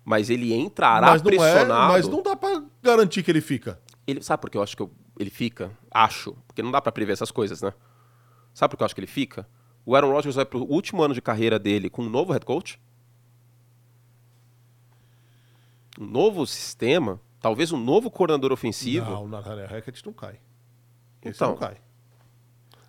Mas 0.05 0.29
ele 0.29 0.53
entrará 0.53 1.07
Mas 1.07 1.21
não, 1.21 1.31
é, 1.31 1.35
pressionado. 1.35 1.91
mas 1.91 2.07
não 2.07 2.23
dá 2.23 2.33
pra 2.33 2.63
garantir 2.81 3.23
que 3.23 3.29
ele 3.29 3.41
fica. 3.41 3.77
Ele, 4.07 4.23
sabe 4.23 4.39
por 4.39 4.49
que 4.49 4.57
eu 4.57 4.63
acho 4.63 4.73
que 4.73 4.81
eu- 4.83 4.91
ele 5.19 5.29
fica? 5.29 5.69
Acho. 5.91 6.31
Porque 6.47 6.63
não 6.63 6.71
dá 6.71 6.79
pra 6.79 6.93
prever 6.93 7.11
essas 7.11 7.29
coisas, 7.29 7.61
né? 7.61 7.73
Sabe 8.53 8.71
por 8.71 8.77
que 8.77 8.83
eu 8.83 8.85
acho 8.85 8.95
que 8.95 9.01
ele 9.01 9.05
fica? 9.07 9.45
O 9.85 9.97
Aaron 9.97 10.13
Rodgers 10.13 10.35
vai 10.35 10.45
pro 10.45 10.63
último 10.63 11.03
ano 11.03 11.13
de 11.13 11.21
carreira 11.21 11.59
dele 11.59 11.89
com 11.89 12.03
um 12.03 12.09
novo 12.09 12.31
head 12.31 12.45
coach. 12.45 12.79
Um 15.99 16.05
novo 16.05 16.47
sistema. 16.47 17.19
Talvez 17.45 17.71
um 17.71 17.77
novo 17.77 18.09
coordenador 18.09 18.51
ofensivo. 18.51 19.11
Não, 19.11 19.25
o 19.25 19.27
Nathaniel 19.27 19.67
Hackett 19.67 20.03
não 20.03 20.13
cai. 20.13 20.39
Esse 21.21 21.35
Então, 21.35 21.49
não 21.49 21.57
cai. 21.57 21.77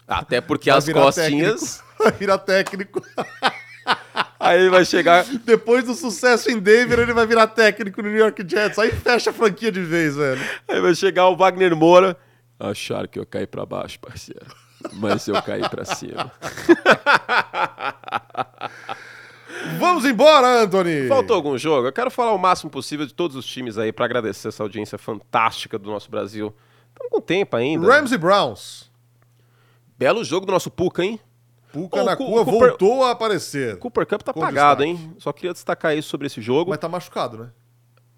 Até 0.09 0.40
porque 0.40 0.70
Vai 0.70 0.78
as 0.78 0.88
costinhas. 0.88 1.61
técnico. 1.61 1.84
Vai 2.02 2.12
virar 2.12 2.38
técnico. 2.38 3.02
Aí 4.40 4.61
ele 4.61 4.70
vai 4.70 4.86
chegar. 4.86 5.24
Depois 5.44 5.84
do 5.84 5.94
sucesso 5.94 6.50
em 6.50 6.59
Denver, 6.59 7.00
ele 7.00 7.12
vai 7.12 7.26
virar 7.26 7.48
técnico 7.48 8.00
no 8.00 8.09
New 8.09 8.16
York 8.18 8.42
Jets. 8.48 8.78
Aí 8.78 8.92
fecha 8.92 9.28
a 9.28 9.32
franquia 9.32 9.70
de 9.70 9.82
vez, 9.82 10.16
velho. 10.16 10.40
Aí 10.66 10.80
vai 10.80 10.94
chegar 10.94 11.28
o 11.28 11.36
Wagner 11.36 11.76
Moura. 11.76 12.16
Acharam 12.59 13.09
que 13.09 13.18
eu 13.18 13.26
caí 13.26 13.46
pra 13.46 13.66
baixo, 13.66 13.98
parceiro. 14.00 14.46
Mas 14.94 15.26
eu 15.28 15.40
caí 15.42 15.68
pra 15.68 15.84
cima. 15.84 16.32
Vamos 19.78 20.04
embora, 20.04 20.62
Anthony! 20.62 21.08
Faltou 21.08 21.36
algum 21.36 21.56
jogo? 21.58 21.88
Eu 21.88 21.92
quero 21.92 22.10
falar 22.10 22.32
o 22.32 22.38
máximo 22.38 22.70
possível 22.70 23.04
de 23.06 23.12
todos 23.14 23.36
os 23.36 23.44
times 23.46 23.76
aí 23.78 23.92
pra 23.92 24.04
agradecer 24.04 24.48
essa 24.48 24.62
audiência 24.62 24.96
fantástica 24.96 25.78
do 25.78 25.90
nosso 25.90 26.10
Brasil. 26.10 26.54
Estamos 26.88 27.10
com 27.12 27.20
tempo 27.20 27.56
ainda. 27.56 27.86
Rams 27.86 28.12
e 28.12 28.18
Browns. 28.18 28.90
Belo 29.98 30.24
jogo 30.24 30.46
do 30.46 30.52
nosso 30.52 30.70
Puka, 30.70 31.04
hein? 31.04 31.20
Puka 31.72 32.00
Ô, 32.00 32.04
na 32.04 32.16
Cu- 32.16 32.24
cua 32.26 32.44
Cooper- 32.44 32.68
voltou 32.70 33.04
a 33.04 33.10
aparecer. 33.10 33.78
Cooper 33.78 34.06
Cup 34.06 34.22
tá 34.22 34.32
Com 34.32 34.42
apagado, 34.42 34.82
destaque. 34.84 35.04
hein? 35.04 35.14
Só 35.18 35.32
queria 35.32 35.52
destacar 35.52 35.96
isso 35.96 36.08
sobre 36.08 36.26
esse 36.26 36.40
jogo. 36.40 36.70
Mas 36.70 36.78
tá 36.78 36.88
machucado, 36.88 37.36
né? 37.38 37.50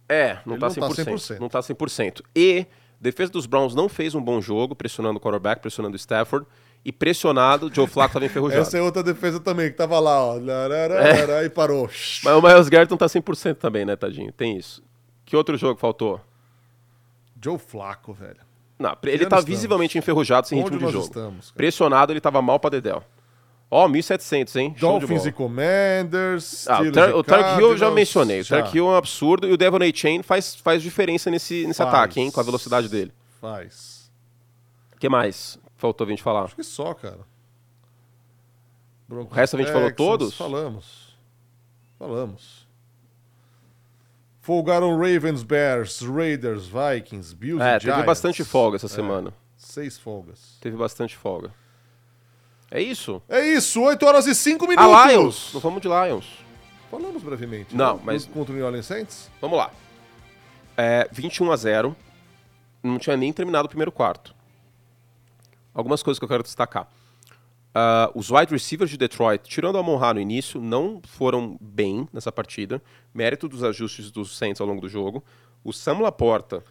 É, 0.08 0.38
não 0.46 0.54
Ele 0.54 0.60
tá, 0.60 0.68
não 0.68 0.74
tá 0.74 0.88
100%, 0.94 1.04
100%. 1.36 1.38
Não 1.40 1.48
tá 1.48 1.60
100%. 1.60 2.22
E 2.36 2.66
defesa 3.00 3.32
dos 3.32 3.46
Browns 3.46 3.74
não 3.74 3.88
fez 3.88 4.14
um 4.14 4.22
bom 4.22 4.40
jogo, 4.40 4.74
pressionando 4.74 5.18
o 5.18 5.20
quarterback, 5.20 5.60
pressionando 5.60 5.94
o 5.94 5.98
Stafford. 5.98 6.46
E 6.84 6.92
pressionado, 6.92 7.70
Joe 7.72 7.86
Flacco 7.86 8.14
tava 8.14 8.24
enferrujado. 8.26 8.62
Essa 8.62 8.78
é 8.78 8.82
outra 8.82 9.02
defesa 9.02 9.38
também, 9.40 9.70
que 9.70 9.76
tava 9.76 9.98
lá, 10.00 10.24
ó. 10.24 10.34
lararara, 10.34 11.44
E 11.44 11.50
parou. 11.50 11.86
Mas 12.24 12.34
o 12.36 12.40
Miles 12.40 12.68
Garrett 12.68 12.90
não 12.90 12.96
tá 12.96 13.06
100% 13.06 13.56
também, 13.56 13.84
né, 13.84 13.94
tadinho? 13.96 14.32
Tem 14.32 14.56
isso. 14.56 14.82
Que 15.24 15.36
outro 15.36 15.56
jogo 15.58 15.78
faltou? 15.78 16.20
Joe 17.42 17.58
Flaco, 17.58 18.12
velho. 18.14 18.38
Não, 18.78 18.96
ele 19.02 19.18
tá 19.18 19.24
estamos? 19.24 19.44
visivelmente 19.44 19.98
enferrujado 19.98 20.46
sem 20.46 20.60
Onde 20.60 20.70
ritmo 20.70 20.86
de 20.86 20.92
jogo. 20.92 21.04
estamos? 21.04 21.50
Pressionado, 21.50 22.12
ele 22.12 22.20
tava 22.20 22.40
mal 22.40 22.58
pra 22.60 22.70
Dedel. 22.70 23.02
Ó, 23.70 23.86
1.700, 23.86 24.56
hein? 24.56 24.74
Dolphins 24.80 25.26
e 25.26 25.32
Commanders. 25.32 26.66
Ah, 26.68 26.80
o, 26.80 26.90
Tar 26.90 27.14
o 27.14 27.22
Tarek 27.22 27.60
Hill 27.60 27.70
eu 27.72 27.76
já 27.76 27.90
mencionei. 27.90 28.40
O 28.40 28.44
Já. 28.44 28.56
Tarek 28.56 28.74
Hill 28.76 28.86
é 28.86 28.90
um 28.90 28.96
absurdo 28.96 29.46
e 29.46 29.52
o 29.52 29.58
Devon 29.58 29.78
A. 29.82 29.92
Chain 29.94 30.22
faz, 30.22 30.54
faz 30.54 30.82
diferença 30.82 31.30
nesse, 31.30 31.66
nesse 31.66 31.76
Faz. 31.78 31.88
ataque, 31.90 32.18
hein? 32.20 32.30
Com 32.30 32.40
a 32.40 32.42
velocidade 32.42 32.88
dele. 32.88 33.12
Faz. 33.40 34.10
O 34.96 34.98
que 34.98 35.08
mais 35.08 35.58
faltou 35.78 36.06
a 36.06 36.10
gente 36.10 36.22
falar? 36.22 36.42
Acho 36.44 36.54
que 36.56 36.62
só, 36.62 36.92
cara. 36.92 37.20
Broncos 39.08 39.32
O 39.32 39.34
resto 39.34 39.56
a 39.56 39.60
gente 39.60 39.72
falou 39.72 39.90
todos? 39.94 40.34
Falamos. 40.36 41.16
Falamos. 41.98 42.68
Folgaram 44.42 44.96
Ravens, 44.96 45.42
Bears, 45.42 46.00
Raiders, 46.00 46.66
Vikings, 46.68 47.34
Bills 47.34 47.62
É, 47.62 47.68
e 47.76 47.78
teve 47.80 47.84
Giants. 47.92 48.06
bastante 48.06 48.44
folga 48.44 48.76
essa 48.76 48.86
É, 48.86 48.88
semana. 48.88 49.32
Seis 49.56 49.98
folgas. 49.98 50.56
Teve 50.60 50.76
bastante 50.76 51.16
folga. 51.16 51.52
É 52.70 52.80
isso? 52.80 53.22
É 53.28 53.40
isso, 53.46 53.80
8 53.82 54.04
horas 54.06 54.26
e 54.26 54.34
5 54.34 54.64
A 54.66 54.68
minutos. 54.68 55.06
Lions! 55.12 55.50
Não 55.54 55.60
vamos 55.60 55.80
de 55.80 55.88
Lions. 55.88 56.26
Falamos 56.90 57.22
brevemente. 57.22 57.74
Não, 57.74 57.96
né? 57.96 58.02
mas- 58.04 58.26
Contra 58.26 58.52
o 58.52 58.56
New 58.56 58.64
Orleans 58.64 58.86
Saints? 58.86 59.30
Vamos 59.40 59.56
lá. 59.58 59.70
É, 60.76 61.08
21 61.10 61.50
a 61.50 61.56
0. 61.56 61.96
Não 62.82 62.98
tinha 62.98 63.16
nem 63.16 63.32
terminado 63.32 63.66
o 63.66 63.68
primeiro 63.68 63.90
quarto. 63.90 64.34
Algumas 65.74 66.02
coisas 66.02 66.18
que 66.18 66.24
eu 66.24 66.28
quero 66.28 66.42
destacar. 66.42 66.88
Ah, 67.74 68.10
os 68.14 68.30
wide 68.30 68.52
receivers 68.52 68.90
de 68.90 68.96
Detroit, 68.96 69.42
tirando 69.48 69.76
o 69.76 69.78
Amon 69.78 69.96
Ra 69.96 70.14
no 70.14 70.20
início, 70.20 70.60
não 70.60 71.00
foram 71.06 71.56
bem 71.60 72.08
nessa 72.12 72.32
partida. 72.32 72.82
Mérito 73.14 73.48
dos 73.48 73.62
ajustes 73.62 74.10
dos 74.10 74.36
Saints 74.36 74.60
ao 74.60 74.66
longo 74.66 74.80
do 74.80 74.88
jogo. 74.88 75.22
O 75.62 75.72
Sam 75.72 75.98
Laporta 76.00 76.64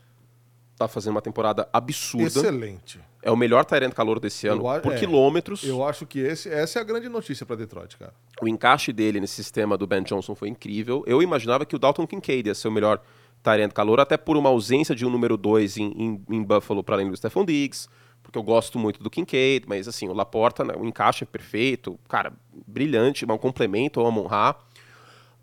tá 0.76 0.88
fazendo 0.88 1.14
uma 1.16 1.22
temporada 1.22 1.68
absurda. 1.72 2.28
Excelente. 2.28 3.00
É 3.22 3.32
o 3.32 3.36
melhor 3.36 3.66
Tyrant 3.66 3.94
calor 3.94 4.20
desse 4.20 4.48
ano 4.48 4.62
Eu 4.62 4.70
a- 4.70 4.80
por 4.80 4.94
é. 4.94 4.98
quilômetros. 5.00 5.64
Eu 5.64 5.84
acho 5.84 6.06
que 6.06 6.20
esse, 6.20 6.50
essa 6.50 6.80
é 6.80 6.82
a 6.82 6.86
grande 6.86 7.10
notícia 7.10 7.46
para 7.46 7.56
Detroit, 7.56 7.98
cara. 7.98 8.14
O 8.42 8.48
encaixe 8.48 8.94
dele 8.94 9.20
nesse 9.20 9.34
sistema 9.36 9.78
do 9.78 9.88
Ben 9.88 10.04
Johnson 10.04 10.36
foi 10.36 10.50
incrível. 10.50 11.04
Eu 11.08 11.22
imaginava 11.22 11.66
que 11.66 11.76
o 11.76 11.80
Dalton 11.80 12.06
Kincaid 12.06 12.48
ia 12.48 12.56
ser 12.56 12.68
o 12.68 12.72
melhor 12.72 13.02
Tyrant 13.44 13.72
calor, 13.72 14.00
até 14.00 14.18
por 14.18 14.38
uma 14.38 14.50
ausência 14.50 14.94
de 14.96 15.06
um 15.06 15.10
número 15.10 15.36
2 15.38 15.78
em, 15.78 15.86
em, 15.98 16.24
em 16.30 16.44
Buffalo 16.44 16.84
para 16.84 16.96
além 16.96 17.10
do 17.10 17.16
Stephon 17.18 17.44
Diggs, 17.46 17.88
porque 18.28 18.38
eu 18.38 18.44
gosto 18.44 18.78
muito 18.78 19.02
do 19.02 19.10
Kincaid, 19.10 19.66
mas 19.68 19.88
assim, 19.88 20.10
o 20.10 20.14
Laporta, 20.14 20.64
né, 20.66 20.74
o 20.78 20.86
encaixe 20.86 21.24
é 21.24 21.26
perfeito, 21.26 21.98
cara, 22.10 22.34
brilhante, 22.68 23.26
um 23.26 23.38
complemento 23.38 24.02
ao 24.02 24.06
Amon 24.08 24.28
Ra. 24.28 24.56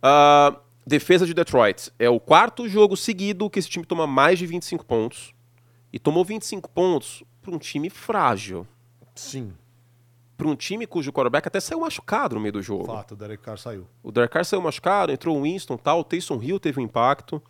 Ah, 0.03 0.55
defesa 0.87 1.27
de 1.27 1.33
Detroit. 1.33 1.91
É 1.99 2.11
o 2.11 2.21
quarto 2.21 2.69
jogo 2.69 2.95
seguido 2.97 3.49
que 3.49 3.59
esse 3.59 3.71
time 3.71 3.87
toma 3.87 4.07
mais 4.07 4.39
de 4.39 4.47
25 4.47 4.85
pontos. 4.85 5.33
E 5.91 5.99
tomou 5.99 6.25
25 6.25 6.69
pontos 6.71 7.25
para 7.41 7.55
um 7.55 7.59
time 7.59 7.89
frágil. 7.89 8.67
Sim, 9.15 9.53
Para 10.37 10.49
um 10.49 10.57
time 10.57 10.87
cujo 10.87 11.13
quarterback 11.13 11.47
até 11.49 11.61
saiu 11.61 11.81
machucado 11.81 12.35
no 12.35 12.41
meio 12.41 12.53
do 12.53 12.61
jogo. 12.61 12.85
fato, 12.87 13.13
o 13.13 13.17
Derek 13.17 13.43
Carr 13.43 13.57
saiu. 13.57 13.87
O 14.03 14.11
Derek 14.13 14.33
Carr 14.33 14.45
saiu 14.45 14.61
machucado, 14.61 15.11
entrou 15.13 15.39
o 15.39 15.43
Winston 15.43 15.77
tal, 15.79 16.01
o 16.01 16.05
Taysom 16.05 16.43
Hill 16.43 16.59
teve 16.61 16.81
um 16.81 16.85
impacto. 16.85 17.41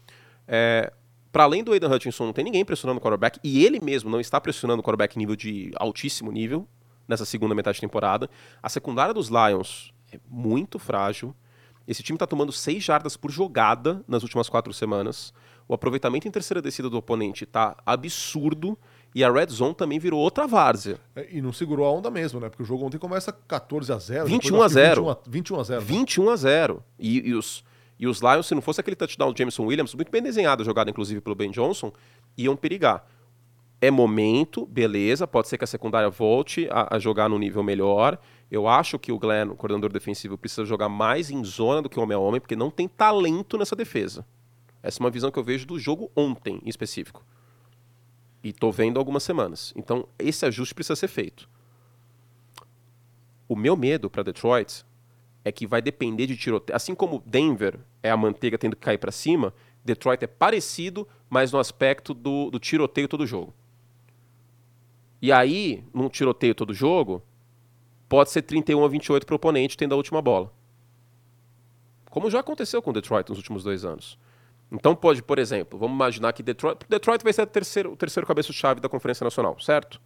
É, 0.47 0.93
para 1.35 1.43
além 1.43 1.64
do 1.64 1.72
Aidan 1.72 1.93
Hutchinson, 1.93 2.26
não 2.26 2.32
tem 2.32 2.45
ninguém 2.45 2.64
pressionando 2.64 3.01
o 3.01 3.03
quarterback, 3.03 3.41
e 3.43 3.66
ele 3.66 3.80
mesmo 3.80 4.09
não 4.09 4.20
está 4.20 4.41
pressionando 4.41 4.78
o 4.78 4.85
quarterback 4.85 5.16
em 5.16 5.18
nível 5.18 5.35
de 5.35 5.72
altíssimo 5.74 6.30
nível 6.30 6.64
nessa 7.09 7.24
segunda 7.24 7.57
metade 7.57 7.74
de 7.74 7.80
temporada. 7.80 8.30
A 8.62 8.68
secundária 8.68 9.12
dos 9.12 9.30
Lions 9.30 9.93
é 10.12 10.20
muito 10.30 10.78
frágil. 10.78 11.35
Esse 11.89 12.05
time 12.05 12.14
está 12.14 12.24
tomando 12.24 12.53
seis 12.53 12.85
jardas 12.85 13.16
por 13.16 13.32
jogada 13.32 14.05
nas 14.07 14.22
últimas 14.22 14.49
quatro 14.49 14.72
semanas. 14.72 15.35
O 15.66 15.74
aproveitamento 15.74 16.28
em 16.28 16.30
terceira 16.30 16.62
descida 16.62 16.89
do 16.89 16.99
oponente 16.99 17.43
está 17.43 17.76
absurdo. 17.85 18.78
E 19.12 19.24
a 19.24 19.30
Red 19.30 19.49
Zone 19.49 19.74
também 19.74 19.99
virou 19.99 20.20
outra 20.20 20.47
várzea. 20.47 21.01
É, 21.16 21.28
E 21.32 21.43
não 21.43 21.53
segurou 21.53 21.85
a 21.85 21.91
onda 21.91 22.12
mesmo, 22.12 22.39
né? 22.39 22.49
Porque 22.49 22.62
o 22.62 22.66
jogo 22.66 22.85
ontem 22.87 22.99
começa 22.99 23.32
14 23.32 23.93
a 23.93 23.99
0 23.99 24.26
21 24.26 24.39
depois 24.39 24.55
acho 24.55 24.64
a 24.64 24.68
que 24.68 24.87
0. 24.87 25.03
21 25.03 25.11
a, 25.11 25.18
21 25.26 25.61
a 25.61 25.64
0. 25.64 25.80
né? 25.80 25.87
21 25.87 26.30
a 26.30 26.37
0. 26.37 26.85
E, 26.97 27.28
e 27.28 27.35
os, 27.35 27.64
e 27.99 28.07
os 28.07 28.20
Lions, 28.20 28.47
se 28.47 28.55
não 28.55 28.62
fosse 28.62 28.80
aquele 28.80 28.97
touchdown 28.97 29.32
do 29.32 29.38
Jameson 29.38 29.64
Williams, 29.64 29.95
muito 29.95 30.11
bem 30.11 30.22
desenhado, 30.22 30.64
jogado 30.64 30.90
inclusive 30.90 31.20
pelo 31.20 31.34
Ben 31.34 31.51
Johnson, 31.51 31.92
iam 32.36 32.57
perigar. 32.57 33.07
É 33.80 33.90
momento, 33.90 34.66
beleza, 34.66 35.26
pode 35.26 35.49
ser 35.49 35.59
que 35.59 35.64
a 35.64 35.66
secundária 35.66 36.09
volte 36.09 36.68
a, 36.70 36.97
a 36.97 36.99
jogar 36.99 37.28
no 37.28 37.38
nível 37.38 37.62
melhor. 37.62 38.18
Eu 38.51 38.66
acho 38.66 38.99
que 38.99 39.12
o 39.12 39.18
Glenn, 39.18 39.51
o 39.51 39.57
coordenador 39.57 39.92
defensivo, 39.92 40.38
precisa 40.38 40.64
jogar 40.64 40.88
mais 40.88 41.30
em 41.30 41.45
zona 41.45 41.82
do 41.82 41.88
que 41.88 42.01
homem 42.01 42.16
a 42.16 42.18
homem, 42.18 42.40
porque 42.40 42.57
não 42.57 42.70
tem 42.70 42.88
talento 42.88 43.59
nessa 43.59 43.76
defesa. 43.76 44.24
Essa 44.82 45.01
é 45.01 45.05
uma 45.05 45.11
visão 45.11 45.30
que 45.30 45.38
eu 45.38 45.45
vejo 45.45 45.66
do 45.66 45.78
jogo 45.78 46.11
ontem, 46.16 46.61
em 46.64 46.68
específico. 46.68 47.24
E 48.42 48.53
tô 48.53 48.70
vendo 48.70 48.99
algumas 48.99 49.22
semanas. 49.22 49.72
Então, 49.76 50.07
esse 50.18 50.45
ajuste 50.45 50.74
precisa 50.74 50.97
ser 50.97 51.09
feito. 51.09 51.49
O 53.49 53.57
meu 53.57 53.76
medo 53.76 54.11
para 54.11 54.22
Detroit 54.22 54.84
é 55.45 55.53
que 55.53 55.66
vai 55.66 55.82
depender 55.82 56.26
de 56.26 56.36
tiroteio. 56.36 56.74
Assim 56.74 56.95
como 56.95 57.22
Denver 57.26 57.78
é 58.03 58.11
a 58.11 58.16
manteiga 58.16 58.57
tendo 58.57 58.74
que 58.74 58.82
cair 58.82 58.99
para 58.99 59.12
cima, 59.12 59.53
Detroit 59.84 60.22
é 60.22 60.26
parecido, 60.26 61.07
mas 61.28 61.53
no 61.53 61.59
aspecto 61.59 62.14
do, 62.14 62.51
do 62.51 62.59
tiroteio 62.59 63.07
todo 63.07 63.26
jogo. 63.26 63.53
E 65.20 65.30
aí, 65.30 65.84
num 65.92 66.09
tiroteio 66.09 66.55
todo 66.55 66.72
jogo, 66.72 67.22
pode 68.09 68.30
ser 68.30 68.42
31 68.42 68.84
a 68.84 68.88
28 68.88 69.26
para 69.26 69.34
o 69.34 69.36
oponente 69.36 69.76
tendo 69.76 69.92
a 69.92 69.97
última 69.97 70.22
bola. 70.22 70.53
Como 72.11 72.30
já 72.30 72.40
aconteceu 72.40 72.80
com 72.80 72.92
Detroit 72.92 73.28
nos 73.28 73.38
últimos 73.38 73.64
dois 73.64 73.84
anos. 73.84 74.18
Então 74.70 74.95
pode, 74.95 75.22
por 75.22 75.38
exemplo, 75.38 75.78
vamos 75.78 75.95
imaginar 75.95 76.32
que 76.32 76.42
Detroit, 76.42 76.78
Detroit 76.88 77.22
vai 77.22 77.32
ser 77.32 77.42
a 77.42 77.47
terceiro, 77.47 77.92
o 77.92 77.97
terceiro 77.97 78.26
cabeça-chave 78.26 78.80
da 78.80 78.88
Conferência 78.88 79.24
Nacional, 79.24 79.59
certo? 79.61 80.01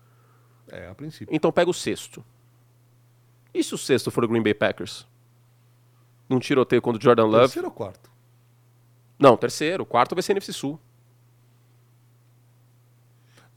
É, 0.70 0.89
a 0.89 0.95
princípio. 0.95 1.34
Então 1.34 1.53
pega 1.53 1.70
o 1.70 1.74
sexto. 1.74 2.24
E 3.55 3.62
se 3.62 3.74
o 3.74 3.78
sexto 3.78 4.11
for 4.11 4.24
o 4.24 4.28
Green 4.28 4.43
Bay 4.43 4.55
Packers? 4.55 5.07
Num 6.29 6.39
tiroteio 6.39 6.83
contra 6.83 7.01
o 7.01 7.03
Jordan 7.03 7.24
Love? 7.24 7.45
Terceiro 7.45 7.68
ou 7.68 7.74
quarto? 7.74 8.11
Não, 9.18 9.37
terceiro. 9.37 9.87
Quarto 9.87 10.14
vai 10.14 10.22
ser 10.22 10.33
NFC 10.33 10.53
Sul. 10.53 10.79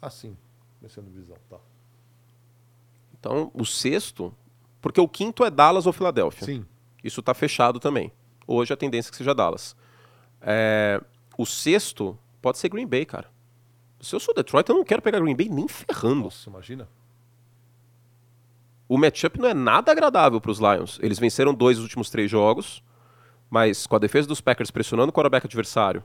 Ah, 0.02 0.10
sim. 0.10 0.36
Descendo 0.82 1.10
divisão, 1.10 1.38
tá. 1.50 1.58
Então, 3.14 3.52
o 3.54 3.66
sexto... 3.66 4.34
Porque 4.82 5.00
o 5.00 5.08
quinto 5.08 5.44
é 5.46 5.52
Dallas 5.52 5.86
ou 5.86 5.94
Filadélfia. 5.94 6.46
Sim. 6.46 6.66
Isso 7.04 7.22
tá 7.22 7.36
fechado 7.36 7.80
também. 7.80 8.12
Hoje 8.48 8.74
a 8.74 8.78
tendência 8.78 9.10
é 9.10 9.12
que 9.12 9.18
seja 9.18 9.36
Dallas. 9.36 9.76
É, 10.42 11.00
o 11.38 11.46
sexto 11.46 12.18
pode 12.42 12.58
ser 12.58 12.70
Green 12.70 12.88
Bay, 12.88 13.06
cara. 13.06 13.30
Se 14.00 14.16
eu 14.16 14.20
sou 14.20 14.34
Detroit, 14.34 14.68
eu 14.68 14.76
não 14.76 14.84
quero 14.84 15.02
pegar 15.02 15.20
Green 15.20 15.36
Bay 15.36 15.50
nem 15.50 15.68
ferrando. 15.68 16.24
Nossa, 16.24 16.50
imagina. 16.50 16.90
O 18.92 18.98
matchup 18.98 19.40
não 19.40 19.48
é 19.48 19.54
nada 19.54 19.92
agradável 19.92 20.42
para 20.42 20.52
os 20.52 20.60
Lions. 20.60 21.00
Eles 21.02 21.18
venceram 21.20 21.54
dois 21.54 21.78
dos 21.78 21.86
últimos 21.86 22.10
três 22.10 22.30
jogos. 22.30 22.84
Mas 23.50 23.86
com 23.88 23.96
a 23.96 24.00
defesa 24.00 24.28
dos 24.28 24.42
Packers 24.42 24.72
pressionando 24.72 25.10
o 25.10 25.14
quarterback 25.14 25.46
adversário 25.46 26.04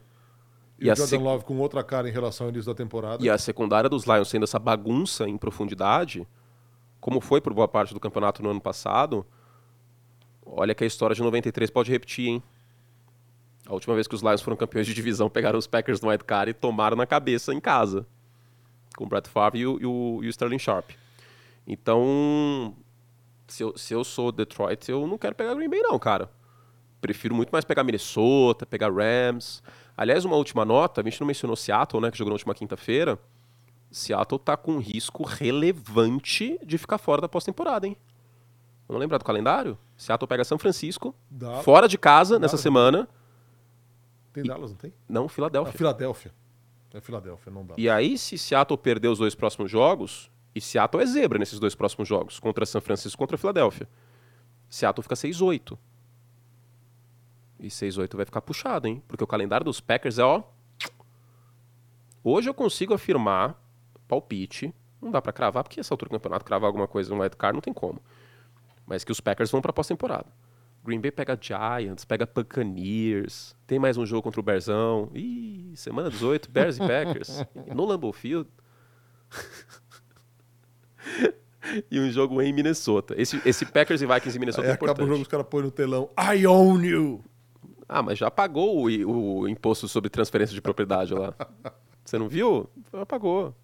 E, 0.78 0.86
E 0.86 0.90
o 0.90 0.96
Jordan 0.96 1.06
sec- 1.06 1.20
Love 1.20 1.44
com 1.44 1.56
outra 1.58 1.82
cara 1.82 2.08
em 2.08 2.12
relação 2.12 2.46
ao 2.46 2.52
início 2.52 2.70
da 2.72 2.76
temporada. 2.76 3.24
e 3.24 3.30
a 3.30 3.38
secundária 3.38 3.88
dos 3.88 4.04
Lions 4.04 4.28
sendo 4.28 4.42
essa 4.44 4.58
bagunça 4.58 5.28
em 5.28 5.36
profundidade, 5.38 6.26
como 7.00 7.20
foi 7.20 7.40
por 7.40 7.54
boa 7.54 7.66
parte 7.68 7.94
do 7.94 8.00
campeonato 8.00 8.42
no 8.42 8.50
ano 8.50 8.60
passado, 8.60 9.24
olha 10.44 10.74
que 10.74 10.84
a 10.84 10.86
história 10.86 11.14
de 11.14 11.22
93 11.22 11.70
pode 11.70 11.90
repetir, 11.90 12.28
hein? 12.28 12.42
A 13.66 13.72
última 13.72 13.94
vez 13.94 14.06
que 14.06 14.14
os 14.14 14.22
Lions 14.22 14.42
foram 14.42 14.56
campeões 14.56 14.86
de 14.86 14.92
divisão, 14.94 15.28
pegaram 15.30 15.58
os 15.58 15.66
Packers 15.66 16.00
no 16.00 16.08
wildcard 16.08 16.50
e 16.50 16.54
tomaram 16.54 16.96
na 16.96 17.06
cabeça 17.06 17.52
em 17.54 17.60
casa. 17.60 18.06
Com 18.96 19.04
o 19.04 19.08
Brett 19.08 19.28
Favre 19.28 19.60
e 19.60 19.66
o, 19.66 19.78
e 19.80 19.86
o- 19.86 20.20
e 20.22 20.26
o 20.26 20.30
Sterling 20.30 20.58
Sharp. 20.58 20.90
Então, 21.66 22.74
se 23.48 23.62
eu, 23.62 23.76
se 23.76 23.92
eu 23.94 24.04
sou 24.04 24.30
Detroit, 24.30 24.88
eu 24.90 25.06
não 25.06 25.18
quero 25.18 25.34
pegar 25.34 25.54
Green 25.54 25.68
Bay 25.68 25.80
não, 25.80 25.98
cara. 25.98 26.30
Prefiro 27.00 27.34
muito 27.34 27.50
mais 27.50 27.64
pegar 27.64 27.84
Minnesota, 27.84 28.64
pegar 28.64 28.90
Rams. 28.92 29.62
Aliás, 29.96 30.24
uma 30.24 30.36
última 30.36 30.64
nota, 30.64 31.00
a 31.00 31.04
gente 31.04 31.20
não 31.20 31.26
mencionou 31.26 31.56
Seattle, 31.56 32.00
né, 32.02 32.10
que 32.10 32.18
jogou 32.18 32.30
na 32.30 32.34
última 32.34 32.54
quinta-feira. 32.54 33.18
Seattle 33.90 34.38
tá 34.38 34.56
com 34.56 34.72
um 34.72 34.78
risco 34.78 35.24
relevante 35.24 36.58
de 36.64 36.76
ficar 36.78 36.98
fora 36.98 37.20
da 37.20 37.28
pós-temporada, 37.28 37.86
hein? 37.86 37.96
Vamos 38.88 39.00
lembrar 39.00 39.18
do 39.18 39.24
calendário? 39.24 39.76
Seattle 39.96 40.28
pega 40.28 40.44
São 40.44 40.58
Francisco, 40.58 41.14
fora 41.62 41.88
de 41.88 41.98
casa 41.98 42.38
nessa 42.38 42.52
Dallas. 42.52 42.60
semana. 42.62 43.08
Tem 44.32 44.44
Dallas, 44.44 44.70
não 44.70 44.76
tem? 44.76 44.92
Não, 45.08 45.24
Ah, 45.24 45.28
Filadélfia. 45.28 45.72
Filadélfia. 45.72 46.34
É 46.92 47.00
Filadélfia, 47.00 47.52
não 47.52 47.64
dá. 47.66 47.74
E 47.76 47.88
aí, 47.88 48.16
se 48.18 48.36
Seattle 48.38 48.78
perder 48.78 49.08
os 49.08 49.18
dois 49.18 49.34
próximos 49.34 49.70
jogos, 49.70 50.30
e 50.56 50.60
Seattle 50.62 51.02
é 51.02 51.06
zebra 51.06 51.38
nesses 51.38 51.60
dois 51.60 51.74
próximos 51.74 52.08
jogos, 52.08 52.40
contra 52.40 52.64
São 52.64 52.80
Francisco 52.80 53.14
e 53.14 53.18
contra 53.18 53.36
Filadélfia. 53.36 53.86
Seattle 54.70 55.02
fica 55.02 55.14
6-8. 55.14 55.76
E 57.60 57.68
6-8 57.68 58.16
vai 58.16 58.24
ficar 58.24 58.40
puxado, 58.40 58.88
hein? 58.88 59.02
Porque 59.06 59.22
o 59.22 59.26
calendário 59.26 59.64
dos 59.64 59.80
Packers 59.80 60.18
é, 60.18 60.24
ó. 60.24 60.42
Hoje 62.24 62.48
eu 62.48 62.54
consigo 62.54 62.94
afirmar, 62.94 63.54
palpite, 64.08 64.74
não 65.00 65.10
dá 65.10 65.20
pra 65.20 65.30
cravar, 65.30 65.62
porque 65.62 65.78
essa 65.78 65.92
altura 65.92 66.08
do 66.08 66.12
campeonato, 66.12 66.46
cravar 66.46 66.68
alguma 66.68 66.88
coisa 66.88 67.14
no 67.14 67.20
wildcard 67.20 67.54
não 67.54 67.60
tem 67.60 67.74
como. 67.74 68.00
Mas 68.86 69.04
que 69.04 69.12
os 69.12 69.20
Packers 69.20 69.50
vão 69.50 69.60
pra 69.60 69.74
pós-temporada. 69.74 70.32
Green 70.82 71.02
Bay 71.02 71.10
pega 71.10 71.38
Giants, 71.38 72.06
pega 72.06 72.24
Buccaneers, 72.24 73.54
tem 73.66 73.78
mais 73.78 73.98
um 73.98 74.06
jogo 74.06 74.22
contra 74.22 74.40
o 74.40 74.42
Bearzão. 74.42 75.10
Ih, 75.14 75.74
semana 75.76 76.08
18, 76.08 76.50
Bears 76.50 76.78
e 76.78 76.80
Packers. 76.80 77.44
no 77.74 77.84
Lambeau 77.84 78.14
Field. 78.14 78.48
e 81.90 81.98
um 82.00 82.10
jogo 82.10 82.40
em 82.42 82.52
Minnesota. 82.52 83.14
Esse, 83.18 83.40
esse 83.44 83.64
Packers 83.66 84.02
e 84.02 84.06
Vikings 84.06 84.36
em 84.36 84.40
Minnesota 84.40 84.66
Aí 84.66 84.70
é 84.70 84.74
acaba 84.74 84.90
o 84.90 84.94
importante. 84.94 85.08
jogo, 85.10 85.22
os 85.22 85.28
caras 85.28 85.46
põem 85.48 85.62
no 85.64 85.70
telão. 85.70 86.10
I 86.18 86.46
own 86.46 86.82
you! 86.84 87.24
Ah, 87.88 88.02
mas 88.02 88.18
já 88.18 88.30
pagou 88.30 88.86
o, 88.88 89.40
o 89.40 89.48
imposto 89.48 89.86
sobre 89.86 90.10
transferência 90.10 90.54
de 90.54 90.60
propriedade 90.60 91.14
lá. 91.14 91.32
Você 92.04 92.18
não 92.18 92.28
viu? 92.28 92.68
Já 92.92 93.04
pagou. 93.06 93.54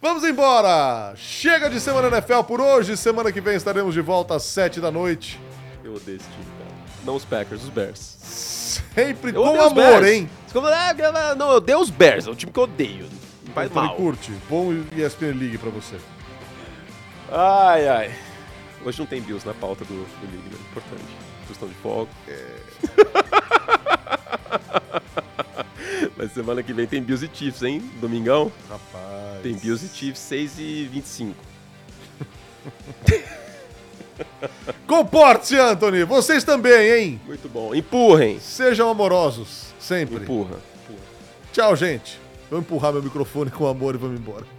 Vamos 0.00 0.22
embora! 0.24 1.12
Chega 1.16 1.68
de 1.68 1.80
Semana 1.80 2.08
NFL 2.08 2.42
por 2.46 2.60
hoje. 2.60 2.96
Semana 2.96 3.32
que 3.32 3.40
vem 3.40 3.56
estaremos 3.56 3.92
de 3.94 4.00
volta 4.00 4.36
às 4.36 4.44
7 4.44 4.80
da 4.80 4.90
noite. 4.90 5.40
Eu 5.82 5.94
odeio 5.94 6.16
esse 6.16 6.28
time, 6.30 6.44
cara. 6.58 6.70
Não 7.04 7.16
os 7.16 7.24
Packers, 7.24 7.62
os 7.64 7.68
Bears. 7.70 7.98
Sempre 7.98 9.30
Eu 9.34 9.42
com 9.42 9.60
amor, 9.60 9.74
Bears. 9.74 10.06
hein? 10.06 10.30
Como, 10.52 10.66
"Ah, 10.68 11.34
Não, 11.36 11.50
eu 11.50 11.56
odeio 11.56 11.80
os 11.80 11.90
Bears, 11.90 12.26
é 12.26 12.30
um 12.30 12.34
time 12.34 12.52
que 12.52 12.58
eu 12.58 12.64
odeio. 12.64 13.06
Faz 13.58 13.70
Então, 13.70 13.84
mal. 13.84 13.94
curte. 13.96 14.32
Bom 14.48 14.72
ESPN 14.96 15.32
League 15.38 15.58
pra 15.58 15.70
você. 15.70 15.96
Ai, 17.30 17.88
ai. 17.88 18.14
Hoje 18.84 18.98
não 18.98 19.06
tem 19.06 19.20
Bills 19.20 19.46
na 19.46 19.54
pauta 19.54 19.84
do, 19.84 19.92
do 19.94 20.26
League, 20.26 20.48
né? 20.50 20.58
Importante. 20.70 21.02
Questão 21.46 21.68
de 21.68 21.74
fogo. 21.74 22.08
Mas 26.16 26.32
semana 26.32 26.62
que 26.62 26.72
vem 26.72 26.86
tem 26.86 27.02
Bills 27.02 27.24
e 27.24 27.30
Chiefs, 27.32 27.62
hein? 27.62 27.80
Domingão. 28.00 28.50
Rapaz. 28.68 29.42
Tem 29.42 29.54
Bills 29.54 29.84
e 29.84 29.88
Chiefs 29.96 30.20
6 30.20 30.58
e 30.58 30.88
25. 30.92 31.34
Comporte-se, 34.86 35.56
Anthony. 35.56 36.04
Vocês 36.04 36.42
também, 36.44 36.90
hein? 36.92 37.20
Muito 37.26 37.48
bom. 37.48 37.74
Empurrem. 37.74 38.38
Sejam 38.40 38.88
amorosos. 38.90 39.66
Sempre. 39.78 40.16
Empurra. 40.16 40.58
Tchau, 41.52 41.76
gente. 41.76 42.18
Vou 42.50 42.58
empurrar 42.58 42.92
meu 42.92 43.02
microfone 43.02 43.50
com 43.50 43.66
amor 43.66 43.94
e 43.94 43.98
vamos 43.98 44.18
embora. 44.18 44.57